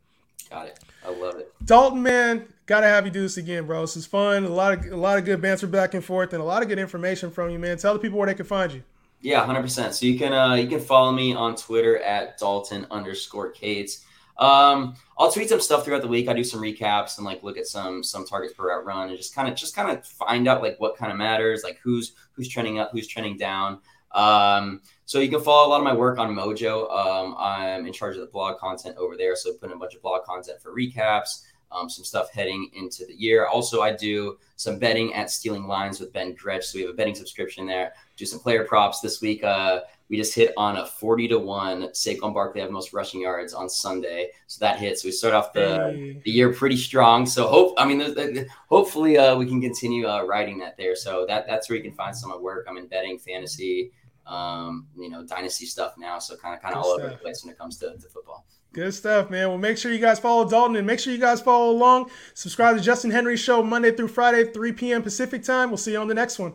Got 0.50 0.68
it. 0.68 0.78
I 1.04 1.10
love 1.10 1.36
it. 1.36 1.52
Dalton, 1.64 2.02
man, 2.02 2.46
gotta 2.66 2.86
have 2.86 3.04
you 3.04 3.10
do 3.10 3.22
this 3.22 3.36
again, 3.36 3.66
bro. 3.66 3.80
This 3.82 3.96
is 3.96 4.06
fun. 4.06 4.44
A 4.44 4.48
lot 4.48 4.72
of 4.72 4.92
a 4.92 4.96
lot 4.96 5.18
of 5.18 5.24
good 5.24 5.40
banter 5.40 5.66
back 5.66 5.94
and 5.94 6.04
forth, 6.04 6.32
and 6.32 6.40
a 6.40 6.44
lot 6.44 6.62
of 6.62 6.68
good 6.68 6.78
information 6.78 7.30
from 7.30 7.50
you, 7.50 7.58
man. 7.58 7.76
Tell 7.76 7.92
the 7.92 7.98
people 7.98 8.18
where 8.18 8.26
they 8.26 8.34
can 8.34 8.46
find 8.46 8.72
you. 8.72 8.82
Yeah, 9.20 9.44
hundred 9.44 9.62
percent. 9.62 9.94
So 9.94 10.06
you 10.06 10.18
can 10.18 10.32
uh, 10.32 10.54
you 10.54 10.68
can 10.68 10.80
follow 10.80 11.12
me 11.12 11.34
on 11.34 11.56
Twitter 11.56 11.98
at 11.98 12.38
Dalton 12.38 12.86
underscore 12.90 13.50
Cates. 13.50 14.04
Um, 14.38 14.96
I'll 15.16 15.30
tweet 15.30 15.48
some 15.48 15.60
stuff 15.60 15.84
throughout 15.84 16.02
the 16.02 16.08
week. 16.08 16.28
I 16.28 16.32
do 16.32 16.42
some 16.42 16.60
recaps 16.60 17.18
and 17.18 17.24
like 17.24 17.42
look 17.42 17.56
at 17.56 17.66
some 17.66 18.02
some 18.02 18.26
targets 18.26 18.54
per 18.54 18.68
route 18.68 18.84
run 18.84 19.08
and 19.08 19.16
just 19.16 19.34
kind 19.34 19.48
of 19.48 19.54
just 19.54 19.74
kind 19.76 19.96
of 19.96 20.04
find 20.04 20.48
out 20.48 20.62
like 20.62 20.78
what 20.78 20.96
kind 20.96 21.12
of 21.12 21.18
matters, 21.18 21.62
like 21.62 21.78
who's 21.82 22.12
who's 22.32 22.48
trending 22.48 22.78
up, 22.78 22.90
who's 22.92 23.06
trending 23.06 23.36
down. 23.36 23.78
Um, 24.14 24.80
so 25.06 25.20
you 25.20 25.28
can 25.28 25.40
follow 25.40 25.68
a 25.68 25.70
lot 25.70 25.78
of 25.78 25.84
my 25.84 25.94
work 25.94 26.18
on 26.18 26.34
Mojo. 26.34 26.90
Um, 26.90 27.34
I'm 27.38 27.86
in 27.86 27.92
charge 27.92 28.14
of 28.14 28.20
the 28.22 28.28
blog 28.28 28.58
content 28.58 28.96
over 28.96 29.16
there, 29.16 29.36
so 29.36 29.52
putting 29.54 29.76
a 29.76 29.78
bunch 29.78 29.94
of 29.94 30.02
blog 30.02 30.24
content 30.24 30.62
for 30.62 30.74
recaps, 30.74 31.42
um, 31.70 31.90
some 31.90 32.04
stuff 32.04 32.32
heading 32.32 32.70
into 32.74 33.04
the 33.04 33.14
year. 33.14 33.46
Also, 33.46 33.82
I 33.82 33.92
do 33.94 34.38
some 34.56 34.78
betting 34.78 35.12
at 35.14 35.30
Stealing 35.30 35.66
Lines 35.66 36.00
with 36.00 36.12
Ben 36.12 36.34
Gretch, 36.34 36.64
so 36.66 36.78
we 36.78 36.82
have 36.82 36.90
a 36.90 36.96
betting 36.96 37.14
subscription 37.14 37.66
there. 37.66 37.92
Do 38.16 38.24
some 38.24 38.38
player 38.38 38.64
props 38.64 39.00
this 39.00 39.20
week. 39.20 39.42
Uh, 39.42 39.80
we 40.08 40.16
just 40.16 40.34
hit 40.34 40.52
on 40.56 40.76
a 40.76 40.86
40 40.86 41.28
to 41.28 41.38
1 41.38 41.82
Saquon 41.88 42.34
Barkley 42.34 42.60
have 42.60 42.70
most 42.70 42.92
rushing 42.92 43.22
yards 43.22 43.54
on 43.54 43.68
Sunday. 43.68 44.28
So 44.46 44.58
that 44.60 44.78
hits. 44.78 45.02
So 45.02 45.08
we 45.08 45.12
start 45.12 45.34
off 45.34 45.52
the, 45.52 45.92
hey. 45.92 46.20
the 46.24 46.30
year 46.30 46.52
pretty 46.52 46.76
strong. 46.76 47.24
So 47.26 47.48
hope 47.48 47.74
I 47.78 47.86
mean 47.86 48.46
hopefully 48.68 49.16
uh, 49.16 49.36
we 49.36 49.46
can 49.46 49.60
continue 49.60 50.06
uh, 50.06 50.22
riding 50.22 50.58
that 50.58 50.76
there. 50.76 50.94
So 50.94 51.24
that 51.26 51.46
that's 51.46 51.68
where 51.68 51.76
you 51.76 51.82
can 51.82 51.94
find 51.94 52.14
some 52.14 52.30
of 52.30 52.36
my 52.36 52.42
work. 52.42 52.66
I'm 52.68 52.76
in 52.76 52.86
betting, 52.86 53.18
fantasy, 53.18 53.92
um, 54.26 54.88
you 54.96 55.10
know, 55.10 55.24
dynasty 55.24 55.66
stuff 55.66 55.94
now. 55.98 56.18
So 56.18 56.36
kind 56.36 56.54
of 56.54 56.62
kind 56.62 56.74
of 56.74 56.84
all 56.84 56.94
stuff. 56.94 57.04
over 57.04 57.10
the 57.10 57.18
place 57.18 57.44
when 57.44 57.52
it 57.52 57.58
comes 57.58 57.78
to, 57.78 57.96
to 57.96 58.08
football. 58.08 58.46
Good 58.72 58.92
stuff, 58.92 59.30
man. 59.30 59.48
Well, 59.48 59.58
make 59.58 59.78
sure 59.78 59.92
you 59.92 60.00
guys 60.00 60.18
follow 60.18 60.48
Dalton 60.48 60.74
and 60.74 60.86
make 60.86 60.98
sure 60.98 61.12
you 61.12 61.20
guys 61.20 61.40
follow 61.40 61.70
along. 61.70 62.10
Subscribe 62.34 62.76
to 62.76 62.82
Justin 62.82 63.12
Henry 63.12 63.36
Show 63.36 63.62
Monday 63.62 63.92
through 63.92 64.08
Friday, 64.08 64.50
3 64.50 64.72
p.m. 64.72 65.02
Pacific 65.02 65.44
time. 65.44 65.70
We'll 65.70 65.76
see 65.76 65.92
you 65.92 65.98
on 65.98 66.08
the 66.08 66.14
next 66.14 66.40
one. 66.40 66.54